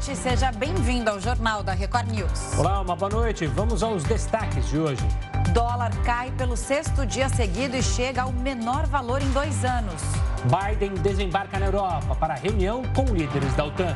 noite, 0.00 0.16
seja 0.16 0.50
bem-vindo 0.50 1.10
ao 1.10 1.20
Jornal 1.20 1.62
da 1.62 1.74
Record 1.74 2.10
News. 2.10 2.58
Olá, 2.58 2.80
uma 2.80 2.96
boa 2.96 3.10
noite. 3.10 3.46
Vamos 3.46 3.82
aos 3.82 4.02
destaques 4.02 4.66
de 4.68 4.78
hoje. 4.78 5.06
Dólar 5.52 5.90
cai 6.04 6.30
pelo 6.32 6.56
sexto 6.56 7.04
dia 7.04 7.28
seguido 7.28 7.76
e 7.76 7.82
chega 7.82 8.22
ao 8.22 8.32
menor 8.32 8.86
valor 8.86 9.20
em 9.20 9.30
dois 9.32 9.62
anos. 9.62 10.00
Biden 10.44 10.94
desembarca 10.94 11.58
na 11.58 11.66
Europa 11.66 12.14
para 12.14 12.34
reunião 12.34 12.82
com 12.94 13.04
líderes 13.14 13.54
da 13.54 13.64
OTAN. 13.64 13.94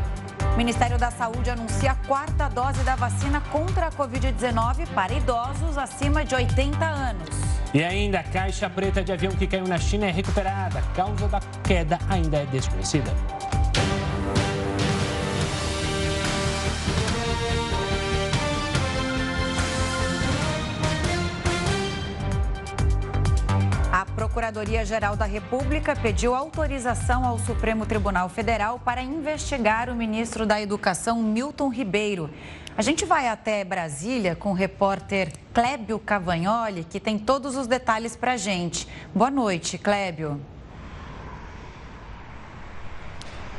O 0.52 0.56
Ministério 0.59 0.98
da 0.98 1.11
Saúde 1.11 1.48
anuncia 1.48 1.93
a 1.93 2.07
quarta 2.07 2.48
dose 2.48 2.82
da 2.82 2.96
vacina 2.96 3.41
contra 3.50 3.86
a 3.86 3.91
Covid-19 3.91 4.86
para 4.95 5.14
idosos 5.14 5.79
acima 5.79 6.23
de 6.23 6.34
80 6.34 6.84
anos. 6.84 7.29
E 7.73 7.82
ainda, 7.82 8.21
a 8.21 8.23
caixa 8.23 8.68
preta 8.68 9.02
de 9.02 9.11
avião 9.11 9.32
que 9.32 9.46
caiu 9.46 9.66
na 9.66 9.79
China 9.79 10.07
é 10.07 10.11
recuperada. 10.11 10.80
A 10.80 10.95
causa 10.95 11.27
da 11.29 11.41
queda 11.66 11.98
ainda 12.09 12.36
é 12.36 12.46
desconhecida. 12.46 13.11
Procuradoria-Geral 24.34 25.14
da 25.14 25.26
República 25.26 25.94
pediu 25.94 26.34
autorização 26.34 27.25
ao 27.25 27.38
Supremo 27.38 27.86
Tribunal 27.86 28.29
Federal 28.29 28.80
para 28.80 29.00
investigar 29.00 29.88
o 29.88 29.94
ministro 29.94 30.44
da 30.44 30.61
Educação, 30.61 31.22
Milton 31.22 31.68
Ribeiro. 31.68 32.28
A 32.77 32.83
gente 32.83 33.05
vai 33.05 33.28
até 33.28 33.62
Brasília 33.62 34.34
com 34.34 34.50
o 34.50 34.52
repórter 34.52 35.33
Clébio 35.52 36.00
Cavagnoli, 36.00 36.83
que 36.83 36.98
tem 36.98 37.16
todos 37.16 37.55
os 37.55 37.69
detalhes 37.69 38.16
para 38.16 38.33
a 38.33 38.36
gente. 38.36 38.89
Boa 39.14 39.30
noite, 39.30 39.78
Clébio. 39.78 40.41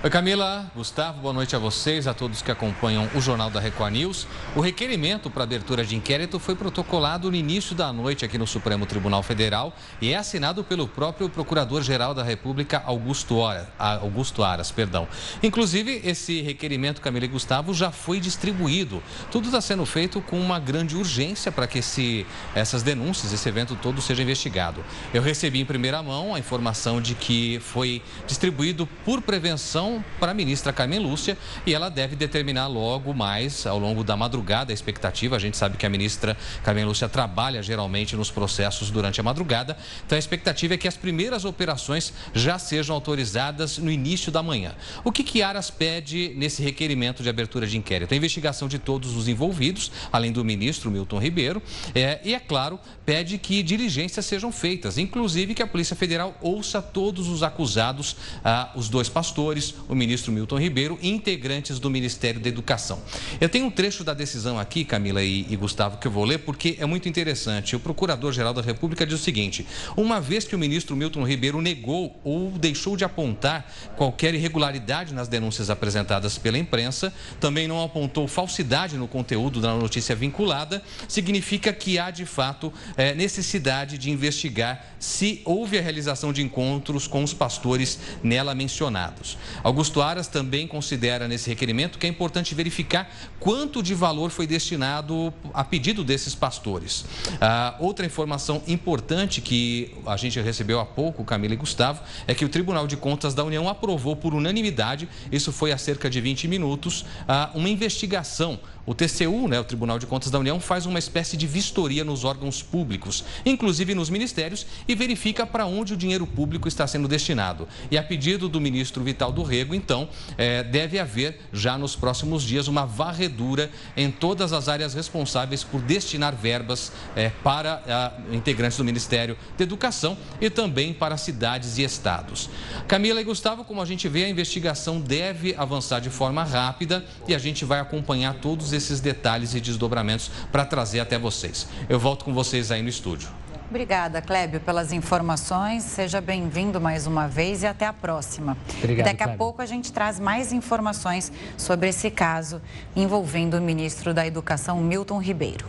Oi 0.04 0.10
Camila, 0.12 0.72
Gustavo, 0.76 1.20
boa 1.22 1.34
noite 1.34 1.56
a 1.56 1.60
vocês, 1.60 2.06
a 2.06 2.14
todos 2.14 2.40
que 2.40 2.52
acompanham 2.52 3.10
o 3.16 3.22
Jornal 3.22 3.50
da 3.50 3.60
Record 3.60 3.94
News. 3.94 4.28
O 4.56 4.60
requerimento 4.60 5.32
para 5.32 5.44
abertura 5.44 5.84
de 5.84 5.96
inquérito 5.96 6.38
foi 6.38 6.54
protocolado 6.54 7.32
no 7.32 7.36
início 7.36 7.74
da 7.74 7.92
noite 7.92 8.24
aqui 8.24 8.38
no 8.38 8.46
Supremo 8.46 8.86
Tribunal 8.86 9.24
Federal 9.24 9.74
e 10.00 10.12
é 10.12 10.18
assinado 10.18 10.64
pelo 10.64 10.88
próprio 10.88 11.28
Procurador-Geral 11.28 12.14
da 12.14 12.22
República, 12.22 12.84
Augusto, 12.86 13.44
Aras, 13.44 13.68
Augusto 13.80 14.44
Aras. 14.44 14.70
Perdão. 14.70 15.08
Inclusive, 15.42 16.02
esse 16.04 16.40
requerimento, 16.42 17.02
Camila 17.02 17.26
e 17.26 17.30
Gustavo, 17.30 17.74
já 17.74 17.90
foi 17.90 18.20
distribuído. 18.20 19.02
Tudo 19.32 19.46
está 19.46 19.60
sendo 19.60 19.88
feito 19.88 20.22
com 20.22 20.40
uma 20.40 20.60
grande 20.60 20.96
urgência 20.96 21.52
para 21.52 21.66
que 21.66 21.80
esse, 21.80 22.28
essas 22.54 22.84
denúncias, 22.84 23.34
esse 23.34 23.50
evento 23.50 23.76
todo 23.76 24.00
seja 24.04 24.22
investigado. 24.22 24.86
Eu 25.12 25.24
recebi 25.24 25.60
em 25.60 25.66
primeira 25.66 26.04
mão 26.04 26.36
a 26.36 26.38
informação 26.38 27.02
de 27.02 27.16
que 27.16 27.60
foi 27.60 28.04
distribuído 28.28 28.86
por 29.04 29.20
prevenção 29.20 29.95
para 30.20 30.32
a 30.32 30.34
ministra 30.34 30.74
Carmen 30.74 31.00
Lúcia 31.00 31.38
e 31.66 31.74
ela 31.74 31.90
deve 31.90 32.16
determinar 32.16 32.68
logo 32.68 33.14
mais, 33.14 33.66
ao 33.66 33.78
longo 33.78 34.04
da 34.04 34.16
madrugada, 34.16 34.72
a 34.72 34.74
expectativa. 34.74 35.36
A 35.36 35.40
gente 35.40 35.58
sabe 35.58 35.78
que 35.78 35.86
a 35.86 35.90
ministra 35.90 36.38
Carmen 36.64 36.86
Lúcia 36.86 37.10
trabalha 37.10 37.62
geralmente 37.62 38.16
nos 38.16 38.32
processos 38.32 38.90
durante 38.90 39.20
a 39.20 39.24
madrugada, 39.24 39.78
então 40.06 40.16
a 40.16 40.20
expectativa 40.20 40.74
é 40.74 40.78
que 40.78 40.88
as 40.88 40.98
primeiras 40.98 41.46
operações 41.46 42.14
já 42.34 42.58
sejam 42.58 42.96
autorizadas 42.96 43.78
no 43.78 43.92
início 43.92 44.32
da 44.32 44.42
manhã. 44.42 44.76
O 45.04 45.12
que, 45.12 45.24
que 45.24 45.42
Aras 45.42 45.70
pede 45.70 46.34
nesse 46.36 46.62
requerimento 46.62 47.24
de 47.24 47.30
abertura 47.30 47.68
de 47.68 47.78
inquérito? 47.78 48.14
A 48.14 48.18
investigação 48.18 48.68
de 48.68 48.80
todos 48.80 49.16
os 49.16 49.28
envolvidos, 49.28 49.92
além 50.12 50.32
do 50.32 50.44
ministro 50.44 50.92
Milton 50.92 51.20
Ribeiro, 51.20 51.62
é, 51.94 52.20
e, 52.24 52.34
é 52.34 52.40
claro, 52.40 52.80
pede 53.06 53.38
que 53.38 53.62
diligências 53.62 54.26
sejam 54.26 54.52
feitas, 54.52 54.98
inclusive 54.98 55.54
que 55.54 55.62
a 55.62 55.68
Polícia 55.68 55.96
Federal 55.96 56.36
ouça 56.42 56.82
todos 56.82 57.28
os 57.28 57.44
acusados, 57.44 58.16
ah, 58.44 58.72
os 58.76 58.90
dois 58.90 59.08
pastores, 59.08 59.76
o 59.88 59.96
ministro 59.96 60.32
Milton 60.32 60.58
Ribeiro 60.58 60.98
e 61.02 61.10
integrantes 61.10 61.80
do 61.80 61.90
Ministério 61.90 62.42
da 62.42 62.50
Educação. 62.50 63.02
Eu 63.40 63.48
tenho 63.48 63.68
um 63.68 63.72
trecho 63.72 64.04
da 64.04 64.14
decisão 64.14 64.60
aqui, 64.60 64.84
Camila 64.84 65.22
e, 65.22 65.46
e 65.50 65.56
Gustavo, 65.56 65.98
que 65.98 66.08
eu 66.08 66.12
vou 66.12 66.26
ler 66.26 66.40
porque 66.40 66.78
é 66.80 66.86
muito 66.86 67.08
interessante. 67.08 67.76
O 67.76 67.80
Procurador-Geral 67.80 68.54
da 68.54 68.62
República 68.62 69.06
diz 69.06 69.20
o 69.20 69.24
seguinte: 69.24 69.66
uma 69.96 70.20
vez 70.20 70.46
que 70.46 70.56
o 70.56 70.60
ministro 70.60 70.96
Milton 70.96 71.24
Ribeiro 71.24 71.62
negou 71.62 72.20
ou 72.24 72.52
deixou 72.52 72.98
de 72.98 73.04
apontar 73.04 73.72
qualquer 73.96 74.34
irregularidade 74.34 75.14
nas 75.14 75.28
denúncias 75.28 75.70
apresentadas 75.70 76.38
pela 76.38 76.58
imprensa, 76.58 77.14
também 77.40 77.68
não 77.68 77.84
apontou 77.84 78.28
falsidade 78.28 78.98
no 78.98 79.08
conteúdo 79.08 79.62
da 79.62 79.74
notícia 79.76 80.16
vinculada, 80.16 80.82
significa 81.08 81.72
que 81.72 82.00
há 82.00 82.10
de 82.10 82.26
fato 82.26 82.74
é, 82.98 83.14
necessidade 83.14 83.98
de 83.98 84.10
investigar 84.10 84.86
se 85.00 85.42
houve 85.46 85.78
a 85.78 85.82
realização 85.82 86.34
de 86.34 86.42
encontros 86.42 87.08
com 87.08 87.24
os 87.24 87.34
pastores 87.34 88.00
nela 88.24 88.56
mencionados. 88.56 89.38
Augusto 89.64 90.02
Aras 90.02 90.28
também 90.28 90.68
considera 90.68 91.28
nesse 91.28 91.50
requerimento 91.50 92.00
que 92.00 92.06
é 92.06 92.10
importante 92.10 92.56
verificar 92.56 93.10
quanto 93.40 93.84
de 93.84 93.94
valor 93.94 94.32
foi 94.32 94.48
destinado 94.48 95.34
a 95.54 95.64
pedido 95.64 96.04
desses 96.04 96.34
pastores. 96.34 97.06
Ah, 97.40 97.76
outra 97.80 98.06
informação 98.06 98.62
importante 98.68 99.42
que 99.42 99.96
a 100.06 100.18
gente 100.18 100.40
recebeu 100.40 100.80
há 100.80 100.86
pouco, 100.86 101.24
Camila 101.24 101.54
e 101.54 101.58
Gustavo, 101.58 102.02
é 102.28 102.34
que 102.34 102.46
o 102.46 102.50
Tribunal 102.50 102.88
de 102.88 102.98
Contas 102.98 103.34
da 103.34 103.44
União 103.44 103.68
aprovou 103.70 104.16
por 104.16 104.34
unanimidade, 104.34 105.08
isso 105.32 105.52
foi 105.52 105.72
há 105.72 105.78
cerca 105.78 106.10
de 106.10 106.20
20 106.22 106.48
minutos, 106.48 107.06
ah, 107.28 107.52
uma 107.54 107.70
investigação 107.70 108.60
o 108.86 108.94
TCU, 108.94 109.48
né, 109.48 109.60
o 109.60 109.64
Tribunal 109.64 109.98
de 109.98 110.06
Contas 110.06 110.30
da 110.30 110.40
União, 110.40 110.60
faz 110.60 110.86
uma 110.86 111.00
espécie 111.00 111.36
de 111.36 111.48
vistoria 111.48 112.04
nos 112.04 112.24
órgãos 112.24 112.62
públicos, 112.62 113.24
inclusive 113.46 113.96
nos 113.96 114.10
ministérios, 114.10 114.66
e 114.88 114.94
verifica 114.94 115.46
para 115.46 115.66
onde 115.66 115.94
o 115.94 115.98
dinheiro 115.98 116.28
público 116.28 116.68
está 116.68 116.86
sendo 116.86 117.08
destinado. 117.08 117.68
E 117.90 117.98
a 117.98 118.04
pedido 118.04 118.48
do 118.48 118.62
ministro 118.62 119.04
Vital 119.04 119.32
do 119.32 119.42
Rego, 119.42 119.74
então, 119.74 120.08
é, 120.38 120.64
deve 120.64 121.00
haver 121.00 121.40
já 121.52 121.78
nos 121.78 121.96
próximos 121.96 122.44
dias 122.44 122.68
uma 122.68 122.86
varredura 122.86 123.72
em 123.98 124.12
todas 124.12 124.54
as 124.54 124.70
áreas 124.70 124.94
responsáveis 124.94 125.64
por 125.64 125.82
destinar 125.82 126.36
verbas 126.36 126.92
é, 127.16 127.30
para 127.44 127.82
a, 127.88 128.36
integrantes 128.36 128.78
do 128.78 128.84
Ministério 128.84 129.38
da 129.58 129.64
Educação 129.64 130.18
e 130.40 130.50
também 130.50 130.94
para 130.94 131.18
cidades 131.18 131.78
e 131.78 131.84
estados. 131.84 132.50
Camila 132.88 133.20
e 133.20 133.24
Gustavo, 133.24 133.64
como 133.64 133.82
a 133.82 133.86
gente 133.86 134.08
vê, 134.08 134.26
a 134.26 134.30
investigação 134.30 135.00
deve 135.00 135.56
avançar 135.58 136.00
de 136.00 136.10
forma 136.10 136.44
rápida 136.44 137.04
e 137.28 137.34
a 137.34 137.40
gente 137.40 137.66
vai 137.66 137.80
acompanhar 137.80 138.36
todos 138.36 138.75
esses 138.76 139.00
detalhes 139.00 139.54
e 139.56 139.60
desdobramentos 139.60 140.30
para 140.52 140.66
trazer 140.66 141.00
até 141.00 141.18
vocês. 141.18 141.68
Eu 141.90 142.00
volto 142.00 142.26
com 142.26 142.34
vocês 142.34 142.72
aí 142.72 142.82
no 142.82 142.90
estúdio. 142.90 143.30
Obrigada, 143.70 144.22
Clébio, 144.22 144.60
pelas 144.60 144.92
informações. 144.94 145.84
Seja 145.84 146.22
bem-vindo 146.22 146.80
mais 146.80 147.08
uma 147.08 147.28
vez 147.28 147.64
e 147.64 147.68
até 147.68 147.86
a 147.86 147.94
próxima. 147.94 148.56
Obrigado, 148.78 149.08
e 149.08 149.10
daqui 149.10 149.24
a 149.24 149.26
Clébio. 149.26 149.38
pouco 149.38 149.62
a 149.62 149.66
gente 149.66 149.92
traz 149.92 150.20
mais 150.20 150.54
informações 150.54 151.32
sobre 151.58 151.90
esse 151.90 152.12
caso 152.12 152.62
envolvendo 152.96 153.56
o 153.56 153.62
ministro 153.62 154.14
da 154.14 154.26
Educação, 154.26 154.80
Milton 154.80 155.18
Ribeiro. 155.18 155.66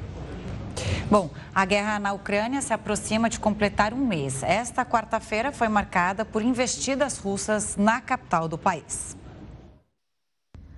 Bom, 1.10 1.30
a 1.54 1.64
guerra 1.64 1.98
na 1.98 2.12
Ucrânia 2.12 2.60
se 2.60 2.72
aproxima 2.72 3.30
de 3.30 3.40
completar 3.40 3.94
um 3.94 4.06
mês. 4.06 4.42
Esta 4.42 4.84
quarta-feira 4.84 5.50
foi 5.50 5.68
marcada 5.68 6.24
por 6.24 6.42
investidas 6.42 7.16
russas 7.16 7.76
na 7.76 8.00
capital 8.00 8.46
do 8.46 8.58
país. 8.58 9.16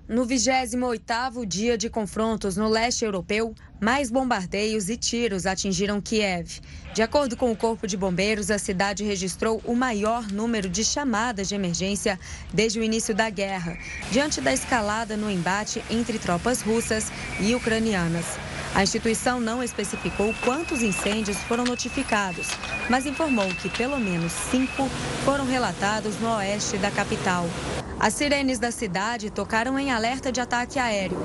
No 0.09 0.25
28º 0.25 1.45
dia 1.45 1.77
de 1.77 1.87
confrontos 1.87 2.57
no 2.57 2.67
leste 2.67 3.05
europeu, 3.05 3.53
mais 3.79 4.09
bombardeios 4.09 4.89
e 4.89 4.97
tiros 4.97 5.45
atingiram 5.45 6.01
Kiev. 6.01 6.61
De 6.95 7.03
acordo 7.03 7.37
com 7.37 7.51
o 7.51 7.55
Corpo 7.55 7.85
de 7.85 7.95
Bombeiros, 7.95 8.49
a 8.49 8.57
cidade 8.57 9.03
registrou 9.03 9.61
o 9.63 9.75
maior 9.75 10.27
número 10.31 10.67
de 10.67 10.83
chamadas 10.83 11.47
de 11.47 11.53
emergência 11.53 12.19
desde 12.51 12.79
o 12.79 12.83
início 12.83 13.13
da 13.13 13.29
guerra, 13.29 13.77
diante 14.11 14.41
da 14.41 14.51
escalada 14.51 15.15
no 15.15 15.29
embate 15.29 15.83
entre 15.91 16.17
tropas 16.17 16.63
russas 16.63 17.11
e 17.39 17.53
ucranianas. 17.53 18.48
A 18.75 18.83
instituição 18.83 19.39
não 19.39 19.61
especificou 19.63 20.33
quantos 20.45 20.81
incêndios 20.81 21.37
foram 21.39 21.63
notificados, 21.63 22.47
mas 22.89 23.05
informou 23.05 23.47
que 23.55 23.69
pelo 23.69 23.99
menos 23.99 24.31
cinco 24.31 24.87
foram 25.25 25.45
relatados 25.45 26.17
no 26.19 26.29
oeste 26.35 26.77
da 26.77 26.91
capital. 26.91 27.45
As 27.99 28.13
sirenes 28.13 28.59
da 28.59 28.71
cidade 28.71 29.29
tocaram 29.29 29.77
em 29.77 29.91
alerta 29.91 30.31
de 30.31 30.39
ataque 30.39 30.79
aéreo. 30.79 31.19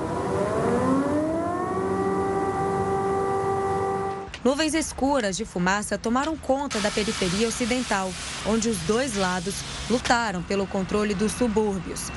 Nuvens 4.43 4.73
escuras 4.75 5.37
de 5.37 5.45
fumaça 5.45 5.97
tomaram 5.97 6.37
conta 6.37 6.79
da 6.79 6.91
periferia 6.91 7.47
ocidental, 7.47 8.11
onde 8.45 8.69
os 8.69 8.77
dois 8.79 9.15
lados 9.15 9.55
lutaram 9.89 10.43
pelo 10.43 10.67
controle 10.67 11.15
dos 11.15 11.31
subúrbios. 11.31 12.11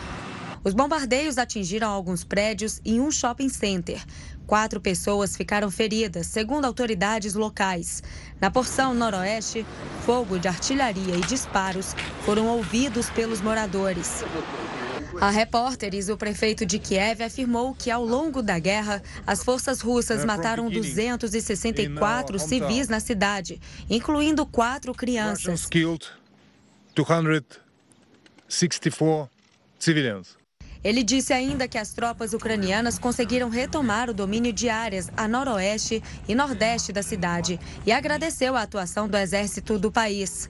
Os 0.63 0.75
bombardeios 0.75 1.39
atingiram 1.39 1.89
alguns 1.89 2.25
prédios 2.25 2.83
e 2.85 3.01
um 3.01 3.11
shopping 3.11 3.49
center. 3.49 4.05
Quatro 4.49 4.81
pessoas 4.81 5.37
ficaram 5.37 5.71
feridas, 5.71 6.27
segundo 6.27 6.65
autoridades 6.65 7.35
locais. 7.35 8.03
Na 8.41 8.51
porção 8.51 8.95
noroeste, 8.95 9.67
fogo 10.07 10.39
de 10.39 10.49
artilharia 10.49 11.17
e 11.17 11.21
disparos 11.21 11.95
foram 12.25 12.47
ouvidos 12.47 13.11
pelos 13.11 13.43
moradores. 13.43 14.25
A 15.21 15.29
repórteres, 15.29 16.09
o 16.09 16.17
prefeito 16.17 16.65
de 16.65 16.79
Kiev 16.79 17.23
afirmou 17.23 17.75
que 17.75 17.91
ao 17.91 18.03
longo 18.03 18.41
da 18.41 18.59
guerra, 18.59 19.03
as 19.27 19.45
forças 19.45 19.83
russas 19.83 20.25
mataram 20.25 20.71
264 20.71 22.39
civis 22.39 22.89
na 22.89 23.01
cidade, 23.01 23.61
incluindo 23.91 24.47
quatro 24.47 24.95
crianças. 24.95 25.45
Russians 25.45 25.67
killed 25.67 26.07
264 26.95 29.31
civilians. 29.79 30.39
Ele 30.83 31.03
disse 31.03 31.33
ainda 31.33 31.67
que 31.67 31.79
as 31.79 31.93
tropas 31.93 32.33
ucranianas 32.33 32.99
conseguiram 32.99 33.49
retomar 33.49 34.09
o 34.09 34.15
domínio 34.15 34.53
de 34.53 34.69
áreas 34.69 35.11
a 35.17 35.27
noroeste 35.27 36.03
e 36.29 36.35
nordeste 36.35 36.93
da 36.93 37.03
cidade 37.03 37.59
e 37.85 37.93
agradeceu 37.93 38.57
a 38.57 38.63
atuação 38.63 39.09
do 39.09 39.17
exército 39.17 39.79
do 39.79 39.91
país. 39.91 40.49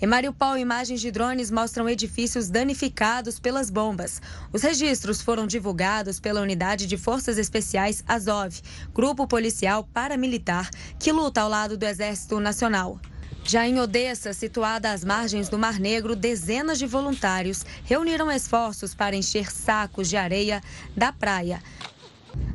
Em 0.00 0.06
Mariupol, 0.06 0.56
imagens 0.56 1.00
de 1.00 1.10
drones 1.10 1.50
mostram 1.50 1.88
edifícios 1.88 2.48
danificados 2.48 3.40
pelas 3.40 3.68
bombas. 3.68 4.22
Os 4.52 4.62
registros 4.62 5.20
foram 5.20 5.44
divulgados 5.44 6.20
pela 6.20 6.40
Unidade 6.40 6.86
de 6.86 6.96
Forças 6.96 7.36
Especiais 7.36 8.04
Azov, 8.06 8.60
grupo 8.94 9.26
policial 9.26 9.82
paramilitar 9.92 10.70
que 11.00 11.10
luta 11.10 11.40
ao 11.40 11.48
lado 11.48 11.76
do 11.76 11.84
Exército 11.84 12.38
Nacional. 12.38 13.00
Já 13.48 13.66
em 13.66 13.80
Odessa, 13.80 14.34
situada 14.34 14.92
às 14.92 15.02
margens 15.02 15.48
do 15.48 15.58
Mar 15.58 15.80
Negro, 15.80 16.14
dezenas 16.14 16.78
de 16.78 16.86
voluntários 16.86 17.64
reuniram 17.82 18.30
esforços 18.30 18.94
para 18.94 19.16
encher 19.16 19.50
sacos 19.50 20.06
de 20.06 20.18
areia 20.18 20.62
da 20.94 21.14
praia. 21.14 21.62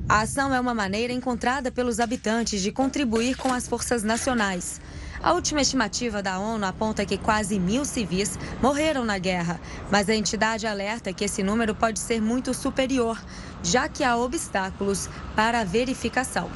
A 0.08 0.22
ação 0.22 0.54
é 0.54 0.60
uma 0.60 0.76
maneira 0.76 1.12
encontrada 1.12 1.72
pelos 1.72 2.00
habitantes 2.00 2.62
de 2.62 2.72
contribuir 2.72 3.36
com 3.36 3.52
as 3.52 3.68
forças 3.68 4.04
nacionais. 4.04 4.80
A 5.24 5.34
última 5.34 5.62
estimativa 5.62 6.22
da 6.22 6.38
ONU 6.38 6.64
aponta 6.64 7.04
que 7.08 7.18
quase 7.18 7.58
mil 7.58 7.86
civis 7.86 8.38
morreram 8.62 9.04
na 9.04 9.18
guerra, 9.18 9.60
mas 9.90 10.08
a 10.10 10.16
entidade 10.16 10.68
alerta 10.68 11.12
que 11.12 11.24
esse 11.24 11.42
número 11.42 11.74
pode 11.74 11.98
ser 11.98 12.22
muito 12.22 12.54
superior, 12.54 13.20
já 13.64 13.90
que 13.90 14.04
há 14.04 14.16
obstáculos 14.16 15.10
para 15.36 15.62
a 15.62 15.64
verificação. 15.64 16.52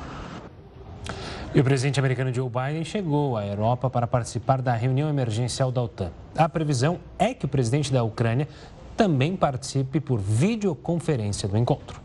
E 1.58 1.60
o 1.60 1.64
presidente 1.64 2.00
americano 2.00 2.32
Joe 2.32 2.48
Biden 2.48 2.86
chegou 2.86 3.36
à 3.36 3.44
Europa 3.44 3.90
para 3.90 4.06
participar 4.06 4.62
da 4.62 4.76
reunião 4.76 5.10
emergencial 5.10 5.72
da 5.72 5.82
OTAN. 5.82 6.12
A 6.36 6.48
previsão 6.48 7.00
é 7.18 7.34
que 7.34 7.46
o 7.46 7.48
presidente 7.48 7.92
da 7.92 8.04
Ucrânia 8.04 8.48
também 8.96 9.36
participe 9.36 10.00
por 10.00 10.20
videoconferência 10.20 11.50
do 11.50 11.58
encontro. 11.58 12.00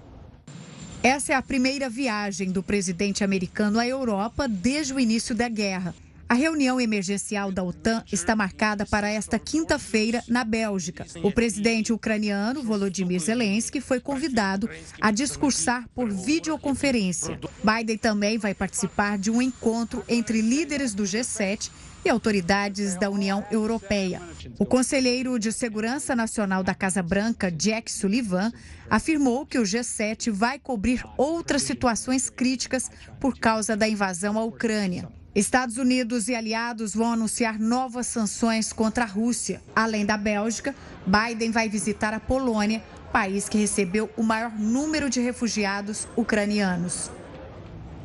Essa 1.03 1.35
é 1.35 1.37
a 1.37 1.43
primeira 1.43 1.91
viagem 1.91 2.51
do 2.51 2.63
presidente 2.63 3.23
americano 3.23 3.79
à 3.79 3.87
Europa 3.87 4.49
desde 4.49 4.95
o 4.95 4.99
início 4.99 5.35
da 5.35 5.51
guerra. 5.51 5.95
A 6.33 6.35
reunião 6.35 6.81
emergencial 6.81 7.53
da 7.53 7.63
OTAN 7.63 8.03
está 8.11 8.35
marcada 8.35 8.87
para 8.87 9.07
esta 9.07 9.39
quinta-feira 9.39 10.25
na 10.27 10.45
Bélgica. 10.45 11.05
O 11.23 11.31
presidente 11.31 11.93
ucraniano 11.93 12.63
Volodymyr 12.63 13.21
Zelensky 13.21 13.83
foi 13.83 14.01
convidado 14.01 14.67
a 14.99 15.11
discursar 15.11 15.87
por 15.95 16.11
videoconferência. 16.11 17.39
Biden 17.63 17.99
também 17.99 18.39
vai 18.39 18.55
participar 18.55 19.19
de 19.19 19.31
um 19.31 19.43
encontro 19.43 20.03
entre 20.09 20.41
líderes 20.41 20.95
do 20.95 21.03
G7 21.03 21.71
e 22.03 22.09
autoridades 22.09 22.95
da 22.95 23.11
União 23.11 23.45
Europeia. 23.51 24.23
O 24.59 24.65
conselheiro 24.65 25.39
de 25.39 25.53
Segurança 25.53 26.17
Nacional 26.17 26.65
da 26.65 26.75
Casa 26.75 27.03
Branca, 27.03 27.53
Jack 27.53 27.93
Sullivan, 27.93 28.51
afirmou 28.89 29.45
que 29.45 29.59
o 29.59 29.65
G7 29.65 30.31
vai 30.31 30.59
cobrir 30.59 31.05
outras 31.19 31.61
situações 31.61 32.31
críticas 32.31 32.91
por 33.21 33.39
causa 33.39 33.77
da 33.77 33.87
invasão 33.87 34.39
à 34.39 34.45
Ucrânia. 34.45 35.11
Estados 35.35 35.79
Unidos 35.79 36.29
e 36.29 36.35
aliados 36.35 36.95
vão 36.95 37.11
anunciar 37.11 37.59
novas 37.59 38.07
sanções 38.07 38.71
contra 38.71 39.05
a 39.05 39.07
Rússia. 39.07 39.63
Além 39.75 40.05
da 40.05 40.19
Bélgica, 40.19 40.75
Biden 41.07 41.51
vai 41.51 41.71
visitar 41.71 42.13
a 42.13 42.21
Polônia, 42.21 42.83
país 43.11 43.49
que 43.49 43.57
recebeu 43.57 44.11
o 44.15 44.23
maior 44.23 44.53
número 44.53 45.09
de 45.09 45.21
refugiados 45.21 46.07
ucranianos. 46.17 47.11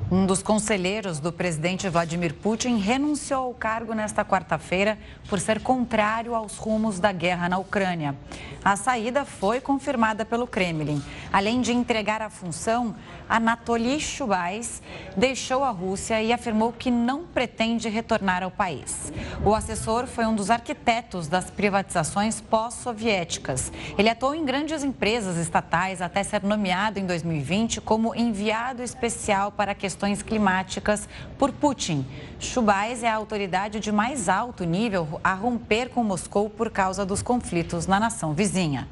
Um 0.09 0.25
dos 0.25 0.41
conselheiros 0.41 1.19
do 1.19 1.33
presidente 1.33 1.89
Vladimir 1.89 2.33
Putin 2.33 2.77
renunciou 2.77 3.43
ao 3.43 3.53
cargo 3.53 3.93
nesta 3.93 4.23
quarta-feira 4.23 4.97
por 5.27 5.37
ser 5.37 5.59
contrário 5.59 6.33
aos 6.33 6.55
rumos 6.55 6.97
da 6.97 7.11
guerra 7.11 7.49
na 7.49 7.57
Ucrânia. 7.57 8.15
A 8.63 8.77
saída 8.77 9.25
foi 9.25 9.59
confirmada 9.59 10.23
pelo 10.23 10.47
Kremlin. 10.47 11.03
Além 11.31 11.59
de 11.59 11.73
entregar 11.73 12.21
a 12.21 12.29
função, 12.29 12.95
Anatoly 13.29 13.99
Chubais 13.99 14.81
deixou 15.15 15.63
a 15.63 15.69
Rússia 15.69 16.21
e 16.21 16.31
afirmou 16.31 16.71
que 16.71 16.89
não 16.89 17.25
pretende 17.25 17.89
retornar 17.89 18.43
ao 18.43 18.51
país. 18.51 19.11
O 19.43 19.53
assessor 19.53 20.07
foi 20.07 20.25
um 20.25 20.35
dos 20.35 20.49
arquitetos 20.49 21.27
das 21.27 21.49
privatizações 21.49 22.41
pós-soviéticas. 22.41 23.71
Ele 23.97 24.09
atuou 24.09 24.33
em 24.33 24.45
grandes 24.45 24.83
empresas 24.83 25.37
estatais 25.37 26.01
até 26.01 26.23
ser 26.23 26.43
nomeado 26.43 26.99
em 26.99 27.05
2020 27.05 27.81
como 27.81 28.15
enviado 28.15 28.83
especial 28.83 29.51
para 29.51 29.75
questões 29.75 30.21
climáticas 30.21 31.07
por 31.37 31.51
Putin. 31.51 32.05
Chubais 32.39 33.03
é 33.03 33.09
a 33.09 33.15
autoridade 33.15 33.79
de 33.79 33.91
mais 33.91 34.29
alto 34.29 34.63
nível 34.63 35.19
a 35.23 35.33
romper 35.33 35.89
com 35.89 36.03
Moscou 36.03 36.49
por 36.49 36.69
causa 36.69 37.05
dos 37.05 37.21
conflitos 37.21 37.87
na 37.87 37.99
nação 37.99 38.33
vizinha. 38.33 38.87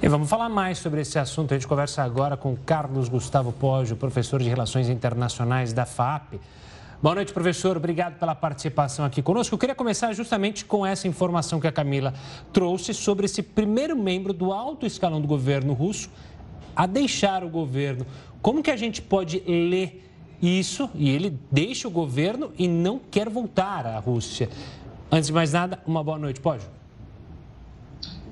E 0.00 0.06
vamos 0.06 0.30
falar 0.30 0.48
mais 0.48 0.78
sobre 0.78 1.00
esse 1.00 1.18
assunto. 1.18 1.52
A 1.52 1.56
gente 1.56 1.66
conversa 1.66 2.04
agora 2.04 2.36
com 2.36 2.56
Carlos 2.56 3.08
Gustavo 3.08 3.50
Poggio, 3.50 3.96
professor 3.96 4.40
de 4.40 4.48
Relações 4.48 4.88
Internacionais 4.88 5.72
da 5.72 5.84
FAP. 5.84 6.34
Boa 7.02 7.16
noite, 7.16 7.32
professor. 7.32 7.76
Obrigado 7.76 8.16
pela 8.16 8.32
participação 8.32 9.04
aqui 9.04 9.20
conosco. 9.20 9.52
Eu 9.52 9.58
queria 9.58 9.74
começar 9.74 10.12
justamente 10.12 10.64
com 10.64 10.86
essa 10.86 11.08
informação 11.08 11.58
que 11.58 11.66
a 11.66 11.72
Camila 11.72 12.14
trouxe 12.52 12.94
sobre 12.94 13.26
esse 13.26 13.42
primeiro 13.42 13.96
membro 13.96 14.32
do 14.32 14.52
alto 14.52 14.86
escalão 14.86 15.20
do 15.20 15.26
governo 15.26 15.72
russo 15.72 16.08
a 16.76 16.86
deixar 16.86 17.42
o 17.42 17.48
governo. 17.48 18.06
Como 18.40 18.62
que 18.62 18.70
a 18.70 18.76
gente 18.76 19.02
pode 19.02 19.42
ler 19.48 20.08
isso? 20.40 20.88
E 20.94 21.10
ele 21.10 21.36
deixa 21.50 21.88
o 21.88 21.90
governo 21.90 22.52
e 22.56 22.68
não 22.68 23.00
quer 23.00 23.28
voltar 23.28 23.84
à 23.84 23.98
Rússia. 23.98 24.48
Antes 25.10 25.26
de 25.26 25.32
mais 25.32 25.52
nada, 25.54 25.80
uma 25.84 26.04
boa 26.04 26.18
noite, 26.20 26.40
Poggio. 26.40 26.77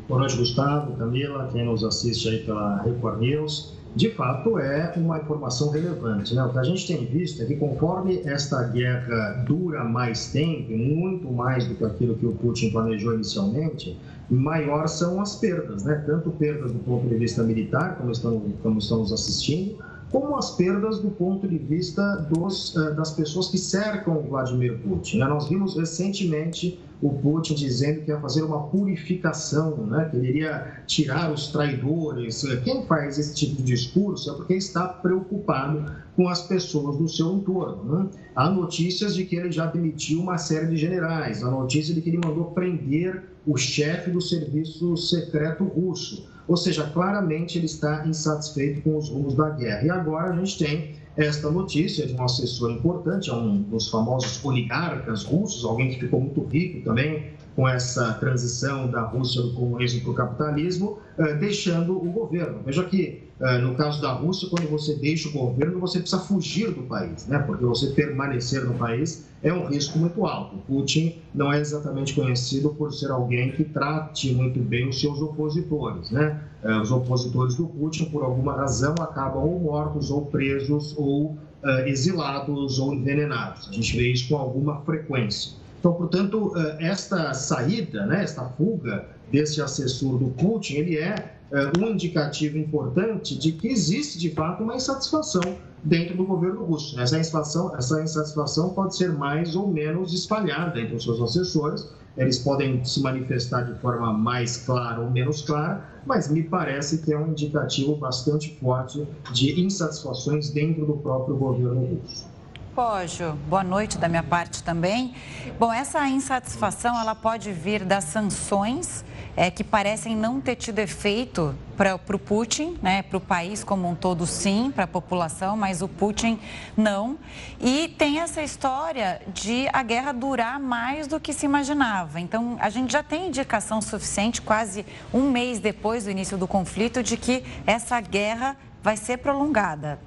Boa 0.08 0.20
noite, 0.20 0.36
Gustavo, 0.36 0.96
Camila, 0.96 1.48
quem 1.50 1.64
nos 1.64 1.82
assiste 1.82 2.28
aí 2.28 2.38
pela 2.44 2.80
Record 2.80 3.18
News. 3.18 3.72
De 3.96 4.08
fato, 4.10 4.56
é 4.56 4.92
uma 4.96 5.18
informação 5.18 5.68
relevante. 5.70 6.32
Né? 6.32 6.44
O 6.44 6.52
que 6.52 6.58
a 6.60 6.62
gente 6.62 6.86
tem 6.86 7.04
visto 7.06 7.42
é 7.42 7.44
que, 7.44 7.56
conforme 7.56 8.20
esta 8.24 8.62
guerra 8.68 9.44
dura 9.48 9.82
mais 9.82 10.30
tempo, 10.30 10.70
muito 10.70 11.28
mais 11.32 11.66
do 11.66 11.74
que 11.74 11.84
aquilo 11.84 12.14
que 12.14 12.24
o 12.24 12.30
Putin 12.34 12.70
planejou 12.70 13.14
inicialmente, 13.14 13.98
maior 14.30 14.86
são 14.86 15.20
as 15.20 15.34
perdas, 15.34 15.82
né? 15.82 16.00
tanto 16.06 16.30
perdas 16.30 16.70
do 16.70 16.78
ponto 16.78 17.08
de 17.08 17.16
vista 17.16 17.42
militar, 17.42 17.96
como 17.96 18.12
estamos, 18.12 18.42
como 18.62 18.78
estamos 18.78 19.12
assistindo, 19.12 19.76
como 20.12 20.36
as 20.36 20.52
perdas 20.52 21.00
do 21.00 21.10
ponto 21.10 21.48
de 21.48 21.58
vista 21.58 22.14
dos, 22.30 22.76
eh, 22.76 22.92
das 22.92 23.10
pessoas 23.10 23.48
que 23.48 23.58
cercam 23.58 24.22
Vladimir 24.22 24.78
Putin. 24.78 25.18
Né? 25.18 25.26
Nós 25.26 25.48
vimos 25.48 25.76
recentemente 25.76 26.78
o 27.00 27.10
Putin 27.10 27.54
dizendo 27.54 28.02
que 28.02 28.10
ia 28.10 28.20
fazer 28.20 28.42
uma 28.42 28.68
purificação, 28.68 29.76
né? 29.86 30.08
que 30.10 30.16
ele 30.16 30.28
iria 30.28 30.82
tirar 30.86 31.32
os 31.32 31.48
traidores. 31.48 32.42
Quem 32.64 32.86
faz 32.86 33.18
esse 33.18 33.34
tipo 33.34 33.56
de 33.56 33.62
discurso 33.62 34.30
é 34.30 34.34
porque 34.34 34.54
está 34.54 34.88
preocupado 34.88 35.92
com 36.14 36.28
as 36.28 36.46
pessoas 36.46 36.96
do 36.96 37.08
seu 37.08 37.34
entorno. 37.34 37.84
Né? 37.84 38.10
Há 38.34 38.50
notícias 38.50 39.14
de 39.14 39.24
que 39.24 39.36
ele 39.36 39.52
já 39.52 39.66
demitiu 39.66 40.20
uma 40.20 40.38
série 40.38 40.66
de 40.66 40.76
generais, 40.76 41.42
há 41.42 41.50
notícia 41.50 41.94
de 41.94 42.00
que 42.00 42.08
ele 42.08 42.20
mandou 42.24 42.46
prender 42.46 43.22
o 43.46 43.56
chefe 43.56 44.10
do 44.10 44.20
serviço 44.20 44.96
secreto 44.96 45.64
russo. 45.64 46.28
Ou 46.48 46.56
seja, 46.56 46.84
claramente 46.84 47.58
ele 47.58 47.66
está 47.66 48.06
insatisfeito 48.06 48.80
com 48.82 48.96
os 48.96 49.08
rumos 49.08 49.34
da 49.34 49.50
guerra. 49.50 49.84
E 49.84 49.90
agora 49.90 50.32
a 50.32 50.36
gente 50.36 50.58
tem 50.58 50.94
esta 51.16 51.50
notícia 51.50 52.06
de 52.06 52.14
um 52.14 52.22
assessor 52.22 52.70
importante, 52.70 53.30
é 53.30 53.32
um 53.32 53.62
dos 53.62 53.88
famosos 53.88 54.44
oligarcas 54.44 55.24
russos, 55.24 55.64
alguém 55.64 55.90
que 55.90 56.00
ficou 56.00 56.20
muito 56.20 56.42
rico 56.44 56.84
também 56.84 57.24
com 57.54 57.66
essa 57.66 58.12
transição 58.14 58.90
da 58.90 59.00
Rússia 59.00 59.40
do 59.40 59.54
comunismo 59.54 60.02
para 60.02 60.10
o 60.10 60.14
capitalismo, 60.14 60.98
eh, 61.16 61.34
deixando 61.34 61.96
o 61.96 62.12
governo. 62.12 62.60
Veja 62.66 62.84
que, 62.84 63.22
no 63.62 63.74
caso 63.74 64.00
da 64.00 64.12
Rússia, 64.12 64.48
quando 64.48 64.66
você 64.70 64.94
deixa 64.94 65.28
o 65.28 65.32
governo, 65.32 65.78
você 65.78 66.00
precisa 66.00 66.22
fugir 66.22 66.70
do 66.70 66.82
país, 66.84 67.26
né? 67.26 67.38
porque 67.40 67.64
você 67.66 67.88
permanecer 67.88 68.64
no 68.64 68.74
país 68.74 69.26
é 69.42 69.52
um 69.52 69.66
risco 69.66 69.98
muito 69.98 70.24
alto. 70.24 70.56
Putin 70.66 71.18
não 71.34 71.52
é 71.52 71.60
exatamente 71.60 72.14
conhecido 72.14 72.70
por 72.70 72.94
ser 72.94 73.10
alguém 73.10 73.52
que 73.52 73.62
trate 73.62 74.32
muito 74.32 74.58
bem 74.60 74.88
os 74.88 74.98
seus 74.98 75.20
opositores. 75.20 76.10
Né? 76.10 76.40
Eh, 76.64 76.80
os 76.80 76.90
opositores 76.90 77.56
do 77.56 77.66
Putin, 77.66 78.06
por 78.06 78.24
alguma 78.24 78.54
razão, 78.54 78.94
acabam 79.00 79.44
ou 79.44 79.60
mortos, 79.60 80.10
ou 80.10 80.24
presos, 80.24 80.94
ou 80.96 81.36
exilados, 81.84 82.78
ou 82.78 82.94
envenenados. 82.94 83.68
A 83.68 83.72
gente 83.72 83.96
vê 83.96 84.12
isso 84.12 84.28
com 84.28 84.36
alguma 84.36 84.80
frequência. 84.82 85.52
Então, 85.80 85.92
portanto, 85.94 86.52
esta 86.78 87.34
saída, 87.34 88.06
né, 88.06 88.22
esta 88.22 88.44
fuga 88.44 89.08
desse 89.32 89.60
assessor 89.60 90.16
do 90.18 90.26
Putin, 90.28 90.74
ele 90.74 90.96
é 90.96 91.35
um 91.78 91.86
indicativo 91.90 92.58
importante 92.58 93.36
de 93.36 93.52
que 93.52 93.68
existe, 93.68 94.18
de 94.18 94.30
fato, 94.30 94.62
uma 94.62 94.76
insatisfação 94.76 95.42
dentro 95.82 96.16
do 96.16 96.24
governo 96.24 96.64
russo. 96.64 96.98
Essa 97.00 97.18
insatisfação, 97.18 97.76
essa 97.76 98.02
insatisfação 98.02 98.70
pode 98.70 98.96
ser 98.96 99.12
mais 99.12 99.54
ou 99.54 99.68
menos 99.68 100.12
espalhada 100.12 100.80
entre 100.80 100.96
os 100.96 101.04
seus 101.04 101.20
assessores, 101.20 101.88
eles 102.16 102.38
podem 102.38 102.82
se 102.84 103.00
manifestar 103.00 103.62
de 103.62 103.78
forma 103.78 104.12
mais 104.12 104.56
clara 104.56 105.00
ou 105.00 105.10
menos 105.10 105.42
clara, 105.42 105.84
mas 106.06 106.28
me 106.28 106.42
parece 106.42 106.98
que 106.98 107.12
é 107.12 107.18
um 107.18 107.28
indicativo 107.28 107.94
bastante 107.94 108.56
forte 108.58 109.06
de 109.32 109.60
insatisfações 109.60 110.48
dentro 110.50 110.86
do 110.86 110.94
próprio 110.94 111.36
governo 111.36 111.84
russo. 111.84 112.26
Pojo, 112.74 113.32
boa 113.48 113.64
noite 113.64 113.96
da 113.96 114.08
minha 114.08 114.22
parte 114.22 114.62
também. 114.62 115.14
Bom, 115.58 115.72
essa 115.72 116.06
insatisfação 116.08 116.98
ela 117.00 117.14
pode 117.14 117.52
vir 117.52 117.84
das 117.84 118.04
sanções 118.04 119.04
é, 119.36 119.50
que 119.50 119.62
parecem 119.62 120.16
não 120.16 120.40
ter 120.40 120.56
tido 120.56 120.78
efeito 120.78 121.54
para 121.76 121.94
o 121.94 122.18
Putin, 122.18 122.78
né, 122.80 123.02
para 123.02 123.18
o 123.18 123.20
país 123.20 123.62
como 123.62 123.88
um 123.88 123.94
todo, 123.94 124.26
sim, 124.26 124.72
para 124.74 124.84
a 124.84 124.88
população, 124.88 125.56
mas 125.56 125.82
o 125.82 125.88
Putin 125.88 126.40
não. 126.74 127.18
E 127.60 127.88
tem 127.98 128.20
essa 128.20 128.42
história 128.42 129.20
de 129.28 129.68
a 129.72 129.82
guerra 129.82 130.12
durar 130.12 130.58
mais 130.58 131.06
do 131.06 131.20
que 131.20 131.34
se 131.34 131.44
imaginava. 131.44 132.18
Então, 132.18 132.56
a 132.60 132.70
gente 132.70 132.90
já 132.92 133.02
tem 133.02 133.28
indicação 133.28 133.82
suficiente, 133.82 134.40
quase 134.40 134.86
um 135.12 135.30
mês 135.30 135.60
depois 135.60 136.04
do 136.04 136.10
início 136.10 136.38
do 136.38 136.48
conflito, 136.48 137.02
de 137.02 137.18
que 137.18 137.44
essa 137.66 138.00
guerra 138.00 138.56
vai 138.82 138.96
ser 138.96 139.18
prolongada 139.18 139.98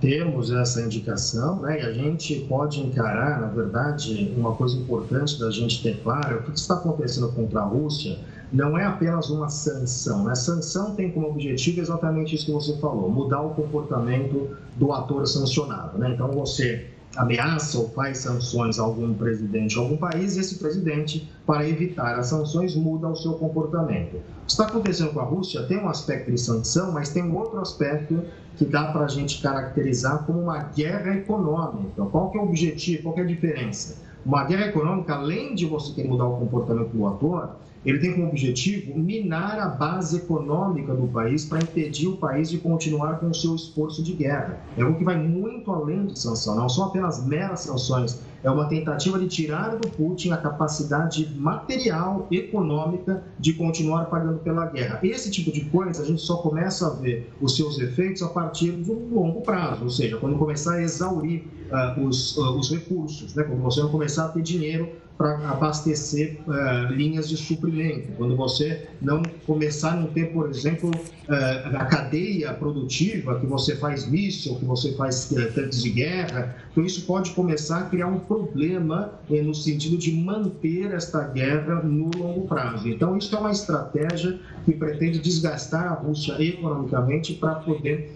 temos 0.00 0.50
essa 0.50 0.80
indicação, 0.80 1.60
né, 1.60 1.80
e 1.80 1.82
a 1.82 1.92
gente 1.92 2.34
pode 2.48 2.80
encarar, 2.80 3.40
na 3.40 3.48
verdade, 3.48 4.32
uma 4.36 4.54
coisa 4.54 4.76
importante 4.76 5.38
da 5.38 5.50
gente 5.50 5.82
ter 5.82 6.00
claro, 6.02 6.38
o 6.38 6.42
que 6.42 6.58
está 6.58 6.74
acontecendo 6.74 7.28
contra 7.32 7.60
a 7.60 7.64
Rússia 7.64 8.18
não 8.52 8.78
é 8.78 8.84
apenas 8.84 9.28
uma 9.28 9.48
sanção. 9.48 10.24
Né? 10.24 10.32
A 10.32 10.36
sanção 10.36 10.94
tem 10.94 11.10
como 11.10 11.28
objetivo 11.28 11.80
exatamente 11.80 12.34
isso 12.34 12.46
que 12.46 12.52
você 12.52 12.76
falou, 12.78 13.10
mudar 13.10 13.42
o 13.42 13.50
comportamento 13.50 14.56
do 14.76 14.92
ator 14.92 15.26
sancionado. 15.26 15.98
Né? 15.98 16.12
Então, 16.14 16.30
você 16.30 16.86
ameaça 17.16 17.78
ou 17.78 17.88
faz 17.90 18.18
sanções 18.18 18.78
a 18.78 18.82
algum 18.82 19.12
presidente 19.14 19.76
ou 19.78 19.84
algum 19.84 19.96
país, 19.96 20.36
e 20.36 20.40
esse 20.40 20.56
presidente, 20.56 21.28
para 21.46 21.68
evitar 21.68 22.18
as 22.18 22.28
sanções, 22.28 22.76
muda 22.76 23.08
o 23.08 23.16
seu 23.16 23.32
comportamento. 23.32 24.16
O 24.16 24.46
que 24.46 24.52
está 24.52 24.64
acontecendo 24.64 25.12
com 25.12 25.20
a 25.20 25.24
Rússia 25.24 25.64
tem 25.64 25.78
um 25.78 25.88
aspecto 25.88 26.30
de 26.30 26.38
sanção, 26.38 26.92
mas 26.92 27.08
tem 27.08 27.22
um 27.22 27.36
outro 27.36 27.60
aspecto 27.60 28.22
que 28.58 28.64
dá 28.64 28.90
para 28.90 29.04
a 29.04 29.08
gente 29.08 29.40
caracterizar 29.40 30.24
como 30.24 30.40
uma 30.40 30.58
guerra 30.58 31.14
econômica. 31.14 32.04
Qual 32.06 32.30
que 32.30 32.38
é 32.38 32.40
o 32.40 32.44
objetivo, 32.44 33.04
qual 33.04 33.14
que 33.14 33.20
é 33.20 33.24
a 33.24 33.26
diferença? 33.26 34.02
Uma 34.26 34.44
guerra 34.44 34.66
econômica, 34.66 35.14
além 35.14 35.54
de 35.54 35.64
você 35.64 35.92
querer 35.94 36.08
mudar 36.08 36.26
o 36.26 36.36
comportamento 36.38 36.88
do 36.88 37.06
ator, 37.06 37.56
ele 37.84 37.98
tem 37.98 38.12
como 38.12 38.28
objetivo 38.28 38.98
minar 38.98 39.58
a 39.58 39.68
base 39.68 40.16
econômica 40.16 40.94
do 40.94 41.06
país 41.06 41.44
para 41.44 41.58
impedir 41.58 42.08
o 42.08 42.16
país 42.16 42.50
de 42.50 42.58
continuar 42.58 43.20
com 43.20 43.30
o 43.30 43.34
seu 43.34 43.54
esforço 43.54 44.02
de 44.02 44.12
guerra. 44.12 44.60
É 44.76 44.82
algo 44.82 44.98
que 44.98 45.04
vai 45.04 45.16
muito 45.16 45.70
além 45.70 46.06
de 46.06 46.18
sanção, 46.18 46.56
não 46.56 46.68
são 46.68 46.86
apenas 46.86 47.24
meras 47.24 47.60
sanções, 47.60 48.20
é 48.42 48.50
uma 48.50 48.68
tentativa 48.68 49.18
de 49.18 49.26
tirar 49.26 49.76
do 49.76 49.88
Putin 49.88 50.30
a 50.30 50.36
capacidade 50.36 51.28
material, 51.36 52.28
econômica 52.30 53.24
de 53.38 53.52
continuar 53.52 54.04
pagando 54.06 54.38
pela 54.38 54.66
guerra. 54.66 55.00
Esse 55.02 55.30
tipo 55.30 55.50
de 55.50 55.64
coisa 55.64 56.02
a 56.02 56.06
gente 56.06 56.22
só 56.22 56.36
começa 56.36 56.86
a 56.86 56.90
ver 56.90 57.32
os 57.40 57.56
seus 57.56 57.78
efeitos 57.78 58.22
a 58.22 58.28
partir 58.28 58.70
do 58.70 58.92
longo 59.12 59.40
prazo, 59.40 59.84
ou 59.84 59.90
seja, 59.90 60.16
quando 60.18 60.38
começar 60.38 60.74
a 60.74 60.82
exaurir 60.82 61.44
uh, 61.70 62.00
os, 62.00 62.36
uh, 62.36 62.56
os 62.56 62.70
recursos, 62.70 63.34
né? 63.34 63.42
quando 63.42 63.60
você 63.60 63.80
não 63.80 63.90
começar 63.90 64.26
a 64.26 64.28
ter 64.28 64.42
dinheiro 64.42 64.88
para 65.18 65.36
abastecer 65.50 66.38
uh, 66.46 66.92
linhas 66.92 67.28
de 67.28 67.36
suprimento. 67.36 68.12
Quando 68.16 68.36
você 68.36 68.86
não 69.02 69.20
começar 69.44 69.94
a 69.94 69.96
não 69.96 70.06
ter, 70.06 70.32
por 70.32 70.48
exemplo, 70.48 70.90
uh, 70.90 71.76
a 71.76 71.84
cadeia 71.86 72.54
produtiva 72.54 73.40
que 73.40 73.46
você 73.46 73.74
faz 73.74 74.06
míssil, 74.06 74.54
que 74.54 74.64
você 74.64 74.92
faz 74.94 75.28
uh, 75.32 75.52
tanques 75.52 75.82
de 75.82 75.90
guerra, 75.90 76.56
então 76.70 76.84
isso 76.84 77.04
pode 77.04 77.32
começar 77.32 77.80
a 77.80 77.82
criar 77.86 78.06
um 78.06 78.20
problema 78.20 79.12
no 79.28 79.52
sentido 79.52 79.98
de 79.98 80.12
manter 80.12 80.92
esta 80.92 81.26
guerra 81.26 81.82
no 81.82 82.10
longo 82.16 82.46
prazo. 82.46 82.88
Então 82.88 83.18
isso 83.18 83.34
é 83.34 83.38
uma 83.40 83.50
estratégia 83.50 84.38
que 84.68 84.74
pretende 84.74 85.18
desgastar 85.18 85.92
a 85.92 85.94
Rússia 85.94 86.36
economicamente 86.38 87.32
para 87.32 87.54
poder 87.54 88.12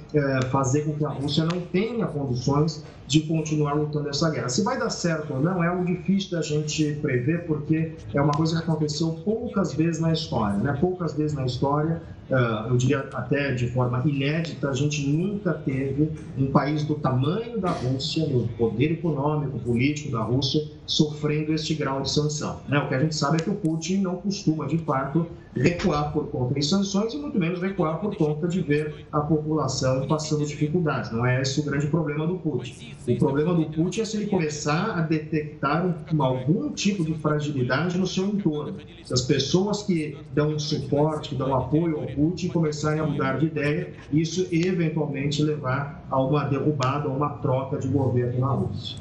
fazer 0.51 0.83
com 0.83 0.93
que 0.93 1.03
a 1.03 1.09
Rússia 1.09 1.47
não 1.47 1.63
tenha 1.63 2.07
condições 2.07 2.85
de 3.07 3.21
continuar 3.21 3.73
lutando 3.73 4.11
essa 4.11 4.31
guerra. 4.31 4.51
Se 4.51 4.63
vai 4.63 4.79
dar 4.79 4.91
certo 4.91 5.33
ou 5.33 5.41
não 5.41 5.65
é 5.65 5.69
algo 5.69 5.85
difícil 5.85 6.31
da 6.33 6.43
gente 6.43 6.95
prever, 7.01 7.47
porque 7.47 7.93
é 8.13 8.21
uma 8.21 8.33
coisa 8.33 8.57
que 8.57 8.63
aconteceu 8.63 9.19
poucas 9.25 9.73
vezes 9.73 10.01
na 10.01 10.13
história, 10.13 10.59
né? 10.59 10.77
Poucas 10.79 11.15
vezes 11.15 11.35
na 11.35 11.47
história, 11.47 12.03
ah, 12.31 12.67
eu 12.69 12.77
diria 12.77 13.01
até 13.15 13.53
de 13.53 13.69
forma 13.69 14.03
inédita, 14.05 14.69
a 14.69 14.75
gente 14.75 15.07
nunca 15.09 15.55
teve 15.55 16.11
um 16.39 16.47
país 16.51 16.85
do 16.85 16.95
tamanho 16.97 17.59
da 17.59 17.71
Rússia, 17.71 18.27
do 18.27 18.49
poder 18.59 18.93
econômico, 18.93 19.59
político 19.59 20.13
da 20.13 20.23
Rússia, 20.23 20.63
sofrendo 20.87 21.53
este 21.53 21.75
grau 21.75 22.03
de 22.03 22.11
sanção. 22.11 22.61
Né? 22.69 22.79
O 22.79 22.89
que 22.89 22.95
a 22.95 23.01
gente 23.01 23.15
sabe 23.15 23.37
é 23.37 23.41
que 23.41 23.51
o 23.51 23.55
Putin 23.55 23.99
não 23.99 24.17
costuma, 24.17 24.67
de 24.67 24.79
fato, 24.79 25.27
recuar 25.55 26.13
por 26.13 26.29
conta 26.29 26.55
de 26.55 26.65
sanções 26.65 27.13
e 27.13 27.19
muito 27.19 27.39
menos 27.39 27.61
recuar 27.61 28.01
por 28.01 28.17
conta 28.17 28.49
de 28.49 28.61
ver 28.61 29.07
a 29.13 29.21
população 29.21 30.07
passando 30.07 30.45
dificuldades. 30.45 31.13
Não 31.13 31.25
é 31.27 31.43
esse 31.43 31.61
o 31.61 31.65
grande 31.65 31.87
problema 31.87 32.27
do 32.27 32.37
Putin. 32.37 32.95
O 33.07 33.19
problema 33.19 33.55
do 33.55 33.67
Putin 33.67 34.01
é 34.01 34.05
se 34.05 34.17
ele 34.17 34.27
começar 34.27 34.99
a 34.99 35.03
detectar 35.03 35.95
algum 36.19 36.71
tipo 36.71 37.05
de 37.05 37.15
fragilidade 37.15 37.99
no 37.99 38.07
seu 38.07 38.27
entorno. 38.27 38.77
Se 39.05 39.13
as 39.13 39.23
pessoas 39.23 39.83
que 39.83 40.17
dão 40.33 40.59
suporte, 40.59 41.31
que 41.31 41.35
dão 41.35 41.55
apoio 41.55 42.01
ao 42.01 42.07
Putin 42.07 42.49
começarem 42.49 43.01
a 43.01 43.07
mudar 43.07 43.39
de 43.39 43.47
ideia, 43.47 43.93
isso 44.13 44.49
eventualmente 44.51 45.43
levar 45.43 46.07
a 46.11 46.21
uma 46.21 46.45
derrubada, 46.45 47.09
a 47.09 47.13
uma 47.13 47.31
troca 47.31 47.79
de 47.79 47.89
governo 47.89 48.41
na 48.41 48.53
Rússia. 48.53 48.97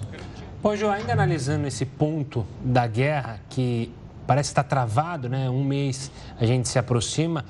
Hoje, 0.63 0.85
ainda 0.85 1.13
analisando 1.13 1.65
esse 1.65 1.87
ponto 1.87 2.45
da 2.63 2.85
guerra 2.85 3.39
que 3.49 3.91
parece 4.27 4.51
estar 4.51 4.61
travado, 4.61 5.27
né? 5.27 5.49
Um 5.49 5.63
mês 5.63 6.11
a 6.39 6.45
gente 6.45 6.69
se 6.69 6.77
aproxima, 6.77 7.43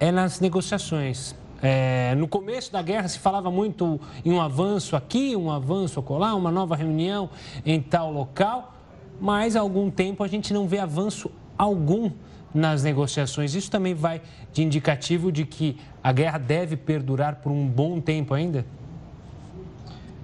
é 0.00 0.10
nas 0.10 0.40
negociações. 0.40 1.34
É, 1.60 2.14
no 2.14 2.26
começo 2.26 2.72
da 2.72 2.80
guerra 2.80 3.06
se 3.06 3.18
falava 3.18 3.50
muito 3.50 4.00
em 4.24 4.32
um 4.32 4.40
avanço 4.40 4.96
aqui, 4.96 5.36
um 5.36 5.50
avanço 5.50 6.00
acolá, 6.00 6.34
uma 6.34 6.50
nova 6.50 6.74
reunião 6.74 7.28
em 7.66 7.82
tal 7.82 8.10
local, 8.10 8.74
mas 9.20 9.54
há 9.54 9.60
algum 9.60 9.90
tempo 9.90 10.24
a 10.24 10.26
gente 10.26 10.54
não 10.54 10.66
vê 10.66 10.78
avanço 10.78 11.30
algum 11.58 12.10
nas 12.54 12.82
negociações. 12.82 13.54
Isso 13.54 13.70
também 13.70 13.92
vai 13.92 14.22
de 14.54 14.62
indicativo 14.62 15.30
de 15.30 15.44
que 15.44 15.76
a 16.02 16.12
guerra 16.12 16.38
deve 16.38 16.78
perdurar 16.78 17.42
por 17.42 17.52
um 17.52 17.68
bom 17.68 18.00
tempo 18.00 18.32
ainda? 18.32 18.64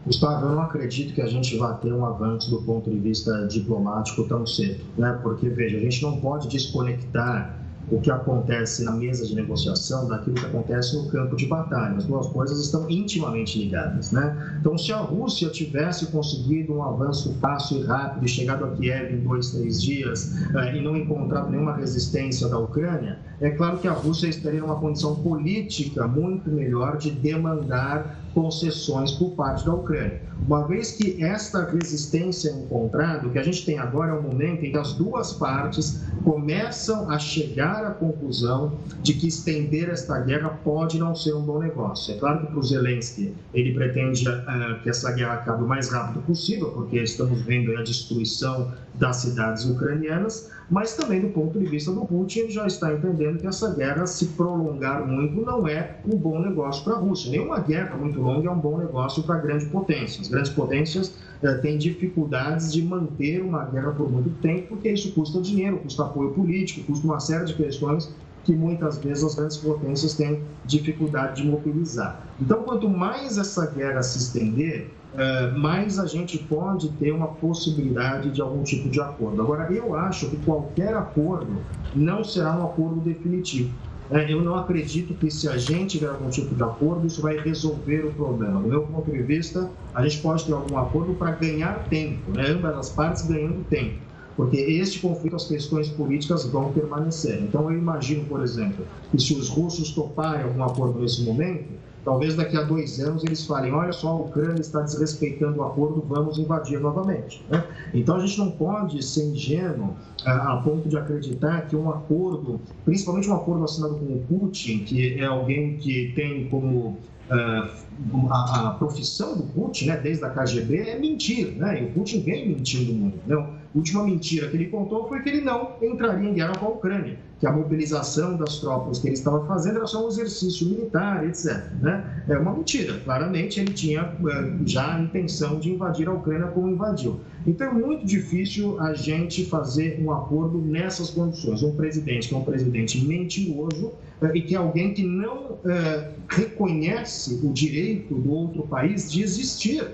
Gustavo, 0.06 0.46
eu 0.46 0.52
não 0.52 0.62
acredito 0.62 1.14
que 1.14 1.22
a 1.22 1.26
gente 1.26 1.56
vá 1.56 1.74
ter 1.74 1.92
um 1.92 2.04
avanço 2.04 2.50
do 2.50 2.62
ponto 2.62 2.90
de 2.90 2.98
vista 2.98 3.46
diplomático 3.46 4.24
tão 4.24 4.46
cedo, 4.46 4.84
né? 4.98 5.18
Porque, 5.22 5.48
veja, 5.48 5.78
a 5.78 5.80
gente 5.80 6.02
não 6.02 6.20
pode 6.20 6.46
desconectar 6.48 7.58
o 7.90 8.00
que 8.00 8.10
acontece 8.10 8.82
na 8.84 8.92
mesa 8.92 9.26
de 9.26 9.34
negociação 9.34 10.08
daquilo 10.08 10.36
que 10.36 10.44
acontece 10.44 10.96
no 10.96 11.08
campo 11.08 11.36
de 11.36 11.46
batalha. 11.46 11.96
As 11.96 12.04
duas 12.04 12.26
coisas 12.28 12.58
estão 12.60 12.88
intimamente 12.88 13.58
ligadas, 13.58 14.10
né? 14.12 14.56
Então, 14.60 14.76
se 14.76 14.92
a 14.92 14.98
Rússia 14.98 15.48
tivesse 15.50 16.06
conseguido 16.06 16.74
um 16.74 16.82
avanço 16.82 17.34
fácil 17.40 17.80
e 17.80 17.84
rápido 17.84 18.26
chegado 18.26 18.64
a 18.64 18.70
Kiev 18.70 19.14
em 19.14 19.20
dois, 19.20 19.50
três 19.50 19.82
dias 19.82 20.34
eh, 20.54 20.76
e 20.76 20.82
não 20.82 20.96
encontrado 20.96 21.50
nenhuma 21.50 21.76
resistência 21.76 22.48
da 22.48 22.58
Ucrânia, 22.58 23.18
é 23.40 23.50
claro 23.50 23.78
que 23.78 23.88
a 23.88 23.92
Rússia 23.92 24.28
estaria 24.28 24.60
numa 24.60 24.76
condição 24.76 25.16
política 25.16 26.06
muito 26.06 26.50
melhor 26.50 26.96
de 26.96 27.10
demandar 27.10 28.23
concessões 28.34 29.12
por 29.12 29.30
parte 29.30 29.64
da 29.64 29.74
Ucrânia. 29.74 30.20
Uma 30.46 30.66
vez 30.66 30.92
que 30.92 31.24
esta 31.24 31.64
resistência 31.64 32.50
é 32.50 32.52
encontrada, 32.52 33.26
o 33.26 33.30
que 33.30 33.38
a 33.38 33.42
gente 33.42 33.64
tem 33.64 33.78
agora 33.78 34.10
é 34.10 34.14
um 34.14 34.20
momento 34.20 34.62
em 34.64 34.70
que 34.70 34.76
as 34.76 34.92
duas 34.92 35.32
partes 35.32 36.02
começam 36.22 37.10
a 37.10 37.18
chegar 37.18 37.82
à 37.84 37.90
conclusão 37.92 38.78
de 39.02 39.14
que 39.14 39.26
estender 39.26 39.88
esta 39.88 40.20
guerra 40.20 40.50
pode 40.62 40.98
não 40.98 41.14
ser 41.14 41.34
um 41.34 41.40
bom 41.40 41.58
negócio. 41.58 42.14
É 42.14 42.18
claro 42.18 42.40
que 42.40 42.46
para 42.48 42.58
o 42.58 42.62
Zelensky 42.62 43.34
ele 43.54 43.72
pretende 43.72 44.28
uh, 44.28 44.82
que 44.82 44.90
essa 44.90 45.12
guerra 45.12 45.34
acabe 45.34 45.64
o 45.64 45.66
mais 45.66 45.88
rápido 45.88 46.20
possível, 46.22 46.70
porque 46.72 46.98
estamos 46.98 47.40
vendo 47.40 47.74
a 47.78 47.82
destruição 47.82 48.70
das 48.94 49.16
cidades 49.16 49.64
ucranianas, 49.64 50.50
mas 50.70 50.94
também 50.94 51.20
do 51.20 51.28
ponto 51.28 51.58
de 51.58 51.66
vista 51.66 51.92
do 51.92 52.04
Putin, 52.06 52.40
ele 52.40 52.50
já 52.50 52.66
está 52.66 52.92
entendendo 52.92 53.38
que 53.38 53.46
essa 53.46 53.74
guerra, 53.74 54.06
se 54.06 54.26
prolongar 54.26 55.06
muito, 55.06 55.40
não 55.40 55.66
é 55.66 55.96
um 56.06 56.16
bom 56.16 56.40
negócio 56.40 56.84
para 56.84 56.94
a 56.94 56.98
Rússia. 56.98 57.30
Nenhuma 57.30 57.60
guerra 57.60 57.96
muito 57.96 58.20
longa 58.20 58.48
é 58.48 58.52
um 58.52 58.58
bom 58.58 58.78
negócio 58.78 59.22
para 59.24 59.36
grandes 59.38 59.66
potências. 59.68 60.28
Grandes 60.34 60.50
potências 60.50 61.14
eh, 61.42 61.54
têm 61.58 61.78
dificuldades 61.78 62.72
de 62.72 62.82
manter 62.82 63.40
uma 63.40 63.64
guerra 63.66 63.92
por 63.92 64.10
muito 64.10 64.30
tempo, 64.40 64.68
porque 64.70 64.90
isso 64.90 65.12
custa 65.12 65.40
dinheiro, 65.40 65.78
custa 65.78 66.02
apoio 66.02 66.30
político, 66.32 66.84
custa 66.84 67.06
uma 67.06 67.20
série 67.20 67.44
de 67.44 67.54
questões 67.54 68.12
que 68.42 68.52
muitas 68.52 68.98
vezes 68.98 69.22
as 69.22 69.36
grandes 69.36 69.56
potências 69.56 70.14
têm 70.14 70.42
dificuldade 70.64 71.42
de 71.42 71.48
mobilizar. 71.48 72.26
Então, 72.40 72.64
quanto 72.64 72.88
mais 72.88 73.38
essa 73.38 73.64
guerra 73.66 74.02
se 74.02 74.18
estender, 74.18 74.90
eh, 75.16 75.52
mais 75.56 76.00
a 76.00 76.06
gente 76.06 76.36
pode 76.38 76.88
ter 76.94 77.12
uma 77.12 77.28
possibilidade 77.28 78.32
de 78.32 78.42
algum 78.42 78.64
tipo 78.64 78.88
de 78.88 79.00
acordo. 79.00 79.40
Agora, 79.40 79.72
eu 79.72 79.94
acho 79.94 80.28
que 80.28 80.36
qualquer 80.38 80.94
acordo 80.94 81.58
não 81.94 82.24
será 82.24 82.58
um 82.58 82.64
acordo 82.64 83.00
definitivo. 83.00 83.72
É, 84.10 84.30
eu 84.30 84.42
não 84.42 84.54
acredito 84.54 85.14
que 85.14 85.30
se 85.30 85.48
a 85.48 85.56
gente 85.56 85.98
tiver 85.98 86.08
algum 86.08 86.28
tipo 86.28 86.54
de 86.54 86.62
acordo, 86.62 87.06
isso 87.06 87.22
vai 87.22 87.38
resolver 87.38 88.04
o 88.04 88.12
problema. 88.12 88.60
Do 88.60 88.68
meu 88.68 88.82
ponto 88.82 89.10
de 89.10 89.22
vista, 89.22 89.70
a 89.94 90.02
gente 90.06 90.20
pode 90.20 90.44
ter 90.44 90.52
algum 90.52 90.76
acordo 90.76 91.14
para 91.14 91.30
ganhar 91.32 91.84
tempo, 91.88 92.30
né? 92.32 92.48
ambas 92.48 92.76
as 92.76 92.90
partes 92.90 93.26
ganhando 93.26 93.64
tempo 93.64 94.04
porque 94.36 94.56
este 94.56 94.98
conflito, 94.98 95.36
as 95.36 95.46
questões 95.46 95.88
políticas 95.88 96.44
vão 96.44 96.72
permanecer. 96.72 97.40
Então, 97.42 97.70
eu 97.70 97.78
imagino, 97.78 98.24
por 98.24 98.42
exemplo, 98.42 98.84
que 99.10 99.20
se 99.20 99.34
os 99.34 99.48
russos 99.48 99.92
toparem 99.92 100.44
algum 100.44 100.64
acordo 100.64 101.00
nesse 101.00 101.22
momento, 101.22 101.64
talvez 102.04 102.36
daqui 102.36 102.56
a 102.56 102.62
dois 102.62 103.00
anos 103.00 103.24
eles 103.24 103.44
falem: 103.46 103.72
olha 103.72 103.92
só, 103.92 104.08
a 104.08 104.16
Ucrânia 104.16 104.60
está 104.60 104.80
desrespeitando 104.80 105.58
o 105.58 105.64
acordo, 105.64 106.04
vamos 106.06 106.38
invadir 106.38 106.80
novamente. 106.80 107.44
Né? 107.48 107.64
Então 107.92 108.16
a 108.16 108.20
gente 108.20 108.38
não 108.38 108.50
pode 108.50 109.02
ser 109.02 109.24
ingênuo 109.24 109.94
a, 110.24 110.56
ponto 110.58 110.88
de 110.88 110.96
acreditar 110.96 111.62
que 111.62 111.74
um 111.74 111.90
acordo, 111.90 112.60
principalmente 112.84 113.28
um 113.28 113.34
acordo 113.34 113.64
assinado 113.64 113.96
com 113.96 114.14
o 114.14 114.24
Putin, 114.28 114.80
que 114.80 115.18
é 115.18 115.24
alguém 115.24 115.76
que 115.76 116.12
tem 116.14 116.48
como 116.48 116.98
Uh, 117.24 118.28
a, 118.30 118.68
a, 118.68 118.70
profissão 118.74 119.34
do 119.34 119.44
Putin, 119.44 119.86
né, 119.86 119.96
desde 119.96 120.22
a 120.26 120.28
KGB, 120.28 120.90
é 120.90 120.98
mentir, 120.98 121.56
né? 121.56 121.80
E 121.80 121.86
o 121.86 121.92
Putin 121.92 122.20
vem 122.20 122.50
mentindo 122.50 122.92
muito. 122.92 123.18
Né? 123.26 123.34
Última 123.74 124.04
mentira 124.04 124.48
que 124.48 124.56
ele 124.56 124.66
contou 124.66 125.08
foi 125.08 125.20
que 125.22 125.28
ele 125.28 125.40
não 125.40 125.72
entraria 125.82 126.30
em 126.30 126.34
guerra 126.34 126.56
com 126.56 126.66
a 126.66 126.70
Ucrânia 126.70 127.18
que 127.44 127.48
a 127.48 127.52
mobilização 127.52 128.38
das 128.38 128.58
tropas 128.58 128.98
que 128.98 129.08
ele 129.08 129.16
estava 129.16 129.44
fazendo 129.46 129.76
era 129.76 129.86
só 129.86 130.06
um 130.06 130.08
exercício 130.08 130.66
militar, 130.66 131.26
etc. 131.26 131.62
Né? 131.80 132.24
É 132.26 132.38
uma 132.38 132.54
mentira. 132.54 132.98
Claramente, 133.04 133.60
ele 133.60 133.74
tinha 133.74 134.00
eh, 134.00 134.52
já 134.64 134.96
a 134.96 135.00
intenção 135.00 135.58
de 135.58 135.70
invadir 135.70 136.08
a 136.08 136.12
Ucrânia 136.12 136.46
como 136.46 136.70
invadiu. 136.70 137.20
Então, 137.46 137.68
é 137.68 137.72
muito 137.72 138.06
difícil 138.06 138.80
a 138.80 138.94
gente 138.94 139.44
fazer 139.44 140.00
um 140.02 140.10
acordo 140.10 140.56
nessas 140.56 141.10
condições. 141.10 141.62
Um 141.62 141.76
presidente 141.76 142.28
que 142.28 142.34
é 142.34 142.38
um 142.38 142.44
presidente 142.44 143.04
mentiroso 143.04 143.92
eh, 144.22 144.30
e 144.36 144.40
que 144.40 144.54
é 144.54 144.58
alguém 144.58 144.94
que 144.94 145.02
não 145.02 145.58
é, 145.66 146.12
reconhece 146.30 147.40
o 147.42 147.52
direito 147.52 148.14
do 148.14 148.32
outro 148.32 148.62
país 148.62 149.12
de 149.12 149.22
existir 149.22 149.86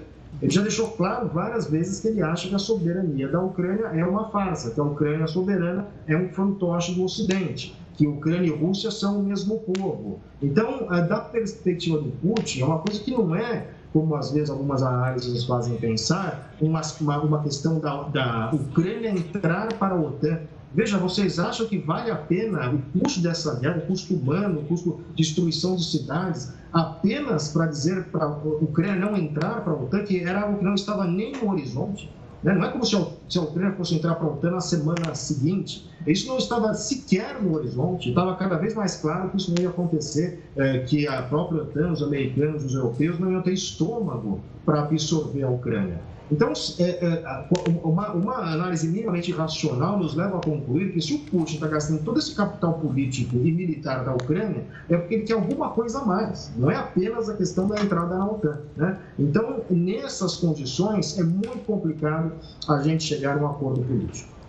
ele 0.43 0.51
já 0.51 0.63
deixou 0.63 0.89
claro 0.93 1.29
várias 1.29 1.69
vezes 1.69 2.01
que 2.01 2.09
ele 2.09 2.23
acha 2.23 2.49
que 2.49 2.55
a 2.55 2.59
soberania 2.59 3.29
da 3.29 3.41
Ucrânia 3.41 3.87
é 3.87 4.05
uma 4.05 4.31
farsa, 4.31 4.71
que 4.71 4.81
a 4.81 4.85
Ucrânia 4.85 5.27
soberana 5.27 5.87
é 6.07 6.17
um 6.17 6.29
fantoche 6.31 6.95
do 6.95 7.05
Ocidente, 7.05 7.77
que 7.95 8.07
Ucrânia 8.07 8.49
e 8.49 8.51
Rússia 8.51 8.91
são 8.91 9.21
o 9.21 9.23
mesmo 9.23 9.59
povo. 9.59 10.19
Então, 10.43 10.87
da 10.87 11.21
perspectiva 11.21 11.99
do 11.99 12.11
Putin, 12.11 12.63
é 12.63 12.65
uma 12.65 12.79
coisa 12.79 13.01
que 13.01 13.11
não 13.11 13.35
é 13.35 13.67
como 13.93 14.15
às 14.15 14.31
vezes 14.31 14.51
algumas 14.51 14.83
análises 14.83 15.33
nos 15.33 15.45
fazem 15.45 15.77
pensar, 15.77 16.55
uma, 16.61 16.81
uma 17.23 17.43
questão 17.43 17.79
da, 17.81 18.05
da 18.05 18.51
Ucrânia 18.53 19.11
entrar 19.11 19.73
para 19.75 19.95
a 19.95 20.01
OTAN. 20.01 20.41
Veja, 20.73 20.99
vocês 20.99 21.39
acham 21.41 21.67
que 21.67 21.79
vale 21.79 22.11
a 22.11 22.17
pena 22.17 22.71
o 22.71 23.01
custo 23.01 23.21
dessa 23.21 23.59
guerra, 23.59 23.79
o 23.79 23.87
custo 23.87 24.15
humano, 24.15 24.61
o 24.61 24.65
custo 24.65 25.01
de 25.11 25.17
destruição 25.25 25.75
de 25.75 25.85
cidades, 25.85 26.53
apenas 26.73 27.49
para 27.49 27.67
dizer 27.67 28.05
para 28.05 28.25
a 28.25 28.29
Ucrânia 28.29 28.97
não 28.97 29.17
entrar 29.17 29.63
para 29.63 29.73
a 29.73 29.77
OTAN, 29.77 30.05
que 30.05 30.23
era 30.23 30.43
algo 30.43 30.59
que 30.59 30.65
não 30.65 30.75
estava 30.75 31.07
nem 31.07 31.33
no 31.33 31.51
horizonte? 31.51 32.11
Né? 32.43 32.55
Não 32.55 32.65
é 32.65 32.71
como 32.71 32.85
se 32.85 32.97
a 32.97 33.43
Ucrânia 33.43 33.73
fosse 33.77 33.95
entrar 33.95 34.15
para 34.15 34.27
a 34.27 34.31
OTAN 34.31 34.53
na 34.53 34.61
semana 34.61 35.15
seguinte. 35.15 35.89
Isso 36.07 36.27
não 36.29 36.39
estava 36.39 36.73
sequer 36.75 37.43
no 37.43 37.55
horizonte. 37.55 38.09
Estava 38.09 38.35
cada 38.37 38.57
vez 38.57 38.75
mais 38.75 38.97
claro 38.97 39.31
que 39.31 39.37
isso 39.37 39.55
não 39.55 39.63
ia 39.63 39.69
acontecer, 39.69 40.43
é, 40.57 40.79
que 40.79 41.07
a 41.07 41.23
própria 41.23 41.63
OTAN, 41.63 41.93
os 41.93 42.03
americanos, 42.03 42.65
os 42.65 42.75
europeus 42.75 43.19
não 43.19 43.31
iam 43.31 43.43
ter 43.43 43.53
estômago 43.53 44.41
para 44.65 44.81
absorver 44.81 45.43
a 45.43 45.51
Ucrânia. 45.51 46.01
Então, 46.31 46.53
é, 46.79 46.83
é, 46.83 47.47
uma, 47.83 48.13
uma, 48.13 48.37
análise 48.37 48.87
minimamente 48.87 49.33
racional 49.33 49.99
nos 49.99 50.15
leva 50.15 50.39
a 50.39 50.41
concluir 50.41 50.93
que 50.93 51.01
se 51.01 51.15
o 51.15 51.19
Putin 51.19 51.55
está 51.55 51.67
gastando 51.67 52.05
todo 52.05 52.19
esse 52.19 52.35
capital 52.35 52.75
político 52.75 53.37
e 53.37 53.51
militar 53.51 54.05
da 54.05 54.15
Ucrânia, 54.15 54.65
é 54.89 54.97
porque 54.97 55.15
ele 55.15 55.23
quer 55.25 55.35
alguma 55.35 55.71
coisa 55.71 56.01
a 56.01 56.05
mais. 56.05 56.53
Não 56.57 56.71
é 56.71 56.77
apenas 56.77 57.29
a 57.29 57.37
questão 57.37 57.67
da 57.67 57.81
entrada 57.81 58.17
na 58.17 58.27
OTAN. 58.27 58.61
Né? 58.77 58.99
Então, 59.19 59.63
nessas 59.69 60.37
condições, 60.37 61.19
é 61.19 61.23
muito 61.23 61.65
complicado 61.67 62.33
a 62.69 62.81
gente 62.83 63.05
chegar 63.05 63.37
a 63.37 63.41
um 63.43 63.47
acordo 63.47 63.83
político. 63.83 64.41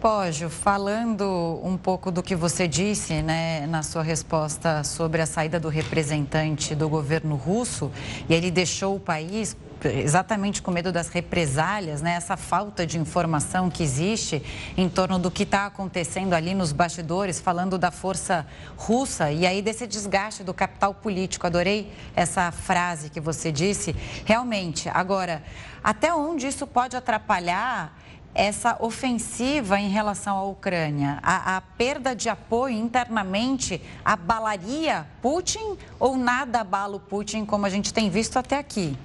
Pógio, 0.00 0.48
falando 0.48 1.60
um 1.62 1.76
pouco 1.76 2.12
do 2.12 2.22
que 2.22 2.36
você 2.36 2.68
disse 2.68 3.20
né, 3.20 3.66
na 3.66 3.82
sua 3.82 4.02
resposta 4.02 4.84
sobre 4.84 5.20
a 5.20 5.26
saída 5.26 5.58
do 5.58 5.68
representante 5.68 6.72
do 6.72 6.88
governo 6.88 7.34
russo, 7.34 7.90
e 8.28 8.32
ele 8.32 8.48
deixou 8.48 8.94
o 8.94 9.00
país 9.00 9.56
exatamente 9.84 10.60
com 10.60 10.70
medo 10.70 10.90
das 10.90 11.08
represálias, 11.08 12.02
né, 12.02 12.14
essa 12.14 12.36
falta 12.36 12.86
de 12.86 12.98
informação 12.98 13.70
que 13.70 13.82
existe 13.82 14.42
em 14.76 14.88
torno 14.88 15.18
do 15.18 15.30
que 15.30 15.44
está 15.44 15.66
acontecendo 15.66 16.34
ali 16.34 16.54
nos 16.54 16.72
bastidores, 16.72 17.40
falando 17.40 17.78
da 17.78 17.90
força 17.90 18.46
russa 18.76 19.30
e 19.30 19.46
aí 19.46 19.62
desse 19.62 19.86
desgaste 19.86 20.42
do 20.42 20.52
capital 20.52 20.94
político. 20.94 21.46
Adorei 21.46 21.92
essa 22.16 22.50
frase 22.50 23.10
que 23.10 23.20
você 23.20 23.52
disse. 23.52 23.94
Realmente, 24.24 24.88
agora, 24.88 25.42
até 25.82 26.12
onde 26.12 26.46
isso 26.46 26.66
pode 26.66 26.96
atrapalhar? 26.96 27.96
essa 28.34 28.76
ofensiva 28.78 29.80
em 29.80 29.88
relação 29.88 30.36
à 30.36 30.44
Ucrânia? 30.44 31.18
A, 31.22 31.56
a, 31.56 31.60
perda 31.60 32.14
de 32.14 32.28
apoio 32.28 32.76
internamente 32.76 33.82
abalaria 34.04 35.06
Putin 35.20 35.76
ou 35.98 36.16
nada 36.16 36.60
abala 36.60 36.96
o 36.96 37.00
Putin 37.00 37.44
como 37.44 37.66
a 37.66 37.70
gente 37.70 37.92
tem 37.92 38.08
visto 38.08 38.38
até 38.38 38.56
aqui? 38.56 38.96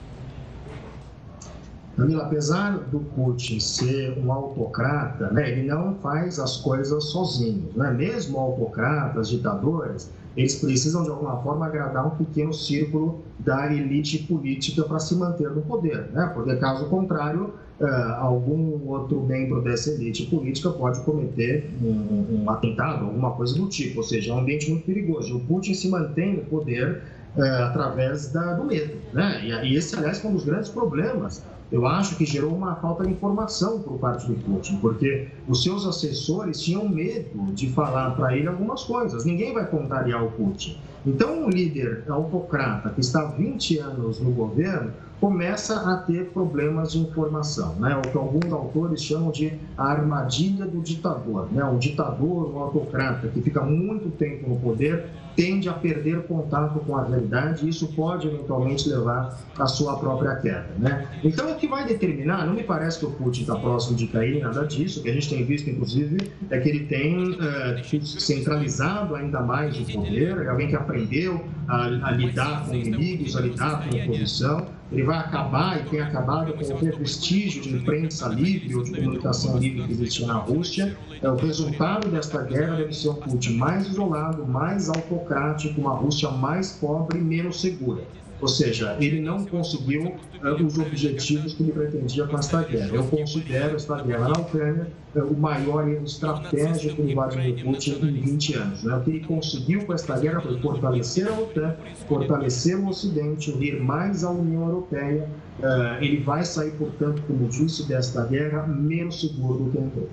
Camila, 1.95 2.23
apesar 2.23 2.79
do 2.91 2.99
Putin 2.99 3.59
ser 3.59 4.17
um 4.17 4.31
autocrata, 4.31 5.29
né, 5.29 5.51
ele 5.51 5.67
não 5.67 5.93
faz 5.95 6.39
as 6.39 6.57
coisas 6.57 7.05
sozinho. 7.05 7.69
Né? 7.75 7.91
Mesmo 7.91 8.39
autocratas, 8.39 9.29
ditadores, 9.29 10.09
eles 10.35 10.55
precisam 10.55 11.03
de 11.03 11.09
alguma 11.11 11.37
forma 11.43 11.67
agradar 11.67 12.07
um 12.07 12.11
pequeno 12.11 12.51
círculo 12.51 13.21
da 13.37 13.71
elite 13.71 14.23
política 14.23 14.83
para 14.83 14.97
se 14.97 15.13
manter 15.15 15.51
no 15.51 15.61
poder, 15.61 16.09
né? 16.11 16.31
porque 16.33 16.55
caso 16.55 16.85
contrário, 16.85 17.53
uh, 17.79 18.13
algum 18.17 18.87
outro 18.87 19.21
membro 19.21 19.61
dessa 19.61 19.91
elite 19.91 20.25
política 20.25 20.71
pode 20.71 20.99
cometer 21.01 21.69
um, 21.79 22.43
um, 22.43 22.49
atentado, 22.49 23.05
alguma 23.05 23.31
coisa 23.31 23.53
do 23.55 23.67
tipo, 23.67 23.97
ou 23.97 24.03
seja, 24.03 24.31
é 24.31 24.35
um 24.35 24.39
ambiente 24.39 24.71
muito 24.71 24.85
perigoso. 24.85 25.37
O 25.37 25.39
Putin 25.41 25.75
se 25.75 25.87
mantém 25.87 26.37
no 26.37 26.45
poder 26.45 27.03
uh, 27.37 27.43
através 27.65 28.31
da, 28.31 28.53
do 28.53 28.63
medo, 28.63 28.95
né? 29.13 29.45
E 29.45 29.75
esse, 29.75 29.95
aliás, 29.95 30.23
é 30.23 30.27
um 30.27 30.33
dos 30.33 30.45
grandes 30.45 30.69
problemas 30.69 31.43
eu 31.71 31.87
acho 31.87 32.15
que 32.17 32.25
gerou 32.25 32.53
uma 32.55 32.75
falta 32.75 33.03
de 33.03 33.11
informação 33.11 33.81
por 33.81 33.97
parte 33.97 34.27
do 34.27 34.35
Putin, 34.35 34.77
porque 34.77 35.27
os 35.47 35.63
seus 35.63 35.85
assessores 35.85 36.61
tinham 36.61 36.87
medo 36.87 37.51
de 37.53 37.69
falar 37.71 38.11
para 38.11 38.35
ele 38.37 38.47
algumas 38.47 38.83
coisas. 38.83 39.25
Ninguém 39.25 39.53
vai 39.53 39.65
contrariar 39.65 40.23
o 40.23 40.31
Putin. 40.31 40.77
Então, 41.05 41.43
um 41.43 41.49
líder 41.49 42.05
autocrata 42.07 42.89
que 42.89 43.01
está 43.01 43.21
há 43.21 43.25
20 43.25 43.77
anos 43.79 44.19
no 44.21 44.31
governo 44.31 44.91
começa 45.19 45.89
a 45.89 45.97
ter 45.97 46.31
problemas 46.31 46.91
de 46.91 46.99
informação, 46.99 47.75
né? 47.75 47.95
o 47.95 48.01
que 48.01 48.17
alguns 48.17 48.51
autores 48.51 49.01
chamam 49.01 49.31
de 49.31 49.53
a 49.77 49.85
armadilha 49.85 50.65
do 50.65 50.81
ditador. 50.81 51.47
Né? 51.51 51.63
Um 51.63 51.77
ditador, 51.77 52.53
um 52.53 52.59
autocrata 52.59 53.27
que 53.29 53.41
fica 53.41 53.61
muito 53.61 54.09
tempo 54.11 54.49
no 54.49 54.57
poder 54.57 55.05
tende 55.35 55.69
a 55.69 55.73
perder 55.73 56.23
contato 56.23 56.79
com 56.79 56.95
a 56.95 57.03
realidade 57.03 57.65
e 57.65 57.69
isso 57.69 57.87
pode 57.93 58.27
eventualmente 58.27 58.87
levar 58.89 59.37
à 59.57 59.65
sua 59.65 59.97
própria 59.97 60.35
queda. 60.35 60.67
Né? 60.77 61.07
Então, 61.23 61.51
o 61.51 61.55
que 61.55 61.67
vai 61.67 61.85
determinar, 61.85 62.45
não 62.45 62.53
me 62.53 62.63
parece 62.63 62.99
que 62.99 63.05
o 63.05 63.11
Putin 63.11 63.41
está 63.41 63.55
próximo 63.55 63.95
de 63.95 64.07
cair, 64.07 64.41
nada 64.41 64.65
disso, 64.65 64.99
o 64.99 65.03
que 65.03 65.09
a 65.09 65.13
gente 65.13 65.29
tem 65.29 65.43
visto, 65.45 65.69
inclusive, 65.69 66.17
é 66.49 66.59
que 66.59 66.69
ele 66.69 66.85
tem 66.85 67.31
uh, 67.31 68.03
centralizado 68.03 69.15
ainda 69.15 69.41
mais 69.41 69.77
o 69.79 69.85
poder, 69.85 70.37
é 70.37 70.49
alguém 70.49 70.67
que 70.67 70.75
aprendeu 70.75 71.43
a, 71.67 71.85
a 71.85 72.11
lidar 72.11 72.65
com 72.65 72.75
inimigos, 72.75 73.35
a 73.35 73.41
lidar 73.41 73.87
com 73.87 73.95
oposição, 73.97 74.67
ele 74.91 75.03
vai 75.03 75.17
acabar 75.17 75.79
e 75.79 75.89
tem 75.89 76.01
acabado 76.01 76.53
com 76.53 76.73
o 76.73 76.77
prestígio 76.77 77.61
de 77.61 77.75
imprensa 77.75 78.27
livre 78.27 78.75
ou 78.75 78.83
de 78.83 78.91
comunicação 78.91 79.57
livre 79.57 79.83
que 79.83 79.91
existia 79.93 80.27
na 80.27 80.35
Rússia. 80.35 80.95
É, 81.21 81.29
o 81.29 81.35
resultado 81.35 82.09
desta 82.09 82.43
guerra 82.43 82.77
deve 82.77 82.93
ser 82.93 83.09
um 83.09 83.15
Putin 83.15 83.57
mais 83.57 83.87
isolado, 83.87 84.45
mais 84.45 84.89
autocrático, 84.89 85.81
uma 85.81 85.93
Rússia 85.93 86.29
mais 86.29 86.73
pobre 86.73 87.17
e 87.17 87.21
menos 87.21 87.61
segura. 87.61 88.03
Ou 88.43 88.49
seja, 88.49 88.97
ele 88.99 89.21
não 89.21 89.45
conseguiu 89.45 90.03
uh, 90.03 90.65
os 90.65 90.77
objetivos 90.77 91.53
que 91.53 91.63
ele 91.63 91.71
pretendia 91.71 92.27
com 92.27 92.37
esta 92.37 92.61
guerra. 92.61 92.89
Eu 92.93 93.05
considero 93.05 93.77
esta 93.77 94.01
guerra 94.03 94.27
na 94.27 94.41
Ucrânia 94.41 94.87
o 95.15 95.33
maior 95.33 95.87
erro 95.87 96.03
estratégico 96.03 97.01
do 97.01 97.13
Vladimir 97.13 97.63
Putin 97.63 97.99
em 98.01 98.19
20 98.19 98.55
anos. 98.55 98.83
Né? 98.83 98.97
O 98.97 99.01
que 99.01 99.11
ele 99.11 99.19
conseguiu 99.21 99.85
com 99.85 99.93
esta 99.93 100.19
guerra 100.19 100.41
foi 100.41 100.59
fortalecer 100.59 101.29
a 101.29 101.39
OTAN, 101.39 101.73
fortalecer 102.05 102.77
o 102.77 102.89
Ocidente, 102.89 103.49
unir 103.49 103.81
mais 103.81 104.25
a 104.25 104.29
União 104.29 104.65
Europeia. 104.67 105.29
Uh, 105.59 106.03
ele 106.03 106.17
vai 106.21 106.43
sair, 106.43 106.71
portanto, 106.71 107.23
como 107.25 107.47
disse, 107.47 107.87
desta 107.87 108.25
guerra 108.25 108.67
menos 108.67 109.21
seguro 109.21 109.63
do 109.63 109.71
que 109.71 109.77
entrou. 109.77 110.09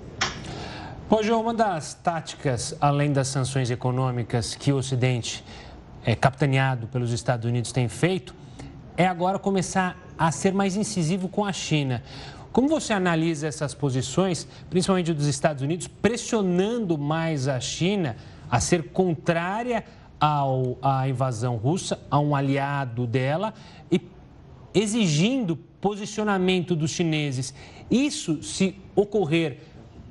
João, 1.21 1.41
uma 1.41 1.53
das 1.53 1.95
táticas, 1.95 2.73
além 2.79 3.11
das 3.11 3.27
sanções 3.27 3.69
econômicas 3.69 4.55
que 4.55 4.71
o 4.71 4.77
Ocidente 4.77 5.43
é, 6.05 6.15
capitaneado 6.15 6.87
pelos 6.87 7.11
Estados 7.11 7.45
Unidos 7.45 7.71
tem 7.71 7.87
feito 7.87 8.35
é 8.97 9.07
agora 9.07 9.39
começar 9.39 9.97
a 10.17 10.31
ser 10.31 10.53
mais 10.53 10.75
incisivo 10.75 11.27
com 11.27 11.45
a 11.45 11.53
China. 11.53 12.03
Como 12.51 12.67
você 12.67 12.91
analisa 12.91 13.47
essas 13.47 13.73
posições, 13.73 14.47
principalmente 14.69 15.13
dos 15.13 15.25
Estados 15.25 15.63
Unidos, 15.63 15.87
pressionando 15.87 16.97
mais 16.97 17.47
a 17.47 17.59
China 17.59 18.17
a 18.49 18.59
ser 18.59 18.89
contrária 18.89 19.85
ao, 20.19 20.77
à 20.81 21.07
invasão 21.07 21.55
russa, 21.55 21.99
a 22.11 22.19
um 22.19 22.35
aliado 22.35 23.07
dela, 23.07 23.53
e 23.89 24.01
exigindo 24.73 25.55
posicionamento 25.55 26.75
dos 26.75 26.91
chineses? 26.91 27.53
Isso, 27.89 28.43
se 28.43 28.75
ocorrer, 28.95 29.59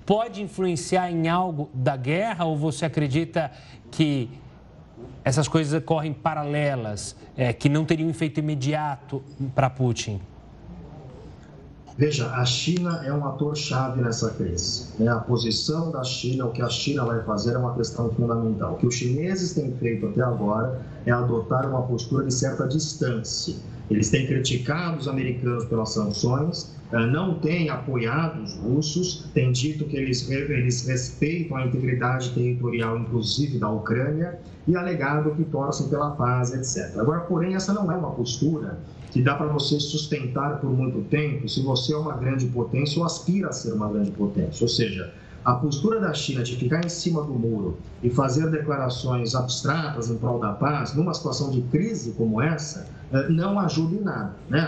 pode 0.06 0.42
influenciar 0.42 1.10
em 1.12 1.28
algo 1.28 1.70
da 1.74 1.96
guerra 1.96 2.46
ou 2.46 2.56
você 2.56 2.86
acredita 2.86 3.52
que 3.90 4.30
essas 5.24 5.48
coisas 5.48 5.82
correm 5.84 6.12
paralelas, 6.12 7.14
é, 7.36 7.52
que 7.52 7.68
não 7.68 7.84
teriam 7.84 8.08
efeito 8.08 8.40
imediato 8.40 9.22
para 9.54 9.68
Putin? 9.68 10.20
Veja, 12.00 12.30
a 12.30 12.46
China 12.46 13.02
é 13.04 13.12
um 13.12 13.26
ator-chave 13.26 14.00
nessa 14.00 14.30
crise. 14.30 14.86
Né? 14.98 15.10
A 15.10 15.18
posição 15.18 15.90
da 15.90 16.02
China, 16.02 16.46
o 16.46 16.50
que 16.50 16.62
a 16.62 16.68
China 16.70 17.04
vai 17.04 17.22
fazer 17.24 17.52
é 17.52 17.58
uma 17.58 17.74
questão 17.74 18.10
fundamental. 18.10 18.72
O 18.72 18.76
que 18.78 18.86
os 18.86 18.94
chineses 18.94 19.52
têm 19.52 19.70
feito 19.76 20.06
até 20.06 20.22
agora 20.22 20.80
é 21.04 21.10
adotar 21.10 21.68
uma 21.68 21.82
postura 21.82 22.24
de 22.24 22.32
certa 22.32 22.66
distância. 22.66 23.54
Eles 23.90 24.08
têm 24.08 24.26
criticado 24.26 24.98
os 24.98 25.08
americanos 25.08 25.64
pelas 25.64 25.92
sanções, 25.92 26.76
eh, 26.92 27.06
não 27.06 27.40
têm 27.40 27.70
apoiado 27.70 28.40
os 28.42 28.54
russos, 28.54 29.28
têm 29.34 29.50
dito 29.50 29.84
que 29.84 29.96
eles, 29.96 30.30
eles 30.30 30.86
respeitam 30.86 31.56
a 31.56 31.66
integridade 31.66 32.30
territorial, 32.30 32.98
inclusive 32.98 33.58
da 33.58 33.68
Ucrânia, 33.68 34.38
e 34.68 34.76
alegado 34.76 35.34
que 35.34 35.44
torcem 35.44 35.88
pela 35.88 36.10
paz, 36.12 36.52
etc. 36.52 36.96
Agora, 36.98 37.20
porém, 37.22 37.54
essa 37.56 37.72
não 37.72 37.90
é 37.90 37.96
uma 37.96 38.12
postura 38.12 38.78
que 39.10 39.20
dá 39.20 39.34
para 39.34 39.48
você 39.48 39.80
sustentar 39.80 40.60
por 40.60 40.70
muito 40.70 41.02
tempo 41.08 41.48
se 41.48 41.60
você 41.62 41.92
é 41.92 41.96
uma 41.96 42.16
grande 42.16 42.46
potência 42.46 43.00
ou 43.00 43.04
aspira 43.04 43.48
a 43.48 43.52
ser 43.52 43.72
uma 43.72 43.88
grande 43.88 44.12
potência. 44.12 44.62
Ou 44.62 44.68
seja, 44.68 45.12
a 45.44 45.54
postura 45.54 45.98
da 45.98 46.12
China 46.14 46.42
de 46.42 46.54
ficar 46.54 46.84
em 46.84 46.88
cima 46.88 47.22
do 47.22 47.32
muro 47.32 47.78
e 48.02 48.10
fazer 48.10 48.48
declarações 48.50 49.34
abstratas 49.34 50.10
em 50.10 50.16
prol 50.18 50.38
da 50.38 50.52
paz, 50.52 50.94
numa 50.94 51.14
situação 51.14 51.50
de 51.50 51.62
crise 51.62 52.12
como 52.12 52.40
essa, 52.40 52.86
não 53.28 53.58
ajuda 53.58 53.94
em 53.94 54.00
nada. 54.00 54.34
Né? 54.48 54.62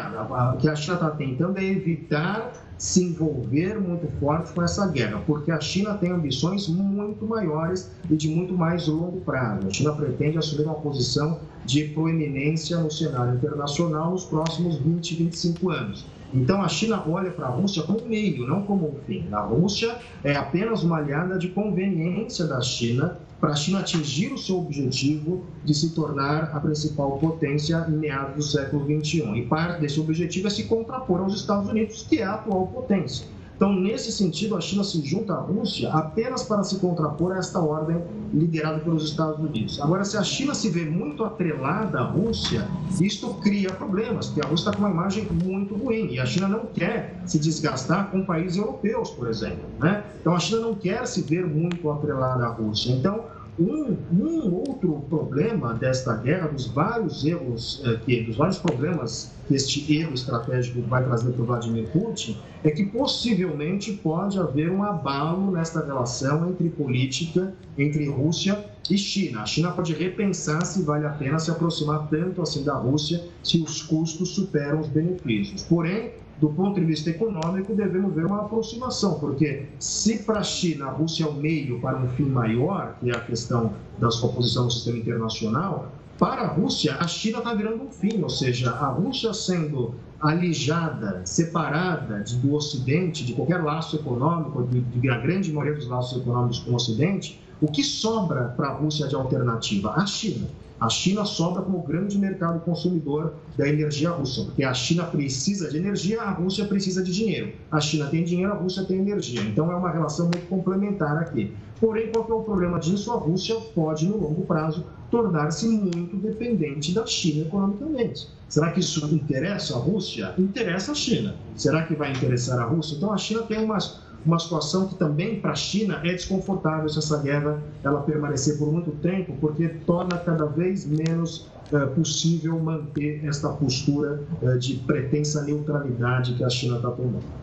O 0.55 0.57
que 0.57 0.69
a 0.69 0.75
China 0.75 0.95
está 0.95 1.11
tentando 1.11 1.59
é 1.59 1.65
evitar 1.65 2.53
se 2.77 3.05
envolver 3.05 3.79
muito 3.81 4.09
forte 4.19 4.53
com 4.53 4.61
essa 4.61 4.89
guerra, 4.89 5.23
porque 5.25 5.53
a 5.53 5.61
China 5.61 5.95
tem 5.95 6.11
ambições 6.11 6.67
muito 6.67 7.25
maiores 7.25 7.89
e 8.11 8.17
de 8.17 8.29
muito 8.29 8.55
mais 8.55 8.89
longo 8.89 9.21
prazo. 9.21 9.69
A 9.69 9.71
China 9.71 9.93
pretende 9.93 10.37
assumir 10.39 10.65
uma 10.65 10.75
posição 10.75 11.39
de 11.65 11.85
proeminência 11.85 12.79
no 12.79 12.91
cenário 12.91 13.35
internacional 13.35 14.11
nos 14.11 14.25
próximos 14.25 14.79
20, 14.79 15.15
25 15.15 15.71
anos. 15.71 16.05
Então 16.35 16.61
a 16.61 16.69
China 16.69 17.05
olha 17.07 17.31
para 17.31 17.47
a 17.47 17.51
Rússia 17.51 17.85
como 17.85 18.03
um 18.03 18.09
meio, 18.09 18.47
não 18.49 18.63
como 18.63 18.89
um 18.89 18.95
fim. 19.07 19.29
A 19.31 19.41
Rússia 19.41 19.97
é 20.25 20.35
apenas 20.35 20.83
uma 20.83 20.97
aliada 20.97 21.39
de 21.39 21.51
conveniência 21.51 22.47
da 22.47 22.61
China 22.61 23.17
para 23.43 23.55
a 23.55 23.57
China 23.57 23.81
atingir 23.81 24.33
o 24.33 24.39
seu 24.39 24.57
objetivo 24.57 25.43
de 25.65 25.75
se 25.75 25.91
tornar 25.91 26.53
a 26.55 26.61
principal 26.61 27.19
potência 27.19 27.85
em 27.89 27.91
meados 27.91 28.37
do 28.37 28.43
século 28.43 28.85
XXI. 28.85 29.37
E 29.37 29.47
parte 29.47 29.81
desse 29.81 29.99
objetivo 29.99 30.47
é 30.47 30.51
se 30.51 30.63
contrapor 30.63 31.21
aos 31.21 31.35
Estados 31.35 31.69
Unidos, 31.69 32.07
que 32.09 32.19
é 32.19 32.23
a 32.23 32.35
atual 32.35 32.69
potência. 32.69 33.27
Então, 33.57 33.73
nesse 33.73 34.11
sentido, 34.11 34.57
a 34.57 34.61
China 34.61 34.83
se 34.83 35.05
junta 35.07 35.35
à 35.35 35.41
Rússia 35.41 35.89
apenas 35.93 36.43
para 36.43 36.65
se 36.65 36.81
contrapor 36.81 37.33
a 37.33 37.39
esta 37.39 37.61
ordem 37.61 38.03
liderada 38.33 38.81
pelos 38.81 39.05
Estados 39.05 39.39
Unidos. 39.39 39.81
Agora, 39.81 40.05
se 40.05 40.17
a 40.17 40.23
China 40.23 40.53
se 40.55 40.69
vê 40.69 40.85
muito 40.85 41.23
atrelada 41.23 42.01
à 42.01 42.05
Rússia, 42.05 42.67
isto 43.01 43.35
cria 43.35 43.71
problemas, 43.71 44.27
porque 44.27 44.45
a 44.45 44.49
Rússia 44.49 44.71
está 44.71 44.77
com 44.77 44.85
uma 44.85 44.91
imagem 44.91 45.29
muito 45.45 45.77
ruim 45.77 46.13
e 46.13 46.19
a 46.19 46.27
China 46.27 46.49
não 46.49 46.67
quer 46.67 47.21
se 47.25 47.39
desgastar 47.39 48.11
com 48.11 48.25
países 48.25 48.57
europeus, 48.57 49.11
por 49.11 49.29
exemplo. 49.29 49.65
Né? 49.79 50.03
Então, 50.21 50.35
a 50.35 50.41
China 50.41 50.63
não 50.63 50.75
quer 50.75 51.07
se 51.07 51.23
ver 51.23 51.47
muito 51.47 51.89
atrelada 51.89 52.45
à 52.45 52.49
Rússia. 52.49 52.93
Então, 52.93 53.27
um, 53.59 53.97
um, 54.11 54.55
outro 54.55 55.05
problema 55.11 55.75
desta 55.75 56.17
guerra, 56.17 56.49
dos 56.49 56.67
vários 56.67 57.25
erros, 57.25 57.83
eh, 57.85 57.99
que, 58.05 58.23
dos 58.23 58.37
vários 58.37 58.59
problemas 58.59 59.33
que 59.47 59.55
este 59.55 59.95
erro 59.95 60.15
estratégico 60.15 60.81
vai 60.83 61.05
trazer 61.05 61.33
para 61.33 61.43
o 61.43 61.45
Vladimir 61.45 61.87
Putin, 61.89 62.39
é 62.65 62.71
que 62.71 62.87
possivelmente 62.87 63.93
pode 63.93 64.39
haver 64.39 64.71
um 64.71 64.83
abalo 64.83 65.51
nesta 65.51 65.85
relação 65.85 66.49
entre 66.49 66.71
política, 66.71 67.53
entre 67.77 68.09
Rússia 68.09 68.65
e 68.91 68.97
China. 68.97 69.43
A 69.43 69.47
China 69.47 69.71
pode 69.73 69.93
repensar 69.93 70.65
se 70.65 70.83
vale 70.83 71.05
a 71.05 71.11
pena 71.11 71.39
se 71.39 71.51
aproximar 71.51 72.09
tanto 72.09 72.41
assim 72.41 72.65
da 72.65 72.75
Rússia, 72.75 73.23
se 73.43 73.61
os 73.61 73.83
custos 73.83 74.31
superam 74.31 74.81
os 74.81 74.89
benefícios. 74.89 75.63
Porém, 75.65 76.13
do 76.43 76.49
ponto 76.49 76.81
de 76.81 76.85
vista 76.85 77.09
econômico, 77.09 77.73
devemos 77.73 78.13
ver 78.13 78.27
uma 78.27 78.41
aproximação, 78.41 79.15
porque 79.21 79.69
se 79.79 80.25
para 80.25 80.41
a 80.41 80.43
China 80.43 80.87
a 80.87 80.91
Rússia 80.91 81.23
é 81.23 81.29
o 81.29 81.35
meio 81.35 81.79
para 81.79 81.97
um 81.97 82.09
fim 82.09 82.25
maior, 82.25 82.97
que 82.99 83.11
é 83.11 83.17
a 83.17 83.21
questão 83.21 83.75
da 83.97 84.11
sua 84.11 84.29
posição 84.31 84.65
no 84.65 84.71
sistema 84.73 84.99
internacional, 84.99 85.93
para 86.19 86.43
a 86.43 86.47
Rússia, 86.49 86.97
a 86.99 87.07
China 87.07 87.39
está 87.39 87.55
virando 87.55 87.85
um 87.85 87.91
fim, 87.93 88.21
ou 88.21 88.29
seja, 88.29 88.73
a 88.73 88.89
Rússia 88.89 89.33
sendo 89.33 89.95
alijada, 90.21 91.23
separada 91.25 92.25
do 92.43 92.55
Ocidente, 92.55 93.25
de 93.25 93.35
qualquer 93.35 93.63
laço 93.63 93.95
econômico, 93.95 94.65
de, 94.65 94.81
de 94.81 95.11
a 95.11 95.19
grande 95.19 95.53
maioria 95.53 95.79
dos 95.79 95.87
laços 95.87 96.21
econômicos 96.21 96.59
com 96.59 96.73
o 96.73 96.75
Ocidente, 96.75 97.41
o 97.61 97.69
que 97.69 97.85
sobra 97.85 98.49
para 98.57 98.67
a 98.67 98.73
Rússia 98.73 99.07
de 99.07 99.15
alternativa? 99.15 99.93
A 99.93 100.05
China. 100.07 100.49
A 100.83 100.89
China 100.89 101.25
sobra 101.25 101.63
como 101.63 101.81
grande 101.85 102.19
mercado 102.19 102.59
consumidor 102.59 103.35
da 103.57 103.69
energia 103.69 104.11
russa, 104.11 104.47
porque 104.47 104.65
a 104.65 104.75
China 104.75 105.05
precisa 105.05 105.71
de 105.71 105.77
energia, 105.77 106.21
a 106.21 106.33
Rússia 106.33 106.65
precisa 106.65 107.05
de 107.05 107.13
dinheiro. 107.13 107.53
A 107.71 107.81
China 107.81 108.07
tem 108.07 108.25
dinheiro, 108.25 108.51
a 108.51 108.57
Rússia 108.57 108.83
tem 108.83 108.99
energia. 108.99 109.43
Então 109.43 109.71
é 109.71 109.77
uma 109.77 109.93
relação 109.93 110.25
muito 110.25 110.49
complementar 110.49 111.19
aqui. 111.19 111.55
Porém, 111.81 112.11
qual 112.11 112.29
é 112.29 112.35
o 112.35 112.43
problema 112.43 112.81
disso? 112.81 113.13
A 113.13 113.15
Rússia 113.15 113.55
pode, 113.77 114.09
no 114.09 114.17
longo 114.17 114.43
prazo, 114.45 114.85
tornar-se 115.09 115.69
muito 115.69 116.17
dependente 116.17 116.93
da 116.93 117.07
China 117.07 117.47
economicamente. 117.47 118.27
Será 118.49 118.73
que 118.73 118.81
isso 118.81 119.07
interessa 119.15 119.77
a 119.77 119.79
Rússia? 119.79 120.35
Interessa 120.37 120.91
a 120.91 120.95
China. 120.97 121.37
Será 121.55 121.85
que 121.85 121.95
vai 121.95 122.11
interessar 122.11 122.59
a 122.59 122.65
Rússia? 122.65 122.97
Então 122.97 123.13
a 123.13 123.17
China 123.17 123.43
tem 123.43 123.63
umas 123.63 124.01
uma 124.25 124.39
situação 124.39 124.89
que 124.89 124.95
também 124.95 125.41
para 125.41 125.53
a 125.53 125.57
China 125.57 126.01
é 126.05 126.13
desconfortável 126.13 126.89
se 126.89 126.99
essa 126.99 127.19
guerra 127.19 127.63
ela 127.83 128.03
permanecer 128.03 128.59
por 128.59 128.73
muito 128.73 128.91
tempo, 128.93 129.35
porque 129.41 129.69
torna 129.69 130.19
cada 130.19 130.47
vez 130.47 130.87
menos 130.87 131.47
é, 131.73 131.87
possível 131.87 132.59
manter 132.61 133.25
esta 133.25 133.49
postura 133.49 134.23
é, 134.43 134.57
de 134.57 134.75
pretensa 134.75 135.43
neutralidade 135.43 136.35
que 136.35 136.45
a 136.45 136.51
China 136.51 136.77
está 136.77 136.91
tomando. 136.91 137.43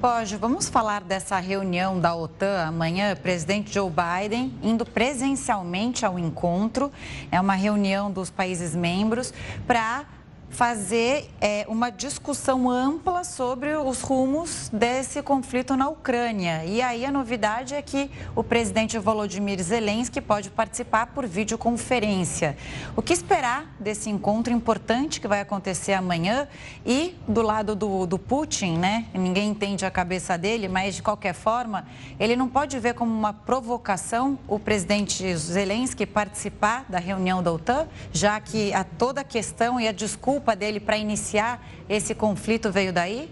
Pode, 0.00 0.34
vamos 0.36 0.66
falar 0.66 1.02
dessa 1.02 1.38
reunião 1.38 2.00
da 2.00 2.14
OTAN 2.14 2.64
amanhã. 2.66 3.14
Presidente 3.14 3.74
Joe 3.74 3.90
Biden 3.90 4.50
indo 4.62 4.86
presencialmente 4.86 6.06
ao 6.06 6.18
encontro. 6.18 6.90
É 7.30 7.38
uma 7.38 7.54
reunião 7.54 8.10
dos 8.10 8.30
países 8.30 8.74
membros 8.74 9.30
para 9.66 10.06
fazer 10.50 11.30
é, 11.40 11.64
uma 11.68 11.90
discussão 11.90 12.68
ampla 12.68 13.22
sobre 13.22 13.76
os 13.76 14.02
rumos 14.02 14.68
desse 14.72 15.22
conflito 15.22 15.76
na 15.76 15.88
Ucrânia. 15.88 16.64
E 16.64 16.82
aí 16.82 17.06
a 17.06 17.10
novidade 17.10 17.74
é 17.74 17.80
que 17.80 18.10
o 18.34 18.42
presidente 18.42 18.98
Volodymyr 18.98 19.62
Zelensky 19.62 20.20
pode 20.20 20.50
participar 20.50 21.06
por 21.06 21.26
videoconferência. 21.26 22.56
O 22.96 23.00
que 23.00 23.12
esperar 23.12 23.74
desse 23.78 24.10
encontro 24.10 24.52
importante 24.52 25.20
que 25.20 25.28
vai 25.28 25.40
acontecer 25.40 25.92
amanhã? 25.92 26.48
E 26.84 27.14
do 27.28 27.42
lado 27.42 27.76
do, 27.76 28.04
do 28.04 28.18
Putin, 28.18 28.76
né? 28.76 29.06
Ninguém 29.14 29.50
entende 29.50 29.86
a 29.86 29.90
cabeça 29.90 30.36
dele, 30.36 30.68
mas 30.68 30.96
de 30.96 31.02
qualquer 31.02 31.32
forma, 31.32 31.86
ele 32.18 32.34
não 32.34 32.48
pode 32.48 32.78
ver 32.78 32.94
como 32.94 33.12
uma 33.12 33.32
provocação 33.32 34.38
o 34.48 34.58
presidente 34.58 35.34
Zelensky 35.36 36.04
participar 36.04 36.84
da 36.88 36.98
reunião 36.98 37.40
da 37.42 37.52
OTAN, 37.52 37.86
já 38.12 38.38
que 38.40 38.74
a 38.74 38.82
toda 38.82 39.20
a 39.20 39.24
questão 39.24 39.80
e 39.80 39.86
a 39.86 39.92
desculpa 39.92 40.39
culpa 40.40 40.56
dele 40.56 40.80
para 40.80 40.96
iniciar 40.96 41.62
esse 41.86 42.14
conflito 42.14 42.72
veio 42.72 42.92
daí? 42.92 43.28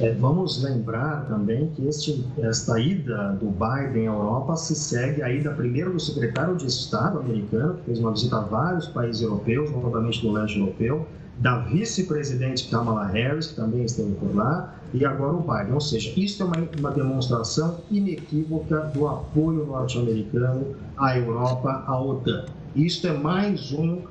É, 0.00 0.12
vamos 0.14 0.60
lembrar 0.62 1.26
também 1.28 1.68
que 1.76 1.86
este, 1.86 2.26
esta 2.42 2.80
ida 2.80 3.34
do 3.34 3.50
Biden 3.50 4.08
à 4.08 4.12
Europa 4.12 4.56
se 4.56 4.74
segue 4.74 5.22
à 5.22 5.30
ida 5.30 5.52
primeiro 5.52 5.92
do 5.92 6.00
secretário 6.00 6.56
de 6.56 6.66
Estado 6.66 7.20
americano, 7.20 7.74
que 7.74 7.84
fez 7.84 8.00
uma 8.00 8.10
visita 8.10 8.38
a 8.38 8.40
vários 8.40 8.88
países 8.88 9.22
europeus, 9.22 9.70
novamente 9.70 10.20
do 10.22 10.32
leste 10.32 10.58
europeu, 10.58 11.06
da 11.38 11.58
vice-presidente 11.58 12.68
Kamala 12.68 13.06
Harris, 13.06 13.48
que 13.48 13.56
também 13.56 13.84
esteve 13.84 14.12
por 14.14 14.34
lá, 14.34 14.74
e 14.92 15.04
agora 15.04 15.34
o 15.34 15.40
Biden. 15.40 15.74
Ou 15.74 15.80
seja, 15.80 16.12
isso 16.16 16.42
é 16.42 16.46
uma, 16.46 16.56
uma 16.78 16.90
demonstração 16.90 17.78
inequívoca 17.90 18.80
do 18.94 19.06
apoio 19.06 19.66
norte-americano 19.66 20.74
à 20.96 21.16
Europa, 21.16 21.84
à 21.86 22.00
OTAN. 22.00 22.46
Isto 22.74 23.06
é 23.06 23.12
mais 23.12 23.72
um 23.72 24.02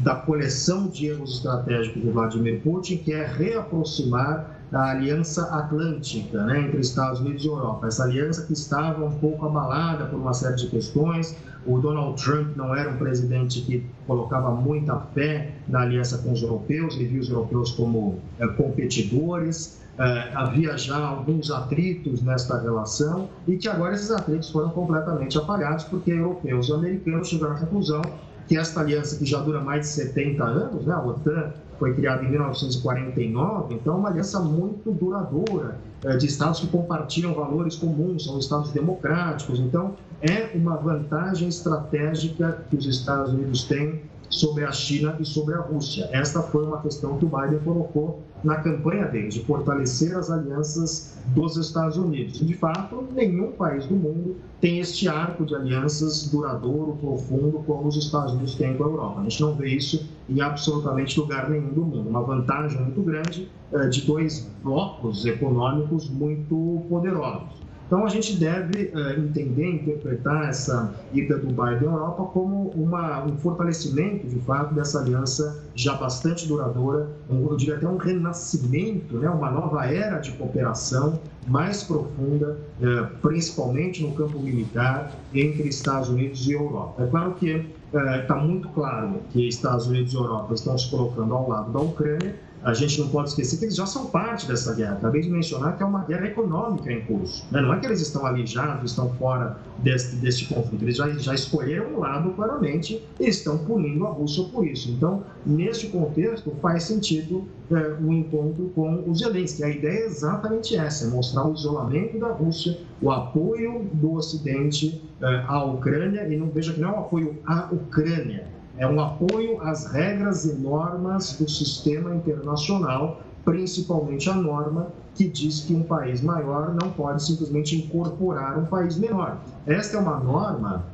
da 0.00 0.14
coleção 0.14 0.88
de 0.88 1.06
erros 1.06 1.36
estratégicos 1.36 2.02
do 2.02 2.12
Vladimir 2.12 2.60
Putin, 2.62 2.98
que 2.98 3.12
é 3.12 3.24
reaproximar 3.24 4.54
a 4.72 4.90
Aliança 4.90 5.44
Atlântica 5.54 6.44
né, 6.44 6.62
entre 6.62 6.80
Estados 6.80 7.20
Unidos 7.20 7.44
e 7.44 7.48
Europa. 7.48 7.86
Essa 7.86 8.04
aliança 8.04 8.44
que 8.44 8.52
estava 8.52 9.04
um 9.04 9.18
pouco 9.18 9.46
abalada 9.46 10.06
por 10.06 10.18
uma 10.18 10.34
série 10.34 10.56
de 10.56 10.66
questões. 10.66 11.36
O 11.66 11.78
Donald 11.78 12.22
Trump 12.22 12.56
não 12.56 12.74
era 12.74 12.90
um 12.90 12.96
presidente 12.96 13.62
que 13.62 13.86
colocava 14.06 14.50
muita 14.50 14.98
fé 15.14 15.52
na 15.68 15.82
aliança 15.82 16.18
com 16.18 16.32
os 16.32 16.42
europeus, 16.42 16.94
ele 16.96 17.06
via 17.06 17.20
os 17.20 17.30
europeus 17.30 17.72
como 17.72 18.18
é, 18.38 18.46
competidores. 18.48 19.80
É, 19.96 20.32
havia 20.34 20.76
já 20.76 20.98
alguns 20.98 21.52
atritos 21.52 22.20
nesta 22.20 22.60
relação 22.60 23.28
e 23.46 23.56
que 23.56 23.68
agora 23.68 23.94
esses 23.94 24.10
atritos 24.10 24.50
foram 24.50 24.70
completamente 24.70 25.38
apagados 25.38 25.84
porque 25.84 26.10
europeus 26.10 26.68
e 26.68 26.72
americanos 26.72 27.28
chegaram 27.28 27.54
à 27.54 27.58
conclusão 27.60 28.02
que 28.46 28.56
esta 28.56 28.80
aliança 28.80 29.16
que 29.16 29.24
já 29.24 29.40
dura 29.40 29.60
mais 29.60 29.80
de 29.82 29.86
70 29.88 30.44
anos, 30.44 30.86
né, 30.86 30.94
a 30.94 31.02
OTAN 31.02 31.52
foi 31.78 31.94
criada 31.94 32.22
em 32.24 32.30
1949, 32.30 33.74
então 33.74 33.94
é 33.94 33.96
uma 33.96 34.08
aliança 34.08 34.40
muito 34.40 34.92
duradoura, 34.92 35.78
é, 36.04 36.16
de 36.16 36.26
estados 36.26 36.60
que 36.60 36.66
compartilham 36.66 37.34
valores 37.34 37.76
comuns, 37.76 38.24
são 38.24 38.38
estados 38.38 38.70
democráticos, 38.70 39.58
então 39.58 39.96
é 40.24 40.50
uma 40.54 40.76
vantagem 40.76 41.48
estratégica 41.48 42.64
que 42.70 42.76
os 42.76 42.86
Estados 42.86 43.34
Unidos 43.34 43.64
têm 43.64 44.00
sobre 44.30 44.64
a 44.64 44.72
China 44.72 45.16
e 45.20 45.24
sobre 45.24 45.54
a 45.54 45.60
Rússia. 45.60 46.08
Esta 46.10 46.42
foi 46.42 46.64
uma 46.64 46.80
questão 46.80 47.18
que 47.18 47.26
o 47.26 47.28
Biden 47.28 47.58
colocou 47.58 48.22
na 48.42 48.56
campanha 48.56 49.06
dele, 49.06 49.28
de 49.28 49.44
fortalecer 49.44 50.16
as 50.16 50.30
alianças 50.30 51.18
dos 51.34 51.56
Estados 51.58 51.98
Unidos. 51.98 52.40
De 52.40 52.54
fato, 52.54 53.06
nenhum 53.14 53.52
país 53.52 53.86
do 53.86 53.94
mundo 53.94 54.36
tem 54.60 54.80
este 54.80 55.08
arco 55.08 55.44
de 55.44 55.54
alianças 55.54 56.28
duradouro, 56.30 56.96
profundo, 56.96 57.62
como 57.66 57.88
os 57.88 57.96
Estados 57.96 58.32
Unidos 58.32 58.54
têm 58.54 58.76
com 58.76 58.84
a 58.84 58.86
Europa. 58.86 59.20
A 59.20 59.22
gente 59.24 59.40
não 59.42 59.54
vê 59.54 59.68
isso 59.68 60.08
em 60.28 60.40
absolutamente 60.40 61.20
lugar 61.20 61.50
nenhum 61.50 61.72
do 61.72 61.82
mundo. 61.82 62.08
Uma 62.08 62.22
vantagem 62.22 62.80
muito 62.80 63.02
grande 63.02 63.50
eh, 63.72 63.88
de 63.88 64.02
dois 64.02 64.50
blocos 64.62 65.24
econômicos 65.26 66.08
muito 66.08 66.82
poderosos. 66.88 67.63
Então, 67.86 68.04
a 68.04 68.08
gente 68.08 68.36
deve 68.36 68.90
uh, 68.94 69.20
entender, 69.20 69.74
interpretar 69.74 70.48
essa 70.48 70.94
ida 71.12 71.36
do 71.36 71.48
Biden 71.48 71.88
à 71.88 71.92
Europa 71.92 72.24
como 72.32 72.70
uma, 72.70 73.24
um 73.24 73.36
fortalecimento, 73.36 74.26
de 74.26 74.38
fato, 74.40 74.74
dessa 74.74 75.00
aliança 75.00 75.62
já 75.74 75.94
bastante 75.94 76.48
duradoura, 76.48 77.08
um, 77.28 77.46
eu 77.50 77.56
diria 77.56 77.76
até 77.76 77.86
um 77.86 77.96
renascimento, 77.96 79.18
né, 79.18 79.28
uma 79.28 79.50
nova 79.50 79.86
era 79.86 80.18
de 80.18 80.32
cooperação 80.32 81.20
mais 81.46 81.82
profunda, 81.82 82.56
uh, 82.80 83.18
principalmente 83.20 84.02
no 84.02 84.12
campo 84.12 84.38
militar, 84.38 85.12
entre 85.34 85.68
Estados 85.68 86.08
Unidos 86.08 86.46
e 86.46 86.52
Europa. 86.52 87.02
É 87.02 87.06
claro 87.06 87.34
que 87.34 87.66
está 87.92 88.36
uh, 88.36 88.42
muito 88.42 88.68
claro 88.70 89.20
que 89.30 89.46
Estados 89.46 89.86
Unidos 89.86 90.12
e 90.14 90.16
Europa 90.16 90.54
estão 90.54 90.76
se 90.78 90.90
colocando 90.90 91.34
ao 91.34 91.48
lado 91.48 91.70
da 91.70 91.80
Ucrânia, 91.80 92.34
a 92.64 92.72
gente 92.72 92.98
não 92.98 93.08
pode 93.08 93.28
esquecer 93.28 93.58
que 93.58 93.66
eles 93.66 93.76
já 93.76 93.84
são 93.84 94.06
parte 94.06 94.48
dessa 94.48 94.74
guerra. 94.74 94.94
Acabei 94.94 95.20
de 95.20 95.28
mencionar 95.28 95.76
que 95.76 95.82
é 95.82 95.86
uma 95.86 96.02
guerra 96.04 96.26
econômica 96.26 96.90
em 96.90 97.02
curso. 97.02 97.44
Né? 97.50 97.60
Não 97.60 97.74
é 97.74 97.78
que 97.78 97.84
eles 97.84 98.00
estão 98.00 98.24
alijados, 98.24 98.92
estão 98.92 99.12
fora 99.16 99.58
deste, 99.78 100.16
deste 100.16 100.46
conflito. 100.46 100.82
Eles 100.82 100.96
já, 100.96 101.08
já 101.10 101.34
escolheram 101.34 101.94
um 101.94 101.98
lado 101.98 102.30
claramente 102.30 103.04
e 103.20 103.28
estão 103.28 103.58
punindo 103.58 104.06
a 104.06 104.10
Rússia 104.10 104.44
por 104.44 104.66
isso. 104.66 104.90
Então, 104.90 105.22
neste 105.44 105.88
contexto, 105.88 106.56
faz 106.62 106.84
sentido 106.84 107.46
é, 107.70 107.96
um 108.02 108.14
encontro 108.14 108.72
com 108.74 109.04
os 109.10 109.18
Zelensky. 109.18 109.62
A 109.62 109.68
ideia 109.68 109.98
é 109.98 110.06
exatamente 110.06 110.74
essa: 110.74 111.04
é 111.04 111.08
mostrar 111.08 111.46
o 111.46 111.52
isolamento 111.52 112.18
da 112.18 112.28
Rússia, 112.28 112.78
o 113.02 113.10
apoio 113.10 113.90
do 113.92 114.14
Ocidente 114.14 115.02
é, 115.20 115.44
à 115.46 115.62
Ucrânia. 115.62 116.26
E 116.26 116.36
não 116.36 116.48
veja 116.48 116.72
que 116.72 116.80
não 116.80 116.88
é 116.88 116.92
um 116.92 117.00
apoio 117.00 117.38
à 117.44 117.68
Ucrânia 117.70 118.54
é 118.76 118.86
um 118.86 119.00
apoio 119.00 119.60
às 119.62 119.86
regras 119.86 120.44
e 120.44 120.54
normas 120.54 121.32
do 121.38 121.48
sistema 121.48 122.14
internacional, 122.14 123.20
principalmente 123.44 124.28
a 124.28 124.34
norma 124.34 124.88
que 125.14 125.28
diz 125.28 125.60
que 125.60 125.74
um 125.74 125.82
país 125.82 126.20
maior 126.20 126.74
não 126.74 126.90
pode 126.90 127.22
simplesmente 127.22 127.76
incorporar 127.76 128.58
um 128.58 128.66
país 128.66 128.98
menor. 128.98 129.38
Esta 129.66 129.96
é 129.96 130.00
uma 130.00 130.18
norma 130.18 130.84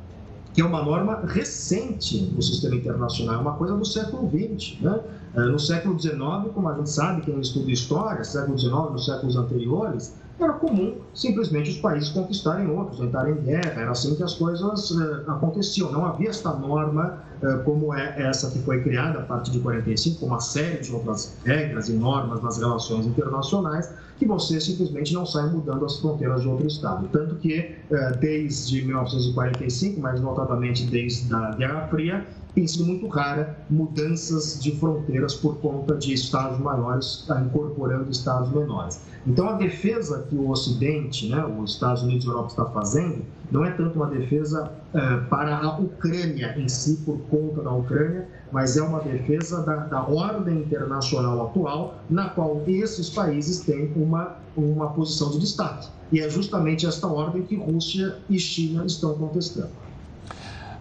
que 0.53 0.61
é 0.61 0.65
uma 0.65 0.83
norma 0.83 1.21
recente 1.25 2.21
no 2.21 2.41
sistema 2.41 2.75
internacional, 2.75 3.35
é 3.35 3.37
uma 3.37 3.53
coisa 3.53 3.75
do 3.75 3.85
século 3.85 4.29
XX. 4.29 4.81
Né? 4.81 4.99
É, 5.35 5.39
no 5.41 5.59
século 5.59 5.97
XIX, 5.97 6.17
como 6.53 6.67
a 6.67 6.75
gente 6.75 6.89
sabe, 6.89 7.21
quem 7.21 7.39
estuda 7.39 7.71
história, 7.71 8.23
século 8.23 8.57
XIX, 8.57 8.73
nos 8.91 9.05
séculos 9.05 9.35
anteriores, 9.37 10.13
era 10.39 10.53
comum 10.53 10.95
simplesmente 11.13 11.69
os 11.69 11.77
países 11.77 12.09
conquistarem 12.09 12.67
outros, 12.69 12.99
entrarem 12.99 13.35
em 13.35 13.41
guerra, 13.41 13.81
era 13.81 13.91
assim 13.91 14.15
que 14.15 14.23
as 14.23 14.33
coisas 14.33 14.91
uh, 14.91 15.23
aconteciam. 15.27 15.91
Não 15.91 16.05
havia 16.05 16.29
esta 16.29 16.51
norma 16.53 17.19
uh, 17.43 17.63
como 17.63 17.93
é 17.93 18.21
essa 18.21 18.49
que 18.49 18.59
foi 18.59 18.81
criada 18.81 19.19
a 19.19 19.21
partir 19.23 19.51
de 19.51 19.59
45, 19.59 20.19
com 20.19 20.25
uma 20.25 20.39
série 20.39 20.81
de 20.81 20.91
outras 20.93 21.37
regras 21.45 21.89
e 21.89 21.93
normas 21.93 22.41
nas 22.41 22.57
relações 22.57 23.05
internacionais, 23.05 23.93
que 24.21 24.25
você 24.27 24.61
simplesmente 24.61 25.15
não 25.15 25.25
sai 25.25 25.49
mudando 25.49 25.83
as 25.83 25.97
fronteiras 25.97 26.43
de 26.43 26.47
outro 26.47 26.67
Estado. 26.67 27.07
Tanto 27.11 27.37
que, 27.37 27.71
uh, 27.89 28.19
desde 28.19 28.83
1945, 28.83 29.99
mais 29.99 30.21
notadamente 30.21 30.85
desde 30.85 31.33
a 31.33 31.55
Guerra 31.55 31.87
Fria, 31.87 32.27
tem 32.53 32.67
sido 32.67 32.85
muito 32.85 33.07
rara 33.07 33.57
mudanças 33.67 34.61
de 34.61 34.75
fronteiras 34.75 35.33
por 35.33 35.57
conta 35.57 35.95
de 35.95 36.13
estados 36.13 36.59
maiores 36.59 37.27
incorporando 37.47 38.11
estados 38.11 38.51
menores. 38.51 39.01
Então, 39.25 39.49
a 39.49 39.53
defesa 39.53 40.25
que 40.27 40.35
o 40.35 40.49
Ocidente, 40.49 41.29
né, 41.29 41.45
os 41.45 41.73
Estados 41.73 42.01
Unidos 42.01 42.25
e 42.25 42.27
a 42.27 42.31
Europa 42.31 42.49
está 42.49 42.65
fazendo, 42.65 43.23
não 43.51 43.63
é 43.63 43.71
tanto 43.71 43.95
uma 43.95 44.07
defesa 44.07 44.71
uh, 44.93 45.29
para 45.29 45.57
a 45.57 45.77
Ucrânia 45.77 46.55
em 46.57 46.67
si, 46.67 46.97
por 47.05 47.19
conta 47.29 47.61
da 47.61 47.71
Ucrânia, 47.71 48.27
mas 48.51 48.77
é 48.77 48.81
uma 48.81 48.99
defesa 48.99 49.61
da, 49.61 49.75
da 49.75 50.03
ordem 50.03 50.59
internacional 50.59 51.47
atual, 51.47 51.95
na 52.09 52.29
qual 52.29 52.63
esses 52.67 53.09
países 53.09 53.59
têm 53.59 53.91
uma, 53.95 54.37
uma 54.55 54.89
posição 54.89 55.29
de 55.31 55.39
destaque. 55.39 55.87
E 56.11 56.19
é 56.19 56.29
justamente 56.29 56.85
esta 56.85 57.07
ordem 57.07 57.43
que 57.43 57.55
Rússia 57.55 58.17
e 58.29 58.39
China 58.39 58.85
estão 58.85 59.13
contestando. 59.15 59.69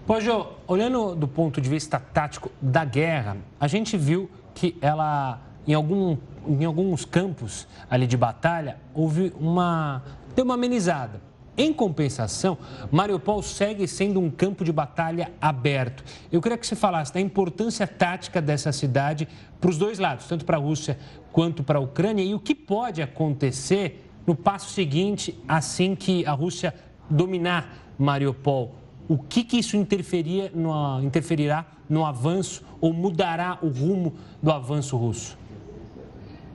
Pojo, 0.07 0.47
olhando 0.67 1.15
do 1.15 1.29
ponto 1.29 1.61
de 1.61 1.69
vista 1.69 2.01
tático 2.01 2.51
da 2.61 2.85
guerra, 2.85 3.37
a 3.61 3.69
gente 3.69 3.97
viu 3.97 4.29
que 4.55 4.77
ela, 4.81 5.41
em, 5.71 5.75
algum, 5.75 6.17
em 6.47 6.65
alguns 6.65 7.05
campos 7.05 7.69
ali 7.89 8.07
de 8.07 8.17
batalha, 8.17 8.79
houve 8.95 9.33
uma. 9.39 10.03
deu 10.35 10.45
uma 10.45 10.55
amenizada. 10.55 11.21
Em 11.57 11.73
compensação, 11.73 12.57
Mariupol 12.91 13.43
segue 13.43 13.87
sendo 13.87 14.19
um 14.19 14.31
campo 14.31 14.65
de 14.65 14.73
batalha 14.73 15.31
aberto. 15.41 16.03
Eu 16.33 16.41
queria 16.41 16.57
que 16.57 16.67
você 16.67 16.75
falasse 16.75 17.13
da 17.13 17.21
importância 17.21 17.87
tática 17.87 18.41
dessa 18.41 18.73
cidade 18.73 19.29
para 19.61 19.69
os 19.69 19.77
dois 19.77 19.99
lados, 19.99 20.27
tanto 20.27 20.45
para 20.45 20.57
a 20.57 20.61
Rússia 20.61 20.99
quanto 21.31 21.63
para 21.63 21.79
a 21.79 21.83
Ucrânia, 21.83 22.23
e 22.23 22.35
o 22.35 22.41
que 22.41 22.55
pode 22.55 23.03
acontecer 23.03 24.11
no 24.27 24.35
passo 24.35 24.71
seguinte, 24.71 25.39
assim 25.47 25.95
que 25.95 26.25
a 26.25 26.33
Rússia 26.33 26.75
dominar 27.11 27.93
Mariupol 27.99 28.75
o 29.11 29.19
que, 29.19 29.43
que 29.43 29.59
isso 29.59 29.77
interferia 29.77 30.53
no, 30.55 31.03
interferirá 31.03 31.67
no 31.89 32.07
avanço 32.07 32.63
ou 32.81 32.93
mudará 32.93 33.59
o 33.61 33.67
rumo 33.67 34.15
do 34.41 34.53
avanço 34.53 34.97
russo? 34.97 35.37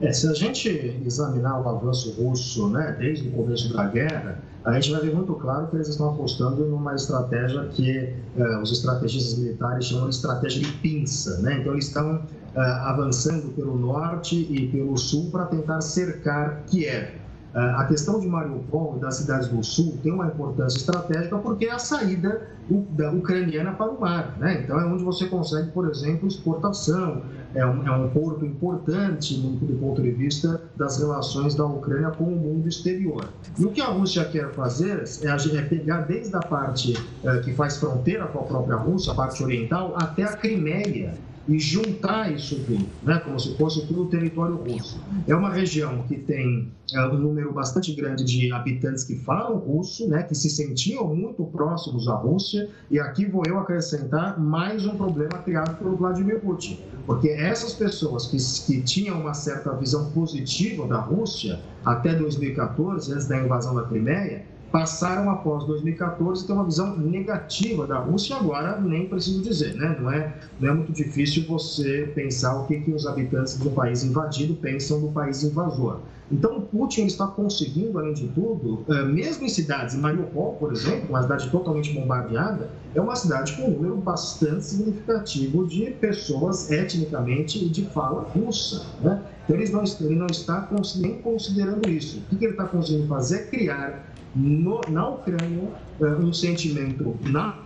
É, 0.00 0.12
se 0.12 0.28
a 0.28 0.34
gente 0.34 0.68
examinar 1.06 1.60
o 1.60 1.68
avanço 1.68 2.10
russo 2.20 2.68
né, 2.68 2.94
desde 2.98 3.28
o 3.28 3.32
começo 3.32 3.72
da 3.72 3.86
guerra, 3.86 4.42
a 4.64 4.72
gente 4.72 4.90
vai 4.90 5.00
ver 5.00 5.14
muito 5.14 5.32
claro 5.34 5.68
que 5.68 5.76
eles 5.76 5.88
estão 5.88 6.10
apostando 6.10 6.66
numa 6.66 6.94
estratégia 6.94 7.64
que 7.68 8.12
uh, 8.36 8.60
os 8.60 8.72
estrategistas 8.72 9.38
militares 9.38 9.86
chamam 9.86 10.08
de 10.08 10.16
estratégia 10.16 10.60
de 10.60 10.72
pinça. 10.72 11.38
Né? 11.40 11.58
Então, 11.60 11.72
eles 11.72 11.86
estão 11.86 12.16
uh, 12.16 12.58
avançando 12.58 13.54
pelo 13.54 13.78
norte 13.78 14.36
e 14.36 14.68
pelo 14.68 14.98
sul 14.98 15.30
para 15.30 15.46
tentar 15.46 15.80
cercar 15.80 16.64
Kiev. 16.66 17.25
A 17.56 17.86
questão 17.86 18.20
de 18.20 18.28
Mariupol 18.28 18.98
e 18.98 19.00
das 19.00 19.16
cidades 19.16 19.48
do 19.48 19.64
sul 19.64 19.98
tem 20.02 20.12
uma 20.12 20.26
importância 20.26 20.76
estratégica 20.76 21.38
porque 21.38 21.64
é 21.64 21.72
a 21.72 21.78
saída 21.78 22.48
da 22.90 23.10
ucraniana 23.10 23.72
para 23.72 23.90
o 23.90 23.98
mar. 23.98 24.36
Né? 24.38 24.60
Então, 24.62 24.78
é 24.78 24.84
onde 24.84 25.02
você 25.02 25.26
consegue, 25.26 25.70
por 25.70 25.88
exemplo, 25.88 26.28
exportação. 26.28 27.22
É 27.54 27.64
um, 27.64 27.86
é 27.86 27.90
um 27.90 28.10
porto 28.10 28.44
importante 28.44 29.40
do, 29.40 29.52
do 29.52 29.78
ponto 29.78 30.02
de 30.02 30.10
vista 30.10 30.60
das 30.76 30.98
relações 30.98 31.54
da 31.54 31.64
Ucrânia 31.64 32.10
com 32.10 32.24
o 32.24 32.36
mundo 32.36 32.68
exterior. 32.68 33.24
E 33.58 33.64
o 33.64 33.70
que 33.70 33.80
a 33.80 33.86
Rússia 33.86 34.26
quer 34.26 34.52
fazer 34.52 35.04
é, 35.22 35.56
é 35.56 35.62
pegar 35.62 36.02
desde 36.02 36.36
a 36.36 36.40
parte 36.40 36.92
é, 37.24 37.38
que 37.38 37.54
faz 37.54 37.78
fronteira 37.78 38.26
com 38.26 38.40
a 38.40 38.42
própria 38.42 38.76
Rússia, 38.76 39.12
a 39.12 39.14
parte 39.14 39.42
oriental, 39.42 39.94
até 39.96 40.24
a 40.24 40.36
Crimeia 40.36 41.14
e 41.48 41.58
juntar 41.58 42.32
isso 42.32 42.60
tudo, 42.64 42.86
né, 43.02 43.18
como 43.20 43.38
se 43.38 43.56
fosse 43.56 43.86
tudo 43.86 44.06
território 44.06 44.56
russo. 44.56 45.00
É 45.26 45.34
uma 45.34 45.52
região 45.52 46.02
que 46.08 46.16
tem 46.16 46.72
é, 46.92 47.00
um 47.06 47.18
número 47.18 47.52
bastante 47.52 47.94
grande 47.94 48.24
de 48.24 48.52
habitantes 48.52 49.04
que 49.04 49.16
falam 49.16 49.56
russo, 49.58 50.08
né, 50.08 50.22
que 50.22 50.34
se 50.34 50.50
sentiam 50.50 51.14
muito 51.14 51.44
próximos 51.44 52.08
à 52.08 52.14
Rússia, 52.14 52.68
e 52.90 52.98
aqui 52.98 53.26
vou 53.26 53.42
eu 53.46 53.58
acrescentar 53.58 54.38
mais 54.40 54.84
um 54.86 54.96
problema 54.96 55.38
criado 55.38 55.76
pelo 55.78 55.96
Vladimir 55.96 56.40
Putin, 56.40 56.80
porque 57.06 57.28
essas 57.28 57.74
pessoas 57.74 58.26
que, 58.26 58.36
que 58.66 58.82
tinham 58.82 59.20
uma 59.20 59.34
certa 59.34 59.72
visão 59.74 60.10
positiva 60.10 60.86
da 60.86 60.98
Rússia 60.98 61.60
até 61.84 62.14
2014, 62.14 63.12
antes 63.12 63.28
da 63.28 63.38
invasão 63.38 63.74
da 63.74 63.82
Crimeia, 63.82 64.44
passaram 64.70 65.30
após 65.30 65.64
2014 65.64 66.44
a 66.44 66.46
ter 66.46 66.52
uma 66.52 66.64
visão 66.64 66.96
negativa 66.96 67.86
da 67.86 67.98
Rússia 67.98 68.36
agora 68.36 68.80
nem 68.80 69.08
preciso 69.08 69.42
dizer, 69.42 69.74
né? 69.74 69.96
Não 70.00 70.10
é, 70.10 70.34
não 70.60 70.70
é 70.70 70.74
muito 70.74 70.92
difícil 70.92 71.46
você 71.46 72.10
pensar 72.14 72.60
o 72.60 72.66
que, 72.66 72.80
que 72.80 72.90
os 72.90 73.06
habitantes 73.06 73.56
do 73.58 73.70
país 73.70 74.04
invadido 74.04 74.54
pensam 74.54 75.00
do 75.00 75.08
país 75.08 75.42
invasor. 75.42 76.00
Então, 76.30 76.58
o 76.58 76.62
Putin 76.62 77.06
está 77.06 77.26
conseguindo, 77.26 77.96
além 77.98 78.12
de 78.12 78.26
tudo, 78.28 78.84
eh, 78.88 79.04
mesmo 79.04 79.44
em 79.44 79.48
cidades, 79.48 79.94
Mariupol, 79.94 80.54
por 80.54 80.72
exemplo, 80.72 81.08
uma 81.10 81.22
cidade 81.22 81.48
totalmente 81.50 81.92
bombardeada, 81.92 82.68
é 82.96 83.00
uma 83.00 83.14
cidade 83.14 83.52
com 83.52 83.68
um 83.68 83.70
número 83.70 83.96
bastante 83.96 84.64
significativo 84.64 85.64
de 85.68 85.92
pessoas 85.92 86.68
etnicamente 86.68 87.64
e 87.64 87.68
de 87.68 87.84
fala 87.86 88.22
russa. 88.22 88.84
Né? 89.00 89.22
Então, 89.46 89.56
ele 89.56 89.70
não, 89.70 89.84
ele 90.00 90.16
não 90.16 90.26
está 90.26 90.68
nem 90.96 91.22
considerando 91.22 91.88
isso. 91.88 92.20
O 92.30 92.36
que 92.36 92.44
ele 92.44 92.52
está 92.52 92.64
conseguindo 92.64 93.06
fazer 93.06 93.42
é 93.42 93.46
criar 93.46 94.04
no, 94.34 94.80
na 94.88 95.08
Ucrânia 95.08 95.68
eh, 96.00 96.04
um 96.04 96.32
sentimento 96.32 97.16
na 97.22 97.56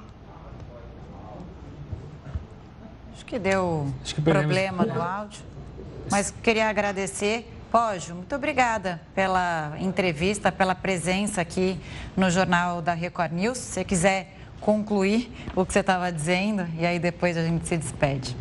Acho 3.14 3.24
que 3.24 3.38
deu 3.38 3.86
Acho 4.02 4.14
que 4.14 4.20
problema 4.20 4.84
no 4.84 5.00
áudio, 5.00 5.40
mas 6.10 6.30
queria 6.42 6.68
agradecer 6.68 7.46
Pógio, 7.70 8.16
muito 8.16 8.34
obrigada 8.34 9.00
pela 9.14 9.76
entrevista, 9.78 10.50
pela 10.50 10.74
presença 10.74 11.40
aqui 11.40 11.78
no 12.16 12.28
Jornal 12.28 12.82
da 12.82 12.94
Record 12.94 13.32
News. 13.32 13.58
Se 13.58 13.74
você 13.74 13.84
quiser 13.84 14.36
concluir 14.60 15.30
o 15.54 15.64
que 15.64 15.72
você 15.72 15.78
estava 15.78 16.10
dizendo 16.10 16.66
e 16.76 16.84
aí 16.84 16.98
depois 16.98 17.36
a 17.36 17.44
gente 17.44 17.68
se 17.68 17.76
despede. 17.76 18.36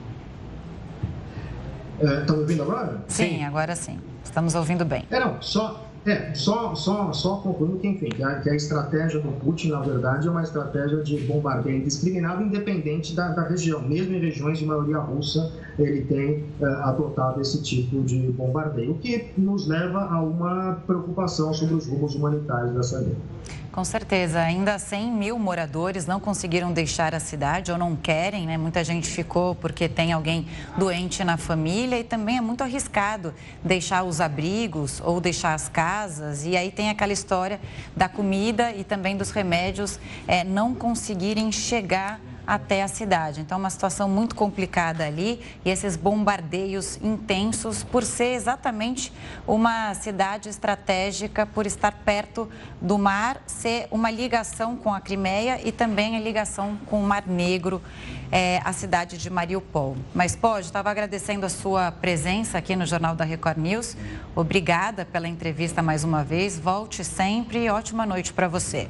Estão 2.02 2.36
é, 2.36 2.38
me 2.38 2.42
ouvindo 2.42 2.64
agora? 2.64 2.98
Sim, 3.08 3.24
sim, 3.24 3.44
agora 3.44 3.76
sim. 3.76 4.00
Estamos 4.24 4.56
ouvindo 4.56 4.86
bem. 4.86 5.04
É, 5.12 5.20
não, 5.20 5.42
só, 5.42 5.86
é, 6.06 6.34
só, 6.34 6.74
só, 6.74 7.12
só 7.12 7.36
concluindo 7.38 7.78
que, 7.78 7.88
enfim, 7.88 8.10
que 8.10 8.24
a, 8.24 8.40
que 8.40 8.50
a, 8.50 8.56
estratégia 8.56 9.20
do 9.20 9.32
Putin, 9.34 9.72
na 9.72 9.82
verdade, 9.82 10.28
é 10.28 10.32
uma 10.32 10.44
estratégia 10.44 11.04
de 11.04 11.18
bombardeio 11.18 11.78
indiscriminado, 11.78 12.42
independente 12.42 13.14
da, 13.14 13.30
da 13.30 13.44
região. 13.48 13.82
Mesmo 13.82 14.16
em 14.16 14.20
regiões 14.20 14.60
de 14.60 14.66
maioria 14.66 14.98
russa, 14.98 15.52
ele 15.84 16.02
tem 16.02 16.44
uh, 16.60 16.66
adotado 16.84 17.42
esse 17.42 17.62
tipo 17.62 18.02
de 18.04 18.20
bombardeio, 18.32 18.92
o 18.92 18.96
que 18.96 19.32
nos 19.38 19.68
leva 19.68 20.06
a 20.06 20.22
uma 20.22 20.82
preocupação 20.86 21.54
sobre 21.54 21.76
os 21.76 21.88
rumos 21.88 22.16
humanitários 22.16 22.74
dessa 22.74 23.00
guerra. 23.00 23.40
Com 23.72 23.86
certeza, 23.86 24.40
ainda 24.40 24.80
100 24.80 25.12
mil 25.12 25.38
moradores 25.38 26.08
não 26.08 26.20
conseguiram 26.20 26.74
deixar 26.74 27.14
a 27.14 27.20
cidade 27.20 27.72
ou 27.72 27.78
não 27.78 27.96
querem, 27.96 28.48
né? 28.48 28.58
Muita 28.58 28.84
gente 28.84 29.08
ficou 29.08 29.54
porque 29.54 29.88
tem 29.88 30.12
alguém 30.12 30.48
doente 30.76 31.24
na 31.24 31.38
família 31.38 32.00
e 32.00 32.04
também 32.04 32.38
é 32.38 32.42
muito 32.42 32.64
arriscado 32.64 33.32
deixar 33.64 34.04
os 34.04 34.20
abrigos 34.20 35.00
ou 35.06 35.22
deixar 35.22 35.54
as 35.54 35.70
casas. 35.70 36.46
E 36.46 36.58
aí 36.58 36.72
tem 36.72 36.90
aquela 36.90 37.14
história 37.14 37.60
da 37.96 38.10
comida 38.10 38.74
e 38.74 38.84
também 38.84 39.16
dos 39.16 39.30
remédios 39.30 40.00
é, 40.28 40.44
não 40.44 40.74
conseguirem 40.74 41.52
chegar 41.52 42.20
até 42.50 42.82
a 42.82 42.88
cidade. 42.88 43.42
Então, 43.42 43.60
uma 43.60 43.70
situação 43.70 44.10
muito 44.10 44.34
complicada 44.34 45.06
ali 45.06 45.40
e 45.64 45.70
esses 45.70 45.96
bombardeios 45.96 46.98
intensos 47.00 47.84
por 47.84 48.04
ser 48.04 48.34
exatamente 48.34 49.14
uma 49.48 49.94
cidade 49.94 50.50
estratégica, 50.50 51.46
por 51.46 51.68
estar 51.68 51.92
perto 51.92 52.50
do 52.82 52.98
mar, 52.98 53.40
ser 53.46 53.88
uma 53.92 54.10
ligação 54.10 54.76
com 54.76 54.92
a 54.92 55.00
Crimeia 55.00 55.62
e 55.64 55.72
também 55.72 56.18
a 56.18 56.20
ligação 56.20 56.76
com 56.88 57.00
o 57.00 57.06
Mar 57.06 57.28
Negro, 57.28 57.84
é, 58.32 58.60
a 58.66 58.74
cidade 58.74 59.20
de 59.20 59.30
Mariupol. 59.30 59.96
Mas, 60.16 60.36
pode, 60.36 60.66
estava 60.66 60.90
agradecendo 60.90 61.46
a 61.46 61.50
sua 61.50 61.92
presença 61.92 62.58
aqui 62.58 62.76
no 62.76 62.86
Jornal 62.88 63.16
da 63.16 63.24
Record 63.24 63.60
News. 63.60 63.96
Obrigada 64.36 65.06
pela 65.06 65.28
entrevista 65.28 65.84
mais 65.84 66.04
uma 66.04 66.24
vez. 66.24 66.58
Volte 66.58 67.04
sempre 67.04 67.66
e 67.66 67.70
ótima 67.70 68.08
noite 68.08 68.34
para 68.34 68.48
você. 68.48 68.90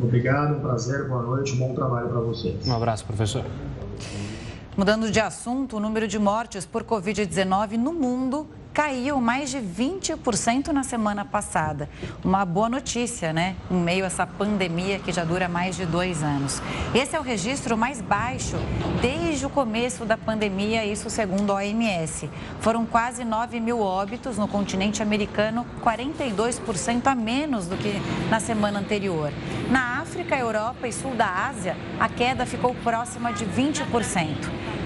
Obrigado, 0.00 0.56
um 0.56 0.60
prazer, 0.60 1.08
boa 1.08 1.22
noite, 1.22 1.52
um 1.52 1.56
bom 1.56 1.74
trabalho 1.74 2.08
para 2.08 2.20
vocês. 2.20 2.66
Um 2.66 2.74
abraço, 2.74 3.04
professor. 3.04 3.44
Mudando 4.76 5.10
de 5.10 5.20
assunto, 5.20 5.76
o 5.76 5.80
número 5.80 6.08
de 6.08 6.18
mortes 6.18 6.66
por 6.66 6.82
Covid-19 6.82 7.76
no 7.76 7.92
mundo 7.92 8.48
caiu 8.74 9.20
mais 9.20 9.50
de 9.50 9.58
20% 9.58 10.68
na 10.72 10.82
semana 10.82 11.24
passada. 11.24 11.88
Uma 12.24 12.44
boa 12.44 12.68
notícia, 12.68 13.32
né? 13.32 13.54
Em 13.70 13.76
meio 13.76 14.02
a 14.02 14.08
essa 14.08 14.26
pandemia 14.26 14.98
que 14.98 15.12
já 15.12 15.22
dura 15.22 15.48
mais 15.48 15.76
de 15.76 15.86
dois 15.86 16.24
anos. 16.24 16.60
Esse 16.92 17.14
é 17.14 17.20
o 17.20 17.22
registro 17.22 17.78
mais 17.78 18.00
baixo 18.00 18.56
desde 19.00 19.46
o 19.46 19.50
começo 19.50 20.04
da 20.04 20.18
pandemia, 20.18 20.84
isso 20.84 21.08
segundo 21.08 21.52
a 21.52 21.56
OMS. 21.56 22.28
Foram 22.60 22.84
quase 22.84 23.24
9 23.24 23.60
mil 23.60 23.78
óbitos 23.78 24.36
no 24.36 24.48
continente 24.48 25.00
americano, 25.00 25.64
42% 25.80 27.06
a 27.06 27.14
menos 27.14 27.68
do 27.68 27.76
que 27.76 27.92
na 28.28 28.40
semana 28.40 28.80
anterior. 28.80 29.32
Na 29.70 30.00
África, 30.00 30.36
Europa 30.36 30.88
e 30.88 30.92
sul 30.92 31.14
da 31.14 31.46
Ásia, 31.46 31.76
a 32.00 32.08
queda 32.08 32.44
ficou 32.44 32.74
próxima 32.82 33.32
de 33.32 33.46
20%. 33.46 33.84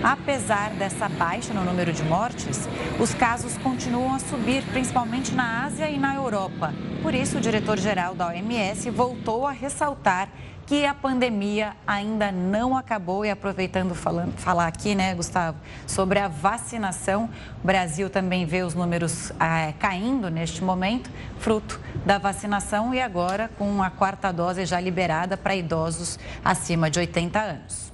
Apesar 0.02 0.70
dessa 0.70 1.08
baixa 1.08 1.52
no 1.52 1.64
número 1.64 1.92
de 1.92 2.04
mortes, 2.04 2.68
os 3.00 3.12
casos 3.14 3.56
continuam 3.58 3.77
a 4.12 4.18
subir, 4.18 4.64
principalmente 4.72 5.32
na 5.32 5.64
Ásia 5.64 5.88
e 5.88 6.00
na 6.00 6.12
Europa. 6.12 6.74
Por 7.00 7.14
isso, 7.14 7.38
o 7.38 7.40
diretor-geral 7.40 8.12
da 8.12 8.26
OMS 8.26 8.90
voltou 8.90 9.46
a 9.46 9.52
ressaltar 9.52 10.28
que 10.66 10.84
a 10.84 10.92
pandemia 10.92 11.76
ainda 11.86 12.32
não 12.32 12.76
acabou. 12.76 13.24
E 13.24 13.30
aproveitando 13.30 13.94
falando, 13.94 14.36
falar 14.36 14.66
aqui, 14.66 14.96
né, 14.96 15.14
Gustavo, 15.14 15.58
sobre 15.86 16.18
a 16.18 16.26
vacinação, 16.26 17.30
o 17.62 17.66
Brasil 17.66 18.10
também 18.10 18.44
vê 18.44 18.62
os 18.64 18.74
números 18.74 19.32
ah, 19.38 19.72
caindo 19.78 20.28
neste 20.28 20.62
momento, 20.62 21.08
fruto 21.38 21.80
da 22.04 22.18
vacinação 22.18 22.92
e 22.92 23.00
agora 23.00 23.48
com 23.56 23.80
a 23.80 23.90
quarta 23.90 24.32
dose 24.32 24.66
já 24.66 24.80
liberada 24.80 25.36
para 25.36 25.54
idosos 25.54 26.18
acima 26.44 26.90
de 26.90 26.98
80 26.98 27.40
anos. 27.40 27.87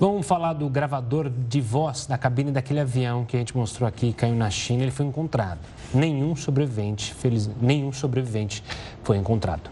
Vamos 0.00 0.28
falar 0.28 0.52
do 0.52 0.68
gravador 0.68 1.28
de 1.28 1.60
voz 1.60 2.06
da 2.06 2.16
cabine 2.16 2.52
daquele 2.52 2.78
avião 2.78 3.24
que 3.24 3.36
a 3.36 3.40
gente 3.40 3.56
mostrou 3.56 3.88
aqui, 3.88 4.12
caiu 4.12 4.36
na 4.36 4.48
China, 4.48 4.84
ele 4.84 4.92
foi 4.92 5.04
encontrado. 5.04 5.58
Nenhum 5.92 6.36
sobrevivente, 6.36 7.12
feliz, 7.12 7.50
nenhum 7.60 7.92
sobrevivente 7.92 8.62
foi 9.02 9.16
encontrado. 9.16 9.68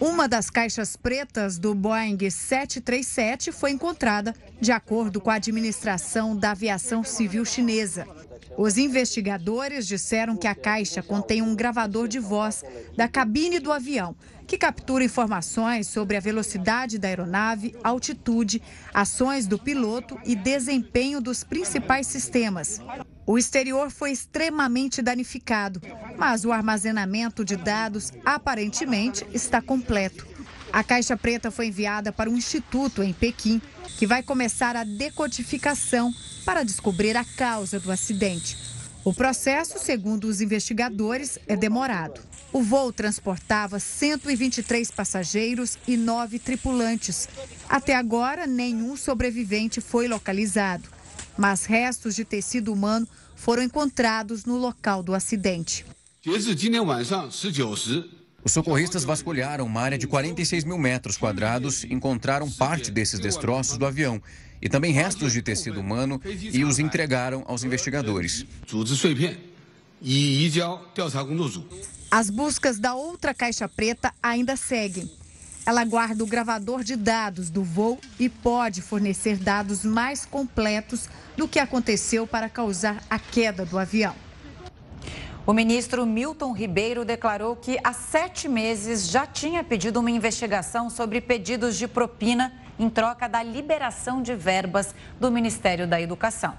Uma 0.00 0.26
das 0.26 0.48
caixas 0.48 0.96
pretas 0.96 1.58
do 1.58 1.74
Boeing 1.74 2.18
737 2.30 3.52
foi 3.52 3.72
encontrada, 3.72 4.34
de 4.58 4.72
acordo 4.72 5.20
com 5.20 5.28
a 5.30 5.34
administração 5.34 6.34
da 6.34 6.52
aviação 6.52 7.04
civil 7.04 7.44
chinesa. 7.44 8.06
Os 8.56 8.78
investigadores 8.78 9.86
disseram 9.86 10.36
que 10.36 10.46
a 10.46 10.54
caixa 10.54 11.02
contém 11.02 11.42
um 11.42 11.54
gravador 11.54 12.06
de 12.06 12.18
voz 12.18 12.62
da 12.96 13.08
cabine 13.08 13.58
do 13.58 13.72
avião, 13.72 14.14
que 14.46 14.58
captura 14.58 15.04
informações 15.04 15.88
sobre 15.88 16.16
a 16.16 16.20
velocidade 16.20 16.98
da 16.98 17.08
aeronave, 17.08 17.74
altitude, 17.82 18.62
ações 18.92 19.46
do 19.46 19.58
piloto 19.58 20.18
e 20.24 20.36
desempenho 20.36 21.20
dos 21.20 21.42
principais 21.42 22.06
sistemas. 22.06 22.80
O 23.26 23.38
exterior 23.38 23.90
foi 23.90 24.12
extremamente 24.12 25.00
danificado, 25.00 25.80
mas 26.16 26.44
o 26.44 26.52
armazenamento 26.52 27.44
de 27.44 27.56
dados 27.56 28.12
aparentemente 28.24 29.26
está 29.32 29.62
completo. 29.62 30.33
A 30.74 30.82
caixa 30.82 31.16
preta 31.16 31.52
foi 31.52 31.68
enviada 31.68 32.10
para 32.10 32.28
um 32.28 32.36
instituto 32.36 33.00
em 33.00 33.12
Pequim, 33.12 33.62
que 33.96 34.08
vai 34.08 34.24
começar 34.24 34.74
a 34.74 34.82
decodificação 34.82 36.12
para 36.44 36.64
descobrir 36.64 37.16
a 37.16 37.24
causa 37.24 37.78
do 37.78 37.92
acidente. 37.92 38.58
O 39.04 39.14
processo, 39.14 39.78
segundo 39.78 40.24
os 40.24 40.40
investigadores, 40.40 41.38
é 41.46 41.54
demorado. 41.54 42.20
O 42.52 42.60
voo 42.60 42.92
transportava 42.92 43.78
123 43.78 44.90
passageiros 44.90 45.78
e 45.86 45.96
nove 45.96 46.40
tripulantes. 46.40 47.28
Até 47.68 47.94
agora, 47.94 48.44
nenhum 48.44 48.96
sobrevivente 48.96 49.80
foi 49.80 50.08
localizado, 50.08 50.88
mas 51.38 51.66
restos 51.66 52.16
de 52.16 52.24
tecido 52.24 52.72
humano 52.72 53.06
foram 53.36 53.62
encontrados 53.62 54.44
no 54.44 54.56
local 54.56 55.04
do 55.04 55.14
acidente. 55.14 55.86
Os 58.44 58.52
socorristas 58.52 59.04
vasculharam 59.04 59.64
uma 59.64 59.80
área 59.80 59.96
de 59.96 60.06
46 60.06 60.64
mil 60.64 60.76
metros 60.76 61.16
quadrados, 61.16 61.84
encontraram 61.84 62.50
parte 62.50 62.90
desses 62.90 63.18
destroços 63.18 63.78
do 63.78 63.86
avião 63.86 64.20
e 64.60 64.68
também 64.68 64.92
restos 64.92 65.32
de 65.32 65.40
tecido 65.40 65.80
humano 65.80 66.20
e 66.24 66.62
os 66.62 66.78
entregaram 66.78 67.42
aos 67.46 67.64
investigadores. 67.64 68.44
As 72.10 72.28
buscas 72.28 72.78
da 72.78 72.94
outra 72.94 73.32
caixa 73.32 73.66
preta 73.66 74.12
ainda 74.22 74.56
seguem. 74.56 75.10
Ela 75.64 75.82
guarda 75.82 76.22
o 76.22 76.26
gravador 76.26 76.84
de 76.84 76.96
dados 76.96 77.48
do 77.48 77.64
voo 77.64 77.98
e 78.20 78.28
pode 78.28 78.82
fornecer 78.82 79.38
dados 79.38 79.82
mais 79.82 80.26
completos 80.26 81.08
do 81.34 81.48
que 81.48 81.58
aconteceu 81.58 82.26
para 82.26 82.50
causar 82.50 83.02
a 83.08 83.18
queda 83.18 83.64
do 83.64 83.78
avião. 83.78 84.14
O 85.46 85.52
ministro 85.52 86.06
Milton 86.06 86.52
Ribeiro 86.52 87.04
declarou 87.04 87.54
que 87.54 87.78
há 87.84 87.92
sete 87.92 88.48
meses 88.48 89.10
já 89.10 89.26
tinha 89.26 89.62
pedido 89.62 90.00
uma 90.00 90.10
investigação 90.10 90.88
sobre 90.88 91.20
pedidos 91.20 91.76
de 91.76 91.86
propina 91.86 92.50
em 92.78 92.88
troca 92.88 93.28
da 93.28 93.42
liberação 93.42 94.22
de 94.22 94.34
verbas 94.34 94.94
do 95.20 95.30
Ministério 95.30 95.86
da 95.86 96.00
Educação. 96.00 96.54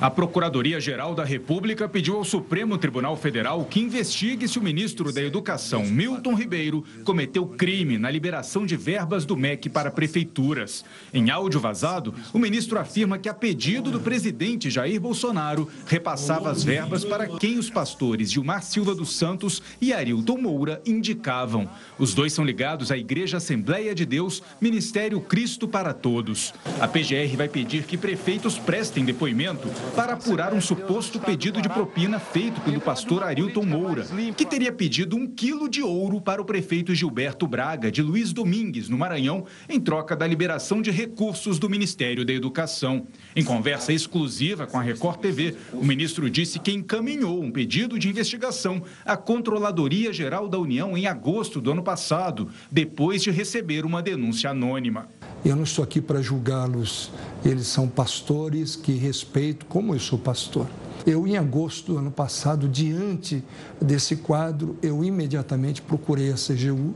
A 0.00 0.10
Procuradoria-Geral 0.10 1.14
da 1.14 1.24
República 1.24 1.88
pediu 1.88 2.16
ao 2.16 2.24
Supremo 2.24 2.76
Tribunal 2.76 3.16
Federal 3.16 3.64
que 3.64 3.80
investigue 3.80 4.48
se 4.48 4.58
o 4.58 4.62
ministro 4.62 5.12
da 5.12 5.22
Educação, 5.22 5.84
Milton 5.84 6.34
Ribeiro, 6.34 6.84
cometeu 7.04 7.46
crime 7.46 7.96
na 7.96 8.10
liberação 8.10 8.66
de 8.66 8.76
verbas 8.76 9.24
do 9.24 9.36
MEC 9.36 9.70
para 9.70 9.90
prefeituras. 9.90 10.84
Em 11.12 11.30
áudio 11.30 11.60
vazado, 11.60 12.12
o 12.32 12.38
ministro 12.38 12.78
afirma 12.78 13.18
que, 13.18 13.28
a 13.28 13.34
pedido 13.34 13.90
do 13.90 14.00
presidente 14.00 14.68
Jair 14.68 15.00
Bolsonaro, 15.00 15.68
repassava 15.86 16.50
as 16.50 16.64
verbas 16.64 17.04
para 17.04 17.28
quem 17.38 17.58
os 17.58 17.70
pastores 17.70 18.32
Gilmar 18.32 18.62
Silva 18.62 18.94
dos 18.94 19.16
Santos 19.16 19.62
e 19.80 19.92
Arilton 19.92 20.38
Moura 20.38 20.82
indicavam. 20.84 21.68
Os 21.98 22.14
dois 22.14 22.32
são 22.32 22.44
ligados 22.44 22.90
à 22.90 22.98
Igreja 22.98 23.36
Assembleia 23.36 23.94
de 23.94 24.04
Deus, 24.04 24.42
Ministério 24.60 25.20
Cristo 25.20 25.68
para 25.68 25.94
Todos. 25.94 26.52
A 26.80 26.88
PGR 26.88 27.36
vai 27.36 27.48
pedir 27.48 27.84
que 27.84 27.96
prefeitos 27.96 28.58
prestem 28.58 29.04
depoimento 29.04 29.68
para 29.94 30.14
apurar 30.14 30.52
um 30.52 30.60
suposto 30.60 31.20
pedido 31.20 31.60
de 31.60 31.68
propina 31.68 32.18
feito 32.18 32.60
pelo 32.60 32.80
pastor 32.80 33.22
Arilton 33.22 33.64
Moura, 33.64 34.06
que 34.36 34.44
teria 34.44 34.72
pedido 34.72 35.16
um 35.16 35.26
quilo 35.26 35.68
de 35.68 35.82
ouro 35.82 36.20
para 36.20 36.40
o 36.40 36.44
prefeito 36.44 36.94
Gilberto 36.94 37.46
Braga, 37.46 37.90
de 37.90 38.02
Luiz 38.02 38.32
Domingues, 38.32 38.88
no 38.88 38.98
Maranhão, 38.98 39.44
em 39.68 39.80
troca 39.80 40.16
da 40.16 40.26
liberação 40.26 40.80
de 40.80 40.90
recursos 40.90 41.58
do 41.58 41.68
Ministério 41.68 42.24
da 42.24 42.32
Educação. 42.32 43.06
Em 43.34 43.44
conversa 43.44 43.92
exclusiva 43.92 44.66
com 44.66 44.78
a 44.78 44.82
Record 44.82 45.20
TV, 45.20 45.56
o 45.72 45.84
ministro 45.84 46.28
disse 46.30 46.58
que 46.58 46.72
encaminhou 46.72 47.42
um 47.42 47.50
pedido 47.50 47.98
de 47.98 48.08
investigação 48.08 48.82
à 49.04 49.16
Controladoria 49.16 50.12
Geral 50.12 50.48
da 50.48 50.58
União 50.58 50.96
em 50.96 51.06
agosto 51.06 51.60
do 51.60 51.70
ano 51.70 51.82
passado, 51.82 52.48
depois 52.70 53.22
de 53.22 53.30
receber 53.30 53.84
uma 53.84 54.02
denúncia 54.02 54.50
anônima. 54.50 55.08
Eu 55.44 55.54
não 55.56 55.64
estou 55.64 55.84
aqui 55.84 56.00
para 56.00 56.22
julgá-los. 56.22 57.10
Eles 57.44 57.66
são 57.66 57.86
pastores 57.86 58.76
que 58.76 58.92
respeito, 58.92 59.66
como 59.74 59.92
eu 59.92 59.98
sou 59.98 60.16
pastor. 60.16 60.68
Eu, 61.04 61.26
em 61.26 61.36
agosto 61.36 61.94
do 61.94 61.98
ano 61.98 62.12
passado, 62.12 62.68
diante 62.68 63.42
desse 63.82 64.14
quadro, 64.14 64.76
eu 64.80 65.02
imediatamente 65.02 65.82
procurei 65.82 66.30
a 66.30 66.34
CGU 66.34 66.94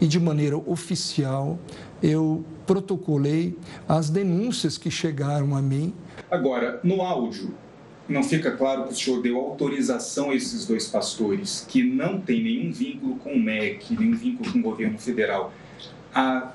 e, 0.00 0.06
de 0.08 0.18
maneira 0.18 0.56
oficial, 0.56 1.56
eu 2.02 2.44
protocolei 2.66 3.56
as 3.88 4.10
denúncias 4.10 4.76
que 4.76 4.90
chegaram 4.90 5.54
a 5.54 5.62
mim. 5.62 5.94
Agora, 6.28 6.80
no 6.82 7.02
áudio, 7.02 7.54
não 8.08 8.24
fica 8.24 8.50
claro 8.50 8.88
que 8.88 8.94
o 8.94 8.96
senhor 8.96 9.22
deu 9.22 9.38
autorização 9.38 10.30
a 10.30 10.34
esses 10.34 10.66
dois 10.66 10.88
pastores, 10.88 11.64
que 11.68 11.84
não 11.84 12.20
têm 12.20 12.42
nenhum 12.42 12.72
vínculo 12.72 13.14
com 13.14 13.32
o 13.32 13.38
MEC, 13.40 13.96
nenhum 13.96 14.16
vínculo 14.16 14.52
com 14.52 14.58
o 14.58 14.62
governo 14.62 14.98
federal, 14.98 15.52
a 16.12 16.52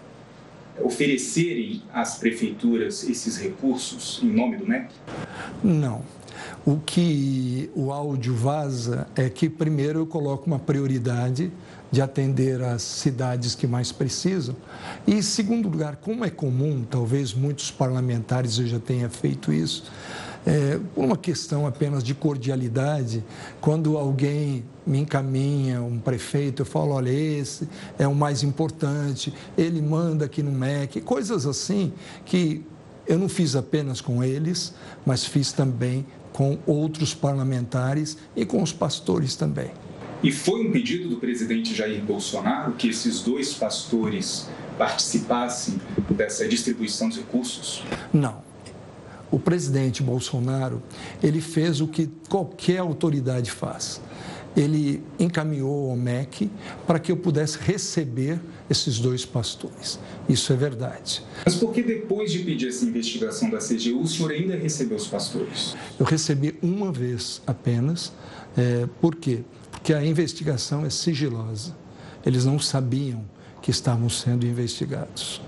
oferecerem 0.81 1.81
às 1.93 2.15
prefeituras 2.15 3.03
esses 3.03 3.37
recursos 3.37 4.19
em 4.23 4.31
nome 4.31 4.57
do 4.57 4.67
MEC? 4.67 4.87
Não. 5.63 6.01
O 6.65 6.77
que 6.77 7.69
o 7.75 7.91
áudio 7.91 8.33
vaza 8.35 9.07
é 9.15 9.29
que, 9.29 9.49
primeiro, 9.49 9.99
eu 9.99 10.07
coloco 10.07 10.47
uma 10.47 10.59
prioridade 10.59 11.51
de 11.91 12.01
atender 12.01 12.61
as 12.63 12.81
cidades 12.81 13.53
que 13.53 13.67
mais 13.67 13.91
precisam. 13.91 14.55
E, 15.05 15.21
segundo 15.21 15.69
lugar, 15.69 15.97
como 15.97 16.25
é 16.25 16.29
comum, 16.29 16.83
talvez 16.89 17.33
muitos 17.33 17.69
parlamentares 17.69 18.55
já 18.55 18.79
tenham 18.79 19.09
feito 19.09 19.53
isso, 19.53 19.91
é, 20.45 20.79
uma 20.95 21.15
questão 21.15 21.67
apenas 21.67 22.03
de 22.03 22.13
cordialidade, 22.13 23.23
quando 23.61 23.97
alguém 23.97 24.63
me 24.85 24.99
encaminha, 24.99 25.81
um 25.81 25.99
prefeito, 25.99 26.61
eu 26.61 26.65
falo, 26.65 26.91
olha, 26.91 27.09
esse 27.09 27.67
é 27.97 28.07
o 28.07 28.15
mais 28.15 28.43
importante, 28.43 29.33
ele 29.57 29.81
manda 29.81 30.25
aqui 30.25 30.43
no 30.43 30.51
MEC, 30.51 31.01
coisas 31.01 31.45
assim 31.45 31.93
que 32.25 32.63
eu 33.07 33.17
não 33.17 33.27
fiz 33.27 33.55
apenas 33.55 34.01
com 34.01 34.23
eles, 34.23 34.73
mas 35.05 35.25
fiz 35.25 35.51
também 35.51 36.05
com 36.31 36.57
outros 36.65 37.13
parlamentares 37.13 38.17
e 38.35 38.45
com 38.45 38.61
os 38.61 38.71
pastores 38.71 39.35
também. 39.35 39.71
E 40.23 40.31
foi 40.31 40.65
um 40.67 40.71
pedido 40.71 41.09
do 41.09 41.17
presidente 41.17 41.75
Jair 41.75 42.01
Bolsonaro 42.01 42.73
que 42.73 42.87
esses 42.87 43.21
dois 43.21 43.53
pastores 43.53 44.47
participassem 44.77 45.79
dessa 46.09 46.47
distribuição 46.47 47.09
de 47.09 47.19
recursos? 47.19 47.83
Não 48.13 48.41
o 49.33 49.39
presidente 49.39 50.03
Bolsonaro, 50.03 50.79
ele 51.23 51.41
fez 51.41 51.81
o 51.81 51.87
que 51.87 52.07
qualquer 52.29 52.77
autoridade 52.77 53.49
faz. 53.49 53.99
Ele 54.55 55.03
encaminhou 55.19 55.89
ao 55.89 55.97
MEC 55.97 56.49
para 56.85 56.99
que 56.99 57.11
eu 57.11 57.17
pudesse 57.17 57.57
receber 57.57 58.39
esses 58.69 58.99
dois 58.99 59.25
pastores. 59.25 59.99
Isso 60.29 60.53
é 60.53 60.55
verdade. 60.55 61.23
Mas 61.43 61.55
por 61.55 61.73
que 61.73 61.81
depois 61.81 62.31
de 62.31 62.39
pedir 62.39 62.67
essa 62.67 62.85
investigação 62.85 63.49
da 63.49 63.57
CGU, 63.57 64.01
o 64.01 64.07
senhor 64.07 64.31
ainda 64.31 64.55
recebeu 64.55 64.97
os 64.97 65.07
pastores? 65.07 65.75
Eu 65.99 66.05
recebi 66.05 66.55
uma 66.61 66.91
vez 66.91 67.41
apenas. 67.47 68.13
É, 68.55 68.87
por 69.01 69.15
quê? 69.15 69.43
Porque 69.71 69.93
a 69.93 70.05
investigação 70.05 70.85
é 70.85 70.89
sigilosa. 70.89 71.75
Eles 72.25 72.45
não 72.45 72.59
sabiam 72.59 73.25
que 73.61 73.71
estavam 73.71 74.09
sendo 74.09 74.45
investigados. 74.45 75.41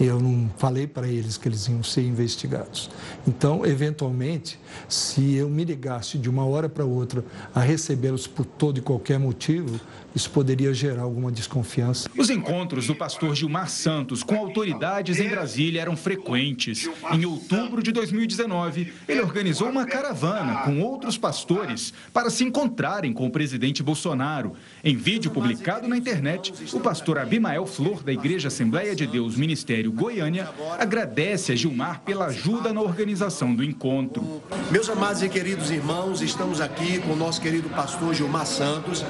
Eu 0.00 0.18
não 0.18 0.50
falei 0.56 0.86
para 0.86 1.06
eles 1.06 1.36
que 1.36 1.46
eles 1.46 1.68
iam 1.68 1.82
ser 1.82 2.02
investigados. 2.02 2.88
Então, 3.28 3.66
eventualmente, 3.66 4.58
se 4.88 5.34
eu 5.34 5.50
me 5.50 5.62
ligasse 5.62 6.16
de 6.16 6.30
uma 6.30 6.46
hora 6.46 6.70
para 6.70 6.86
outra 6.86 7.22
a 7.54 7.60
recebê-los 7.60 8.26
por 8.26 8.46
todo 8.46 8.78
e 8.78 8.80
qualquer 8.80 9.18
motivo, 9.18 9.78
isso 10.14 10.30
poderia 10.30 10.72
gerar 10.72 11.02
alguma 11.02 11.30
desconfiança. 11.30 12.08
Os 12.16 12.30
encontros 12.30 12.86
do 12.86 12.94
pastor 12.94 13.34
Gilmar 13.34 13.68
Santos 13.68 14.22
com 14.22 14.36
autoridades 14.36 15.20
em 15.20 15.28
Brasília 15.28 15.82
eram 15.82 15.96
frequentes. 15.96 16.88
Em 17.12 17.26
outubro 17.26 17.82
de 17.82 17.92
2019, 17.92 18.92
ele 19.06 19.20
organizou 19.20 19.68
uma 19.68 19.84
caravana 19.84 20.62
com 20.62 20.80
outros 20.80 21.18
pastores 21.18 21.92
para 22.12 22.30
se 22.30 22.42
encontrarem 22.42 23.12
com 23.12 23.26
o 23.26 23.30
presidente 23.30 23.82
Bolsonaro. 23.82 24.52
Em 24.82 24.96
vídeo 24.96 25.30
publicado 25.30 25.86
na 25.86 25.96
internet, 25.96 26.52
o 26.72 26.80
pastor 26.80 27.18
Abimael 27.18 27.66
Flor, 27.66 28.02
da 28.02 28.12
Igreja 28.12 28.48
Assembleia 28.48 28.96
de 28.96 29.06
Deus 29.06 29.36
Ministério 29.36 29.89
Goiânia, 29.90 30.48
agradece 30.78 31.52
a 31.52 31.56
Gilmar 31.56 32.00
pela 32.00 32.26
ajuda 32.26 32.72
na 32.72 32.80
organização 32.80 33.54
do 33.54 33.64
encontro. 33.64 34.42
Meus 34.70 34.88
amados 34.88 35.22
e 35.22 35.28
queridos 35.28 35.70
irmãos, 35.70 36.22
estamos 36.22 36.60
aqui 36.60 37.00
com 37.00 37.12
o 37.12 37.16
nosso 37.16 37.40
querido 37.40 37.68
pastor 37.70 38.14
Gilmar 38.14 38.46
Santos. 38.46 39.04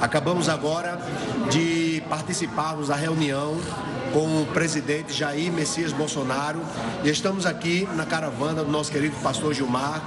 Acabamos 0.00 0.48
agora 0.48 0.98
de 1.50 2.02
participarmos 2.08 2.88
da 2.88 2.96
reunião 2.96 3.56
com 4.12 4.42
o 4.42 4.46
presidente 4.46 5.12
Jair 5.12 5.52
Messias 5.52 5.92
Bolsonaro 5.92 6.60
e 7.02 7.10
estamos 7.10 7.46
aqui 7.46 7.88
na 7.96 8.06
caravana 8.06 8.62
do 8.62 8.70
nosso 8.70 8.92
querido 8.92 9.16
pastor 9.16 9.52
Gilmar, 9.52 10.02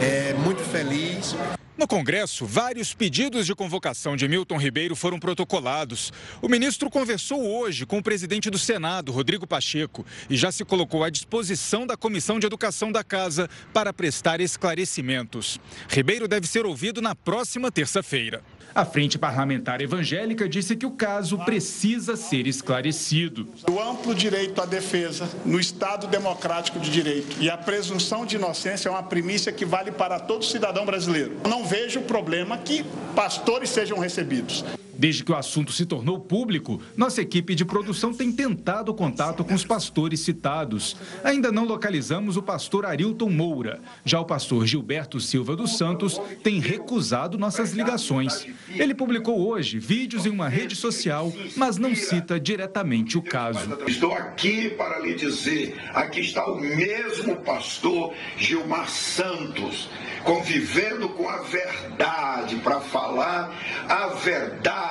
é, 0.00 0.34
muito 0.34 0.62
feliz. 0.62 1.36
No 1.76 1.88
Congresso, 1.88 2.44
vários 2.44 2.92
pedidos 2.92 3.46
de 3.46 3.54
convocação 3.54 4.14
de 4.14 4.28
Milton 4.28 4.58
Ribeiro 4.58 4.94
foram 4.94 5.18
protocolados. 5.18 6.12
O 6.42 6.48
ministro 6.48 6.90
conversou 6.90 7.42
hoje 7.42 7.86
com 7.86 7.96
o 7.96 8.02
presidente 8.02 8.50
do 8.50 8.58
Senado, 8.58 9.10
Rodrigo 9.10 9.46
Pacheco, 9.46 10.04
e 10.28 10.36
já 10.36 10.52
se 10.52 10.66
colocou 10.66 11.02
à 11.02 11.08
disposição 11.08 11.86
da 11.86 11.96
Comissão 11.96 12.38
de 12.38 12.46
Educação 12.46 12.92
da 12.92 13.02
Casa 13.02 13.48
para 13.72 13.90
prestar 13.90 14.38
esclarecimentos. 14.38 15.58
Ribeiro 15.88 16.28
deve 16.28 16.46
ser 16.46 16.66
ouvido 16.66 17.00
na 17.00 17.14
próxima 17.14 17.72
terça-feira. 17.72 18.42
A 18.74 18.84
Frente 18.84 19.18
Parlamentar 19.18 19.80
Evangélica 19.82 20.48
disse 20.48 20.74
que 20.74 20.86
o 20.86 20.90
caso 20.90 21.36
precisa 21.38 22.16
ser 22.16 22.46
esclarecido. 22.46 23.46
O 23.70 23.78
amplo 23.78 24.14
direito 24.14 24.62
à 24.62 24.64
defesa 24.64 25.28
no 25.44 25.60
Estado 25.60 26.06
democrático 26.06 26.80
de 26.80 26.90
direito 26.90 27.36
e 27.38 27.50
a 27.50 27.56
presunção 27.56 28.24
de 28.24 28.36
inocência 28.36 28.88
é 28.88 28.92
uma 28.92 29.02
primícia 29.02 29.52
que 29.52 29.66
vale 29.66 29.92
para 29.92 30.18
todo 30.18 30.44
cidadão 30.44 30.86
brasileiro. 30.86 31.36
Não 31.46 31.66
vejo 31.66 32.00
problema 32.02 32.56
que 32.56 32.84
pastores 33.14 33.68
sejam 33.68 33.98
recebidos. 33.98 34.64
Desde 35.02 35.24
que 35.24 35.32
o 35.32 35.36
assunto 35.36 35.72
se 35.72 35.84
tornou 35.84 36.20
público, 36.20 36.80
nossa 36.96 37.20
equipe 37.20 37.56
de 37.56 37.64
produção 37.64 38.14
tem 38.14 38.30
tentado 38.30 38.94
contato 38.94 39.42
com 39.42 39.52
os 39.52 39.64
pastores 39.64 40.20
citados. 40.20 40.96
Ainda 41.24 41.50
não 41.50 41.64
localizamos 41.64 42.36
o 42.36 42.42
pastor 42.42 42.86
Arilton 42.86 43.28
Moura. 43.28 43.80
Já 44.04 44.20
o 44.20 44.24
pastor 44.24 44.64
Gilberto 44.64 45.18
Silva 45.18 45.56
dos 45.56 45.76
Santos 45.76 46.20
tem 46.44 46.60
recusado 46.60 47.36
nossas 47.36 47.72
ligações. 47.72 48.46
Ele 48.68 48.94
publicou 48.94 49.44
hoje 49.44 49.80
vídeos 49.80 50.24
em 50.24 50.30
uma 50.30 50.48
rede 50.48 50.76
social, 50.76 51.32
mas 51.56 51.78
não 51.78 51.96
cita 51.96 52.38
diretamente 52.38 53.18
o 53.18 53.22
caso. 53.22 53.76
Estou 53.88 54.12
aqui 54.12 54.70
para 54.70 55.00
lhe 55.00 55.16
dizer: 55.16 55.80
aqui 55.94 56.20
está 56.20 56.46
o 56.46 56.60
mesmo 56.60 57.38
pastor 57.38 58.14
Gilmar 58.38 58.88
Santos, 58.88 59.90
convivendo 60.22 61.08
com 61.08 61.28
a 61.28 61.38
verdade, 61.38 62.54
para 62.62 62.80
falar 62.80 63.52
a 63.88 64.06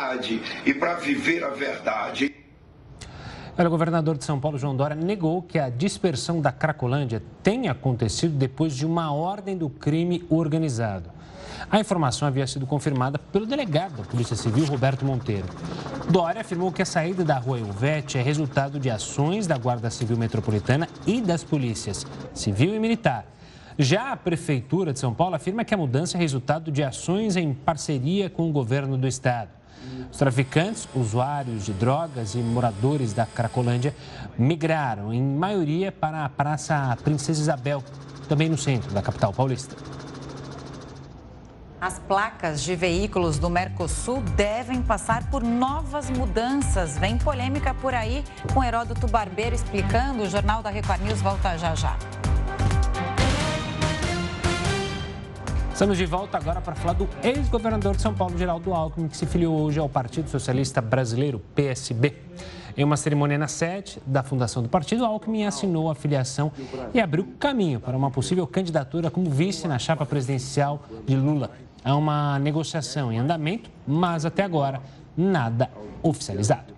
verdade 0.02 0.42
e 0.66 0.74
para 0.74 0.96
viver 0.96 1.44
a 1.44 1.50
verdade. 1.50 2.34
Olha, 3.58 3.68
o 3.68 3.72
governador 3.72 4.18
de 4.18 4.24
São 4.24 4.40
Paulo, 4.40 4.58
João 4.58 4.76
Dória, 4.76 4.96
negou 4.96 5.42
que 5.42 5.60
a 5.60 5.70
dispersão 5.70 6.42
da 6.42 6.52
Cracolândia 6.52 7.22
tenha 7.44 7.72
acontecido 7.72 8.36
depois 8.36 8.76
de 8.76 8.86
uma 8.86 9.14
ordem 9.14 9.58
do 9.58 9.70
crime 9.70 10.26
organizado. 10.30 11.12
A 11.70 11.80
informação 11.80 12.28
havia 12.28 12.48
sido 12.48 12.66
confirmada 12.66 13.20
pelo 13.20 13.46
delegado 13.46 13.98
da 13.98 14.04
Polícia 14.04 14.36
Civil, 14.36 14.66
Roberto 14.66 15.06
Monteiro. 15.06 15.46
Dória 16.10 16.42
afirmou 16.42 16.72
que 16.72 16.82
a 16.82 16.86
saída 16.86 17.24
da 17.24 17.38
rua 17.38 17.60
Elvete 17.60 18.18
é 18.18 18.22
resultado 18.22 18.80
de 18.80 18.90
ações 18.90 19.46
da 19.46 19.58
Guarda 19.58 19.90
Civil 19.90 20.18
Metropolitana 20.18 20.88
e 21.06 21.22
das 21.22 21.44
polícias 21.44 22.08
civil 22.34 22.74
e 22.74 22.80
militar. 22.80 23.26
Já 23.78 24.12
a 24.12 24.18
Prefeitura 24.18 24.92
de 24.92 25.00
São 25.00 25.14
Paulo 25.14 25.36
afirma 25.36 25.64
que 25.64 25.74
a 25.74 25.78
mudança 25.78 26.18
é 26.18 26.20
resultado 26.20 26.72
de 26.72 26.84
ações 26.84 27.36
em 27.36 27.54
parceria 27.54 28.30
com 28.30 28.50
o 28.50 28.52
governo 28.52 28.98
do 28.98 29.08
estado. 29.08 29.61
Os 30.12 30.18
traficantes, 30.18 30.88
usuários 30.94 31.66
de 31.66 31.74
drogas 31.74 32.36
e 32.36 32.40
moradores 32.40 33.14
da 33.14 33.26
Cracolândia 33.26 33.96
migraram, 34.38 35.14
em 35.14 35.22
maioria, 35.22 35.92
para 35.92 36.26
a 36.26 36.30
Praça 36.30 36.98
Princesa 37.04 37.42
Isabel, 37.42 37.84
também 38.28 38.50
no 38.50 38.58
centro 38.58 38.92
da 38.92 39.02
capital 39.02 39.34
paulista. 39.34 39.76
As 41.82 41.98
placas 41.98 42.62
de 42.62 42.76
veículos 42.76 43.40
do 43.40 43.50
Mercosul 43.50 44.22
devem 44.36 44.84
passar 44.84 45.32
por 45.32 45.42
novas 45.44 46.12
mudanças. 46.12 46.96
Vem 47.00 47.18
polêmica 47.18 47.74
por 47.74 47.96
aí, 47.96 48.24
com 48.54 48.64
Heródoto 48.64 49.08
Barbeiro 49.08 49.56
explicando. 49.56 50.22
O 50.22 50.30
Jornal 50.30 50.62
da 50.62 50.70
Record 50.70 51.02
News 51.02 51.22
volta 51.22 51.58
já 51.58 51.74
já. 51.74 51.98
Estamos 55.82 55.98
de 55.98 56.06
volta 56.06 56.38
agora 56.38 56.62
para 56.62 56.76
falar 56.76 56.94
do 56.94 57.10
ex-governador 57.24 57.96
de 57.96 58.04
São 58.04 58.14
Paulo, 58.14 58.38
Geraldo 58.38 58.72
Alckmin, 58.72 59.08
que 59.08 59.18
se 59.18 59.26
filiou 59.26 59.60
hoje 59.62 59.80
ao 59.80 59.90
Partido 59.90 60.30
Socialista 60.30 60.80
Brasileiro, 60.80 61.42
PSB. 61.56 62.14
Em 62.78 62.84
uma 62.84 62.96
cerimônia 62.96 63.36
na 63.36 63.48
sede 63.48 64.00
da 64.06 64.22
fundação 64.22 64.62
do 64.62 64.70
partido, 64.70 65.04
Alckmin 65.04 65.46
assinou 65.46 65.90
a 65.90 65.96
filiação 65.96 66.52
e 66.94 67.00
abriu 67.02 67.34
caminho 67.40 67.80
para 67.80 67.98
uma 67.98 68.12
possível 68.12 68.46
candidatura 68.46 69.10
como 69.10 69.28
vice 69.28 69.68
na 69.68 69.80
chapa 69.80 70.06
presidencial 70.06 70.84
de 71.08 71.16
Lula. 71.16 71.50
Há 71.84 71.96
uma 71.96 72.38
negociação 72.38 73.12
em 73.12 73.18
andamento, 73.18 73.68
mas 73.88 74.24
até 74.24 74.44
agora 74.44 74.80
nada 75.18 75.68
oficializado. 76.04 76.76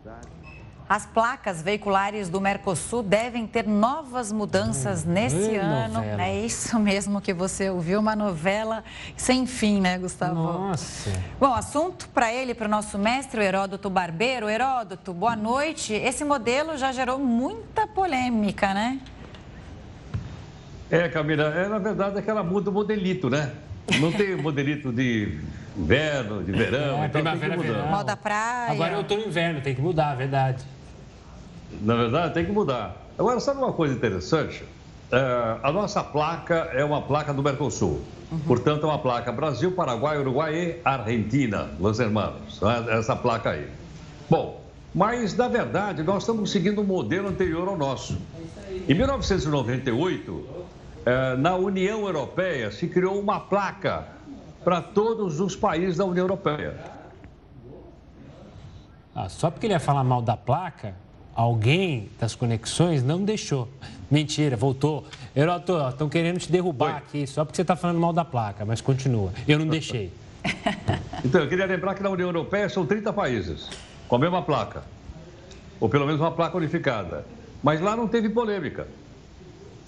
As 0.87 1.05
placas 1.05 1.61
veiculares 1.61 2.27
do 2.29 2.41
Mercosul 2.41 3.01
devem 3.01 3.47
ter 3.47 3.65
novas 3.65 4.31
mudanças 4.31 5.05
hum, 5.05 5.11
nesse 5.11 5.55
ano. 5.55 5.93
Novela. 5.93 6.23
É 6.23 6.45
isso 6.45 6.77
mesmo 6.77 7.21
que 7.21 7.33
você 7.33 7.69
ouviu, 7.69 7.99
uma 7.99 8.15
novela 8.15 8.83
sem 9.15 9.45
fim, 9.45 9.79
né, 9.79 9.97
Gustavo? 9.97 10.35
Nossa. 10.35 11.11
Bom, 11.39 11.53
assunto 11.53 12.09
para 12.09 12.33
ele, 12.33 12.53
para 12.53 12.67
o 12.67 12.69
nosso 12.69 12.97
mestre, 12.97 13.39
o 13.39 13.43
Heródoto 13.43 13.89
Barbeiro. 13.89 14.49
Heródoto, 14.49 15.13
boa 15.13 15.35
noite. 15.35 15.93
Esse 15.93 16.25
modelo 16.25 16.77
já 16.77 16.91
gerou 16.91 17.17
muita 17.17 17.87
polêmica, 17.87 18.73
né? 18.73 18.99
É, 20.91 21.09
Camila, 21.09 21.45
é, 21.45 21.67
na 21.67 21.79
verdade 21.79 22.19
é 22.19 22.21
que 22.21 22.29
ela 22.29 22.43
muda 22.43 22.69
o 22.69 22.73
modelito, 22.73 23.29
né? 23.29 23.51
Não 23.99 24.11
tem 24.11 24.35
modelito 24.35 24.91
de 24.91 25.39
inverno, 25.77 26.43
de 26.43 26.51
verão, 26.51 27.03
é, 27.03 27.07
então 27.07 27.21
primavera, 27.21 27.53
tem 27.55 27.63
que 27.63 27.71
mudar. 27.71 27.89
Moda 27.89 28.17
praia. 28.17 28.71
Agora 28.71 28.93
eu 28.93 29.03
tô 29.03 29.15
no 29.15 29.25
inverno, 29.25 29.61
tem 29.61 29.75
que 29.75 29.81
mudar, 29.81 30.15
verdade. 30.15 30.63
Na 31.81 31.95
verdade, 31.95 32.33
tem 32.33 32.45
que 32.45 32.51
mudar. 32.51 32.95
Agora, 33.17 33.39
sabe 33.39 33.59
uma 33.59 33.73
coisa 33.73 33.93
interessante? 33.93 34.63
É, 35.11 35.57
a 35.61 35.71
nossa 35.71 36.03
placa 36.03 36.69
é 36.73 36.83
uma 36.83 37.01
placa 37.01 37.33
do 37.33 37.43
Mercosul. 37.43 38.01
Uhum. 38.31 38.39
Portanto, 38.39 38.83
é 38.83 38.89
uma 38.89 38.99
placa 38.99 39.31
Brasil, 39.31 39.71
Paraguai, 39.71 40.17
Uruguai 40.17 40.55
e 40.55 40.75
Argentina, 40.83 41.69
Los 41.79 41.99
Hermanos. 41.99 42.61
Né? 42.61 42.85
Essa 42.89 43.15
placa 43.15 43.51
aí. 43.51 43.67
Bom, 44.29 44.63
mas, 44.93 45.35
na 45.35 45.47
verdade, 45.47 46.03
nós 46.03 46.23
estamos 46.23 46.51
seguindo 46.51 46.81
um 46.81 46.83
modelo 46.83 47.27
anterior 47.27 47.67
ao 47.67 47.77
nosso. 47.77 48.17
Em 48.87 48.93
1998, 48.93 50.45
é, 50.47 50.52
na 51.37 51.55
União 51.55 52.05
Europeia, 52.05 52.71
se 52.71 52.87
criou 52.87 53.19
uma 53.19 53.39
placa 53.39 54.07
para 54.63 54.81
todos 54.81 55.39
os 55.39 55.55
países 55.55 55.97
da 55.97 56.05
União 56.05 56.23
Europeia. 56.23 56.75
Ah, 59.15 59.29
só 59.29 59.51
porque 59.51 59.67
ele 59.67 59.73
ia 59.73 59.79
falar 59.79 60.03
mal 60.03 60.21
da 60.21 60.35
placa, 60.35 60.95
alguém 61.35 62.09
das 62.19 62.33
conexões 62.33 63.03
não 63.03 63.23
deixou. 63.23 63.67
Mentira, 64.09 64.55
voltou. 64.55 65.05
Heroto, 65.35 65.77
estão 65.89 66.09
querendo 66.09 66.39
te 66.39 66.51
derrubar 66.51 66.93
Oi. 66.93 66.97
aqui 66.97 67.27
só 67.27 67.43
porque 67.43 67.55
você 67.55 67.61
está 67.61 67.75
falando 67.75 67.99
mal 67.99 68.13
da 68.13 68.25
placa, 68.25 68.65
mas 68.65 68.81
continua. 68.81 69.31
Eu 69.47 69.59
não 69.59 69.67
deixei. 69.67 70.11
Então, 71.25 71.39
eu 71.39 71.47
queria 71.47 71.65
lembrar 71.65 71.95
que 71.95 72.03
na 72.03 72.09
União 72.09 72.27
Europeia 72.27 72.67
são 72.67 72.85
30 72.85 73.13
países 73.13 73.69
com 74.09 74.17
a 74.17 74.19
mesma 74.19 74.41
placa, 74.41 74.83
ou 75.79 75.87
pelo 75.87 76.05
menos 76.05 76.19
uma 76.19 76.31
placa 76.31 76.57
unificada. 76.57 77.25
Mas 77.63 77.79
lá 77.79 77.95
não 77.95 78.09
teve 78.09 78.27
polêmica. 78.27 78.85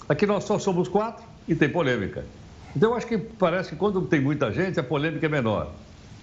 Aqui 0.08 0.26
nós 0.26 0.44
só 0.44 0.58
somos 0.58 0.88
quatro 0.88 1.24
e 1.48 1.54
tem 1.54 1.68
polêmica. 1.68 2.24
Então, 2.76 2.90
eu 2.90 2.96
acho 2.96 3.06
que 3.06 3.16
parece 3.16 3.70
que 3.70 3.76
quando 3.76 4.02
tem 4.06 4.20
muita 4.20 4.52
gente, 4.52 4.78
a 4.78 4.82
polêmica 4.82 5.26
é 5.26 5.28
menor. 5.28 5.72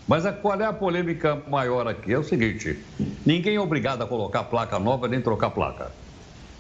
Mas 0.08 0.26
a, 0.26 0.32
qual 0.32 0.60
é 0.60 0.66
a 0.66 0.74
polêmica 0.74 1.42
maior 1.50 1.88
aqui? 1.88 2.14
É 2.14 2.20
o 2.20 2.24
seguinte: 2.24 2.86
ninguém 3.26 3.56
é 3.56 3.60
obrigado 3.60 4.02
a 4.02 4.08
colocar 4.08 4.44
placa 4.44 4.80
nova 4.80 5.08
nem 5.08 5.22
trocar 5.22 5.50
placa. 5.50 5.92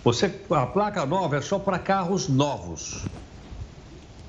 Você, 0.03 0.43
a 0.49 0.65
placa 0.65 1.05
nova 1.05 1.37
é 1.37 1.41
só 1.41 1.59
para 1.59 1.79
carros 1.79 2.27
novos. 2.27 3.05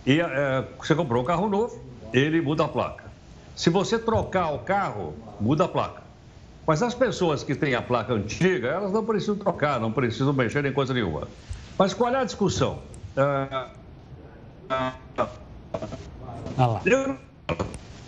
E 0.06 0.20
é, 0.20 0.64
você 0.78 0.94
comprou 0.94 1.22
um 1.22 1.26
carro 1.26 1.48
novo, 1.48 1.80
ele 2.12 2.40
muda 2.40 2.64
a 2.64 2.68
placa. 2.68 3.10
Se 3.56 3.70
você 3.70 3.98
trocar 3.98 4.50
o 4.50 4.60
carro, 4.60 5.14
muda 5.40 5.64
a 5.64 5.68
placa. 5.68 6.02
Mas 6.66 6.82
as 6.82 6.94
pessoas 6.94 7.42
que 7.42 7.54
têm 7.54 7.74
a 7.74 7.82
placa 7.82 8.12
antiga, 8.12 8.68
elas 8.68 8.92
não 8.92 9.04
precisam 9.04 9.36
trocar, 9.36 9.80
não 9.80 9.92
precisam 9.92 10.32
mexer 10.32 10.64
em 10.64 10.72
coisa 10.72 10.94
nenhuma. 10.94 11.28
Mas 11.78 11.92
qual 11.92 12.14
é 12.14 12.20
a 12.20 12.24
discussão? 12.24 12.78
Ah, 13.16 13.68
ah, 14.70 14.92
ah, 16.58 16.80
eu, 16.84 17.16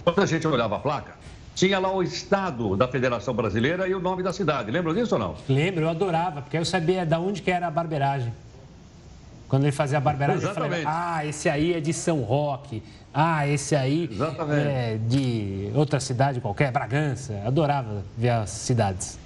quando 0.04 0.22
a 0.22 0.26
gente 0.26 0.46
olhava 0.46 0.76
a 0.76 0.78
placa, 0.78 1.14
tinha 1.54 1.78
lá 1.78 1.92
o 1.92 2.02
estado 2.02 2.76
da 2.76 2.86
Federação 2.86 3.34
Brasileira 3.34 3.88
e 3.88 3.94
o 3.94 4.00
nome 4.00 4.22
da 4.22 4.32
cidade. 4.32 4.70
Lembra 4.70 4.94
disso 4.94 5.14
ou 5.14 5.18
não? 5.18 5.34
Lembro, 5.48 5.82
eu 5.84 5.88
adorava, 5.88 6.42
porque 6.42 6.56
eu 6.56 6.64
sabia 6.64 7.04
de 7.04 7.16
onde 7.16 7.42
que 7.42 7.50
era 7.50 7.66
a 7.66 7.70
barbeiragem. 7.70 8.32
Quando 9.48 9.62
ele 9.64 9.72
fazia 9.72 9.98
a 9.98 10.00
barbeiragem, 10.00 10.42
Exatamente. 10.42 10.82
eu 10.84 10.90
falava, 10.90 11.16
ah, 11.16 11.26
esse 11.26 11.48
aí 11.48 11.74
é 11.74 11.80
de 11.80 11.92
São 11.92 12.20
Roque, 12.20 12.82
ah, 13.12 13.48
esse 13.48 13.74
aí 13.74 14.08
Exatamente. 14.10 14.68
é 14.68 14.98
de 15.08 15.70
outra 15.74 15.98
cidade 15.98 16.40
qualquer, 16.40 16.70
Bragança. 16.70 17.42
Adorava 17.44 18.04
ver 18.16 18.30
as 18.30 18.50
cidades. 18.50 19.18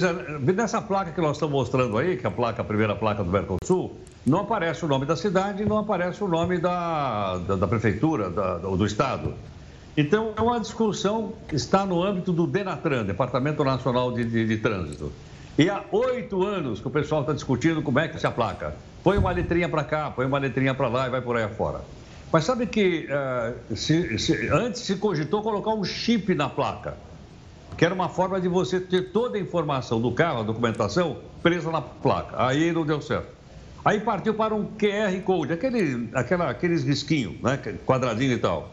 É, 0.00 0.52
nessa 0.52 0.80
placa 0.80 1.10
que 1.10 1.20
nós 1.20 1.36
estamos 1.36 1.54
mostrando 1.54 1.98
aí, 1.98 2.16
que 2.16 2.26
é 2.26 2.28
a 2.28 2.32
placa, 2.32 2.62
a 2.62 2.64
primeira 2.64 2.94
placa 2.94 3.22
do 3.22 3.30
Mercosul, 3.30 3.96
não 4.24 4.40
aparece 4.40 4.84
o 4.84 4.88
nome 4.88 5.04
da 5.04 5.16
cidade 5.16 5.64
não 5.64 5.78
aparece 5.78 6.22
o 6.22 6.28
nome 6.28 6.58
da, 6.58 7.38
da, 7.38 7.56
da 7.56 7.66
prefeitura, 7.66 8.30
da, 8.30 8.58
do 8.58 8.86
estado. 8.86 9.34
Então, 9.96 10.32
é 10.36 10.40
uma 10.40 10.58
discussão 10.58 11.34
que 11.46 11.54
está 11.54 11.84
no 11.84 12.02
âmbito 12.02 12.32
do 12.32 12.46
DENATRAN, 12.46 13.04
Departamento 13.04 13.62
Nacional 13.62 14.12
de, 14.12 14.24
de, 14.24 14.46
de 14.46 14.56
Trânsito. 14.56 15.12
E 15.58 15.68
há 15.68 15.84
oito 15.92 16.42
anos 16.42 16.80
que 16.80 16.88
o 16.88 16.90
pessoal 16.90 17.20
está 17.20 17.34
discutindo 17.34 17.82
como 17.82 17.98
é 17.98 18.08
que 18.08 18.18
se 18.18 18.26
aplaca. 18.26 18.74
Põe 19.04 19.18
uma 19.18 19.30
letrinha 19.30 19.68
para 19.68 19.84
cá, 19.84 20.10
põe 20.10 20.24
uma 20.24 20.38
letrinha 20.38 20.72
para 20.74 20.88
lá 20.88 21.08
e 21.08 21.10
vai 21.10 21.20
por 21.20 21.36
aí 21.36 21.44
afora. 21.44 21.82
Mas 22.32 22.44
sabe 22.44 22.66
que 22.66 23.06
uh, 23.10 23.76
se, 23.76 24.18
se, 24.18 24.48
antes 24.48 24.80
se 24.80 24.96
cogitou 24.96 25.42
colocar 25.42 25.74
um 25.74 25.84
chip 25.84 26.34
na 26.34 26.48
placa, 26.48 26.96
que 27.76 27.84
era 27.84 27.94
uma 27.94 28.08
forma 28.08 28.40
de 28.40 28.48
você 28.48 28.80
ter 28.80 29.12
toda 29.12 29.36
a 29.36 29.40
informação 29.40 30.00
do 30.00 30.12
carro, 30.12 30.40
a 30.40 30.42
documentação, 30.42 31.18
presa 31.42 31.70
na 31.70 31.80
placa. 31.80 32.36
Aí 32.46 32.72
não 32.72 32.84
deu 32.84 33.00
certo. 33.00 33.28
Aí 33.84 34.00
partiu 34.00 34.34
para 34.34 34.54
um 34.54 34.64
QR 34.64 35.20
Code, 35.24 35.52
aquele, 35.52 36.08
aquela, 36.14 36.50
aqueles 36.50 36.84
risquinhos, 36.84 37.40
né, 37.42 37.58
quadradinho 37.84 38.32
e 38.32 38.38
tal. 38.38 38.70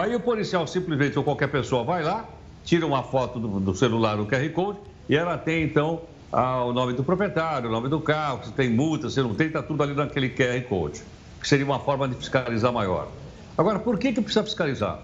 Aí 0.00 0.14
o 0.16 0.20
policial 0.20 0.66
simplesmente, 0.66 1.16
ou 1.16 1.24
qualquer 1.24 1.48
pessoa, 1.48 1.84
vai 1.84 2.02
lá, 2.02 2.26
tira 2.64 2.84
uma 2.86 3.02
foto 3.02 3.38
do, 3.38 3.60
do 3.60 3.74
celular 3.74 4.16
do 4.16 4.26
QR 4.26 4.48
Code 4.50 4.78
e 5.08 5.16
ela 5.16 5.38
tem, 5.38 5.62
então, 5.62 6.02
a, 6.32 6.64
o 6.64 6.72
nome 6.72 6.94
do 6.94 7.04
proprietário, 7.04 7.68
o 7.68 7.72
nome 7.72 7.88
do 7.88 8.00
carro, 8.00 8.44
se 8.44 8.52
tem 8.52 8.70
multa, 8.70 9.10
se 9.10 9.20
não 9.20 9.34
tem, 9.34 9.48
está 9.48 9.62
tudo 9.62 9.82
ali 9.82 9.94
naquele 9.94 10.30
QR 10.30 10.60
Code, 10.68 11.02
que 11.40 11.46
seria 11.46 11.64
uma 11.64 11.78
forma 11.78 12.08
de 12.08 12.16
fiscalizar 12.16 12.72
maior. 12.72 13.08
Agora, 13.56 13.78
por 13.78 13.98
que, 13.98 14.12
que 14.12 14.20
precisa 14.20 14.42
fiscalizar? 14.42 14.98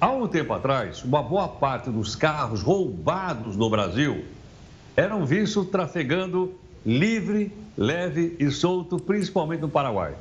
Há 0.00 0.10
um 0.10 0.28
tempo 0.28 0.52
atrás, 0.52 1.02
uma 1.04 1.22
boa 1.22 1.48
parte 1.48 1.90
dos 1.90 2.14
carros 2.14 2.62
roubados 2.62 3.56
no 3.56 3.70
Brasil 3.70 4.24
eram 4.96 5.24
vistos 5.24 5.68
trafegando 5.68 6.54
livre, 6.84 7.52
leve 7.76 8.36
e 8.38 8.50
solto, 8.50 8.98
principalmente 8.98 9.60
no 9.60 9.68
Paraguai 9.68 10.14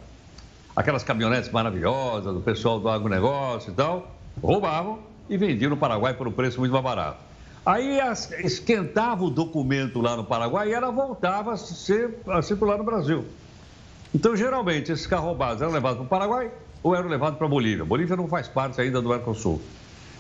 aquelas 0.76 1.04
caminhonetes 1.04 1.50
maravilhosas 1.50 2.34
do 2.34 2.42
pessoal 2.42 2.80
do 2.80 2.90
agronegócio 2.90 3.72
e 3.72 3.76
tal, 3.76 4.12
roubavam 4.42 5.00
e 5.30 5.38
vendiam 5.38 5.70
no 5.70 5.78
Paraguai 5.78 6.14
por 6.14 6.28
um 6.28 6.32
preço 6.32 6.60
muito 6.60 6.74
mais 6.74 6.84
barato. 6.84 7.20
Aí 7.66 7.98
esquentava 8.44 9.24
o 9.24 9.30
documento 9.30 10.02
lá 10.02 10.16
no 10.16 10.24
Paraguai 10.24 10.70
e 10.70 10.74
ela 10.74 10.92
voltava 10.92 11.52
a, 11.52 12.38
a 12.38 12.42
circular 12.42 12.78
no 12.78 12.84
Brasil. 12.84 13.26
Então, 14.14 14.36
geralmente, 14.36 14.92
esses 14.92 15.08
carros 15.08 15.26
roubados 15.26 15.62
eram 15.62 15.72
levados 15.72 15.98
para 15.98 16.06
o 16.06 16.10
Paraguai 16.10 16.52
ou 16.86 16.96
eram 16.96 17.10
levados 17.10 17.40
para 17.40 17.48
Bolívia. 17.48 17.84
Bolívia 17.84 18.16
não 18.16 18.28
faz 18.28 18.48
parte 18.48 18.80
ainda 18.80 19.02
do 19.02 19.10
Mercosul. 19.10 19.60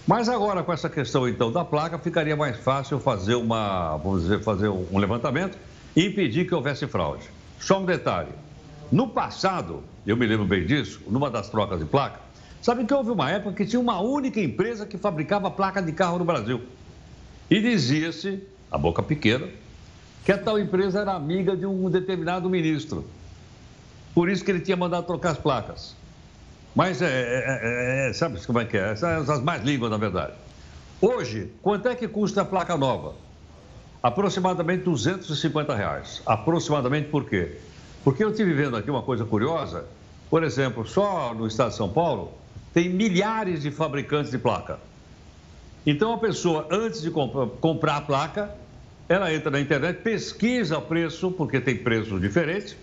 Mas 0.08 0.28
agora, 0.28 0.64
com 0.64 0.74
essa 0.74 0.90
questão, 0.90 1.30
então, 1.30 1.52
da 1.52 1.64
placa, 1.64 2.00
ficaria 2.00 2.36
mais 2.36 2.58
fácil 2.58 3.00
fazer 3.00 3.36
uma, 3.36 3.98
vamos 3.98 4.24
dizer, 4.24 4.42
fazer 4.42 4.70
um 4.70 4.98
levantamento 4.98 5.60
e 5.96 6.08
impedir 6.08 6.48
que 6.48 6.56
houvesse 6.56 6.88
fraude. 6.88 7.30
Só 7.60 7.80
um 7.80 7.86
detalhe. 7.86 8.32
No 8.92 9.08
passado, 9.10 9.84
eu 10.08 10.18
me 10.18 10.26
lembro 10.26 10.44
bem 10.44 10.66
disso, 10.66 11.02
numa 11.08 11.30
das 11.30 11.50
trocas 11.50 11.78
de 11.78 11.86
placa, 11.86 12.20
sabe 12.64 12.84
que 12.84 12.94
houve 12.96 13.12
uma 13.12 13.30
época 13.30 13.58
que 13.58 13.66
tinha 13.68 13.80
uma 13.80 14.02
única 14.02 14.40
empresa 14.40 14.88
que 14.88 14.98
fabricava 14.98 15.52
placa 15.52 15.84
de 15.84 15.92
carro 15.92 16.18
no 16.18 16.26
Brasil. 16.26 16.64
E 17.48 17.62
dizia-se, 17.62 18.42
a 18.72 18.78
boca 18.80 19.04
pequena, 19.04 19.48
que 20.24 20.32
a 20.32 20.38
tal 20.38 20.58
empresa 20.58 21.02
era 21.02 21.14
amiga 21.14 21.56
de 21.56 21.68
um 21.68 21.92
determinado 21.92 22.50
ministro. 22.50 23.06
Por 24.16 24.30
isso 24.30 24.44
que 24.44 24.50
ele 24.50 24.62
tinha 24.62 24.76
mandado 24.76 25.06
trocar 25.06 25.30
as 25.30 25.38
placas. 25.38 25.96
Mas 26.76 27.02
é, 27.02 27.06
é, 27.06 27.60
é, 28.08 28.10
é 28.10 28.14
sabe 28.14 28.46
como 28.46 28.60
é 28.60 28.66
que 28.66 28.78
é? 28.78 28.92
Essas 28.92 29.30
as 29.30 29.42
mais 29.42 29.64
línguas, 29.64 29.90
na 29.90 29.98
verdade. 29.98 30.34
Hoje, 31.02 31.52
quanto 31.62 31.88
é 31.88 31.96
que 31.96 32.08
custa 32.08 32.42
a 32.42 32.46
placa 32.46 32.76
nova? 32.76 33.16
Aproximadamente 34.04 34.84
250 34.84 35.74
reais. 35.74 36.22
Aproximadamente 36.26 37.10
por 37.10 37.26
quê? 37.26 37.58
Porque 38.04 38.24
eu 38.24 38.30
estive 38.30 38.54
vendo 38.54 38.76
aqui 38.76 38.92
uma 38.92 39.02
coisa 39.02 39.24
curiosa. 39.24 39.86
Por 40.30 40.44
exemplo, 40.44 40.86
só 40.86 41.34
no 41.34 41.48
estado 41.48 41.70
de 41.70 41.78
São 41.78 41.90
Paulo 41.90 42.34
tem 42.74 42.90
milhares 42.90 43.62
de 43.62 43.72
fabricantes 43.72 44.32
de 44.32 44.38
placa. 44.38 44.80
Então 45.86 46.14
a 46.14 46.18
pessoa, 46.18 46.68
antes 46.70 47.02
de 47.02 47.10
comprar 47.10 47.98
a 47.98 48.02
placa, 48.02 48.54
ela 49.08 49.34
entra 49.34 49.50
na 49.52 49.62
internet, 49.62 50.02
pesquisa 50.02 50.78
o 50.78 50.82
preço, 50.82 51.32
porque 51.32 51.62
tem 51.62 51.78
preços 51.78 52.20
diferentes, 52.20 52.76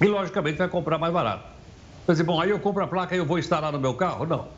e 0.00 0.06
logicamente 0.06 0.58
vai 0.58 0.68
comprar 0.68 0.98
mais 0.98 1.12
barato. 1.12 1.53
Quer 2.06 2.12
dizer, 2.12 2.24
bom, 2.24 2.40
aí 2.40 2.50
eu 2.50 2.60
compro 2.60 2.84
a 2.84 2.86
placa 2.86 3.14
e 3.14 3.18
eu 3.18 3.24
vou 3.24 3.38
instalar 3.38 3.72
no 3.72 3.78
meu 3.78 3.94
carro? 3.94 4.26
Não. 4.26 4.48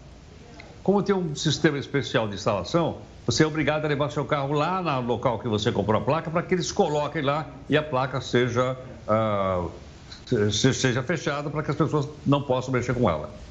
Como 0.82 1.02
tem 1.02 1.14
um 1.14 1.34
sistema 1.34 1.78
especial 1.78 2.28
de 2.28 2.34
instalação, 2.34 3.02
você 3.24 3.42
é 3.42 3.46
obrigado 3.46 3.84
a 3.84 3.88
levar 3.88 4.10
seu 4.10 4.24
carro 4.24 4.52
lá 4.52 4.80
no 4.82 5.06
local 5.06 5.38
que 5.38 5.48
você 5.48 5.72
comprou 5.72 6.00
a 6.00 6.04
placa 6.04 6.30
para 6.30 6.42
que 6.42 6.54
eles 6.54 6.70
coloquem 6.70 7.22
lá 7.22 7.46
e 7.68 7.76
a 7.76 7.82
placa 7.82 8.20
seja, 8.20 8.76
uh, 9.08 10.50
seja 10.50 11.02
fechada 11.02 11.50
para 11.50 11.62
que 11.62 11.70
as 11.70 11.76
pessoas 11.76 12.08
não 12.24 12.42
possam 12.42 12.72
mexer 12.72 12.94
com 12.94 13.08
ela. 13.10 13.45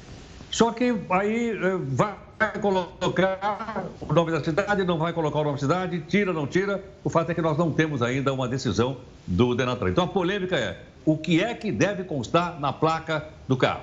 Só 0.56 0.72
que 0.72 0.84
aí 1.10 1.50
eh, 1.50 1.78
vai 1.86 2.16
colocar 2.62 3.84
o 4.00 4.10
nome 4.10 4.32
da 4.32 4.42
cidade, 4.42 4.84
não 4.84 4.96
vai 4.96 5.12
colocar 5.12 5.40
o 5.40 5.44
nome 5.44 5.56
da 5.56 5.60
cidade, 5.60 6.00
tira, 6.08 6.32
não 6.32 6.46
tira. 6.46 6.82
O 7.04 7.10
fato 7.10 7.30
é 7.30 7.34
que 7.34 7.42
nós 7.42 7.58
não 7.58 7.70
temos 7.70 8.00
ainda 8.00 8.32
uma 8.32 8.48
decisão 8.48 8.96
do 9.26 9.54
Denatran. 9.54 9.90
Então 9.90 10.04
a 10.04 10.08
polêmica 10.08 10.56
é: 10.56 10.80
o 11.04 11.18
que 11.18 11.42
é 11.42 11.52
que 11.52 11.70
deve 11.70 12.04
constar 12.04 12.58
na 12.58 12.72
placa 12.72 13.28
do 13.46 13.54
carro? 13.54 13.82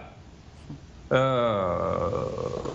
Uh... 1.12 2.74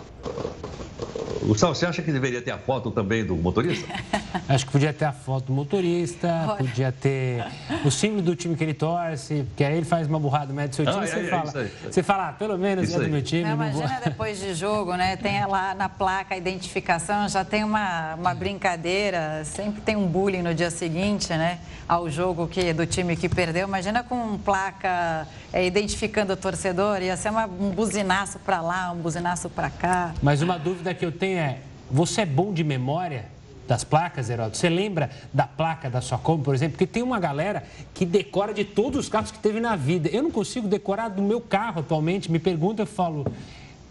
Gustavo, 1.48 1.74
você 1.74 1.84
acha 1.84 2.00
que 2.00 2.12
deveria 2.12 2.40
ter 2.40 2.52
a 2.52 2.58
foto 2.58 2.92
também 2.92 3.24
do 3.24 3.34
motorista? 3.34 3.84
Acho 4.48 4.66
que 4.66 4.72
podia 4.72 4.92
ter 4.92 5.04
a 5.04 5.12
foto 5.12 5.46
do 5.46 5.52
motorista, 5.52 6.54
podia 6.58 6.92
ter 6.92 7.44
o 7.84 7.90
símbolo 7.90 8.22
do 8.22 8.36
time 8.36 8.56
que 8.56 8.64
ele 8.64 8.74
torce, 8.74 9.44
porque 9.48 9.64
aí 9.64 9.76
ele 9.76 9.84
faz 9.84 10.06
uma 10.06 10.18
burrada, 10.18 10.52
mede 10.52 10.74
seu 10.74 10.84
time, 10.84 10.98
ah, 10.98 11.06
você, 11.06 11.18
é, 11.18 11.24
fala, 11.24 11.52
é 11.62 11.70
você 11.90 12.02
fala, 12.02 12.28
ah, 12.28 12.32
pelo 12.32 12.58
menos 12.58 12.88
isso 12.88 13.00
é 13.00 13.04
do 13.04 13.10
meu 13.10 13.22
time. 13.22 13.44
Não, 13.44 13.52
imagina 13.52 13.88
vou... 13.88 14.00
depois 14.04 14.38
de 14.38 14.54
jogo, 14.54 14.94
né? 14.94 15.16
Tem 15.16 15.44
lá 15.46 15.74
na 15.74 15.88
placa 15.88 16.34
a 16.34 16.38
identificação, 16.38 17.28
já 17.28 17.44
tem 17.44 17.64
uma, 17.64 18.14
uma 18.14 18.34
brincadeira, 18.34 19.42
sempre 19.44 19.80
tem 19.80 19.96
um 19.96 20.06
bullying 20.06 20.42
no 20.42 20.54
dia 20.54 20.70
seguinte, 20.70 21.32
né? 21.32 21.58
Ao 21.88 22.10
jogo 22.10 22.46
que, 22.46 22.72
do 22.72 22.86
time 22.86 23.16
que 23.16 23.28
perdeu. 23.28 23.66
Imagina 23.66 24.02
com 24.02 24.36
placa 24.38 25.26
é, 25.52 25.66
identificando 25.66 26.32
o 26.32 26.36
torcedor, 26.36 27.02
ia 27.02 27.16
ser 27.16 27.30
uma, 27.30 27.46
um 27.46 27.70
buzinaço 27.70 28.38
para 28.38 28.60
lá, 28.60 28.90
um 28.92 28.96
buzinaço 28.96 29.48
para 29.48 29.70
cá. 29.70 30.12
Mas 30.22 30.42
uma 30.42 30.58
dúvida 30.58 30.92
que 30.92 31.04
eu 31.04 31.12
tenho 31.12 31.38
é, 31.38 31.58
você 31.90 32.22
é 32.22 32.26
bom 32.26 32.52
de 32.52 32.62
memória? 32.62 33.37
Das 33.68 33.84
placas, 33.84 34.30
Heródoto? 34.30 34.56
Você 34.56 34.68
lembra 34.68 35.10
da 35.32 35.46
placa 35.46 35.90
da 35.90 36.00
sua 36.00 36.16
Kombi, 36.16 36.42
por 36.42 36.54
exemplo? 36.54 36.72
Porque 36.72 36.86
tem 36.86 37.02
uma 37.02 37.20
galera 37.20 37.62
que 37.92 38.06
decora 38.06 38.54
de 38.54 38.64
todos 38.64 38.98
os 38.98 39.08
carros 39.08 39.30
que 39.30 39.38
teve 39.38 39.60
na 39.60 39.76
vida. 39.76 40.08
Eu 40.08 40.22
não 40.22 40.30
consigo 40.30 40.66
decorar 40.66 41.08
do 41.08 41.20
meu 41.20 41.40
carro 41.40 41.80
atualmente. 41.80 42.32
Me 42.32 42.38
pergunta, 42.38 42.82
eu 42.82 42.86
falo 42.86 43.26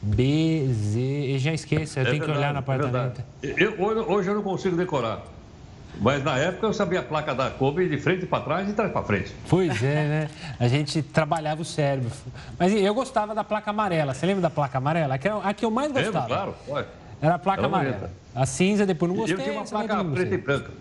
B, 0.02 0.68
Z, 0.74 1.00
e 1.00 1.38
já 1.38 1.54
esqueço. 1.54 2.00
Eu 2.00 2.04
é 2.04 2.06
tenho 2.06 2.20
verdade, 2.20 2.32
que 2.32 2.38
olhar 2.38 2.52
no 2.52 2.58
é 2.58 2.60
apartamento. 2.60 3.24
É 3.44 3.54
eu, 3.56 3.80
hoje 4.10 4.28
eu 4.28 4.36
não 4.36 4.42
consigo 4.42 4.76
decorar. 4.76 5.22
Mas 6.00 6.24
na 6.24 6.38
época 6.38 6.68
eu 6.68 6.74
sabia 6.74 7.00
a 7.00 7.04
placa 7.04 7.34
da 7.34 7.50
Kombi 7.50 7.88
de 7.88 7.98
frente 7.98 8.26
para 8.26 8.44
trás 8.44 8.64
e 8.64 8.68
de 8.68 8.74
trás 8.74 8.92
para 8.92 9.02
frente. 9.04 9.34
Pois 9.50 9.82
é, 9.82 10.08
né? 10.08 10.30
A 10.60 10.68
gente 10.68 11.02
trabalhava 11.02 11.62
o 11.62 11.66
cérebro. 11.66 12.12
Mas 12.58 12.74
eu 12.74 12.94
gostava 12.94 13.34
da 13.34 13.44
placa 13.44 13.72
amarela. 13.72 14.14
Você 14.14 14.26
lembra 14.26 14.42
da 14.42 14.50
placa 14.50 14.78
amarela? 14.78 15.16
A 15.16 15.18
que, 15.18 15.28
a 15.28 15.54
que 15.54 15.66
eu 15.66 15.72
mais 15.72 15.92
gostava. 15.92 16.28
Lembro, 16.28 16.56
claro. 16.66 16.88
Era 17.20 17.36
a 17.36 17.40
placa 17.40 17.62
Era 17.62 17.68
amarela. 17.68 18.12
A 18.38 18.46
cinza, 18.46 18.86
depois 18.86 19.12
não 19.12 19.18
gostei. 19.18 19.36
Eu 19.36 19.42
tinha 19.42 19.54
uma 19.54 19.66
placa 19.66 20.04
preta 20.06 20.36
e 20.36 20.38
branca. 20.38 20.72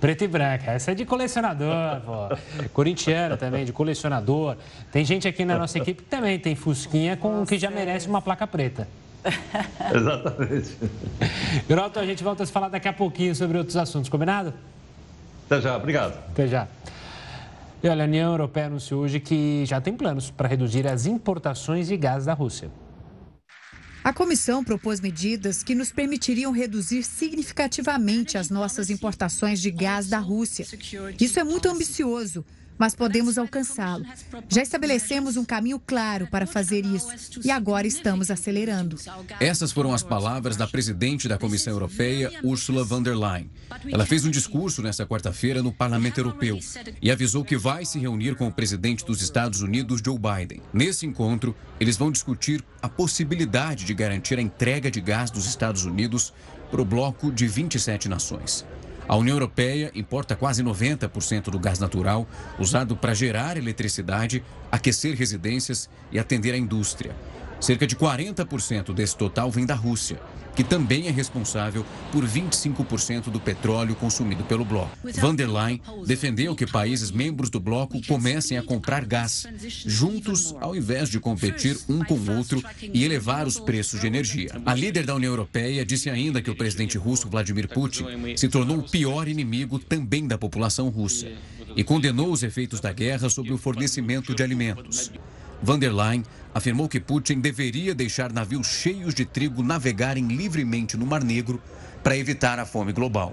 Preta 0.00 0.24
e 0.24 0.28
branca. 0.28 0.70
Essa 0.70 0.92
é 0.92 0.94
de 0.94 1.04
colecionador, 1.04 2.00
pô. 2.06 2.68
Corintiana 2.72 3.36
também, 3.36 3.64
de 3.64 3.72
colecionador. 3.72 4.56
Tem 4.92 5.04
gente 5.04 5.26
aqui 5.26 5.44
na 5.44 5.58
nossa 5.58 5.78
equipe 5.78 6.04
que 6.04 6.08
também 6.08 6.38
tem 6.38 6.54
Fusquinha 6.54 7.16
com 7.16 7.44
que 7.44 7.58
já 7.58 7.72
merece 7.72 8.06
uma 8.06 8.22
placa 8.22 8.46
preta. 8.46 8.86
Exatamente. 9.92 10.76
Geraldo, 11.68 11.98
a 11.98 12.06
gente 12.06 12.22
volta 12.22 12.44
a 12.44 12.46
se 12.46 12.52
falar 12.52 12.68
daqui 12.68 12.86
a 12.86 12.92
pouquinho 12.92 13.34
sobre 13.34 13.58
outros 13.58 13.76
assuntos, 13.76 14.08
combinado? 14.08 14.54
Até 15.46 15.60
já, 15.60 15.76
obrigado. 15.76 16.16
Até 16.30 16.46
já. 16.46 16.68
E 17.82 17.88
olha, 17.88 18.04
a 18.04 18.06
União 18.06 18.30
Europeia 18.30 18.66
anunciou 18.66 19.02
hoje 19.02 19.18
que 19.18 19.64
já 19.66 19.80
tem 19.80 19.92
planos 19.92 20.30
para 20.30 20.46
reduzir 20.46 20.86
as 20.86 21.04
importações 21.04 21.88
de 21.88 21.96
gás 21.96 22.26
da 22.26 22.32
Rússia. 22.32 22.70
A 24.04 24.12
comissão 24.12 24.64
propôs 24.64 25.00
medidas 25.00 25.62
que 25.62 25.76
nos 25.76 25.92
permitiriam 25.92 26.50
reduzir 26.50 27.04
significativamente 27.04 28.36
as 28.36 28.50
nossas 28.50 28.90
importações 28.90 29.60
de 29.60 29.70
gás 29.70 30.08
da 30.08 30.18
Rússia. 30.18 30.66
Isso 31.20 31.38
é 31.38 31.44
muito 31.44 31.68
ambicioso, 31.68 32.44
mas 32.78 32.94
podemos 32.94 33.38
alcançá-lo. 33.38 34.04
Já 34.48 34.62
estabelecemos 34.62 35.36
um 35.36 35.44
caminho 35.44 35.78
claro 35.78 36.26
para 36.26 36.46
fazer 36.46 36.84
isso 36.84 37.40
e 37.44 37.50
agora 37.50 37.86
estamos 37.86 38.30
acelerando. 38.30 38.96
Essas 39.40 39.72
foram 39.72 39.92
as 39.92 40.02
palavras 40.02 40.56
da 40.56 40.66
presidente 40.66 41.28
da 41.28 41.38
Comissão 41.38 41.72
Europeia, 41.72 42.32
Ursula 42.42 42.84
von 42.84 43.02
der 43.02 43.16
Leyen. 43.16 43.50
Ela 43.90 44.06
fez 44.06 44.24
um 44.24 44.30
discurso 44.30 44.82
nesta 44.82 45.06
quarta-feira 45.06 45.62
no 45.62 45.72
Parlamento 45.72 46.18
Europeu 46.18 46.58
e 47.00 47.10
avisou 47.10 47.44
que 47.44 47.56
vai 47.56 47.84
se 47.84 47.98
reunir 47.98 48.34
com 48.34 48.46
o 48.46 48.52
presidente 48.52 49.04
dos 49.04 49.22
Estados 49.22 49.62
Unidos, 49.62 50.00
Joe 50.04 50.18
Biden. 50.18 50.62
Nesse 50.72 51.06
encontro, 51.06 51.54
eles 51.78 51.96
vão 51.96 52.10
discutir 52.10 52.64
a 52.80 52.88
possibilidade 52.88 53.84
de 53.84 53.94
garantir 53.94 54.38
a 54.38 54.42
entrega 54.42 54.90
de 54.90 55.00
gás 55.00 55.30
dos 55.30 55.46
Estados 55.46 55.84
Unidos 55.84 56.32
para 56.70 56.80
o 56.80 56.84
bloco 56.84 57.30
de 57.30 57.46
27 57.46 58.08
nações. 58.08 58.64
A 59.08 59.16
União 59.16 59.34
Europeia 59.34 59.90
importa 59.94 60.36
quase 60.36 60.62
90% 60.62 61.50
do 61.50 61.58
gás 61.58 61.78
natural 61.78 62.26
usado 62.58 62.96
para 62.96 63.14
gerar 63.14 63.56
eletricidade, 63.56 64.42
aquecer 64.70 65.16
residências 65.16 65.90
e 66.10 66.18
atender 66.18 66.54
a 66.54 66.58
indústria. 66.58 67.14
Cerca 67.60 67.86
de 67.86 67.94
40% 67.94 68.92
desse 68.92 69.16
total 69.16 69.50
vem 69.50 69.66
da 69.66 69.74
Rússia, 69.74 70.20
que 70.54 70.62
também 70.64 71.06
é 71.08 71.10
responsável 71.10 71.84
por 72.10 72.24
25% 72.26 73.30
do 73.30 73.40
petróleo 73.40 73.94
consumido 73.94 74.44
pelo 74.44 74.64
bloco. 74.64 74.96
Van 75.20 75.34
der 75.34 75.48
Leyen 75.48 75.80
defendeu 76.06 76.54
que 76.54 76.66
países 76.66 77.10
membros 77.10 77.50
do 77.50 77.60
bloco 77.60 78.00
comecem 78.06 78.58
a 78.58 78.62
comprar 78.62 79.04
gás, 79.04 79.46
juntos, 79.86 80.54
ao 80.60 80.76
invés 80.76 81.08
de 81.08 81.18
competir 81.18 81.78
um 81.88 82.04
com 82.04 82.14
o 82.14 82.36
outro 82.36 82.62
e 82.80 83.04
elevar 83.04 83.46
os 83.46 83.58
preços 83.58 84.00
de 84.00 84.06
energia. 84.06 84.50
A 84.66 84.74
líder 84.74 85.06
da 85.06 85.14
União 85.14 85.32
Europeia 85.32 85.84
disse 85.84 86.10
ainda 86.10 86.42
que 86.42 86.50
o 86.50 86.56
presidente 86.56 86.98
russo 86.98 87.28
Vladimir 87.28 87.68
Putin 87.68 88.04
se 88.36 88.48
tornou 88.48 88.78
o 88.78 88.88
pior 88.88 89.28
inimigo 89.28 89.78
também 89.78 90.26
da 90.26 90.36
população 90.36 90.88
russa 90.88 91.28
e 91.74 91.82
condenou 91.82 92.30
os 92.30 92.42
efeitos 92.42 92.80
da 92.80 92.92
guerra 92.92 93.28
sobre 93.30 93.52
o 93.52 93.58
fornecimento 93.58 94.34
de 94.34 94.42
alimentos. 94.42 95.10
Van 95.62 95.78
der 95.78 95.92
Leyen 95.92 96.24
afirmou 96.52 96.88
que 96.88 96.98
Putin 96.98 97.40
deveria 97.40 97.94
deixar 97.94 98.32
navios 98.32 98.66
cheios 98.66 99.14
de 99.14 99.24
trigo 99.24 99.62
navegarem 99.62 100.26
livremente 100.26 100.96
no 100.96 101.06
Mar 101.06 101.22
Negro 101.22 101.62
para 102.02 102.16
evitar 102.16 102.58
a 102.58 102.66
fome 102.66 102.92
global. 102.92 103.32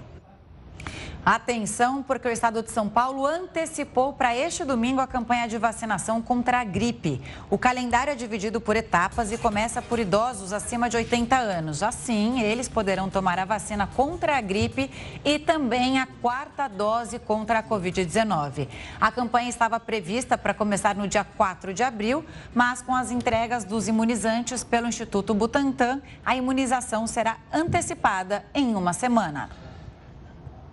Atenção, 1.24 2.02
porque 2.02 2.26
o 2.26 2.30
estado 2.30 2.62
de 2.62 2.70
São 2.70 2.88
Paulo 2.88 3.26
antecipou 3.26 4.14
para 4.14 4.34
este 4.34 4.64
domingo 4.64 5.02
a 5.02 5.06
campanha 5.06 5.46
de 5.46 5.58
vacinação 5.58 6.22
contra 6.22 6.60
a 6.60 6.64
gripe. 6.64 7.20
O 7.50 7.58
calendário 7.58 8.10
é 8.10 8.16
dividido 8.16 8.58
por 8.58 8.74
etapas 8.74 9.30
e 9.30 9.36
começa 9.36 9.82
por 9.82 9.98
idosos 9.98 10.50
acima 10.50 10.88
de 10.88 10.96
80 10.96 11.36
anos. 11.36 11.82
Assim, 11.82 12.40
eles 12.40 12.68
poderão 12.68 13.10
tomar 13.10 13.38
a 13.38 13.44
vacina 13.44 13.86
contra 13.86 14.38
a 14.38 14.40
gripe 14.40 14.90
e 15.22 15.38
também 15.38 15.98
a 15.98 16.06
quarta 16.06 16.66
dose 16.66 17.18
contra 17.18 17.58
a 17.58 17.62
Covid-19. 17.62 18.66
A 18.98 19.12
campanha 19.12 19.50
estava 19.50 19.78
prevista 19.78 20.38
para 20.38 20.54
começar 20.54 20.94
no 20.94 21.06
dia 21.06 21.22
4 21.22 21.74
de 21.74 21.82
abril, 21.82 22.24
mas 22.54 22.80
com 22.80 22.94
as 22.94 23.10
entregas 23.10 23.62
dos 23.62 23.88
imunizantes 23.88 24.64
pelo 24.64 24.88
Instituto 24.88 25.34
Butantan, 25.34 26.00
a 26.24 26.34
imunização 26.34 27.06
será 27.06 27.36
antecipada 27.52 28.42
em 28.54 28.74
uma 28.74 28.94
semana. 28.94 29.69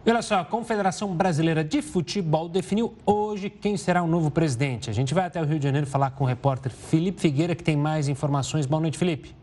E 0.07 0.09
olha 0.09 0.21
só, 0.21 0.35
a 0.35 0.45
Confederação 0.45 1.13
Brasileira 1.13 1.65
de 1.65 1.81
Futebol 1.81 2.47
definiu 2.47 2.95
hoje 3.05 3.49
quem 3.49 3.75
será 3.75 4.01
o 4.01 4.07
novo 4.07 4.31
presidente. 4.31 4.89
A 4.89 4.93
gente 4.93 5.13
vai 5.13 5.25
até 5.25 5.41
o 5.41 5.43
Rio 5.43 5.59
de 5.59 5.65
Janeiro 5.65 5.85
falar 5.85 6.11
com 6.11 6.23
o 6.23 6.27
repórter 6.27 6.71
Felipe 6.71 7.19
Figueira, 7.19 7.53
que 7.53 7.61
tem 7.61 7.75
mais 7.75 8.07
informações. 8.07 8.65
Boa 8.65 8.79
noite, 8.79 8.97
Felipe. 8.97 9.35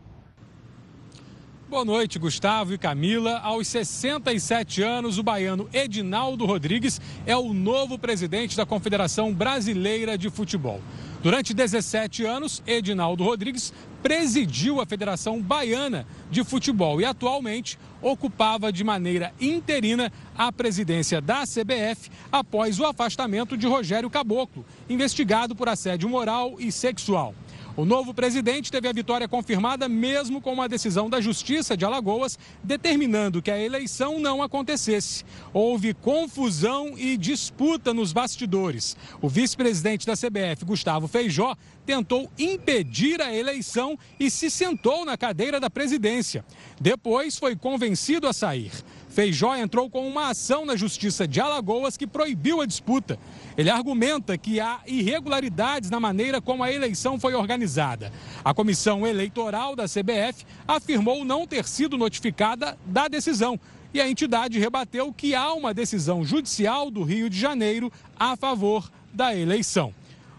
Boa 1.69 1.85
noite, 1.85 2.17
Gustavo 2.17 2.73
e 2.73 2.79
Camila. 2.79 3.37
Aos 3.43 3.67
67 3.67 4.81
anos, 4.81 5.19
o 5.19 5.23
baiano 5.23 5.69
Edinaldo 5.71 6.47
Rodrigues 6.47 6.99
é 7.27 7.37
o 7.37 7.53
novo 7.53 7.99
presidente 7.99 8.57
da 8.57 8.65
Confederação 8.65 9.31
Brasileira 9.31 10.17
de 10.17 10.31
Futebol. 10.31 10.81
Durante 11.25 11.55
17 11.55 12.23
anos, 12.23 12.61
Edinaldo 12.67 13.23
Rodrigues 13.23 13.73
presidiu 14.03 14.79
a 14.79 14.85
Federação 14.85 15.41
Baiana 15.41 16.05
de 16.29 16.43
Futebol 16.43 17.01
e 17.01 17.05
atualmente 17.05 17.79
ocupava 17.99 18.71
de 18.71 18.83
maneira 18.83 19.33
interina 19.41 20.13
a 20.37 20.51
presidência 20.51 21.19
da 21.19 21.41
CBF 21.41 22.11
após 22.31 22.79
o 22.79 22.85
afastamento 22.85 23.57
de 23.57 23.65
Rogério 23.65 24.07
Caboclo, 24.07 24.63
investigado 24.87 25.55
por 25.55 25.67
assédio 25.67 26.07
moral 26.07 26.57
e 26.59 26.71
sexual. 26.71 27.33
O 27.77 27.83
novo 27.83 28.13
presidente 28.13 28.71
teve 28.71 28.87
a 28.87 28.93
vitória 28.93 29.27
confirmada 29.27 29.89
mesmo 29.89 30.41
com 30.41 30.53
uma 30.53 30.69
decisão 30.69 31.09
da 31.09 31.19
Justiça 31.19 31.75
de 31.75 31.83
Alagoas 31.83 32.39
determinando 32.63 33.41
que 33.41 33.51
a 33.51 33.59
eleição 33.59 34.17
não 34.17 34.41
acontecesse. 34.41 35.25
Houve 35.51 35.93
confusão 35.93 36.97
e 36.97 37.17
disputa 37.17 37.93
nos 37.93 38.13
bastidores. 38.13 38.95
O 39.21 39.27
vice-presidente 39.27 40.07
da 40.07 40.13
CBF, 40.13 40.63
Gustavo 40.63 41.05
Feijó, 41.05 41.53
tentou 41.85 42.31
impedir 42.39 43.21
a 43.21 43.35
eleição 43.35 43.99
e 44.17 44.31
se 44.31 44.49
sentou 44.49 45.03
na 45.03 45.17
cadeira 45.17 45.59
da 45.59 45.69
presidência. 45.69 46.45
Depois 46.79 47.37
foi 47.37 47.57
convencido 47.57 48.25
a 48.25 48.31
sair. 48.31 48.71
Feijó 49.15 49.55
entrou 49.55 49.89
com 49.89 50.05
uma 50.05 50.31
ação 50.31 50.65
na 50.65 50.75
Justiça 50.75 51.25
de 51.25 51.39
Alagoas 51.39 51.95
que 51.95 52.05
proibiu 52.05 52.59
a 52.59 52.65
disputa. 52.65 53.17
Ele 53.57 53.69
argumenta 53.69 54.37
que 54.37 54.59
há 54.59 54.81
irregularidades 54.85 55.89
na 55.89 56.01
maneira 56.01 56.41
como 56.41 56.61
a 56.61 56.69
eleição 56.69 57.17
foi 57.17 57.33
organizada. 57.33 58.11
A 58.43 58.53
comissão 58.53 59.07
eleitoral 59.07 59.73
da 59.73 59.85
CBF 59.85 60.45
afirmou 60.67 61.23
não 61.23 61.47
ter 61.47 61.65
sido 61.65 61.97
notificada 61.97 62.77
da 62.85 63.07
decisão. 63.07 63.57
E 63.93 64.01
a 64.01 64.09
entidade 64.09 64.59
rebateu 64.59 65.13
que 65.13 65.33
há 65.33 65.53
uma 65.53 65.73
decisão 65.73 66.25
judicial 66.25 66.91
do 66.91 67.01
Rio 67.01 67.29
de 67.29 67.39
Janeiro 67.39 67.89
a 68.19 68.35
favor 68.35 68.91
da 69.13 69.33
eleição. 69.33 69.95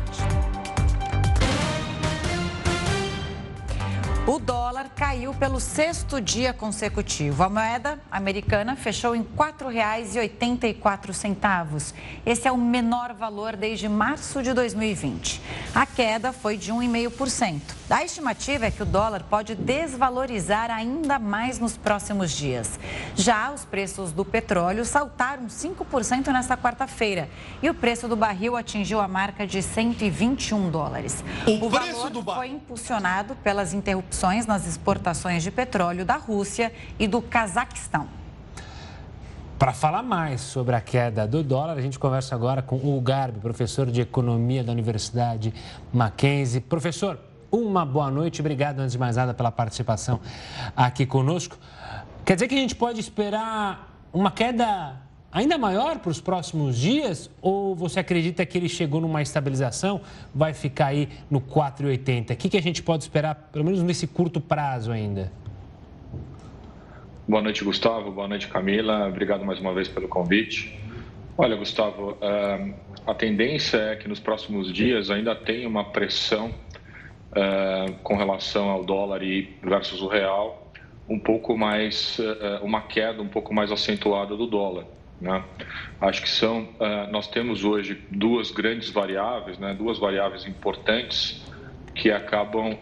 O 4.25 4.37
dólar 4.37 4.78
caiu 4.95 5.31
pelo 5.33 5.59
sexto 5.59 6.19
dia 6.19 6.51
consecutivo. 6.51 7.43
A 7.43 7.49
moeda 7.49 7.99
americana 8.11 8.75
fechou 8.75 9.15
em 9.15 9.21
R$ 9.21 9.27
4,84. 9.37 11.93
Esse 12.25 12.47
é 12.47 12.51
o 12.51 12.57
menor 12.57 13.13
valor 13.13 13.55
desde 13.55 13.87
março 13.87 14.41
de 14.43 14.51
2020. 14.53 15.41
A 15.73 15.85
queda 15.85 16.33
foi 16.33 16.57
de 16.57 16.73
1,5%. 16.73 17.61
A 17.89 18.03
estimativa 18.03 18.65
é 18.65 18.71
que 18.71 18.83
o 18.83 18.85
dólar 18.85 19.23
pode 19.23 19.55
desvalorizar 19.55 20.69
ainda 20.69 21.17
mais 21.17 21.57
nos 21.59 21.77
próximos 21.77 22.31
dias. 22.31 22.77
Já 23.15 23.51
os 23.51 23.63
preços 23.65 24.11
do 24.11 24.25
petróleo 24.25 24.83
saltaram 24.85 25.47
5% 25.47 26.27
nesta 26.27 26.55
quarta-feira 26.57 27.29
e 27.63 27.69
o 27.69 27.73
preço 27.73 28.07
do 28.07 28.15
barril 28.15 28.55
atingiu 28.55 28.99
a 28.99 29.07
marca 29.07 29.47
de 29.47 29.63
121 29.63 30.69
dólares. 30.69 31.23
O, 31.47 31.65
o 31.65 31.69
valor 31.69 32.09
do... 32.09 32.21
foi 32.21 32.49
impulsionado 32.49 33.35
pelas 33.37 33.73
interrupções 33.73 34.45
nas 34.45 34.67
exportações 34.67 34.78
de 35.41 35.51
petróleo 35.51 36.05
da 36.05 36.17
Rússia 36.17 36.71
e 36.97 37.07
do 37.07 37.21
Cazaquistão. 37.21 38.07
Para 39.59 39.73
falar 39.73 40.01
mais 40.01 40.39
sobre 40.39 40.73
a 40.73 40.79
queda 40.79 41.27
do 41.27 41.43
dólar, 41.43 41.77
a 41.77 41.81
gente 41.81 41.99
conversa 41.99 42.33
agora 42.33 42.61
com 42.61 42.77
o 42.77 43.01
Garbi, 43.01 43.39
professor 43.39 43.91
de 43.91 43.99
economia 43.99 44.63
da 44.63 44.71
Universidade 44.71 45.53
Mackenzie. 45.91 46.61
Professor, 46.61 47.19
uma 47.51 47.85
boa 47.85 48.09
noite. 48.09 48.39
Obrigado, 48.39 48.79
antes 48.79 48.93
de 48.93 48.97
mais 48.97 49.17
nada, 49.17 49.33
pela 49.33 49.51
participação 49.51 50.21
aqui 50.75 51.05
conosco. 51.05 51.57
Quer 52.23 52.35
dizer 52.35 52.47
que 52.47 52.55
a 52.55 52.59
gente 52.59 52.75
pode 52.75 53.01
esperar 53.01 53.93
uma 54.13 54.31
queda 54.31 54.95
ainda 55.31 55.57
maior 55.57 55.99
para 55.99 56.09
os 56.09 56.21
próximos 56.21 56.77
dias? 56.77 57.29
Ou 57.41 57.75
você 57.75 57.99
acredita 57.99 58.45
que 58.45 58.57
ele 58.57 58.69
chegou 58.69 59.01
numa 59.01 59.21
estabilização, 59.21 60.01
vai 60.33 60.53
ficar 60.53 60.87
aí 60.87 61.09
no 61.29 61.39
4,80? 61.41 62.33
O 62.33 62.37
que, 62.37 62.49
que 62.49 62.57
a 62.57 62.61
gente 62.61 62.83
pode 62.83 63.03
esperar, 63.03 63.49
pelo 63.51 63.65
menos 63.65 63.81
nesse 63.81 64.07
curto 64.07 64.39
prazo 64.41 64.91
ainda? 64.91 65.31
Boa 67.27 67.41
noite, 67.41 67.63
Gustavo. 67.63 68.11
Boa 68.11 68.27
noite, 68.27 68.47
Camila. 68.47 69.07
Obrigado 69.07 69.45
mais 69.45 69.59
uma 69.59 69.73
vez 69.73 69.87
pelo 69.87 70.07
convite. 70.07 70.79
Olha, 71.37 71.55
Gustavo, 71.55 72.17
eh, 72.21 72.73
a 73.09 73.13
tendência 73.13 73.77
é 73.77 73.95
que 73.95 74.07
nos 74.07 74.19
próximos 74.19 74.71
dias 74.71 75.09
ainda 75.09 75.35
tenha 75.35 75.67
uma 75.67 75.83
pressão 75.85 76.53
uh, 77.31 77.93
com 78.03 78.15
relação 78.15 78.69
ao 78.69 78.83
dólar 78.83 79.21
versus 79.63 80.01
o 80.01 80.07
real, 80.07 80.71
um 81.07 81.17
pouco 81.17 81.57
mais, 81.57 82.19
uh, 82.19 82.63
uma 82.63 82.81
queda 82.81 83.21
um 83.21 83.27
pouco 83.27 83.53
mais 83.53 83.71
acentuada 83.71 84.35
do 84.35 84.45
dólar. 84.45 84.85
Né? 85.21 85.43
Acho 85.99 86.21
que 86.21 86.29
são, 86.29 86.61
uh, 86.61 87.11
nós 87.11 87.27
temos 87.27 87.63
hoje 87.63 88.01
duas 88.09 88.51
grandes 88.51 88.89
variáveis, 88.89 89.57
né? 89.57 89.73
duas 89.73 89.99
variáveis 89.99 90.45
importantes 90.47 91.45
que 91.93 92.11
acabam 92.11 92.77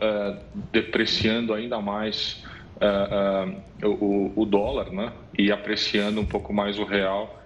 depreciando 0.72 1.52
ainda 1.52 1.82
mais 1.82 2.44
o, 3.84 4.32
o, 4.36 4.46
dólar 4.46 4.92
né? 4.92 5.12
e 5.36 5.52
apreciando 5.52 6.22
um 6.22 6.26
pouco 6.26 6.54
mais 6.54 6.78
o 6.78 6.84
real 6.84 7.42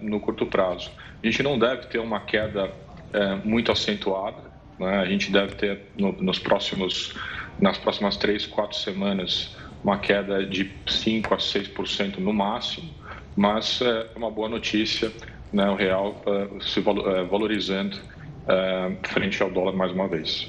no 0.00 0.18
curto 0.18 0.44
prazo. 0.44 0.90
A 1.22 1.26
gente 1.26 1.40
não 1.40 1.56
deve 1.56 1.86
ter 1.86 2.00
uma 2.00 2.18
queda 2.18 2.72
muito 3.44 3.70
acentuada, 3.70 4.52
né? 4.82 4.98
A 4.98 5.04
gente 5.04 5.30
deve 5.30 5.54
ter 5.54 5.82
no, 5.96 6.12
nos 6.12 6.40
próximos, 6.40 7.14
nas 7.60 7.78
próximas 7.78 8.16
três, 8.16 8.46
quatro 8.46 8.76
semanas 8.76 9.56
uma 9.82 9.98
queda 9.98 10.46
de 10.46 10.70
5 10.86 11.34
a 11.34 11.36
6% 11.38 12.18
no 12.18 12.32
máximo, 12.32 12.88
mas 13.36 13.80
é 13.80 14.08
uma 14.16 14.30
boa 14.30 14.48
notícia, 14.48 15.12
né? 15.52 15.68
o 15.68 15.74
real 15.74 16.22
uh, 16.26 16.62
se 16.62 16.80
uh, 16.80 16.84
valorizando 17.28 17.96
frente 19.04 19.40
ao 19.40 19.48
dólar 19.48 19.72
mais 19.72 19.92
uma 19.92 20.08
vez. 20.08 20.48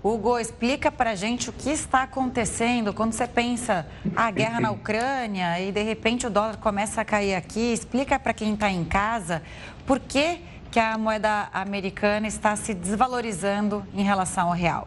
Hugo, 0.00 0.38
explica 0.38 0.92
para 0.92 1.16
gente 1.16 1.50
o 1.50 1.52
que 1.52 1.70
está 1.70 2.04
acontecendo 2.04 2.94
quando 2.94 3.12
você 3.12 3.26
pensa 3.26 3.84
a 4.14 4.30
guerra 4.30 4.60
na 4.60 4.70
Ucrânia 4.70 5.58
e 5.58 5.72
de 5.72 5.82
repente 5.82 6.28
o 6.28 6.30
dólar 6.30 6.58
começa 6.58 7.00
a 7.00 7.04
cair 7.04 7.34
aqui. 7.34 7.72
Explica 7.72 8.16
para 8.16 8.32
quem 8.32 8.54
está 8.54 8.70
em 8.70 8.84
casa 8.84 9.42
por 9.84 9.98
que 9.98 10.38
que 10.70 10.78
a 10.78 10.96
moeda 10.96 11.48
americana 11.52 12.28
está 12.28 12.54
se 12.54 12.74
desvalorizando 12.74 13.84
em 13.94 14.02
relação 14.02 14.48
ao 14.48 14.52
real? 14.52 14.86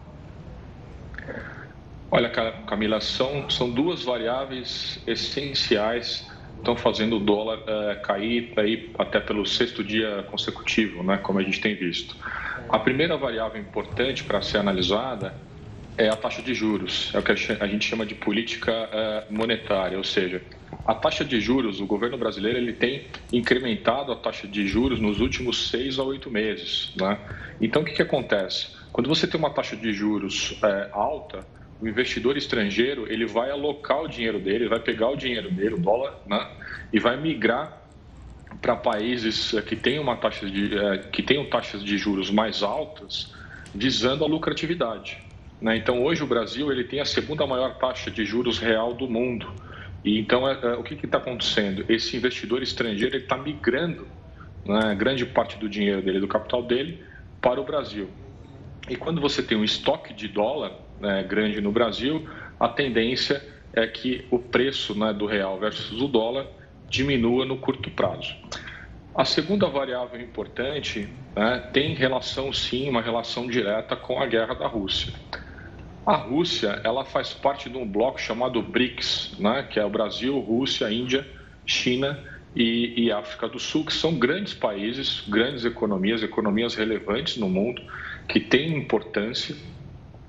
Olha, 2.11 2.29
Camila, 2.65 3.01
são, 3.01 3.49
são 3.49 3.69
duas 3.69 4.03
variáveis 4.03 4.99
essenciais 5.05 6.28
estão 6.59 6.75
fazendo 6.75 7.17
o 7.17 7.19
dólar 7.19 7.59
é, 7.65 7.95
cair 7.95 8.53
aí 8.57 8.91
até 8.97 9.19
pelo 9.19 9.45
sexto 9.45 9.83
dia 9.83 10.23
consecutivo, 10.29 11.03
né, 11.03 11.17
como 11.17 11.39
a 11.39 11.43
gente 11.43 11.59
tem 11.59 11.75
visto. 11.75 12.15
A 12.69 12.77
primeira 12.77 13.17
variável 13.17 13.59
importante 13.59 14.23
para 14.23 14.41
ser 14.41 14.57
analisada 14.57 15.33
é 15.97 16.07
a 16.07 16.15
taxa 16.15 16.41
de 16.41 16.53
juros, 16.53 17.11
é 17.13 17.19
o 17.19 17.23
que 17.23 17.31
a 17.31 17.67
gente 17.67 17.85
chama 17.85 18.05
de 18.05 18.15
política 18.15 18.71
é, 18.71 19.23
monetária, 19.29 19.97
ou 19.97 20.03
seja, 20.03 20.41
a 20.85 20.93
taxa 20.93 21.25
de 21.25 21.41
juros, 21.41 21.81
o 21.81 21.85
governo 21.85 22.17
brasileiro 22.17 22.57
ele 22.57 22.73
tem 22.73 23.05
incrementado 23.33 24.11
a 24.11 24.15
taxa 24.15 24.47
de 24.47 24.65
juros 24.65 24.99
nos 24.99 25.19
últimos 25.19 25.69
seis 25.69 25.99
a 25.99 26.03
oito 26.03 26.31
meses. 26.31 26.93
Né? 26.95 27.17
Então, 27.59 27.81
o 27.81 27.85
que, 27.85 27.93
que 27.93 28.01
acontece? 28.01 28.67
Quando 28.91 29.07
você 29.07 29.27
tem 29.27 29.39
uma 29.39 29.49
taxa 29.49 29.75
de 29.75 29.91
juros 29.91 30.57
é, 30.63 30.89
alta, 30.91 31.45
o 31.81 31.87
investidor 31.87 32.35
estrangeiro 32.37 33.11
ele 33.11 33.25
vai 33.25 33.51
alocar 33.51 34.01
o 34.01 34.07
dinheiro 34.07 34.39
dele, 34.39 34.67
vai 34.67 34.79
pegar 34.79 35.09
o 35.09 35.15
dinheiro 35.15 35.49
dele, 35.49 35.75
o 35.75 35.79
dólar, 35.79 36.19
né? 36.27 36.49
e 36.91 36.99
vai 36.99 37.15
migrar 37.15 37.81
para 38.61 38.75
países 38.75 39.53
é, 39.53 39.61
que 39.61 39.75
têm 39.75 39.99
uma 39.99 40.17
taxa 40.17 40.49
de 40.49 40.77
é, 40.77 40.97
que 40.97 41.23
tenham 41.23 41.45
taxas 41.45 41.83
de 41.83 41.97
juros 41.97 42.29
mais 42.29 42.61
altas, 42.63 43.33
visando 43.73 44.25
a 44.25 44.27
lucratividade. 44.27 45.23
Né? 45.61 45.77
Então, 45.77 46.03
hoje 46.03 46.23
o 46.23 46.27
Brasil 46.27 46.71
ele 46.71 46.83
tem 46.83 46.99
a 46.99 47.05
segunda 47.05 47.45
maior 47.47 47.77
taxa 47.77 48.11
de 48.11 48.25
juros 48.25 48.59
real 48.59 48.93
do 48.93 49.07
mundo. 49.07 49.49
E 50.03 50.19
então, 50.19 50.47
é, 50.47 50.59
é, 50.61 50.73
o 50.73 50.83
que 50.83 50.93
está 51.05 51.17
acontecendo? 51.17 51.85
Esse 51.87 52.17
investidor 52.17 52.61
estrangeiro 52.61 53.15
está 53.15 53.37
migrando 53.37 54.07
né, 54.65 54.95
grande 54.95 55.25
parte 55.25 55.57
do 55.57 55.69
dinheiro 55.69 56.01
dele, 56.01 56.19
do 56.19 56.27
capital 56.27 56.63
dele, 56.63 57.01
para 57.39 57.61
o 57.61 57.63
Brasil. 57.63 58.09
E 58.89 58.95
quando 58.95 59.21
você 59.21 59.41
tem 59.41 59.57
um 59.57 59.63
estoque 59.63 60.13
de 60.13 60.27
dólar 60.27 60.73
né, 60.99 61.23
grande 61.23 61.61
no 61.61 61.71
Brasil, 61.71 62.27
a 62.59 62.67
tendência 62.67 63.43
é 63.73 63.85
que 63.87 64.25
o 64.29 64.39
preço 64.39 64.97
né, 64.97 65.13
do 65.13 65.25
real 65.25 65.57
versus 65.59 66.01
o 66.01 66.07
dólar 66.07 66.47
diminua 66.89 67.45
no 67.45 67.57
curto 67.57 67.89
prazo. 67.91 68.35
A 69.15 69.25
segunda 69.25 69.67
variável 69.67 70.19
importante 70.21 71.09
né, 71.35 71.69
tem 71.73 71.93
relação, 71.93 72.53
sim, 72.53 72.89
uma 72.89 73.01
relação 73.01 73.47
direta 73.47 73.95
com 73.95 74.21
a 74.21 74.25
guerra 74.25 74.53
da 74.55 74.67
Rússia. 74.67 75.13
A 76.05 76.15
Rússia 76.15 76.81
ela 76.83 77.05
faz 77.05 77.33
parte 77.33 77.69
de 77.69 77.77
um 77.77 77.87
bloco 77.87 78.19
chamado 78.19 78.61
BRICS, 78.61 79.35
né, 79.39 79.67
que 79.69 79.79
é 79.79 79.85
o 79.85 79.89
Brasil, 79.89 80.39
Rússia, 80.39 80.91
Índia, 80.91 81.27
China 81.65 82.19
e, 82.55 83.05
e, 83.05 83.11
África 83.11 83.47
do 83.47 83.59
Sul, 83.59 83.85
que 83.85 83.93
são 83.93 84.15
grandes 84.15 84.53
países, 84.53 85.23
grandes 85.27 85.65
economias, 85.65 86.23
economias 86.23 86.73
relevantes 86.73 87.37
no 87.37 87.47
mundo, 87.47 87.81
que 88.27 88.39
têm 88.39 88.75
importância, 88.75 89.55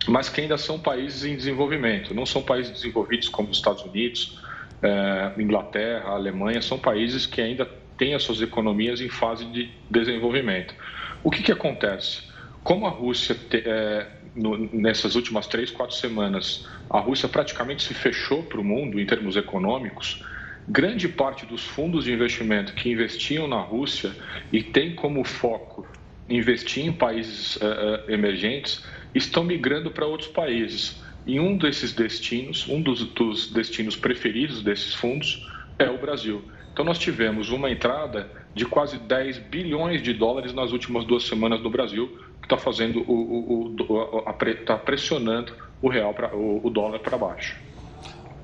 mas 0.08 0.28
que 0.28 0.40
ainda 0.40 0.56
são 0.56 0.78
países 0.78 1.24
em 1.24 1.36
desenvolvimento. 1.36 2.14
Não 2.14 2.24
são 2.24 2.42
países 2.42 2.72
desenvolvidos 2.72 3.28
como 3.28 3.50
os 3.50 3.58
Estados 3.58 3.82
Unidos, 3.82 4.38
eh, 4.82 5.32
Inglaterra, 5.38 6.10
Alemanha, 6.10 6.62
são 6.62 6.78
países 6.78 7.26
que 7.26 7.40
ainda 7.40 7.66
têm 7.98 8.14
as 8.14 8.22
suas 8.22 8.40
economias 8.40 9.00
em 9.00 9.08
fase 9.08 9.44
de 9.46 9.70
desenvolvimento. 9.90 10.74
O 11.22 11.30
que, 11.30 11.42
que 11.42 11.52
acontece? 11.52 12.22
Como 12.64 12.86
a 12.86 12.90
Rússia 12.90 13.34
te, 13.34 13.62
eh, 13.64 14.06
no, 14.34 14.56
nessas 14.72 15.16
últimas 15.16 15.46
três, 15.46 15.70
quatro 15.70 15.94
semanas, 15.94 16.66
a 16.88 16.98
Rússia 16.98 17.28
praticamente 17.28 17.82
se 17.82 17.92
fechou 17.92 18.42
para 18.42 18.60
o 18.60 18.64
mundo 18.64 18.98
em 18.98 19.04
termos 19.04 19.36
econômicos, 19.36 20.24
grande 20.66 21.08
parte 21.08 21.44
dos 21.44 21.62
fundos 21.62 22.04
de 22.04 22.12
investimento 22.12 22.72
que 22.72 22.90
investiam 22.90 23.46
na 23.46 23.60
Rússia 23.60 24.12
e 24.50 24.62
tem 24.62 24.94
como 24.94 25.24
foco 25.24 25.86
investir 26.28 26.86
em 26.86 26.92
países 26.92 27.58
emergentes 28.08 28.84
estão 29.14 29.44
migrando 29.44 29.90
para 29.90 30.06
outros 30.06 30.28
países. 30.28 31.00
E 31.26 31.38
um 31.38 31.56
desses 31.56 31.92
destinos, 31.92 32.66
um 32.68 32.80
dos, 32.80 33.04
dos 33.04 33.48
destinos 33.52 33.96
preferidos 33.96 34.62
desses 34.62 34.94
fundos 34.94 35.46
é 35.78 35.88
o 35.88 35.98
Brasil. 35.98 36.42
Então, 36.72 36.84
nós 36.84 36.98
tivemos 36.98 37.50
uma 37.50 37.70
entrada 37.70 38.30
de 38.54 38.64
quase 38.64 38.98
10 38.98 39.38
bilhões 39.38 40.02
de 40.02 40.12
dólares 40.12 40.52
nas 40.52 40.72
últimas 40.72 41.04
duas 41.04 41.24
semanas 41.24 41.60
no 41.60 41.70
Brasil, 41.70 42.08
que 42.40 42.46
está 42.46 42.56
fazendo 42.56 43.00
o, 43.00 43.12
o, 43.12 43.76
o 43.76 44.44
está 44.46 44.76
pressionando 44.76 45.52
o 45.82 45.88
real 45.88 46.14
pra, 46.14 46.34
o, 46.34 46.66
o 46.66 46.70
dólar 46.70 47.00
para 47.00 47.18
baixo. 47.18 47.56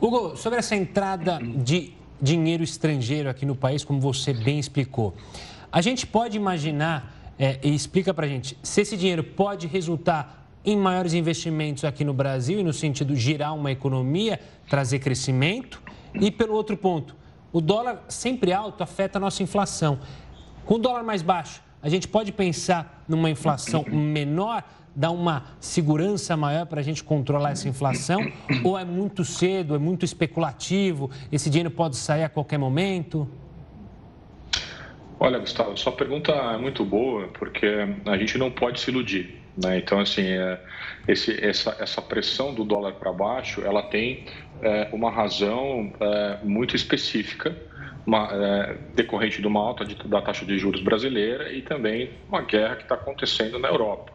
Hugo, 0.00 0.36
sobre 0.36 0.58
essa 0.58 0.76
entrada 0.76 1.40
de 1.42 1.92
dinheiro 2.20 2.62
estrangeiro 2.62 3.28
aqui 3.28 3.46
no 3.46 3.54
país, 3.54 3.84
como 3.84 4.00
você 4.00 4.32
bem 4.32 4.58
explicou, 4.58 5.14
a 5.70 5.80
gente 5.80 6.06
pode 6.06 6.36
imaginar 6.36 7.34
é, 7.38 7.58
e 7.62 7.74
explica 7.74 8.14
para 8.14 8.26
gente 8.26 8.56
se 8.62 8.80
esse 8.80 8.96
dinheiro 8.96 9.22
pode 9.22 9.66
resultar 9.66 10.45
em 10.66 10.76
maiores 10.76 11.14
investimentos 11.14 11.84
aqui 11.84 12.04
no 12.04 12.12
Brasil 12.12 12.58
e 12.58 12.64
no 12.64 12.72
sentido 12.72 13.14
de 13.14 13.20
girar 13.20 13.54
uma 13.54 13.70
economia, 13.70 14.40
trazer 14.68 14.98
crescimento. 14.98 15.80
E 16.12 16.28
pelo 16.28 16.54
outro 16.54 16.76
ponto, 16.76 17.14
o 17.52 17.60
dólar 17.60 18.04
sempre 18.08 18.52
alto 18.52 18.82
afeta 18.82 19.18
a 19.18 19.20
nossa 19.20 19.44
inflação. 19.44 20.00
Com 20.64 20.74
o 20.74 20.78
dólar 20.78 21.04
mais 21.04 21.22
baixo, 21.22 21.62
a 21.80 21.88
gente 21.88 22.08
pode 22.08 22.32
pensar 22.32 23.04
numa 23.06 23.30
inflação 23.30 23.84
menor, 23.88 24.64
dar 24.94 25.12
uma 25.12 25.44
segurança 25.60 26.36
maior 26.36 26.66
para 26.66 26.80
a 26.80 26.82
gente 26.82 27.04
controlar 27.04 27.52
essa 27.52 27.68
inflação? 27.68 28.20
Ou 28.64 28.76
é 28.76 28.84
muito 28.84 29.24
cedo, 29.24 29.72
é 29.72 29.78
muito 29.78 30.04
especulativo, 30.04 31.10
esse 31.30 31.48
dinheiro 31.48 31.70
pode 31.70 31.94
sair 31.96 32.24
a 32.24 32.28
qualquer 32.28 32.58
momento? 32.58 33.28
Olha, 35.20 35.38
Gustavo, 35.38 35.76
sua 35.76 35.92
pergunta 35.92 36.32
é 36.32 36.58
muito 36.58 36.84
boa, 36.84 37.28
porque 37.28 37.66
a 38.04 38.18
gente 38.18 38.36
não 38.36 38.50
pode 38.50 38.80
se 38.80 38.90
iludir. 38.90 39.45
Né? 39.56 39.78
Então, 39.78 39.98
assim, 39.98 40.22
é, 40.22 40.60
esse, 41.08 41.42
essa, 41.42 41.76
essa 41.80 42.02
pressão 42.02 42.52
do 42.52 42.64
dólar 42.64 42.92
para 42.94 43.12
baixo, 43.12 43.62
ela 43.64 43.82
tem 43.82 44.24
é, 44.60 44.88
uma 44.92 45.10
razão 45.10 45.92
é, 45.98 46.38
muito 46.44 46.76
específica, 46.76 47.56
uma, 48.06 48.28
é, 48.30 48.76
decorrente 48.94 49.40
de 49.40 49.46
uma 49.46 49.60
alta 49.60 49.84
de, 49.84 49.94
da 50.08 50.20
taxa 50.20 50.44
de 50.44 50.58
juros 50.58 50.82
brasileira 50.82 51.50
e 51.52 51.62
também 51.62 52.10
uma 52.28 52.42
guerra 52.42 52.76
que 52.76 52.82
está 52.82 52.94
acontecendo 52.94 53.58
na 53.58 53.68
Europa. 53.68 54.12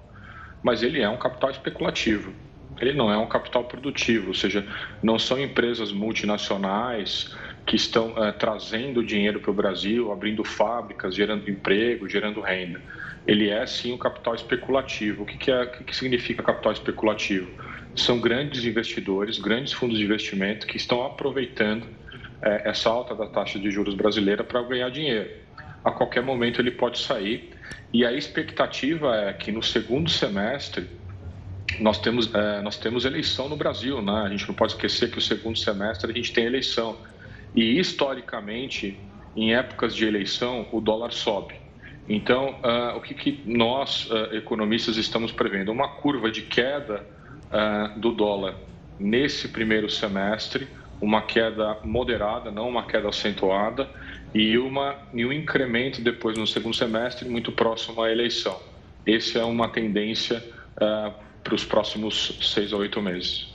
Mas 0.63 0.83
ele 0.83 1.01
é 1.01 1.09
um 1.09 1.17
capital 1.17 1.49
especulativo, 1.49 2.31
ele 2.79 2.93
não 2.93 3.11
é 3.11 3.17
um 3.17 3.27
capital 3.27 3.63
produtivo, 3.63 4.27
ou 4.29 4.33
seja, 4.33 4.65
não 5.01 5.17
são 5.17 5.39
empresas 5.39 5.91
multinacionais 5.91 7.35
que 7.65 7.75
estão 7.75 8.13
é, 8.23 8.31
trazendo 8.31 9.03
dinheiro 9.03 9.39
para 9.39 9.51
o 9.51 9.53
Brasil, 9.53 10.11
abrindo 10.11 10.43
fábricas, 10.43 11.15
gerando 11.15 11.49
emprego, 11.49 12.07
gerando 12.07 12.41
renda 12.41 12.79
ele 13.25 13.49
é 13.49 13.65
sim 13.65 13.93
um 13.93 13.97
capital 13.97 14.35
especulativo. 14.35 15.23
O 15.23 15.25
que, 15.25 15.37
que, 15.37 15.51
é, 15.51 15.63
o 15.63 15.71
que, 15.71 15.83
que 15.83 15.95
significa 15.95 16.41
capital 16.41 16.71
especulativo? 16.71 17.49
São 17.95 18.19
grandes 18.19 18.65
investidores, 18.65 19.37
grandes 19.37 19.73
fundos 19.73 19.97
de 19.97 20.03
investimento 20.03 20.65
que 20.65 20.77
estão 20.77 21.05
aproveitando 21.05 21.85
é, 22.41 22.69
essa 22.69 22.89
alta 22.89 23.13
da 23.13 23.27
taxa 23.27 23.59
de 23.59 23.69
juros 23.69 23.93
brasileira 23.93 24.43
para 24.43 24.61
ganhar 24.63 24.89
dinheiro. 24.89 25.29
A 25.83 25.91
qualquer 25.91 26.23
momento 26.23 26.59
ele 26.61 26.71
pode 26.71 26.99
sair 26.99 27.51
e 27.93 28.05
a 28.05 28.13
expectativa 28.13 29.15
é 29.15 29.33
que 29.33 29.51
no 29.51 29.61
segundo 29.61 30.09
semestre 30.09 30.87
nós 31.79 31.99
temos, 31.99 32.33
é, 32.33 32.61
nós 32.61 32.77
temos 32.77 33.05
eleição 33.05 33.47
no 33.47 33.55
Brasil, 33.55 34.01
né? 34.01 34.23
A 34.25 34.29
gente 34.29 34.47
não 34.47 34.55
pode 34.55 34.73
esquecer 34.73 35.09
que 35.09 35.17
o 35.17 35.21
segundo 35.21 35.57
semestre 35.57 36.11
a 36.11 36.13
gente 36.13 36.33
tem 36.33 36.45
eleição. 36.45 36.97
E 37.55 37.79
historicamente, 37.79 38.97
em 39.35 39.53
épocas 39.53 39.95
de 39.95 40.05
eleição, 40.05 40.67
o 40.71 40.81
dólar 40.81 41.11
sobe. 41.11 41.60
Então, 42.13 42.55
uh, 42.61 42.97
o 42.97 43.01
que, 43.01 43.13
que 43.13 43.41
nós, 43.45 44.05
uh, 44.11 44.35
economistas, 44.35 44.97
estamos 44.97 45.31
prevendo? 45.31 45.71
Uma 45.71 45.87
curva 45.87 46.29
de 46.29 46.41
queda 46.41 47.05
uh, 47.47 47.97
do 47.97 48.11
dólar 48.11 48.55
nesse 48.99 49.47
primeiro 49.47 49.89
semestre, 49.89 50.67
uma 50.99 51.21
queda 51.21 51.77
moderada, 51.85 52.51
não 52.51 52.67
uma 52.67 52.83
queda 52.83 53.07
acentuada, 53.07 53.89
e, 54.35 54.57
uma, 54.57 54.97
e 55.13 55.25
um 55.25 55.31
incremento 55.31 56.01
depois 56.01 56.37
no 56.37 56.45
segundo 56.45 56.75
semestre, 56.75 57.29
muito 57.29 57.49
próximo 57.53 58.03
à 58.03 58.11
eleição. 58.11 58.59
Essa 59.07 59.39
é 59.39 59.43
uma 59.45 59.69
tendência 59.69 60.43
para 60.75 61.55
os 61.55 61.63
próximos 61.63 62.37
seis 62.41 62.73
a 62.73 62.77
oito 62.77 63.01
meses. 63.01 63.50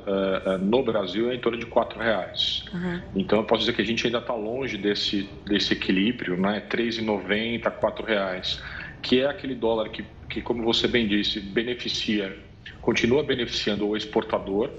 no 0.61 0.81
Brasil 0.81 1.29
é 1.29 1.35
em 1.35 1.39
torno 1.39 1.57
de 1.57 1.65
R$ 1.65 1.71
reais. 1.99 2.63
Uhum. 2.73 3.01
Então, 3.17 3.39
eu 3.39 3.43
posso 3.43 3.61
dizer 3.61 3.73
que 3.73 3.81
a 3.81 3.85
gente 3.85 4.05
ainda 4.07 4.19
está 4.19 4.33
longe 4.33 4.77
desse, 4.77 5.27
desse 5.45 5.73
equilíbrio, 5.73 6.37
né, 6.37 6.63
R$ 6.71 6.77
3,90, 6.77 7.65
R$ 7.65 8.05
reais, 8.07 8.63
que 9.01 9.19
é 9.19 9.27
aquele 9.27 9.55
dólar 9.55 9.89
que, 9.89 10.05
que, 10.29 10.41
como 10.41 10.63
você 10.63 10.87
bem 10.87 11.05
disse, 11.05 11.41
beneficia, 11.41 12.33
continua 12.79 13.23
beneficiando 13.23 13.85
o 13.85 13.97
exportador. 13.97 14.69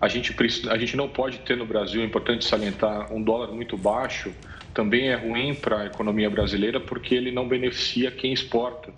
A 0.00 0.08
gente, 0.08 0.34
a 0.68 0.76
gente 0.76 0.96
não 0.96 1.08
pode 1.08 1.38
ter 1.38 1.56
no 1.56 1.64
Brasil, 1.64 2.02
é 2.02 2.04
importante 2.04 2.44
salientar, 2.44 3.12
um 3.12 3.22
dólar 3.22 3.52
muito 3.52 3.76
baixo, 3.76 4.34
também 4.74 5.08
é 5.08 5.14
ruim 5.14 5.54
para 5.54 5.82
a 5.82 5.86
economia 5.86 6.30
brasileira 6.30 6.80
porque 6.80 7.14
ele 7.14 7.30
não 7.30 7.46
beneficia 7.46 8.10
quem 8.10 8.32
exporta. 8.32 8.92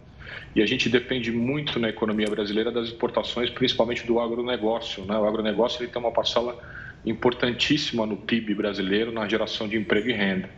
E 0.55 0.63
a 0.63 0.67
gente 0.67 0.89
depende 0.89 1.33
muito 1.33 1.81
na 1.81 1.89
economia 1.89 2.29
brasileira 2.29 2.71
das 2.71 2.89
exportações, 2.89 3.51
principalmente 3.51 4.07
do 4.07 4.21
agronegócio. 4.21 5.05
Né? 5.05 5.17
O 5.17 5.27
agronegócio 5.27 5.83
ele 5.83 5.91
tem 5.91 6.01
uma 6.01 6.13
parcela 6.13 6.57
importantíssima 7.05 8.07
no 8.07 8.17
PIB 8.17 8.55
brasileiro, 8.55 9.13
na 9.13 9.29
geração 9.29 9.69
de 9.69 9.77
emprego 9.77 10.09
e 10.09 10.13
renda. 10.13 10.49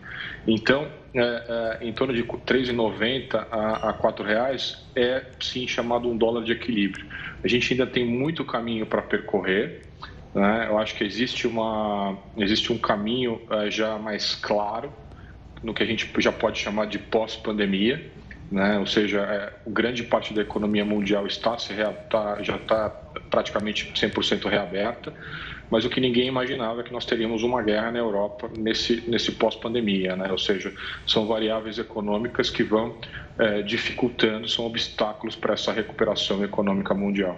Então, 0.46 0.86
é, 1.14 1.78
é, 1.80 1.86
em 1.86 1.92
torno 1.92 2.14
de 2.14 2.20
R$ 2.20 2.28
3,90 2.46 3.46
a, 3.50 3.88
a 3.88 3.90
R$ 3.90 4.22
reais 4.22 4.86
é 4.94 5.24
sim 5.40 5.66
chamado 5.66 6.08
um 6.08 6.16
dólar 6.16 6.44
de 6.44 6.52
equilíbrio. 6.52 7.06
A 7.42 7.48
gente 7.48 7.72
ainda 7.72 7.86
tem 7.86 8.04
muito 8.04 8.44
caminho 8.44 8.86
para 8.86 9.02
percorrer. 9.02 9.82
Né? 10.34 10.66
Eu 10.68 10.78
acho 10.78 10.94
que 10.94 11.04
existe, 11.04 11.48
uma, 11.48 12.16
existe 12.36 12.72
um 12.72 12.78
caminho 12.78 13.40
é, 13.50 13.70
já 13.70 13.98
mais 13.98 14.34
claro 14.34 14.92
no 15.62 15.74
que 15.74 15.82
a 15.82 15.86
gente 15.86 16.11
já 16.18 16.32
pode 16.32 16.59
chamar 16.59 16.86
de 16.86 16.98
pós-pandemia, 16.98 18.11
né? 18.50 18.78
ou 18.78 18.86
seja, 18.86 19.20
é, 19.20 19.52
grande 19.66 20.02
parte 20.04 20.32
da 20.32 20.42
economia 20.42 20.84
mundial 20.84 21.26
está, 21.26 21.59
se 21.59 21.74
tá, 22.09 22.42
já 22.42 22.57
está 22.57 22.90
praticamente 23.30 23.92
100% 23.92 24.48
reaberta, 24.48 25.12
mas 25.70 25.84
o 25.84 25.90
que 25.90 26.00
ninguém 26.00 26.28
imaginava 26.28 26.80
é 26.80 26.84
que 26.84 26.92
nós 26.92 27.04
teríamos 27.04 27.42
uma 27.42 27.61
guerra 27.61 27.90
na 27.90 27.98
Europa 27.98 28.48
nesse, 28.57 29.02
nesse 29.09 29.32
pós-pandemia, 29.32 30.14
né? 30.14 30.30
ou 30.30 30.38
seja, 30.38 30.72
são 31.07 31.26
variáveis 31.26 31.78
econômicas 31.78 32.50
que 32.50 32.62
vão 32.62 32.94
é, 33.38 33.62
dificultando, 33.62 34.48
são 34.48 34.64
obstáculos 34.64 35.34
para 35.34 35.54
essa 35.54 35.72
recuperação 35.72 36.44
econômica 36.44 36.94
mundial. 36.94 37.36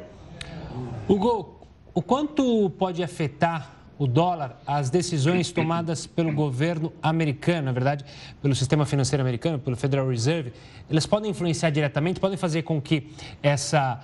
Hugo, 1.08 1.66
o 1.94 2.02
quanto 2.02 2.70
pode 2.70 3.02
afetar 3.02 3.77
o 3.98 4.06
dólar, 4.06 4.60
as 4.66 4.90
decisões 4.90 5.50
tomadas 5.50 6.06
pelo 6.06 6.32
governo 6.32 6.92
americano, 7.02 7.66
na 7.66 7.72
verdade, 7.72 8.04
pelo 8.40 8.54
sistema 8.54 8.86
financeiro 8.86 9.22
americano, 9.22 9.58
pelo 9.58 9.76
Federal 9.76 10.08
Reserve, 10.08 10.52
elas 10.88 11.04
podem 11.04 11.30
influenciar 11.30 11.70
diretamente, 11.70 12.20
podem 12.20 12.36
fazer 12.36 12.62
com 12.62 12.80
que 12.80 13.10
essa 13.42 14.00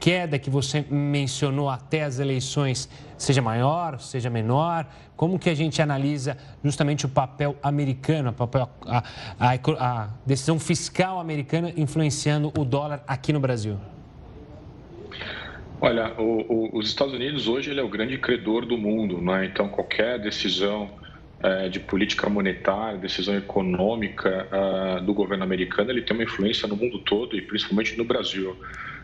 queda 0.00 0.38
que 0.38 0.50
você 0.50 0.84
mencionou 0.90 1.68
até 1.68 2.04
as 2.04 2.18
eleições 2.18 2.88
seja 3.16 3.40
maior, 3.40 4.00
seja 4.00 4.28
menor? 4.28 4.86
Como 5.16 5.38
que 5.38 5.48
a 5.48 5.54
gente 5.54 5.80
analisa 5.80 6.36
justamente 6.62 7.06
o 7.06 7.08
papel 7.08 7.56
americano, 7.62 8.30
a, 8.30 8.32
papel, 8.32 8.68
a, 8.86 9.02
a, 9.38 9.54
a 9.78 10.08
decisão 10.26 10.58
fiscal 10.58 11.20
americana 11.20 11.72
influenciando 11.76 12.52
o 12.58 12.64
dólar 12.64 13.02
aqui 13.06 13.32
no 13.32 13.40
Brasil? 13.40 13.78
Olha, 15.84 16.14
o, 16.18 16.40
o, 16.48 16.78
os 16.78 16.88
Estados 16.88 17.12
Unidos 17.12 17.46
hoje 17.46 17.70
ele 17.70 17.78
é 17.78 17.82
o 17.82 17.88
grande 17.90 18.16
credor 18.16 18.64
do 18.64 18.78
mundo, 18.78 19.20
né? 19.20 19.44
então 19.44 19.68
qualquer 19.68 20.18
decisão 20.18 20.90
é, 21.42 21.68
de 21.68 21.78
política 21.78 22.26
monetária, 22.26 22.96
decisão 22.96 23.36
econômica 23.36 24.48
é, 24.50 25.00
do 25.02 25.12
governo 25.12 25.44
americano, 25.44 25.90
ele 25.90 26.00
tem 26.00 26.16
uma 26.16 26.22
influência 26.22 26.66
no 26.66 26.74
mundo 26.74 27.00
todo 27.00 27.36
e 27.36 27.42
principalmente 27.42 27.98
no 27.98 28.04
Brasil. 28.06 28.56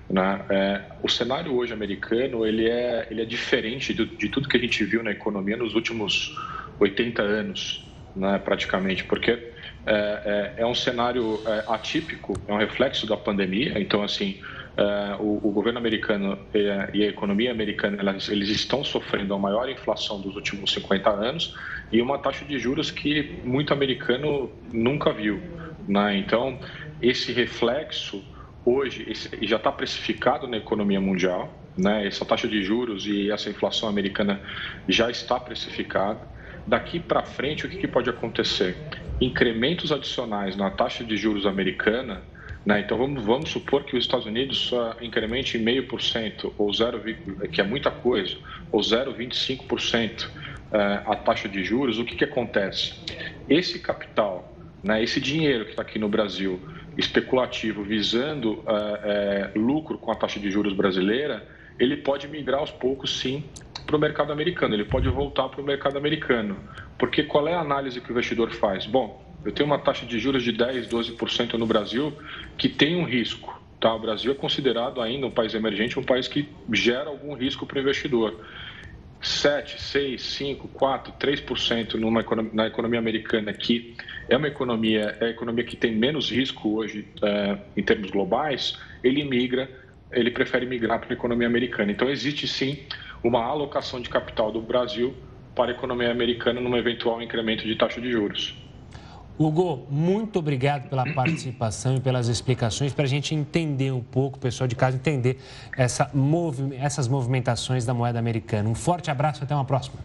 Né? 0.08 0.42
É, 0.48 0.80
o 1.02 1.08
cenário 1.08 1.54
hoje 1.54 1.74
americano 1.74 2.46
ele 2.46 2.66
é, 2.66 3.08
ele 3.10 3.20
é 3.20 3.26
diferente 3.26 3.92
de, 3.92 4.06
de, 4.06 4.30
tudo 4.30 4.48
que 4.48 4.56
a 4.56 4.60
gente 4.60 4.82
viu 4.82 5.02
na 5.02 5.10
economia 5.10 5.58
nos 5.58 5.74
últimos 5.74 6.34
80 6.78 7.20
anos, 7.20 7.84
né, 8.16 8.40
praticamente, 8.42 9.04
porque 9.04 9.32
é, 9.32 10.52
é, 10.56 10.62
é 10.62 10.66
um 10.66 10.74
cenário 10.74 11.42
é, 11.46 11.64
atípico, 11.68 12.32
é 12.48 12.52
um 12.54 12.56
reflexo 12.56 13.06
da 13.06 13.18
pandemia. 13.18 13.78
Então, 13.78 14.02
assim, 14.02 14.40
é, 14.80 15.16
o, 15.20 15.38
o, 15.42 15.52
governo 15.52 15.78
americano 15.78 16.38
e 16.54 16.70
a, 16.70 16.88
e 16.94 17.04
a 17.04 17.08
economia 17.08 17.50
americana 17.50 17.98
elas, 18.00 18.30
eles 18.30 18.48
estão 18.48 18.82
sofrendo 18.82 19.34
a 19.34 19.38
maior 19.38 19.68
inflação 19.68 20.20
dos 20.20 20.34
últimos 20.36 20.72
50 20.72 21.10
anos 21.10 21.54
e 21.92 22.00
uma 22.00 22.18
taxa 22.18 22.46
de 22.46 22.58
juros 22.58 22.90
que 22.90 23.38
muito 23.44 23.74
americano 23.74 24.50
nunca 24.72 25.12
viu. 25.12 25.38
Né? 25.86 26.16
Então, 26.16 26.58
esse 27.02 27.30
reflexo 27.30 28.24
hoje 28.64 29.04
esse, 29.06 29.28
já 29.42 29.56
está 29.56 29.70
precificado 29.70 30.46
na 30.48 30.56
economia 30.56 31.00
mundial, 31.00 31.52
né? 31.76 32.06
Essa 32.06 32.24
taxa 32.24 32.48
de 32.48 32.62
juros 32.62 33.06
e 33.06 33.30
essa 33.30 33.48
inflação 33.50 33.88
americana 33.88 34.40
já 34.88 35.10
está 35.10 35.38
precificada. 35.38 36.20
Daqui 36.66 37.00
para 37.00 37.22
frente, 37.22 37.66
o 37.66 37.68
que, 37.68 37.76
que, 37.78 37.88
pode 37.88 38.08
acontecer? 38.08 38.76
Incrementos 39.20 39.92
adicionais 39.92 40.56
na 40.56 40.70
taxa 40.70 41.04
de 41.04 41.16
juros 41.16 41.46
americana, 41.46 42.22
né? 42.64 42.80
Então 42.80 42.98
vamos, 42.98 43.24
vamos 43.24 43.50
supor 43.50 43.84
que 43.84 43.96
os 43.96 44.04
Estados 44.04 44.26
Unidos 44.26 44.58
só 44.58 44.96
incremente 45.00 45.56
em 45.56 45.61
meio 45.61 45.86
por 45.86 46.02
cento 46.02 46.52
ou 46.58 46.72
zero, 46.72 47.02
que 47.50 47.61
é 47.61 47.64
muita 47.64 47.90
coisa, 47.90 48.36
ou 48.70 48.80
0,25% 48.80 50.28
eh, 50.72 51.02
a 51.06 51.16
taxa 51.16 51.48
de 51.48 51.64
juros. 51.64 51.98
O 51.98 52.04
que, 52.04 52.16
que 52.16 52.24
acontece? 52.24 52.94
Esse 53.48 53.78
capital, 53.78 54.54
né? 54.82 55.02
Esse 55.02 55.20
dinheiro 55.20 55.64
que 55.64 55.70
está 55.70 55.82
aqui 55.82 55.98
no 55.98 56.08
Brasil 56.08 56.61
especulativo 56.96 57.82
visando 57.82 58.62
é, 58.66 59.50
é, 59.54 59.58
lucro 59.58 59.96
com 59.98 60.11
a 60.11 60.14
taxa 60.14 60.38
de 60.38 60.50
juros 60.50 60.72
brasileira, 60.72 61.46
ele 61.78 61.96
pode 61.96 62.28
migrar 62.28 62.61
aos 62.61 62.70
poucos, 62.70 63.20
sim, 63.20 63.44
para 63.86 63.96
o 63.96 63.98
mercado 63.98 64.32
americano, 64.32 64.74
ele 64.74 64.84
pode 64.84 65.08
voltar 65.08 65.48
para 65.48 65.61
o 65.61 65.64
mercado 65.64 65.96
americano. 65.96 66.56
Porque 66.98 67.22
qual 67.22 67.48
é 67.48 67.54
a 67.54 67.61
análise 67.61 68.00
que 68.00 68.11
o 68.11 68.12
investidor 68.12 68.50
faz? 68.52 68.86
Bom, 68.86 69.29
eu 69.45 69.53
tenho 69.53 69.66
uma 69.66 69.78
taxa 69.78 70.05
de 70.05 70.18
juros 70.18 70.43
de 70.43 70.53
10, 70.53 70.88
12% 70.88 71.55
no 71.55 71.66
Brasil 71.66 72.12
que 72.59 72.68
tem 72.68 72.97
um 72.97 73.05
risco. 73.05 73.61
Tá? 73.80 73.95
O 73.95 73.99
Brasil 73.99 74.32
é 74.32 74.34
considerado 74.34 75.01
ainda 75.01 75.26
um 75.26 75.30
país 75.30 75.55
emergente, 75.55 75.99
um 75.99 76.05
país 76.05 76.28
que 76.28 76.49
gera 76.72 77.09
algum 77.09 77.34
risco 77.34 77.66
para 77.66 77.78
o 77.78 77.80
investidor. 77.80 78.38
7, 79.22 79.80
6, 79.80 80.22
5, 80.22 80.68
4, 80.68 81.12
3% 81.18 81.95
numa, 81.95 82.24
na 82.53 82.66
economia 82.66 82.99
americana, 82.99 83.53
que 83.53 83.95
é 84.28 84.36
uma 84.36 84.49
economia, 84.49 85.16
é 85.20 85.26
a 85.26 85.30
economia 85.30 85.64
que 85.64 85.76
tem 85.76 85.95
menos 85.95 86.30
risco 86.30 86.70
hoje 86.76 87.07
é, 87.22 87.59
em 87.76 87.82
termos 87.82 88.11
globais, 88.11 88.78
ele 89.05 89.22
migra, 89.24 89.70
ele 90.11 90.30
prefere 90.30 90.64
migrar 90.64 91.01
para 91.01 91.11
a 91.11 91.12
economia 91.12 91.47
americana. 91.47 91.93
Então, 91.93 92.09
existe 92.09 92.49
sim 92.49 92.78
uma 93.22 93.45
alocação 93.45 94.01
de 94.01 94.09
capital 94.09 94.51
do 94.51 94.61
Brasil 94.61 95.14
para 95.55 95.70
a 95.70 95.74
economia 95.74 96.11
americana 96.11 96.61
num 96.61 96.74
eventual 96.76 97.20
incremento 97.20 97.66
de 97.66 97.76
taxa 97.76 98.01
de 98.01 98.11
juros. 98.11 98.57
Hugo, 99.41 99.86
muito 99.88 100.38
obrigado 100.38 100.91
pela 100.91 101.03
participação 101.14 101.97
e 101.97 102.01
pelas 102.01 102.28
explicações 102.28 102.93
para 102.93 103.05
a 103.05 103.09
gente 103.09 103.34
entender 103.34 103.91
um 103.91 104.03
pouco, 104.03 104.36
o 104.36 104.41
pessoal 104.41 104.68
de 104.68 104.76
casa 104.76 104.99
entender 104.99 105.38
essa 105.74 106.11
movi 106.12 106.76
essas 106.76 107.09
movimentações 107.09 107.86
da 107.86 107.95
moeda 107.95 108.18
americana. 108.18 108.68
Um 108.68 108.74
forte 108.74 109.11
abraço 109.11 109.43
e 109.43 109.45
até 109.45 109.55
uma 109.55 109.64
próxima. 109.64 109.97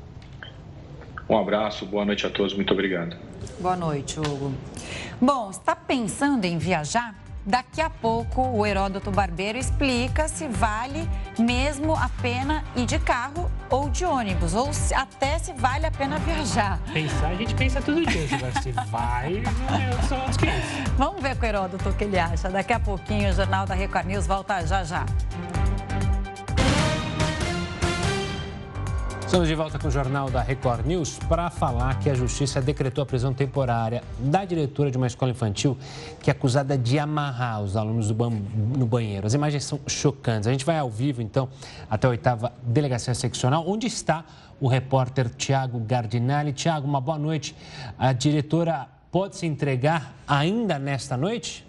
Um 1.27 1.37
abraço, 1.37 1.85
boa 1.85 2.05
noite 2.05 2.25
a 2.25 2.29
todos, 2.29 2.53
muito 2.53 2.71
obrigado. 2.71 3.17
Boa 3.59 3.75
noite, 3.75 4.17
Hugo. 4.17 4.53
Bom, 5.19 5.49
está 5.49 5.75
pensando 5.75 6.45
em 6.45 6.57
viajar? 6.57 7.24
Daqui 7.45 7.79
a 7.79 7.91
pouco, 7.91 8.41
o 8.41 8.65
Heródoto 8.65 9.11
Barbeiro 9.11 9.59
explica 9.59 10.27
se 10.27 10.47
vale 10.47 11.07
mesmo 11.37 11.93
a 11.93 12.09
pena 12.19 12.63
ir 12.75 12.87
de 12.87 12.97
carro 12.97 13.51
ou 13.69 13.87
de 13.87 14.03
ônibus, 14.03 14.55
ou 14.55 14.73
se, 14.73 14.95
até 14.95 15.37
se 15.37 15.53
vale 15.53 15.85
a 15.85 15.91
pena 15.91 16.17
viajar. 16.17 16.79
Pensar, 16.91 17.27
a 17.27 17.35
gente 17.35 17.53
pensa 17.53 17.79
todo 17.81 18.03
dia. 18.03 18.27
Se 18.63 18.71
vai, 18.71 19.43
são 20.09 20.25
os 20.27 20.37
500. 20.37 20.61
Vamos 20.97 21.21
ver 21.21 21.35
com 21.37 21.45
o 21.45 21.49
Heródoto 21.49 21.89
o 21.89 21.93
que 21.93 22.05
ele 22.05 22.17
acha. 22.17 22.49
Daqui 22.49 22.73
a 22.73 22.79
pouquinho, 22.79 23.29
o 23.29 23.33
Jornal 23.33 23.67
da 23.67 23.75
Record 23.75 24.07
News 24.07 24.25
volta 24.25 24.65
já 24.65 24.83
já. 24.83 25.05
Estamos 29.25 29.47
de 29.47 29.55
volta 29.55 29.79
com 29.79 29.87
o 29.87 29.91
Jornal 29.91 30.29
da 30.29 30.41
Record 30.41 30.85
News 30.85 31.17
para 31.27 31.49
falar 31.49 31.99
que 31.99 32.11
a 32.11 32.13
Justiça 32.13 32.61
decretou 32.61 33.01
a 33.01 33.05
prisão 33.05 33.33
temporária 33.33 34.03
da 34.19 34.45
diretora 34.45 34.91
de 34.91 34.97
uma 34.97 35.07
escola 35.07 35.31
infantil 35.31 35.75
que 36.21 36.29
é 36.29 36.31
acusada 36.31 36.77
de 36.77 36.99
amarrar 36.99 37.63
os 37.63 37.75
alunos 37.75 38.11
no 38.11 38.85
banheiro. 38.85 39.25
As 39.25 39.33
imagens 39.33 39.65
são 39.65 39.79
chocantes. 39.87 40.47
A 40.47 40.51
gente 40.51 40.63
vai 40.63 40.77
ao 40.77 40.91
vivo, 40.91 41.23
então, 41.23 41.49
até 41.89 42.05
a 42.05 42.11
oitava 42.11 42.53
delegacia 42.61 43.15
seccional, 43.15 43.67
onde 43.67 43.87
está 43.87 44.23
o 44.61 44.67
repórter 44.67 45.27
Tiago 45.29 45.79
Gardinali. 45.79 46.53
Tiago, 46.53 46.87
uma 46.87 47.01
boa 47.01 47.17
noite. 47.17 47.55
A 47.97 48.13
diretora 48.13 48.87
pode 49.11 49.35
se 49.37 49.47
entregar 49.47 50.13
ainda 50.27 50.77
nesta 50.77 51.17
noite? 51.17 51.65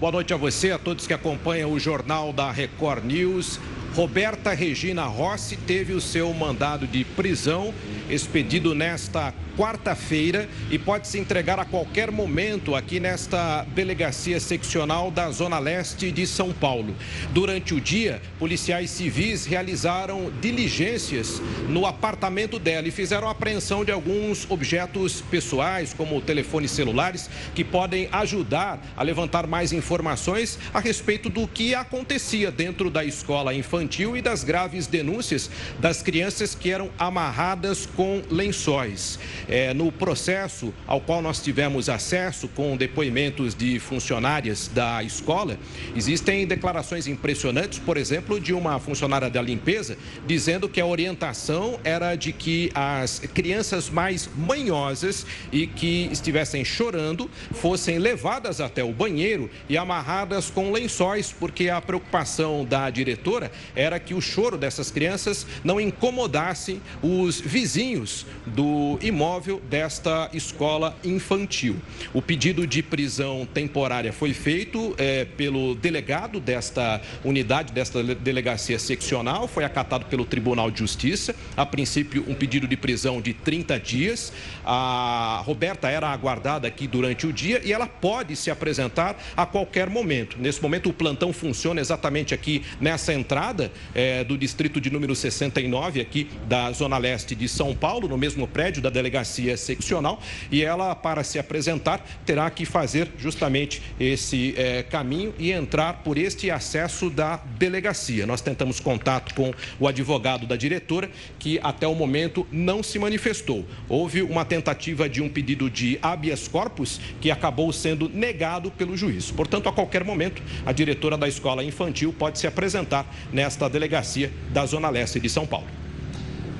Boa 0.00 0.10
noite 0.10 0.32
a 0.32 0.36
você, 0.36 0.72
a 0.72 0.78
todos 0.78 1.06
que 1.06 1.12
acompanham 1.12 1.70
o 1.70 1.78
Jornal 1.78 2.32
da 2.32 2.50
Record 2.50 3.04
News. 3.04 3.60
Roberta 3.94 4.54
Regina 4.54 5.04
Rossi 5.04 5.54
teve 5.54 5.92
o 5.92 6.00
seu 6.00 6.32
mandado 6.32 6.86
de 6.86 7.04
prisão 7.04 7.74
expedido 8.08 8.74
nesta 8.74 9.34
quarta-feira 9.56 10.48
e 10.70 10.78
pode 10.78 11.06
se 11.06 11.18
entregar 11.18 11.58
a 11.58 11.64
qualquer 11.66 12.10
momento 12.10 12.74
aqui 12.74 12.98
nesta 12.98 13.64
delegacia 13.74 14.40
seccional 14.40 15.10
da 15.10 15.30
Zona 15.30 15.58
Leste 15.58 16.10
de 16.10 16.26
São 16.26 16.54
Paulo. 16.54 16.96
Durante 17.34 17.74
o 17.74 17.80
dia, 17.80 18.22
policiais 18.38 18.88
civis 18.88 19.44
realizaram 19.44 20.32
diligências 20.40 21.42
no 21.68 21.84
apartamento 21.84 22.58
dela 22.58 22.88
e 22.88 22.90
fizeram 22.90 23.28
apreensão 23.28 23.84
de 23.84 23.92
alguns 23.92 24.50
objetos 24.50 25.20
pessoais, 25.20 25.92
como 25.92 26.18
telefones 26.22 26.70
celulares, 26.70 27.28
que 27.54 27.62
podem 27.62 28.08
ajudar 28.10 28.80
a 28.96 29.02
levantar 29.02 29.46
mais 29.46 29.70
informações 29.70 30.58
a 30.72 30.80
respeito 30.80 31.28
do 31.28 31.46
que 31.46 31.74
acontecia 31.74 32.50
dentro 32.50 32.88
da 32.88 33.04
escola 33.04 33.52
infantil 33.52 33.81
e 34.16 34.22
das 34.22 34.44
graves 34.44 34.86
denúncias 34.86 35.50
das 35.78 36.02
crianças 36.02 36.54
que 36.54 36.70
eram 36.70 36.90
amarradas 36.98 37.86
com 37.86 38.22
lençóis. 38.30 39.18
É, 39.48 39.74
no 39.74 39.90
processo 39.90 40.72
ao 40.86 41.00
qual 41.00 41.20
nós 41.20 41.40
tivemos 41.40 41.88
acesso 41.88 42.48
com 42.48 42.76
depoimentos 42.76 43.54
de 43.54 43.78
funcionárias 43.78 44.68
da 44.68 45.02
escola, 45.02 45.58
existem 45.96 46.46
declarações 46.46 47.06
impressionantes, 47.06 47.78
por 47.78 47.96
exemplo, 47.96 48.40
de 48.40 48.52
uma 48.52 48.78
funcionária 48.78 49.28
da 49.28 49.42
limpeza, 49.42 49.96
dizendo 50.26 50.68
que 50.68 50.80
a 50.80 50.86
orientação 50.86 51.78
era 51.84 52.14
de 52.14 52.32
que 52.32 52.70
as 52.74 53.20
crianças 53.34 53.90
mais 53.90 54.28
manhosas 54.36 55.26
e 55.50 55.66
que 55.66 56.08
estivessem 56.12 56.64
chorando 56.64 57.30
fossem 57.52 57.98
levadas 57.98 58.60
até 58.60 58.82
o 58.82 58.92
banheiro 58.92 59.50
e 59.68 59.76
amarradas 59.76 60.50
com 60.50 60.70
lençóis, 60.70 61.32
porque 61.32 61.68
a 61.68 61.80
preocupação 61.80 62.64
da 62.64 62.88
diretora 62.90 63.50
era 63.74 63.98
que 63.98 64.14
o 64.14 64.20
choro 64.20 64.56
dessas 64.56 64.90
crianças 64.90 65.46
não 65.64 65.80
incomodasse 65.80 66.80
os 67.02 67.40
vizinhos 67.40 68.26
do 68.46 68.98
imóvel 69.02 69.60
desta 69.68 70.30
escola 70.32 70.96
infantil. 71.04 71.76
O 72.12 72.20
pedido 72.20 72.66
de 72.66 72.82
prisão 72.82 73.46
temporária 73.52 74.12
foi 74.12 74.32
feito 74.34 74.94
é, 74.98 75.24
pelo 75.24 75.74
delegado 75.74 76.40
desta 76.40 77.00
unidade, 77.24 77.72
desta 77.72 78.02
delegacia 78.02 78.78
seccional, 78.78 79.46
foi 79.48 79.64
acatado 79.64 80.06
pelo 80.06 80.24
Tribunal 80.24 80.70
de 80.70 80.78
Justiça. 80.78 81.34
A 81.56 81.64
princípio, 81.64 82.24
um 82.28 82.34
pedido 82.34 82.66
de 82.66 82.76
prisão 82.76 83.20
de 83.20 83.32
30 83.32 83.78
dias. 83.78 84.32
A 84.64 85.42
Roberta 85.44 85.88
era 85.88 86.08
aguardada 86.08 86.66
aqui 86.66 86.86
durante 86.86 87.26
o 87.26 87.32
dia 87.32 87.60
e 87.64 87.72
ela 87.72 87.86
pode 87.86 88.36
se 88.36 88.50
apresentar 88.50 89.16
a 89.36 89.46
qualquer 89.46 89.88
momento. 89.88 90.36
Nesse 90.38 90.62
momento, 90.62 90.88
o 90.88 90.92
plantão 90.92 91.32
funciona 91.32 91.80
exatamente 91.80 92.34
aqui 92.34 92.62
nessa 92.80 93.12
entrada 93.12 93.61
é, 93.94 94.24
do 94.24 94.36
distrito 94.36 94.80
de 94.80 94.90
número 94.90 95.14
69, 95.14 96.00
aqui 96.00 96.28
da 96.48 96.72
Zona 96.72 96.98
Leste 96.98 97.34
de 97.34 97.48
São 97.48 97.74
Paulo, 97.74 98.08
no 98.08 98.16
mesmo 98.16 98.46
prédio 98.46 98.82
da 98.82 98.90
delegacia 98.90 99.56
seccional. 99.56 100.20
E 100.50 100.62
ela, 100.62 100.94
para 100.94 101.22
se 101.22 101.38
apresentar, 101.38 102.04
terá 102.24 102.50
que 102.50 102.64
fazer 102.64 103.10
justamente 103.18 103.82
esse 103.98 104.54
é, 104.56 104.82
caminho 104.82 105.34
e 105.38 105.52
entrar 105.52 106.02
por 106.04 106.18
este 106.18 106.50
acesso 106.50 107.10
da 107.10 107.36
delegacia. 107.58 108.26
Nós 108.26 108.40
tentamos 108.40 108.80
contato 108.80 109.34
com 109.34 109.52
o 109.78 109.86
advogado 109.86 110.46
da 110.46 110.56
diretora, 110.56 111.10
que 111.38 111.60
até 111.62 111.86
o 111.86 111.94
momento 111.94 112.46
não 112.50 112.82
se 112.82 112.98
manifestou. 112.98 113.64
Houve 113.88 114.22
uma 114.22 114.44
tentativa 114.44 115.08
de 115.08 115.20
um 115.20 115.28
pedido 115.28 115.70
de 115.70 115.98
habeas 116.02 116.48
corpus 116.48 117.00
que 117.20 117.30
acabou 117.30 117.72
sendo 117.72 118.08
negado 118.08 118.70
pelo 118.70 118.96
juiz. 118.96 119.30
Portanto, 119.30 119.68
a 119.68 119.72
qualquer 119.72 120.04
momento, 120.04 120.42
a 120.64 120.72
diretora 120.72 121.16
da 121.16 121.28
escola 121.28 121.64
infantil 121.64 122.12
pode 122.12 122.38
se 122.38 122.46
apresentar 122.46 123.06
nesta 123.52 123.68
delegacia 123.68 124.32
da 124.50 124.64
Zona 124.64 124.88
Leste 124.88 125.20
de 125.20 125.28
São 125.28 125.46
Paulo. 125.46 125.66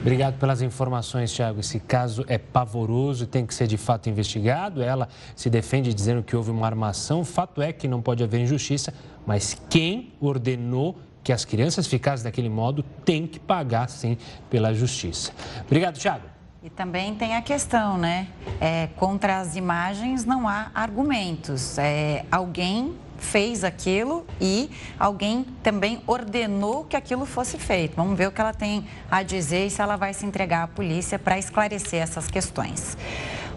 Obrigado 0.01 0.39
pelas 0.39 0.61
informações, 0.61 1.33
Tiago. 1.33 1.61
Esse 1.61 1.79
caso 1.81 2.25
é 2.29 2.37
pavoroso 2.37 3.25
e 3.25 3.27
tem 3.27 3.47
que 3.47 3.55
ser 3.55 3.67
de 3.67 3.79
fato 3.79 4.11
investigado. 4.11 4.83
Ela 4.83 5.09
se 5.35 5.49
defende 5.49 5.95
dizendo 5.95 6.23
que 6.23 6.37
houve 6.37 6.51
uma 6.51 6.67
armação. 6.67 7.21
O 7.21 7.25
fato 7.25 7.63
é 7.63 7.73
que 7.73 7.87
não 7.89 8.03
pode 8.03 8.23
haver 8.23 8.41
injustiça, 8.41 8.93
mas 9.25 9.57
quem 9.71 10.13
ordenou 10.21 10.99
que 11.23 11.33
as 11.33 11.45
crianças 11.45 11.87
ficassem 11.87 12.25
daquele 12.25 12.49
modo 12.49 12.83
tem 13.05 13.27
que 13.27 13.39
pagar, 13.39 13.89
sim, 13.89 14.19
pela 14.51 14.75
justiça. 14.75 15.33
Obrigado, 15.65 15.97
Tiago. 15.99 16.27
E 16.65 16.69
também 16.69 17.15
tem 17.15 17.37
a 17.37 17.43
questão, 17.43 17.97
né? 17.97 18.29
É, 18.61 18.89
contra 18.97 19.41
as 19.41 19.57
imagens 19.57 20.25
não 20.25 20.49
há 20.49 20.71
argumentos. 20.75 21.79
É, 21.79 22.25
alguém 22.31 22.95
fez 23.23 23.65
aquilo 23.65 24.27
e 24.41 24.71
alguém 24.99 25.47
também 25.63 26.03
ordenou 26.07 26.85
que 26.85 26.97
aquilo 26.97 27.25
fosse 27.25 27.57
feito. 27.57 27.95
Vamos 27.97 28.19
ver 28.19 28.27
o 28.29 28.33
que 28.33 28.41
ela 28.41 28.53
tem 28.53 28.85
a 29.11 29.23
dizer 29.23 29.67
e 29.67 29.71
se 29.71 29.81
ela 29.81 29.97
vai 29.97 30.13
se 30.13 30.27
entregar 30.27 30.65
à 30.65 30.67
polícia 30.67 31.19
para 31.19 31.39
esclarecer 31.39 32.03
essas 32.03 32.29
questões. 32.29 32.97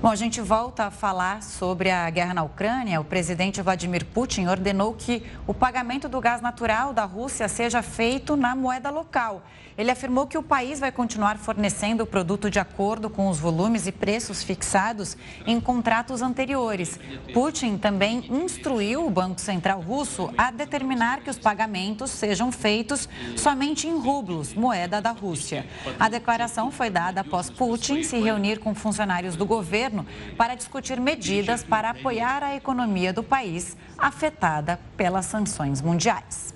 Bom, 0.05 0.11
a 0.11 0.15
gente 0.15 0.39
volta 0.39 0.83
a 0.83 0.91
falar 0.91 1.41
sobre 1.41 1.89
a 1.89 2.07
guerra 2.11 2.35
na 2.35 2.43
Ucrânia. 2.43 3.01
O 3.01 3.03
presidente 3.03 3.59
Vladimir 3.59 4.05
Putin 4.05 4.45
ordenou 4.45 4.93
que 4.93 5.23
o 5.47 5.53
pagamento 5.53 6.07
do 6.07 6.21
gás 6.21 6.43
natural 6.43 6.93
da 6.93 7.05
Rússia 7.05 7.47
seja 7.47 7.81
feito 7.81 8.35
na 8.35 8.55
moeda 8.55 8.91
local. 8.91 9.41
Ele 9.75 9.89
afirmou 9.89 10.27
que 10.27 10.37
o 10.37 10.43
país 10.43 10.79
vai 10.79 10.91
continuar 10.91 11.39
fornecendo 11.39 12.03
o 12.03 12.07
produto 12.07 12.51
de 12.51 12.59
acordo 12.59 13.09
com 13.09 13.27
os 13.29 13.39
volumes 13.39 13.87
e 13.87 13.91
preços 13.91 14.43
fixados 14.43 15.17
em 15.43 15.59
contratos 15.59 16.21
anteriores. 16.21 16.99
Putin 17.33 17.75
também 17.75 18.27
instruiu 18.29 19.07
o 19.07 19.09
Banco 19.09 19.41
Central 19.41 19.81
Russo 19.81 20.31
a 20.37 20.51
determinar 20.51 21.21
que 21.21 21.31
os 21.31 21.39
pagamentos 21.39 22.11
sejam 22.11 22.51
feitos 22.51 23.09
somente 23.35 23.87
em 23.87 23.97
rublos, 23.97 24.53
moeda 24.53 25.01
da 25.01 25.11
Rússia. 25.11 25.65
A 25.99 26.07
declaração 26.07 26.69
foi 26.69 26.91
dada 26.91 27.21
após 27.21 27.49
Putin 27.49 28.03
se 28.03 28.19
reunir 28.19 28.59
com 28.59 28.75
funcionários 28.75 29.35
do 29.35 29.47
governo 29.47 29.94
para 30.35 30.55
discutir 30.55 30.99
medidas 30.99 31.63
para 31.63 31.91
apoiar 31.91 32.43
a 32.43 32.55
economia 32.55 33.13
do 33.13 33.23
país 33.23 33.77
afetada 33.97 34.79
pelas 34.97 35.25
sanções 35.25 35.81
mundiais. 35.81 36.53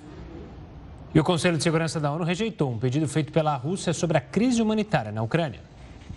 E 1.14 1.20
o 1.20 1.24
Conselho 1.24 1.56
de 1.56 1.62
Segurança 1.62 1.98
da 1.98 2.10
ONU 2.12 2.24
rejeitou 2.24 2.70
um 2.70 2.78
pedido 2.78 3.08
feito 3.08 3.32
pela 3.32 3.56
Rússia 3.56 3.92
sobre 3.92 4.18
a 4.18 4.20
crise 4.20 4.60
humanitária 4.60 5.10
na 5.10 5.22
Ucrânia. 5.22 5.69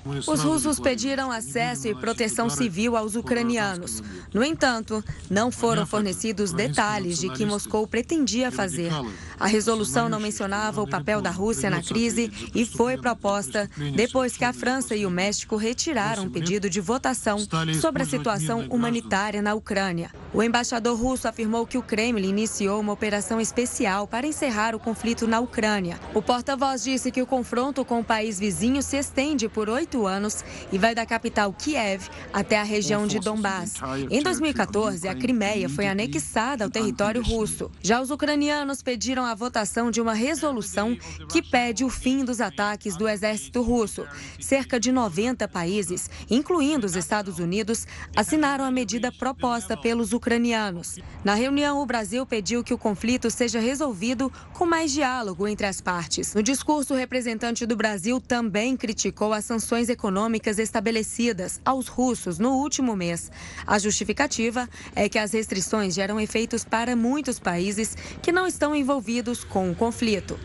Os 0.05 0.41
russos 0.41 0.79
pediram 0.79 1.31
acesso 1.31 1.87
e 1.87 1.95
proteção 1.95 2.49
civil 2.49 2.97
aos 2.97 3.15
ucranianos. 3.15 4.01
No 4.33 4.43
entanto, 4.43 5.03
não 5.29 5.51
foram 5.51 5.85
fornecidos 5.85 6.51
detalhes 6.51 7.17
de 7.17 7.29
que 7.29 7.45
Moscou 7.45 7.87
pretendia 7.87 8.51
fazer. 8.51 8.91
A 9.39 9.47
resolução 9.47 10.09
não 10.09 10.19
mencionava 10.19 10.81
o 10.81 10.87
papel 10.87 11.21
da 11.21 11.29
Rússia 11.29 11.69
na 11.69 11.81
crise 11.81 12.31
e 12.53 12.65
foi 12.65 12.97
proposta 12.97 13.69
depois 13.95 14.35
que 14.35 14.45
a 14.45 14.53
França 14.53 14.95
e 14.95 15.05
o 15.05 15.09
México 15.09 15.55
retiraram 15.55 16.25
o 16.25 16.29
pedido 16.29 16.69
de 16.69 16.81
votação 16.81 17.37
sobre 17.79 18.03
a 18.03 18.05
situação 18.05 18.65
humanitária 18.69 19.41
na 19.41 19.53
Ucrânia. 19.53 20.11
O 20.33 20.41
embaixador 20.41 20.97
russo 20.97 21.27
afirmou 21.27 21.65
que 21.65 21.77
o 21.77 21.83
Kremlin 21.83 22.29
iniciou 22.29 22.79
uma 22.79 22.93
operação 22.93 23.39
especial 23.39 24.07
para 24.07 24.25
encerrar 24.25 24.75
o 24.75 24.79
conflito 24.79 25.27
na 25.27 25.39
Ucrânia. 25.39 25.99
O 26.13 26.21
porta-voz 26.21 26.83
disse 26.83 27.11
que 27.11 27.21
o 27.21 27.27
confronto 27.27 27.85
com 27.85 27.99
o 27.99 28.03
país 28.03 28.39
vizinho 28.39 28.81
se 28.81 28.97
estende 28.97 29.47
por 29.47 29.69
oito 29.69 29.92
anos 30.01 30.43
e 30.71 30.77
vai 30.77 30.95
da 30.95 31.05
capital 31.05 31.53
Kiev 31.53 32.09
até 32.33 32.57
a 32.57 32.63
região 32.63 33.05
de 33.05 33.19
Donbass. 33.19 33.75
Em 34.09 34.21
2014, 34.21 35.07
a 35.07 35.15
Crimeia 35.15 35.69
foi 35.69 35.87
anexada 35.87 36.63
ao 36.63 36.69
território 36.69 37.21
russo. 37.21 37.69
Já 37.81 38.01
os 38.01 38.09
ucranianos 38.09 38.81
pediram 38.81 39.25
a 39.25 39.35
votação 39.35 39.91
de 39.91 40.01
uma 40.01 40.13
resolução 40.13 40.97
que 41.29 41.41
pede 41.41 41.83
o 41.83 41.89
fim 41.89 42.25
dos 42.25 42.41
ataques 42.41 42.97
do 42.97 43.07
exército 43.07 43.61
russo. 43.61 44.05
Cerca 44.39 44.79
de 44.79 44.91
90 44.91 45.47
países, 45.47 46.09
incluindo 46.29 46.85
os 46.85 46.95
Estados 46.95 47.39
Unidos, 47.39 47.87
assinaram 48.15 48.65
a 48.65 48.71
medida 48.71 49.11
proposta 49.11 49.77
pelos 49.77 50.13
ucranianos. 50.13 50.99
Na 51.23 51.33
reunião, 51.33 51.81
o 51.81 51.85
Brasil 51.85 52.25
pediu 52.25 52.63
que 52.63 52.73
o 52.73 52.77
conflito 52.77 53.29
seja 53.29 53.59
resolvido 53.59 54.31
com 54.53 54.65
mais 54.65 54.91
diálogo 54.91 55.47
entre 55.47 55.65
as 55.65 55.79
partes. 55.79 56.33
No 56.33 56.43
discurso, 56.43 56.93
o 56.93 56.97
representante 56.97 57.65
do 57.65 57.75
Brasil 57.75 58.19
também 58.19 58.75
criticou 58.75 59.33
as 59.33 59.45
sanções 59.45 59.82
econômicas 59.89 60.59
estabelecidas 60.59 61.59
aos 61.65 61.87
russos 61.87 62.39
no 62.39 62.51
último 62.51 62.95
mês. 62.95 63.31
A 63.65 63.79
justificativa 63.79 64.69
é 64.95 65.09
que 65.09 65.17
as 65.17 65.33
restrições 65.33 65.93
geram 65.93 66.19
efeitos 66.19 66.63
para 66.63 66.95
muitos 66.95 67.39
países 67.39 67.95
que 68.21 68.31
não 68.31 68.47
estão 68.47 68.75
envolvidos 68.75 69.43
com 69.43 69.71
o 69.71 69.75
conflito. 69.75 70.39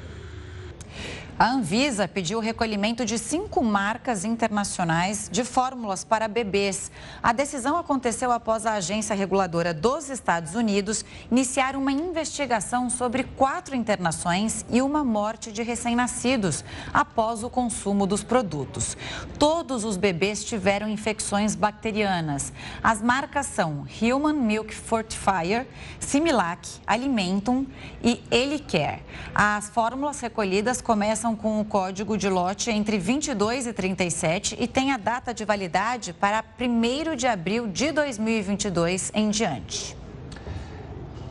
A 1.39 1.53
Anvisa 1.53 2.09
pediu 2.09 2.39
o 2.39 2.41
recolhimento 2.41 3.05
de 3.05 3.17
cinco 3.17 3.63
marcas 3.63 4.25
internacionais 4.25 5.29
de 5.31 5.45
fórmulas 5.45 6.03
para 6.03 6.27
bebês. 6.27 6.91
A 7.23 7.33
decisão 7.33 7.77
aconteceu 7.77 8.33
após 8.33 8.67
a 8.67 8.73
agência 8.73 9.15
reguladora 9.15 9.73
dos 9.73 10.11
Estados 10.11 10.57
Unidos 10.57 11.05
iniciar 11.31 11.77
uma 11.77 11.93
investigação 11.93 12.91
sobre 12.91 13.23
quatro 13.23 13.77
internações 13.77 14.65
e 14.69 14.83
uma 14.83 15.05
morte 15.05 15.53
de 15.53 15.63
recém-nascidos 15.63 16.65
após 16.93 17.45
o 17.45 17.51
consumo 17.51 18.05
dos 18.05 18.25
produtos. 18.25 18.97
Todos 19.39 19.85
os 19.85 19.97
bebês 19.97 20.43
tiveram 20.43 20.89
infecções 20.89 21.55
bacterianas. 21.55 22.53
As 22.83 23.01
marcas 23.01 23.47
são 23.47 23.87
Human 24.03 24.33
Milk 24.33 24.75
Fortifier, 24.75 25.69
Similac, 26.01 26.69
Alimentum 26.85 27.65
e 28.03 28.21
Elicare. 28.29 29.05
As 29.33 29.69
fórmulas 29.69 30.19
recolhidas 30.19 30.81
começam 30.81 31.28
com 31.35 31.61
o 31.61 31.65
código 31.65 32.17
de 32.17 32.29
lote 32.29 32.71
entre 32.71 32.99
22 32.99 33.67
e 33.67 33.73
37 33.73 34.57
e 34.59 34.67
tem 34.67 34.93
a 34.93 34.97
data 34.97 35.33
de 35.33 35.45
validade 35.45 36.13
para 36.13 36.45
1 36.61 37.17
de 37.17 37.27
abril 37.27 37.67
de 37.67 37.93
2022 37.93 39.11
em 39.15 39.31
diante. 39.31 39.97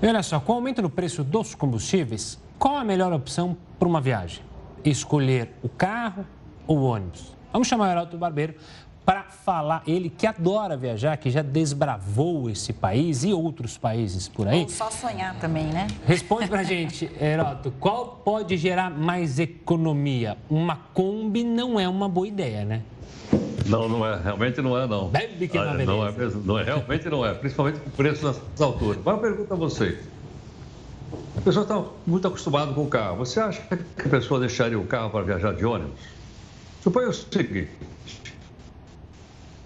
E 0.02 0.08
olha 0.08 0.22
só, 0.22 0.40
com 0.40 0.54
o 0.54 0.56
aumento 0.56 0.82
no 0.82 0.90
preço 0.90 1.24
dos 1.24 1.56
combustíveis, 1.56 2.40
qual 2.60 2.78
a 2.78 2.84
melhor 2.84 3.12
opção 3.14 3.58
para 3.80 3.88
uma 3.88 4.00
viagem? 4.00 4.44
Escolher 4.86 5.54
o 5.64 5.70
carro 5.70 6.26
ou 6.68 6.78
o 6.78 6.84
ônibus? 6.84 7.36
Vamos 7.52 7.68
chamar 7.68 7.88
o 7.88 7.92
Heraldo 7.92 8.18
Barbeiro 8.18 8.56
para 9.08 9.24
falar, 9.24 9.84
ele 9.88 10.10
que 10.10 10.28
adora 10.28 10.76
viajar, 10.76 11.16
que 11.16 11.30
já 11.30 11.42
desbravou 11.42 12.50
esse 12.50 12.74
país 12.74 13.24
e 13.24 13.32
outros 13.32 13.78
países 13.78 14.28
por 14.28 14.50
aí. 14.50 14.64
Ou 14.64 14.68
só 14.68 14.92
sonhar 14.92 15.34
também, 15.40 15.68
né? 15.68 15.88
Responde 16.06 16.50
para 16.50 16.60
a 16.60 16.64
gente, 16.68 17.10
Heroto, 17.18 17.72
qual 17.80 18.22
pode 18.26 18.58
gerar 18.58 18.90
mais 18.90 19.40
economia? 19.40 20.38
Uma 20.50 20.76
Kombi 20.94 21.46
não 21.46 21.80
é 21.80 21.88
uma 21.88 22.10
boa 22.10 22.28
ideia, 22.28 22.66
né? 22.66 22.82
Não, 23.66 23.88
não 23.88 24.06
é. 24.06 24.20
Realmente 24.22 24.62
não 24.62 24.78
é, 24.78 24.86
não. 24.86 25.08
Bebe 25.08 25.48
que 25.48 25.58
não, 25.58 25.80
é, 25.80 25.86
não 25.86 26.06
é 26.06 26.12
mesmo. 26.12 26.44
Não 26.44 26.60
é, 26.60 26.64
realmente 26.64 27.10
não 27.10 27.26
é. 27.26 27.34
Principalmente 27.34 27.80
com 27.80 27.88
o 27.88 27.94
preço 27.94 28.24
das 28.24 28.42
alturas. 28.60 29.02
Mas 29.06 29.16
eu 29.16 29.22
pergunto 29.22 29.54
a 29.54 29.56
você. 29.56 29.98
A 31.38 31.42
pessoa 31.42 31.64
está 31.64 31.82
muito 32.06 32.28
acostumada 32.28 32.74
com 32.74 32.84
o 32.84 32.88
carro. 32.88 33.16
Você 33.20 33.40
acha 33.40 33.62
que 33.62 34.06
a 34.06 34.10
pessoa 34.10 34.38
deixaria 34.42 34.78
o 34.78 34.86
carro 34.86 35.10
para 35.12 35.22
viajar 35.24 35.54
de 35.54 35.66
ônibus? 35.66 35.98
Suponha 36.84 37.08
o 37.08 37.14
seguinte. 37.14 37.70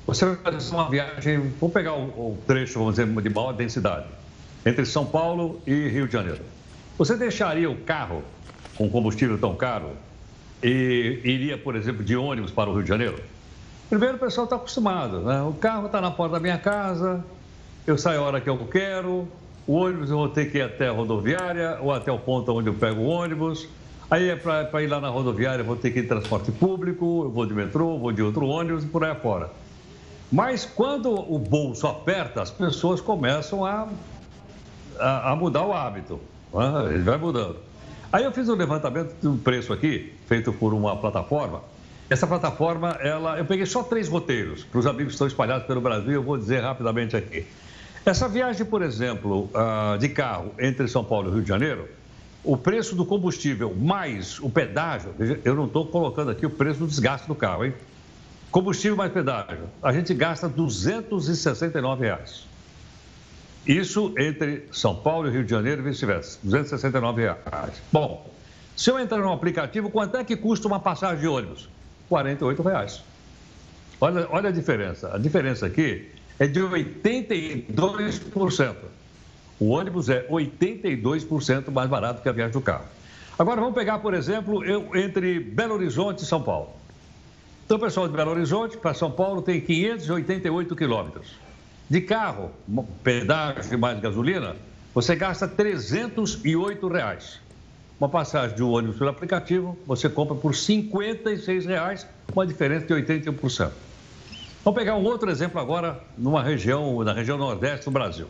Você 0.08 0.26
vai 0.26 0.36
fazer 0.36 0.76
uma 0.76 0.90
viagem, 0.90 1.54
vamos 1.60 1.74
pegar 1.74 1.94
o, 1.94 2.38
trecho, 2.48 2.80
vamos 2.80 2.96
dizer, 2.96 3.08
de 3.08 3.30
maior 3.30 3.54
densidade, 3.54 4.08
entre 4.66 4.86
São 4.86 5.06
Paulo 5.06 5.62
e 5.66 5.88
Rio 5.90 6.08
de 6.08 6.14
Janeiro. 6.14 6.42
Você 6.98 7.16
deixaria 7.16 7.70
o 7.70 7.76
carro 7.78 8.24
com 8.76 8.90
combustível 8.90 9.38
tão 9.38 9.56
caro 9.56 9.92
e 10.62 11.22
iria, 11.24 11.58
por 11.58 11.76
exemplo, 11.76 12.04
de 12.04 12.16
ônibus 12.16 12.52
para 12.52 12.70
o 12.70 12.74
Rio 12.74 12.84
de 12.84 12.90
Janeiro? 12.90 13.20
Primeiro, 13.90 14.16
o 14.16 14.20
pessoal 14.20 14.46
está 14.46 14.56
acostumado, 14.56 15.20
né? 15.20 15.42
O 15.44 15.54
carro 15.54 15.86
está 15.86 16.02
na 16.02 16.10
porta 16.10 16.34
da 16.36 16.40
minha 16.40 16.58
casa, 16.58 17.24
eu 17.86 17.98
saio 17.98 18.22
a 18.22 18.24
hora 18.24 18.42
que 18.42 18.50
eu 18.50 18.58
quero, 18.58 19.28
o 19.68 19.74
ônibus 19.74 20.10
eu 20.10 20.18
vou 20.18 20.30
ter 20.30 20.52
que 20.52 20.58
ir 20.58 20.64
até 20.64 20.88
a 20.88 20.92
rodoviária 20.92 21.78
ou 21.80 21.94
até 21.94 22.12
o 22.12 22.18
ponto 22.18 22.52
onde 22.54 22.70
eu 22.70 22.74
pego 22.74 23.02
o 23.02 23.08
ônibus. 23.08 23.68
Aí 24.10 24.30
é 24.30 24.36
para 24.36 24.84
ir 24.84 24.88
lá 24.88 25.00
na 25.00 25.10
rodoviária, 25.10 25.62
eu 25.62 25.66
vou 25.66 25.76
ter 25.76 25.92
que 25.92 26.00
ir 26.00 26.06
em 26.06 26.08
transporte 26.08 26.52
público, 26.52 27.22
eu 27.24 27.30
vou 27.30 27.46
de 27.46 27.54
metrô, 27.54 27.98
vou 27.98 28.12
de 28.12 28.22
outro 28.22 28.46
ônibus 28.48 28.84
e 28.84 28.88
por 28.88 29.04
aí 29.04 29.16
fora. 29.16 29.50
Mas 30.32 30.64
quando 30.64 31.12
o 31.12 31.38
bolso 31.38 31.86
aperta, 31.88 32.42
as 32.42 32.50
pessoas 32.50 33.02
começam 33.02 33.66
a, 33.66 33.88
a, 34.98 35.32
a 35.32 35.36
mudar 35.36 35.66
o 35.66 35.74
hábito. 35.74 36.20
Né? 36.54 36.94
Ele 36.94 37.04
vai 37.04 37.18
mudando. 37.18 37.58
Aí 38.14 38.24
eu 38.24 38.32
fiz 38.32 38.48
um 38.48 38.56
levantamento 38.56 39.14
de 39.20 39.28
um 39.28 39.38
preço 39.38 39.74
aqui, 39.74 40.14
feito 40.28 40.54
por 40.54 40.74
uma 40.74 40.96
plataforma. 40.96 41.62
Essa 42.10 42.28
plataforma, 42.28 42.98
ela, 43.00 43.38
eu 43.38 43.46
peguei 43.46 43.66
só 43.66 43.84
três 43.84 44.10
roteiros, 44.10 44.64
para 44.64 44.80
os 44.80 44.86
amigos 44.86 45.08
que 45.08 45.14
estão 45.14 45.28
espalhados 45.28 45.66
pelo 45.66 45.80
Brasil, 45.80 46.12
eu 46.12 46.24
vou 46.24 46.38
dizer 46.38 46.62
rapidamente 46.62 47.16
aqui. 47.16 47.46
Essa 48.06 48.28
viagem, 48.28 48.66
por 48.66 48.82
exemplo, 48.82 49.50
ah, 49.54 49.96
de 50.00 50.10
carro 50.10 50.52
entre 50.60 50.88
São 50.88 51.04
Paulo 51.04 51.30
e 51.30 51.34
Rio 51.36 51.42
de 51.42 51.48
Janeiro, 51.48 51.88
o 52.44 52.58
preço 52.58 52.96
do 52.96 53.06
combustível 53.06 53.74
mais 53.76 54.40
o 54.40 54.50
pedágio, 54.50 55.14
eu 55.46 55.56
não 55.56 55.66
estou 55.66 55.86
colocando 55.86 56.32
aqui 56.32 56.46
o 56.46 56.50
preço 56.50 56.80
do 56.80 56.88
desgaste 56.88 57.28
do 57.28 57.36
carro, 57.36 57.66
hein? 57.66 57.74
Combustível 58.52 58.98
mais 58.98 59.14
pedágio, 59.14 59.70
a 59.82 59.94
gente 59.94 60.14
gasta 60.14 60.50
269 60.50 62.06
reais. 62.06 62.46
Isso 63.66 64.14
entre 64.18 64.68
São 64.72 64.96
Paulo 64.96 65.30
e 65.30 65.32
Rio 65.32 65.46
de 65.46 65.52
Janeiro 65.52 65.82
e 65.82 65.86
vice-versa, 65.86 66.38
269 66.44 67.22
reais. 67.22 67.82
Bom, 67.92 68.30
se 68.76 68.90
eu 68.90 69.00
entrar 69.00 69.20
no 69.20 69.32
aplicativo, 69.32 69.90
quanto 69.90 70.18
é 70.18 70.24
que 70.24 70.36
custa 70.36 70.68
uma 70.68 70.80
passagem 70.80 71.20
de 71.20 71.28
ônibus? 71.28 71.70
48 72.10 72.62
reais. 72.62 73.04
Olha, 74.02 74.28
olha 74.30 74.50
a 74.50 74.52
diferença. 74.52 75.14
A 75.14 75.18
diferença 75.18 75.68
aqui 75.68 76.10
é 76.38 76.48
de 76.48 76.60
82%. 76.60 78.76
O 79.60 79.70
ônibus 79.70 80.10
é 80.10 80.28
82% 80.28 81.72
mais 81.72 81.90
barato 81.90 82.22
que 82.22 82.28
a 82.28 82.32
viagem 82.32 82.54
do 82.54 82.62
carro. 82.62 82.86
Agora 83.38 83.62
vamos 83.62 83.76
pegar, 83.76 84.00
por 84.00 84.14
exemplo, 84.14 84.66
eu, 84.66 84.96
entre 84.96 85.40
Belo 85.40 85.76
Horizonte 85.76 86.24
e 86.24 86.26
São 86.26 86.42
Paulo. 86.42 86.81
Então, 87.72 87.80
pessoal 87.80 88.06
de 88.06 88.14
Belo 88.14 88.32
Horizonte 88.32 88.76
para 88.76 88.94
São 88.94 89.10
Paulo 89.10 89.42
tem 89.42 89.62
588 89.62 90.76
quilômetros. 90.76 91.38
De 91.90 92.02
carro, 92.02 92.52
pedágio 93.02 93.74
e 93.74 93.78
mais 93.78 93.98
gasolina, 93.98 94.58
você 94.94 95.16
gasta 95.16 95.48
308 95.48 96.86
reais. 96.90 97.40
Uma 97.98 98.10
passagem 98.10 98.58
de 98.58 98.62
um 98.62 98.72
ônibus 98.72 98.98
pelo 98.98 99.10
aplicativo, 99.10 99.80
você 99.88 100.10
compra 100.10 100.36
por 100.36 100.54
56 100.54 101.66
reais, 101.66 102.06
uma 102.34 102.46
diferença 102.46 102.86
de 102.88 102.94
81%. 102.94 103.72
Vamos 104.66 104.78
pegar 104.78 104.98
um 104.98 105.06
outro 105.06 105.32
exemplo 105.32 105.58
agora, 105.62 105.98
numa 106.18 106.44
região, 106.44 107.02
na 107.06 107.14
região 107.14 107.38
nordeste 107.38 107.86
do 107.86 107.92
Brasil. 107.92 108.28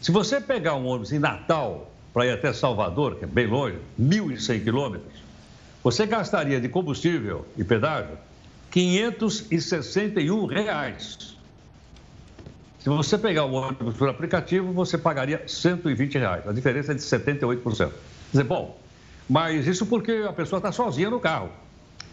Se 0.00 0.10
você 0.10 0.40
pegar 0.40 0.74
um 0.76 0.86
ônibus 0.86 1.12
em 1.12 1.18
Natal 1.18 1.92
para 2.14 2.24
ir 2.24 2.30
até 2.30 2.50
Salvador, 2.50 3.16
que 3.16 3.24
é 3.24 3.28
bem 3.28 3.46
longe, 3.46 3.76
1.100 4.00 4.64
quilômetros, 4.64 5.22
você 5.82 6.06
gastaria 6.06 6.58
de 6.58 6.70
combustível 6.70 7.44
e 7.58 7.62
pedágio 7.62 8.16
561 8.74 10.46
reais. 10.46 11.36
Se 12.80 12.88
você 12.88 13.16
pegar 13.16 13.44
o 13.44 13.52
ônibus 13.52 13.94
por 13.94 14.08
aplicativo, 14.08 14.72
você 14.72 14.98
pagaria 14.98 15.44
120 15.46 16.18
reais. 16.18 16.48
A 16.48 16.52
diferença 16.52 16.90
é 16.90 16.94
de 16.96 17.00
78%. 17.00 17.62
Quer 17.62 17.92
dizer, 18.32 18.42
bom, 18.42 18.76
mas 19.30 19.68
isso 19.68 19.86
porque 19.86 20.24
a 20.28 20.32
pessoa 20.32 20.58
está 20.58 20.72
sozinha 20.72 21.08
no 21.08 21.20
carro. 21.20 21.50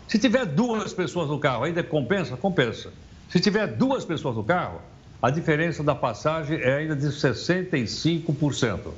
Se 0.08 0.20
tiver 0.20 0.46
duas 0.46 0.94
pessoas 0.94 1.30
no 1.30 1.40
carro, 1.40 1.64
ainda 1.64 1.82
compensa? 1.82 2.38
Compensa. 2.38 2.94
Se 3.28 3.40
tiver 3.40 3.66
duas 3.66 4.06
pessoas 4.06 4.36
no 4.36 4.44
carro, 4.44 4.82
a 5.20 5.32
diferença 5.32 5.82
da 5.82 5.96
passagem 5.96 6.60
é 6.62 6.76
ainda 6.76 6.96
de 6.96 7.08
65%. 7.08 8.92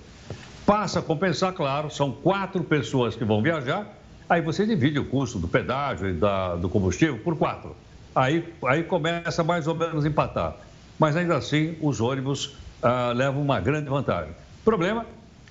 Passa 0.65 0.99
a 0.99 1.01
compensar, 1.01 1.53
claro, 1.53 1.89
são 1.89 2.11
quatro 2.11 2.61
pessoas 2.61 3.15
que 3.15 3.23
vão 3.23 3.41
viajar, 3.41 3.87
aí 4.33 4.41
você 4.41 4.65
divide 4.65 4.99
o 4.99 5.05
custo 5.05 5.37
do 5.37 5.47
pedágio 5.47 6.09
e 6.09 6.13
da, 6.13 6.55
do 6.55 6.67
combustível 6.67 7.17
por 7.19 7.37
quatro. 7.37 7.75
Aí, 8.15 8.43
aí 8.65 8.83
começa 8.83 9.43
mais 9.43 9.67
ou 9.67 9.75
menos 9.75 10.05
a 10.05 10.07
empatar. 10.07 10.55
Mas 10.97 11.15
ainda 11.15 11.37
assim, 11.37 11.75
os 11.81 12.01
ônibus 12.01 12.55
ah, 12.81 13.11
levam 13.15 13.41
uma 13.41 13.59
grande 13.59 13.89
vantagem. 13.89 14.31
O 14.31 14.63
problema 14.63 15.05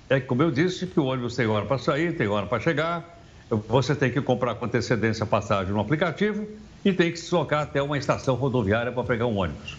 é 0.09 0.19
que, 0.19 0.27
como 0.27 0.43
eu 0.43 0.51
disse, 0.51 0.85
que 0.85 0.99
o 0.99 1.05
ônibus 1.05 1.35
tem 1.35 1.47
hora 1.47 1.65
para 1.65 1.77
sair, 1.77 2.15
tem 2.15 2.27
hora 2.27 2.45
para 2.45 2.59
chegar, 2.59 3.19
você 3.67 3.95
tem 3.95 4.11
que 4.11 4.21
comprar 4.21 4.55
com 4.55 4.65
antecedência 4.65 5.23
a 5.23 5.27
passagem 5.27 5.73
no 5.73 5.79
aplicativo 5.79 6.45
e 6.83 6.91
tem 6.91 7.11
que 7.11 7.17
se 7.17 7.23
deslocar 7.25 7.63
até 7.63 7.81
uma 7.81 7.97
estação 7.97 8.35
rodoviária 8.35 8.91
para 8.91 9.03
pegar 9.03 9.27
um 9.27 9.37
ônibus. 9.37 9.77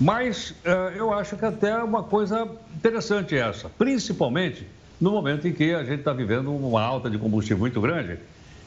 Mas 0.00 0.50
uh, 0.50 0.96
eu 0.96 1.12
acho 1.12 1.36
que 1.36 1.44
até 1.44 1.70
é 1.70 1.82
uma 1.82 2.02
coisa 2.02 2.48
interessante 2.76 3.36
essa, 3.36 3.68
principalmente 3.68 4.66
no 5.00 5.10
momento 5.10 5.46
em 5.46 5.52
que 5.52 5.74
a 5.74 5.84
gente 5.84 6.00
está 6.00 6.12
vivendo 6.12 6.54
uma 6.54 6.82
alta 6.82 7.10
de 7.10 7.18
combustível 7.18 7.58
muito 7.58 7.80
grande 7.80 8.18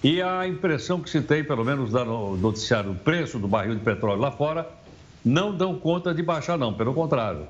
e 0.03 0.21
a 0.21 0.47
impressão 0.47 0.99
que 0.99 1.09
se 1.09 1.21
tem, 1.21 1.43
pelo 1.43 1.63
menos 1.63 1.91
no 1.91 2.35
noticiário, 2.37 2.91
do 2.91 2.99
preço 2.99 3.37
do 3.37 3.47
barril 3.47 3.75
de 3.75 3.81
petróleo 3.81 4.19
lá 4.19 4.31
fora, 4.31 4.67
não 5.23 5.55
dão 5.55 5.75
conta 5.75 6.13
de 6.13 6.23
baixar, 6.23 6.57
não, 6.57 6.73
pelo 6.73 6.93
contrário. 6.93 7.45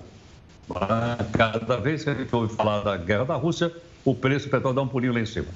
Cada 1.32 1.78
vez 1.78 2.04
que 2.04 2.10
a 2.10 2.14
gente 2.14 2.34
ouve 2.36 2.54
falar 2.54 2.82
da 2.82 2.98
guerra 2.98 3.26
da 3.26 3.36
Rússia, 3.36 3.72
o 4.04 4.14
preço 4.14 4.48
do 4.48 4.52
petróleo 4.52 4.76
dá 4.76 4.82
um 4.82 4.88
pulinho 4.88 5.14
lá 5.14 5.22
em 5.22 5.26
cima. 5.26 5.48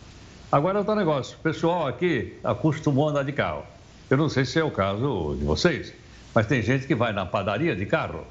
Agora, 0.52 0.80
outro 0.80 0.96
negócio. 0.96 1.38
O 1.38 1.42
pessoal 1.42 1.88
aqui 1.88 2.38
acostumou 2.44 3.08
a 3.08 3.12
andar 3.12 3.24
de 3.24 3.34
carro. 3.34 3.64
Eu 4.10 4.18
não 4.18 4.30
sei 4.30 4.46
se 4.46 4.60
é 4.60 4.64
o 4.64 4.72
caso 4.72 5.36
de 5.38 5.44
vocês, 5.44 5.94
mas 6.34 6.48
tem 6.48 6.62
gente 6.62 6.88
que 6.88 6.96
vai 6.96 7.12
na 7.12 7.26
padaria 7.26 7.76
de 7.76 7.86
carro, 7.86 8.24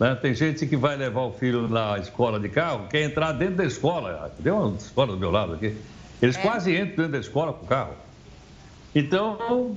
né? 0.00 0.14
tem 0.14 0.34
gente 0.34 0.66
que 0.66 0.76
vai 0.76 0.96
levar 0.96 1.22
o 1.22 1.32
filho 1.32 1.68
na 1.68 1.98
escola 1.98 2.40
de 2.40 2.48
carro, 2.48 2.88
quer 2.88 3.02
entrar 3.02 3.32
dentro 3.32 3.56
da 3.56 3.64
escola. 3.64 4.32
Tem 4.42 4.52
uma 4.52 4.76
escola 4.76 5.12
do 5.12 5.18
meu 5.18 5.30
lado 5.30 5.54
aqui. 5.54 5.76
Eles 6.20 6.36
é. 6.36 6.40
quase 6.40 6.74
entram 6.74 6.96
dentro 6.96 7.12
da 7.12 7.18
escola 7.18 7.52
com 7.52 7.64
o 7.64 7.68
carro. 7.68 7.94
Então, 8.94 9.76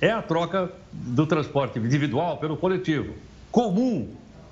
é 0.00 0.10
a 0.10 0.20
troca 0.20 0.70
do 0.92 1.26
transporte 1.26 1.78
individual 1.78 2.38
pelo 2.38 2.56
coletivo. 2.56 3.14
Comum 3.50 4.08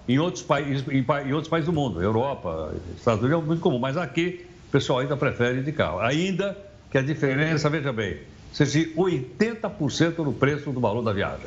em 0.09 0.19
outros 0.19 0.43
países, 0.43 0.85
em, 0.89 1.05
em 1.29 1.33
outros 1.33 1.49
países 1.49 1.67
do 1.67 1.73
mundo, 1.73 2.01
Europa, 2.01 2.75
Estados 2.97 3.23
Unidos, 3.23 3.43
é 3.43 3.47
muito 3.47 3.61
comum, 3.61 3.79
mas 3.79 3.97
aqui 3.97 4.47
o 4.69 4.71
pessoal 4.71 5.01
ainda 5.01 5.17
prefere 5.17 5.63
de 5.63 5.73
carro. 5.73 5.99
Ainda 6.01 6.57
que 6.91 6.99
a 6.99 7.03
diferença, 7.03 7.69
veja 7.69 7.93
bem, 7.93 8.19
seja 8.53 8.81
de 8.81 8.95
80% 8.95 10.19
no 10.19 10.33
preço 10.33 10.71
do 10.71 10.81
valor 10.81 11.03
da 11.03 11.13
viagem. 11.13 11.47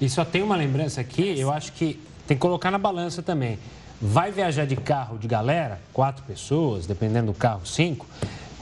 E 0.00 0.08
só 0.08 0.24
tem 0.24 0.42
uma 0.42 0.56
lembrança 0.56 1.00
aqui, 1.00 1.38
eu 1.38 1.52
acho 1.52 1.72
que 1.72 1.98
tem 2.26 2.36
que 2.36 2.40
colocar 2.40 2.70
na 2.70 2.78
balança 2.78 3.22
também. 3.22 3.58
Vai 4.00 4.32
viajar 4.32 4.66
de 4.66 4.74
carro 4.74 5.16
de 5.16 5.28
galera, 5.28 5.80
quatro 5.92 6.24
pessoas, 6.24 6.86
dependendo 6.86 7.32
do 7.32 7.38
carro, 7.38 7.64
cinco, 7.64 8.06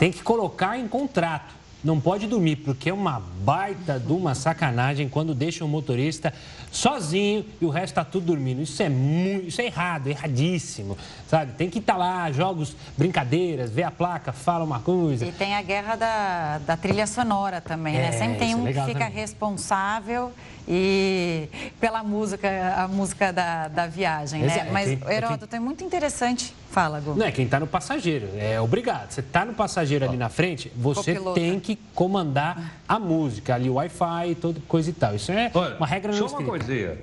tem 0.01 0.10
que 0.10 0.22
colocar 0.22 0.78
em 0.78 0.89
contrato. 0.89 1.60
Não 1.85 2.01
pode 2.01 2.27
dormir, 2.27 2.56
porque 2.56 2.89
é 2.89 2.93
uma 2.93 3.20
baita 3.20 3.98
de 3.98 4.12
uma 4.12 4.35
sacanagem 4.35 5.09
quando 5.09 5.35
deixa 5.35 5.64
o 5.64 5.68
motorista 5.68 6.32
sozinho 6.70 7.44
e 7.60 7.64
o 7.64 7.70
resto 7.70 7.93
está 7.93 8.05
tudo 8.05 8.27
dormindo. 8.27 8.62
Isso 8.62 8.82
é 8.82 8.89
muito, 8.89 9.48
isso 9.48 9.60
é 9.60 9.66
errado, 9.66 10.06
erradíssimo, 10.09 10.97
sabe? 11.27 11.52
Tem 11.52 11.68
que 11.70 11.78
estar 11.78 11.94
tá 11.94 11.98
lá, 11.98 12.32
jogos, 12.32 12.77
brincadeiras, 12.97 13.70
vê 13.70 13.82
a 13.82 13.90
placa, 13.90 14.32
fala 14.32 14.64
uma 14.64 14.81
coisa. 14.81 15.27
E 15.27 15.32
tem 15.32 15.55
a 15.55 15.62
guerra 15.62 15.97
da, 15.97 16.59
da 16.59 16.77
trilha 16.77 17.06
sonora 17.06 17.60
também, 17.60 17.94
né? 17.94 18.09
é, 18.09 18.10
né? 18.10 18.18
Sempre 18.18 18.39
tem 18.39 18.55
um 18.55 18.66
é 18.66 18.72
que 18.72 18.81
fica 18.81 19.01
também. 19.01 19.14
responsável 19.14 20.32
e 20.68 21.39
pela 21.81 22.02
música, 22.02 22.48
a 22.77 22.89
música 22.89 23.32
da, 23.32 23.68
da 23.68 23.86
viagem, 23.86 24.43
né? 24.43 24.66
É, 24.68 24.70
Mas, 24.70 24.86
quem, 24.86 25.12
Heródoto, 25.12 25.55
é, 25.55 25.59
é, 25.59 25.60
muito 25.60 25.85
interessante. 25.85 26.55
Fala, 26.70 27.01
Gu. 27.01 27.14
Não, 27.14 27.27
é 27.27 27.32
quem 27.32 27.44
está 27.44 27.59
no 27.59 27.66
passageiro, 27.66 28.28
é 28.36 28.60
obrigado. 28.60 29.10
Você 29.10 29.20
está 29.20 29.44
no 29.44 29.55
passageiro 29.55 30.05
ali 30.05 30.16
na 30.16 30.28
frente, 30.28 30.70
você 30.77 31.20
tem 31.35 31.59
que 31.59 31.77
comandar 31.94 32.77
a 32.89 32.98
música, 32.98 33.55
ali 33.55 33.68
o 33.68 33.74
Wi-Fi, 33.74 34.36
toda 34.40 34.60
coisa 34.68 34.90
e 34.90 34.93
tal. 34.93 35.14
Isso 35.14 35.32
é 35.32 35.51
Olha, 35.52 35.77
uma 35.77 35.86
regra 35.86 36.12
não 36.12 36.28
Só 36.28 36.39
uma 36.39 36.48
coisinha. 36.48 36.98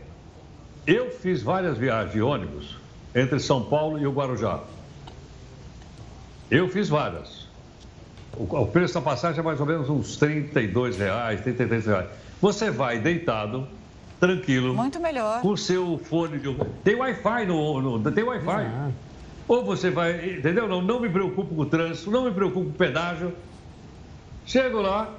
Eu 0.86 1.12
fiz 1.12 1.42
várias 1.42 1.78
viagens 1.78 2.14
de 2.14 2.22
ônibus 2.22 2.78
entre 3.14 3.40
São 3.40 3.64
Paulo 3.64 4.00
e 4.00 4.08
o 4.08 4.12
Guarujá. 4.12 4.62
Eu 6.50 6.70
fiz 6.70 6.88
várias. 6.88 7.48
O, 8.38 8.44
o 8.44 8.68
preço 8.68 8.94
da 8.94 9.02
passagem 9.02 9.40
é 9.40 9.44
mais 9.44 9.60
ou 9.60 9.66
menos 9.66 9.90
uns 9.90 10.16
32 10.16 10.98
reais, 10.98 11.42
33 11.42 11.86
reais. 11.86 12.08
Você 12.40 12.70
vai 12.70 13.00
deitado, 13.00 13.68
tranquilo. 14.20 14.74
Muito 14.74 15.00
melhor. 15.00 15.42
Com 15.42 15.50
o 15.50 15.58
seu 15.58 15.98
fone 15.98 16.40
de. 16.40 16.56
Tem 16.84 16.96
Wi-Fi 16.96 17.46
no. 17.46 18.00
no 18.00 18.12
tem 18.12 18.24
Wi-Fi. 18.24 18.94
Ou 19.48 19.64
você 19.64 19.90
vai. 19.90 20.38
Entendeu? 20.38 20.68
Não, 20.68 20.82
não 20.82 21.00
me 21.00 21.10
preocupo 21.10 21.56
com 21.56 21.62
o 21.62 21.66
trânsito, 21.66 22.12
não 22.12 22.26
me 22.26 22.32
preocupo 22.32 22.66
com 22.66 22.72
o 22.72 22.74
pedágio. 22.74 23.34
Chego 24.46 24.82
lá, 24.82 25.14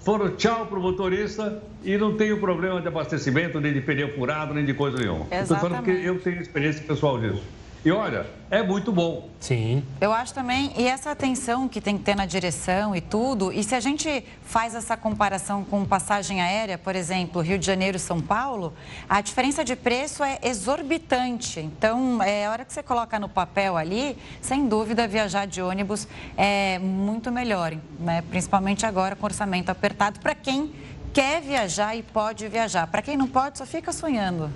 foram 0.00 0.36
tchau 0.36 0.66
pro 0.66 0.80
motorista 0.80 1.62
e 1.82 1.96
não 1.96 2.16
tenho 2.16 2.38
problema 2.38 2.80
de 2.80 2.88
abastecimento, 2.88 3.58
nem 3.60 3.72
de 3.72 3.80
pneu 3.80 4.14
furado, 4.14 4.52
nem 4.52 4.64
de 4.64 4.74
coisa 4.74 4.98
nenhuma. 4.98 5.26
Estou 5.30 5.56
falando 5.56 5.82
porque 5.82 5.90
eu 5.90 6.20
tenho 6.20 6.40
experiência 6.40 6.82
pessoal 6.82 7.18
disso. 7.18 7.42
E 7.84 7.90
olha, 7.90 8.24
é 8.50 8.62
muito 8.62 8.90
bom. 8.90 9.28
Sim. 9.38 9.84
Eu 10.00 10.10
acho 10.10 10.32
também, 10.32 10.72
e 10.74 10.86
essa 10.88 11.10
atenção 11.10 11.68
que 11.68 11.82
tem 11.82 11.98
que 11.98 12.02
ter 12.02 12.16
na 12.16 12.24
direção 12.24 12.96
e 12.96 13.00
tudo, 13.02 13.52
e 13.52 13.62
se 13.62 13.74
a 13.74 13.80
gente 13.80 14.24
faz 14.42 14.74
essa 14.74 14.96
comparação 14.96 15.62
com 15.62 15.84
passagem 15.84 16.40
aérea, 16.40 16.78
por 16.78 16.96
exemplo, 16.96 17.42
Rio 17.42 17.58
de 17.58 17.66
Janeiro 17.66 17.98
São 17.98 18.22
Paulo, 18.22 18.72
a 19.06 19.20
diferença 19.20 19.62
de 19.62 19.76
preço 19.76 20.24
é 20.24 20.38
exorbitante. 20.42 21.60
Então, 21.60 22.22
é 22.22 22.46
a 22.46 22.52
hora 22.52 22.64
que 22.64 22.72
você 22.72 22.82
coloca 22.82 23.18
no 23.18 23.28
papel 23.28 23.76
ali, 23.76 24.16
sem 24.40 24.66
dúvida, 24.66 25.06
viajar 25.06 25.46
de 25.46 25.60
ônibus 25.60 26.08
é 26.38 26.78
muito 26.78 27.30
melhor, 27.30 27.76
né? 28.00 28.24
principalmente 28.30 28.86
agora 28.86 29.14
com 29.14 29.26
orçamento 29.26 29.68
apertado, 29.68 30.20
para 30.20 30.34
quem 30.34 30.72
quer 31.12 31.42
viajar 31.42 31.94
e 31.94 32.02
pode 32.02 32.48
viajar. 32.48 32.86
Para 32.86 33.02
quem 33.02 33.14
não 33.14 33.28
pode, 33.28 33.58
só 33.58 33.66
fica 33.66 33.92
sonhando. 33.92 34.50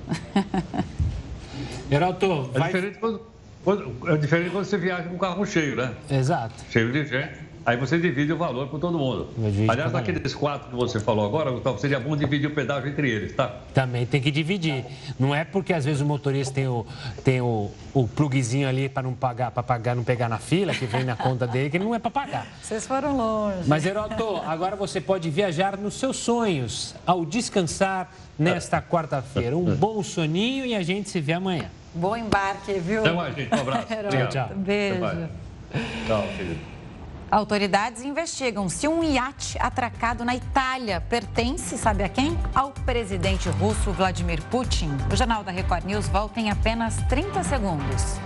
Geraldo, 1.90 2.50
vai... 2.52 2.62
É 2.62 2.66
diferente 2.66 2.98
quando, 2.98 3.20
quando, 3.64 4.08
é 4.08 4.16
diferente 4.16 4.50
quando 4.50 4.64
você 4.64 4.76
viaja 4.76 5.04
com 5.04 5.16
o 5.16 5.18
carro 5.18 5.44
cheio, 5.46 5.76
né? 5.76 5.94
Exato. 6.10 6.54
Cheio 6.70 6.92
de 6.92 7.06
gente. 7.06 7.48
Aí 7.68 7.76
você 7.76 7.98
divide 7.98 8.32
o 8.32 8.38
valor 8.38 8.66
com 8.68 8.78
todo 8.78 8.98
mundo. 8.98 9.28
Aliás, 9.68 9.92
naqueles 9.92 10.34
quatro 10.34 10.70
que 10.70 10.74
você 10.74 10.98
falou 10.98 11.26
agora, 11.26 11.50
Gustavo, 11.50 11.78
seria 11.78 12.00
bom 12.00 12.16
dividir 12.16 12.46
o 12.46 12.54
pedágio 12.54 12.88
entre 12.88 13.10
eles, 13.10 13.34
tá? 13.34 13.56
Também 13.74 14.06
tem 14.06 14.22
que 14.22 14.30
dividir. 14.30 14.86
Não 15.18 15.34
é 15.34 15.44
porque 15.44 15.74
às 15.74 15.84
vezes 15.84 16.00
o 16.00 16.06
motorista 16.06 16.54
tem 16.54 16.66
o, 16.66 16.86
tem 17.22 17.42
o, 17.42 17.70
o 17.92 18.08
plugzinho 18.08 18.66
ali 18.66 18.88
para 18.88 19.02
não 19.02 19.12
pagar, 19.12 19.50
para 19.50 19.62
pagar, 19.62 19.94
não 19.94 20.02
pegar 20.02 20.30
na 20.30 20.38
fila, 20.38 20.72
que 20.72 20.86
vem 20.86 21.04
na 21.04 21.14
conta 21.14 21.46
dele, 21.46 21.68
que 21.68 21.78
não 21.78 21.94
é 21.94 21.98
para 21.98 22.10
pagar. 22.10 22.46
Vocês 22.62 22.86
foram 22.86 23.14
longe. 23.14 23.58
Mas, 23.66 23.84
Heroto, 23.84 24.36
agora 24.46 24.74
você 24.74 24.98
pode 24.98 25.28
viajar 25.28 25.76
nos 25.76 25.92
seus 25.92 26.16
sonhos 26.16 26.94
ao 27.04 27.22
descansar 27.26 28.10
nesta 28.38 28.80
quarta-feira. 28.80 29.54
Um 29.54 29.74
bom 29.74 30.02
soninho 30.02 30.64
e 30.64 30.74
a 30.74 30.82
gente 30.82 31.10
se 31.10 31.20
vê 31.20 31.34
amanhã. 31.34 31.68
Bom 31.94 32.16
embarque, 32.16 32.74
viu? 32.74 33.00
Até 33.00 33.12
mais, 33.12 33.34
gente. 33.34 33.54
Um 33.54 33.60
abraço. 33.60 33.86
Tchau, 34.10 34.28
tchau. 34.28 34.48
Beijo. 34.56 35.28
Tchau, 36.06 36.22
filho. 36.36 36.58
Autoridades 37.30 38.02
investigam 38.02 38.70
se 38.70 38.88
um 38.88 39.04
iate 39.04 39.58
atracado 39.60 40.24
na 40.24 40.34
Itália 40.34 40.98
pertence, 40.98 41.76
sabe 41.76 42.02
a 42.02 42.08
quem? 42.08 42.38
Ao 42.54 42.70
presidente 42.70 43.50
russo 43.50 43.92
Vladimir 43.92 44.42
Putin. 44.44 44.90
O 45.12 45.16
Jornal 45.16 45.44
da 45.44 45.52
Record 45.52 45.84
News 45.84 46.08
volta 46.08 46.40
em 46.40 46.50
apenas 46.50 46.96
30 47.08 47.44
segundos. 47.44 48.18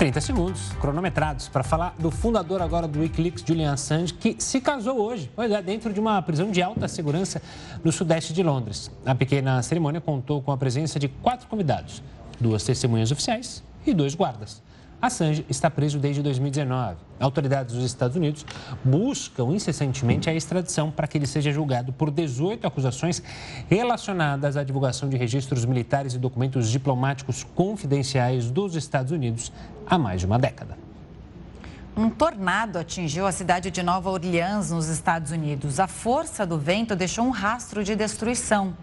30 0.00 0.18
segundos, 0.22 0.72
cronometrados, 0.80 1.46
para 1.48 1.62
falar 1.62 1.94
do 1.98 2.10
fundador 2.10 2.62
agora 2.62 2.88
do 2.88 3.00
Wikileaks, 3.00 3.44
Julian 3.46 3.74
Assange, 3.74 4.14
que 4.14 4.34
se 4.38 4.58
casou 4.58 4.98
hoje, 4.98 5.30
pois 5.36 5.52
é, 5.52 5.60
dentro 5.60 5.92
de 5.92 6.00
uma 6.00 6.22
prisão 6.22 6.50
de 6.50 6.62
alta 6.62 6.88
segurança 6.88 7.42
no 7.84 7.92
sudeste 7.92 8.32
de 8.32 8.42
Londres. 8.42 8.90
A 9.04 9.14
pequena 9.14 9.62
cerimônia 9.62 10.00
contou 10.00 10.40
com 10.40 10.52
a 10.52 10.56
presença 10.56 10.98
de 10.98 11.06
quatro 11.06 11.46
convidados, 11.48 12.02
duas 12.40 12.64
testemunhas 12.64 13.12
oficiais 13.12 13.62
e 13.86 13.92
dois 13.92 14.14
guardas. 14.14 14.62
Assange 15.00 15.46
está 15.48 15.70
preso 15.70 15.98
desde 15.98 16.22
2019. 16.22 16.96
Autoridades 17.18 17.74
dos 17.74 17.84
Estados 17.84 18.16
Unidos 18.16 18.44
buscam 18.84 19.46
incessantemente 19.46 20.28
a 20.28 20.34
extradição 20.34 20.90
para 20.90 21.06
que 21.06 21.16
ele 21.16 21.26
seja 21.26 21.50
julgado 21.50 21.92
por 21.92 22.10
18 22.10 22.66
acusações 22.66 23.22
relacionadas 23.68 24.58
à 24.58 24.62
divulgação 24.62 25.08
de 25.08 25.16
registros 25.16 25.64
militares 25.64 26.12
e 26.12 26.18
documentos 26.18 26.70
diplomáticos 26.70 27.44
confidenciais 27.54 28.50
dos 28.50 28.74
Estados 28.74 29.10
Unidos 29.10 29.50
há 29.86 29.98
mais 29.98 30.20
de 30.20 30.26
uma 30.26 30.38
década. 30.38 30.76
Um 31.96 32.08
tornado 32.08 32.78
atingiu 32.78 33.26
a 33.26 33.32
cidade 33.32 33.70
de 33.70 33.82
Nova 33.82 34.10
Orleans, 34.10 34.70
nos 34.70 34.88
Estados 34.88 35.32
Unidos. 35.32 35.80
A 35.80 35.86
força 35.86 36.46
do 36.46 36.56
vento 36.56 36.94
deixou 36.94 37.24
um 37.24 37.30
rastro 37.30 37.82
de 37.82 37.96
destruição. 37.96 38.74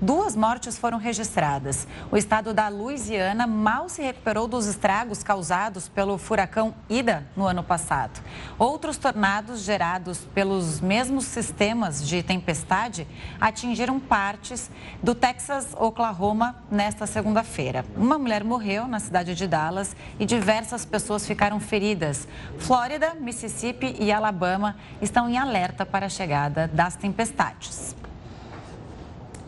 Duas 0.00 0.36
mortes 0.36 0.78
foram 0.78 0.96
registradas. 0.96 1.84
O 2.08 2.16
estado 2.16 2.54
da 2.54 2.68
Louisiana 2.68 3.48
mal 3.48 3.88
se 3.88 4.00
recuperou 4.00 4.46
dos 4.46 4.66
estragos 4.66 5.24
causados 5.24 5.88
pelo 5.88 6.16
furacão 6.16 6.72
Ida 6.88 7.26
no 7.36 7.44
ano 7.44 7.64
passado. 7.64 8.20
Outros 8.56 8.96
tornados 8.96 9.62
gerados 9.62 10.20
pelos 10.32 10.80
mesmos 10.80 11.24
sistemas 11.24 12.06
de 12.06 12.22
tempestade 12.22 13.08
atingiram 13.40 13.98
partes 13.98 14.70
do 15.02 15.16
Texas, 15.16 15.74
Oklahoma, 15.76 16.62
nesta 16.70 17.04
segunda-feira. 17.04 17.84
Uma 17.96 18.18
mulher 18.18 18.44
morreu 18.44 18.86
na 18.86 19.00
cidade 19.00 19.34
de 19.34 19.48
Dallas 19.48 19.96
e 20.16 20.24
diversas 20.24 20.84
pessoas 20.84 21.26
ficaram 21.26 21.58
feridas. 21.58 22.28
Flórida, 22.56 23.14
Mississippi 23.14 23.96
e 23.98 24.12
Alabama 24.12 24.76
estão 25.02 25.28
em 25.28 25.36
alerta 25.36 25.84
para 25.84 26.06
a 26.06 26.08
chegada 26.08 26.68
das 26.68 26.94
tempestades. 26.94 27.96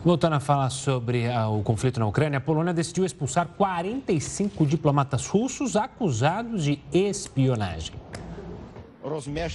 Voltando 0.03 0.33
a 0.33 0.39
falar 0.39 0.71
sobre 0.71 1.27
ah, 1.31 1.47
o 1.47 1.61
conflito 1.61 1.99
na 1.99 2.07
Ucrânia, 2.07 2.39
a 2.39 2.41
Polônia 2.41 2.73
decidiu 2.73 3.05
expulsar 3.05 3.49
45 3.49 4.65
diplomatas 4.65 5.27
russos 5.27 5.75
acusados 5.75 6.63
de 6.63 6.81
espionagem. 6.91 7.93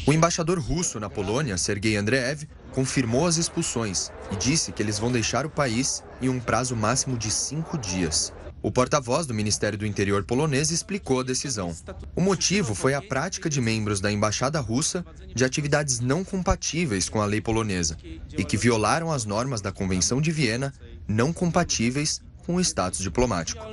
O 0.06 0.12
embaixador 0.12 0.60
russo 0.60 1.01
na 1.01 1.10
Polônia, 1.10 1.59
Sergei 1.59 1.97
Andreev, 1.97 2.44
confirmou 2.73 3.27
as 3.27 3.39
expulsões 3.39 4.12
e 4.31 4.36
disse 4.36 4.70
que 4.70 4.81
eles 4.81 5.01
vão 5.01 5.10
deixar 5.10 5.44
o 5.44 5.51
país 5.51 6.05
em 6.23 6.28
um 6.28 6.39
prazo 6.39 6.77
máximo 6.77 7.18
de 7.18 7.31
cinco 7.31 7.77
dias. 7.77 8.32
O 8.62 8.73
porta-voz 8.73 9.27
do 9.27 9.35
Ministério 9.35 9.78
do 9.78 9.87
Interior 9.87 10.24
polonês 10.24 10.70
explicou 10.70 11.20
a 11.20 11.23
decisão. 11.23 11.74
O 12.16 12.20
motivo 12.20 12.74
foi 12.74 12.95
a 12.95 13.03
prática 13.03 13.49
de 13.49 13.61
membros 13.61 14.01
da 14.01 14.11
embaixada 14.11 14.59
russa 14.61 15.05
de 15.35 15.45
atividades 15.45 16.01
não 16.01 16.24
compatíveis 16.24 17.09
com 17.09 17.20
a 17.20 17.27
lei 17.27 17.41
polonesa 17.41 17.97
e 18.37 18.45
que 18.45 18.57
violaram 18.57 19.12
as 19.12 19.24
normas 19.24 19.61
da 19.61 19.70
Convenção 19.70 20.20
de 20.20 20.33
Viena, 20.33 20.73
não 21.07 21.33
compatíveis 21.33 22.23
com 22.45 22.57
o 22.57 22.61
status 22.61 23.01
diplomático. 23.01 23.65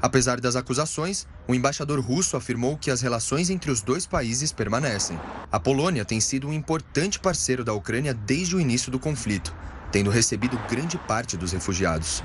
Apesar 0.00 0.40
das 0.40 0.56
acusações, 0.56 1.26
o 1.46 1.54
embaixador 1.54 2.00
russo 2.00 2.36
afirmou 2.36 2.76
que 2.76 2.90
as 2.90 3.00
relações 3.00 3.50
entre 3.50 3.70
os 3.70 3.80
dois 3.80 4.06
países 4.06 4.52
permanecem. 4.52 5.18
A 5.50 5.58
Polônia 5.58 6.04
tem 6.04 6.20
sido 6.20 6.48
um 6.48 6.52
importante 6.52 7.18
parceiro 7.18 7.64
da 7.64 7.72
Ucrânia 7.72 8.14
desde 8.14 8.56
o 8.56 8.60
início 8.60 8.90
do 8.90 8.98
conflito 8.98 9.54
tendo 9.90 10.10
recebido 10.10 10.58
grande 10.68 10.98
parte 10.98 11.36
dos 11.36 11.52
refugiados. 11.52 12.22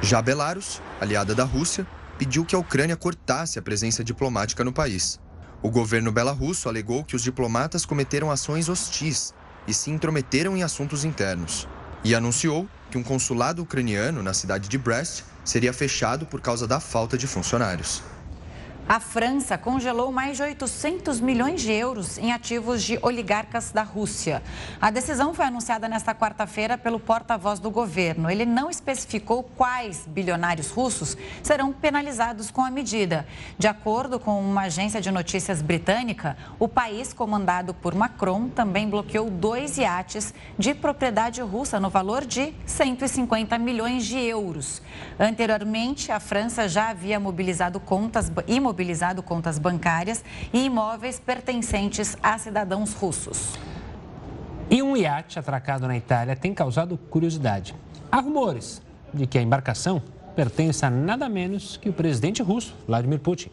Já 0.00 0.22
Belarus, 0.22 0.80
aliada 1.00 1.34
da 1.34 1.44
Rússia, 1.44 1.86
pediu 2.18 2.44
que 2.44 2.54
a 2.54 2.58
Ucrânia 2.58 2.96
cortasse 2.96 3.58
a 3.58 3.62
presença 3.62 4.04
diplomática 4.04 4.64
no 4.64 4.72
país. 4.72 5.20
O 5.62 5.70
governo 5.70 6.12
belarrusso 6.12 6.68
alegou 6.68 7.04
que 7.04 7.16
os 7.16 7.22
diplomatas 7.22 7.84
cometeram 7.84 8.30
ações 8.30 8.68
hostis 8.68 9.34
e 9.66 9.74
se 9.74 9.90
intrometeram 9.90 10.56
em 10.56 10.62
assuntos 10.62 11.04
internos. 11.04 11.68
E 12.04 12.14
anunciou 12.14 12.68
que 12.90 12.96
um 12.96 13.02
consulado 13.02 13.62
ucraniano 13.62 14.22
na 14.22 14.32
cidade 14.32 14.68
de 14.68 14.78
Brest 14.78 15.24
seria 15.44 15.72
fechado 15.72 16.26
por 16.26 16.40
causa 16.40 16.66
da 16.66 16.78
falta 16.78 17.18
de 17.18 17.26
funcionários. 17.26 18.02
A 18.88 19.00
França 19.00 19.58
congelou 19.58 20.10
mais 20.10 20.38
de 20.38 20.42
800 20.42 21.20
milhões 21.20 21.60
de 21.60 21.70
euros 21.70 22.16
em 22.16 22.32
ativos 22.32 22.82
de 22.82 22.98
oligarcas 23.02 23.70
da 23.70 23.82
Rússia. 23.82 24.42
A 24.80 24.90
decisão 24.90 25.34
foi 25.34 25.44
anunciada 25.44 25.86
nesta 25.86 26.14
quarta-feira 26.14 26.78
pelo 26.78 26.98
porta-voz 26.98 27.60
do 27.60 27.70
governo. 27.70 28.30
Ele 28.30 28.46
não 28.46 28.70
especificou 28.70 29.42
quais 29.42 30.06
bilionários 30.06 30.70
russos 30.70 31.18
serão 31.42 31.70
penalizados 31.70 32.50
com 32.50 32.64
a 32.64 32.70
medida. 32.70 33.26
De 33.58 33.68
acordo 33.68 34.18
com 34.18 34.40
uma 34.40 34.62
agência 34.62 35.02
de 35.02 35.10
notícias 35.10 35.60
britânica, 35.60 36.34
o 36.58 36.66
país 36.66 37.12
comandado 37.12 37.74
por 37.74 37.94
Macron 37.94 38.48
também 38.48 38.88
bloqueou 38.88 39.28
dois 39.28 39.76
iates 39.76 40.32
de 40.58 40.72
propriedade 40.72 41.42
russa 41.42 41.78
no 41.78 41.90
valor 41.90 42.24
de 42.24 42.54
150 42.64 43.58
milhões 43.58 44.06
de 44.06 44.18
euros. 44.18 44.80
Anteriormente, 45.20 46.10
a 46.10 46.18
França 46.18 46.66
já 46.66 46.88
havia 46.88 47.20
mobilizado 47.20 47.78
contas 47.78 48.32
imobiliárias 48.46 48.77
imobilizado 48.78 49.22
contas 49.24 49.58
bancárias 49.58 50.24
e 50.52 50.64
imóveis 50.64 51.18
pertencentes 51.18 52.16
a 52.22 52.38
cidadãos 52.38 52.92
russos. 52.92 53.54
E 54.70 54.80
um 54.80 54.96
iate 54.96 55.38
atracado 55.38 55.88
na 55.88 55.96
Itália 55.96 56.36
tem 56.36 56.54
causado 56.54 56.96
curiosidade. 56.96 57.74
Há 58.10 58.20
rumores 58.20 58.80
de 59.12 59.26
que 59.26 59.36
a 59.36 59.42
embarcação 59.42 60.00
pertence 60.36 60.86
a 60.86 60.90
nada 60.90 61.28
menos 61.28 61.76
que 61.76 61.88
o 61.88 61.92
presidente 61.92 62.40
russo, 62.40 62.76
Vladimir 62.86 63.18
Putin. 63.18 63.50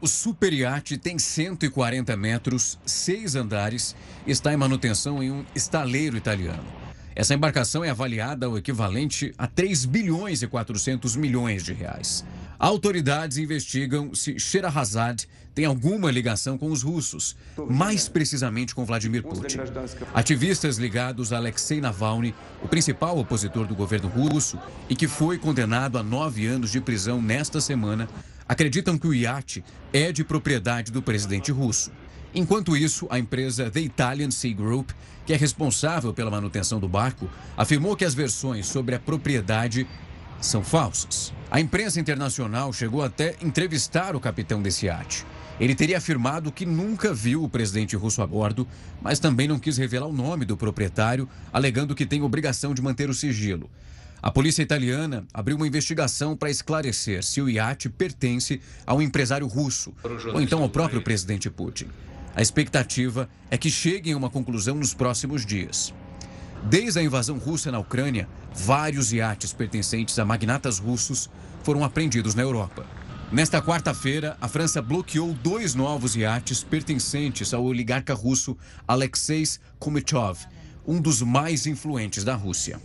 O 0.00 0.06
super 0.06 0.52
iate 0.52 0.98
tem 0.98 1.18
140 1.18 2.16
metros, 2.16 2.78
seis 2.84 3.34
andares 3.34 3.96
e 4.26 4.30
está 4.30 4.52
em 4.52 4.56
manutenção 4.56 5.22
em 5.22 5.30
um 5.30 5.44
estaleiro 5.54 6.16
italiano. 6.16 6.64
Essa 7.16 7.34
embarcação 7.34 7.82
é 7.82 7.90
avaliada 7.90 8.46
ao 8.46 8.58
equivalente 8.58 9.32
a 9.38 9.46
3 9.46 9.86
bilhões 9.86 10.42
e 10.42 10.46
400 10.46 11.16
milhões 11.16 11.64
de 11.64 11.72
reais. 11.72 12.24
Autoridades 12.58 13.38
investigam 13.38 14.12
se 14.12 14.38
Sherazade 14.38 15.28
tem 15.54 15.64
alguma 15.64 16.10
ligação 16.10 16.58
com 16.58 16.70
os 16.70 16.82
russos, 16.82 17.36
mais 17.68 18.08
precisamente 18.08 18.74
com 18.74 18.84
Vladimir 18.84 19.22
Putin. 19.22 19.58
Ativistas 20.12 20.76
ligados 20.76 21.32
a 21.32 21.36
Alexei 21.36 21.80
Navalny, 21.80 22.34
o 22.62 22.66
principal 22.66 23.16
opositor 23.16 23.66
do 23.66 23.76
governo 23.76 24.08
russo 24.08 24.58
e 24.88 24.96
que 24.96 25.06
foi 25.06 25.38
condenado 25.38 25.98
a 25.98 26.02
nove 26.02 26.46
anos 26.46 26.72
de 26.72 26.80
prisão 26.80 27.22
nesta 27.22 27.60
semana, 27.60 28.08
acreditam 28.48 28.98
que 28.98 29.06
o 29.06 29.14
iate 29.14 29.62
é 29.92 30.10
de 30.10 30.24
propriedade 30.24 30.90
do 30.90 31.02
presidente 31.02 31.52
russo. 31.52 31.92
Enquanto 32.34 32.76
isso, 32.76 33.06
a 33.10 33.18
empresa 33.18 33.70
The 33.70 33.80
Italian 33.80 34.30
Sea 34.30 34.54
Group, 34.54 34.90
que 35.24 35.32
é 35.32 35.36
responsável 35.36 36.12
pela 36.12 36.30
manutenção 36.30 36.78
do 36.78 36.88
barco, 36.88 37.28
afirmou 37.56 37.96
que 37.96 38.04
as 38.04 38.14
versões 38.14 38.66
sobre 38.66 38.94
a 38.94 38.98
propriedade 38.98 39.86
são 40.40 40.62
falsas. 40.62 41.32
A 41.50 41.60
imprensa 41.60 41.98
internacional 41.98 42.72
chegou 42.72 43.02
até 43.02 43.34
entrevistar 43.42 44.14
o 44.14 44.20
capitão 44.20 44.60
desse 44.60 44.86
iate. 44.86 45.24
Ele 45.60 45.74
teria 45.74 45.98
afirmado 45.98 46.52
que 46.52 46.64
nunca 46.64 47.12
viu 47.12 47.42
o 47.42 47.48
presidente 47.48 47.96
russo 47.96 48.22
a 48.22 48.26
bordo, 48.26 48.66
mas 49.02 49.18
também 49.18 49.48
não 49.48 49.58
quis 49.58 49.76
revelar 49.76 50.06
o 50.06 50.12
nome 50.12 50.44
do 50.44 50.56
proprietário, 50.56 51.28
alegando 51.52 51.94
que 51.94 52.06
tem 52.06 52.22
obrigação 52.22 52.72
de 52.72 52.82
manter 52.82 53.10
o 53.10 53.14
sigilo. 53.14 53.68
A 54.20 54.30
polícia 54.30 54.62
italiana 54.62 55.24
abriu 55.32 55.56
uma 55.56 55.66
investigação 55.66 56.36
para 56.36 56.50
esclarecer 56.50 57.22
se 57.22 57.40
o 57.40 57.48
iate 57.48 57.88
pertence 57.88 58.60
a 58.86 58.94
um 58.94 59.02
empresário 59.02 59.46
russo 59.46 59.94
ou 60.32 60.40
então 60.40 60.62
ao 60.62 60.68
próprio 60.68 61.02
presidente 61.02 61.48
Putin. 61.48 61.88
A 62.34 62.42
expectativa 62.42 63.28
é 63.50 63.56
que 63.56 63.70
cheguem 63.70 64.12
a 64.12 64.16
uma 64.16 64.30
conclusão 64.30 64.76
nos 64.76 64.92
próximos 64.92 65.46
dias. 65.46 65.94
Desde 66.64 66.98
a 66.98 67.02
invasão 67.02 67.38
russa 67.38 67.70
na 67.70 67.78
Ucrânia, 67.78 68.28
vários 68.54 69.12
iates 69.12 69.52
pertencentes 69.52 70.18
a 70.18 70.24
magnatas 70.24 70.78
russos 70.78 71.30
foram 71.62 71.84
apreendidos 71.84 72.34
na 72.34 72.42
Europa. 72.42 72.84
Nesta 73.30 73.60
quarta-feira, 73.60 74.36
a 74.40 74.48
França 74.48 74.80
bloqueou 74.80 75.34
dois 75.34 75.74
novos 75.74 76.16
iates 76.16 76.64
pertencentes 76.64 77.52
ao 77.52 77.64
oligarca 77.64 78.14
russo 78.14 78.56
Alexei 78.86 79.44
Kumichov, 79.78 80.38
um 80.86 81.00
dos 81.00 81.22
mais 81.22 81.66
influentes 81.66 82.24
da 82.24 82.34
Rússia. 82.34 82.80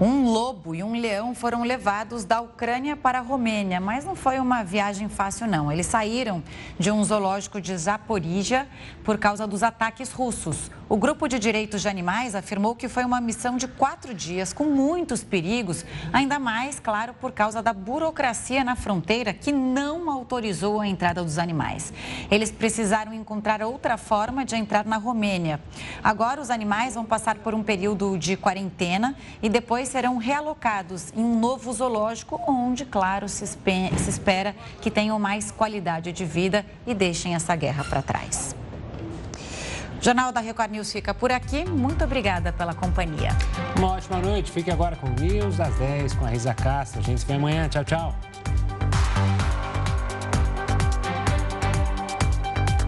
Um 0.00 0.24
lobo 0.24 0.74
e 0.74 0.82
um 0.82 0.92
leão 1.00 1.36
foram 1.36 1.62
levados 1.62 2.24
da 2.24 2.40
Ucrânia 2.40 2.96
para 2.96 3.20
a 3.20 3.22
Romênia, 3.22 3.80
mas 3.80 4.04
não 4.04 4.16
foi 4.16 4.40
uma 4.40 4.64
viagem 4.64 5.08
fácil, 5.08 5.46
não. 5.46 5.70
Eles 5.70 5.86
saíram 5.86 6.42
de 6.76 6.90
um 6.90 7.04
zoológico 7.04 7.60
de 7.60 7.76
Zaporizhia 7.78 8.66
por 9.04 9.18
causa 9.18 9.46
dos 9.46 9.62
ataques 9.62 10.10
russos. 10.10 10.68
O 10.88 10.96
grupo 10.96 11.28
de 11.28 11.38
direitos 11.38 11.80
de 11.80 11.88
animais 11.88 12.34
afirmou 12.34 12.74
que 12.74 12.88
foi 12.88 13.04
uma 13.04 13.20
missão 13.20 13.56
de 13.56 13.66
quatro 13.66 14.12
dias 14.12 14.52
com 14.52 14.64
muitos 14.64 15.24
perigos, 15.24 15.84
ainda 16.12 16.38
mais, 16.38 16.78
claro, 16.78 17.14
por 17.14 17.32
causa 17.32 17.62
da 17.62 17.72
burocracia 17.72 18.62
na 18.62 18.76
fronteira 18.76 19.32
que 19.32 19.50
não 19.50 20.10
autorizou 20.10 20.80
a 20.80 20.86
entrada 20.86 21.22
dos 21.22 21.38
animais. 21.38 21.92
Eles 22.30 22.50
precisaram 22.50 23.14
encontrar 23.14 23.62
outra 23.62 23.96
forma 23.96 24.44
de 24.44 24.56
entrar 24.56 24.84
na 24.84 24.96
Romênia. 24.96 25.60
Agora, 26.02 26.40
os 26.40 26.50
animais 26.50 26.94
vão 26.94 27.04
passar 27.04 27.36
por 27.36 27.54
um 27.54 27.62
período 27.62 28.18
de 28.18 28.36
quarentena 28.36 29.16
e 29.42 29.48
depois 29.48 29.83
depois 29.84 29.88
serão 29.88 30.16
realocados 30.16 31.12
em 31.14 31.22
um 31.22 31.38
novo 31.38 31.72
zoológico, 31.72 32.40
onde, 32.48 32.84
claro, 32.84 33.28
se, 33.28 33.46
se 33.46 34.10
espera 34.10 34.54
que 34.80 34.90
tenham 34.90 35.18
mais 35.18 35.50
qualidade 35.50 36.12
de 36.12 36.24
vida 36.24 36.64
e 36.86 36.94
deixem 36.94 37.34
essa 37.34 37.54
guerra 37.54 37.84
para 37.84 38.00
trás. 38.00 38.56
O 40.00 40.04
Jornal 40.04 40.32
da 40.32 40.40
Record 40.40 40.70
News 40.70 40.90
fica 40.90 41.12
por 41.12 41.30
aqui. 41.30 41.64
Muito 41.68 42.04
obrigada 42.04 42.52
pela 42.52 42.74
companhia. 42.74 43.30
Uma 43.76 43.92
ótima 43.92 44.18
noite. 44.18 44.50
Fique 44.50 44.70
agora 44.70 44.96
com 44.96 45.08
News 45.08 45.56
das 45.56 45.74
10 45.76 46.14
com 46.14 46.24
a 46.24 46.28
Risa 46.28 46.54
Castro. 46.54 47.00
A 47.00 47.02
gente 47.02 47.20
se 47.20 47.26
vê 47.26 47.34
amanhã. 47.34 47.68
Tchau, 47.68 47.84
tchau. 47.84 48.14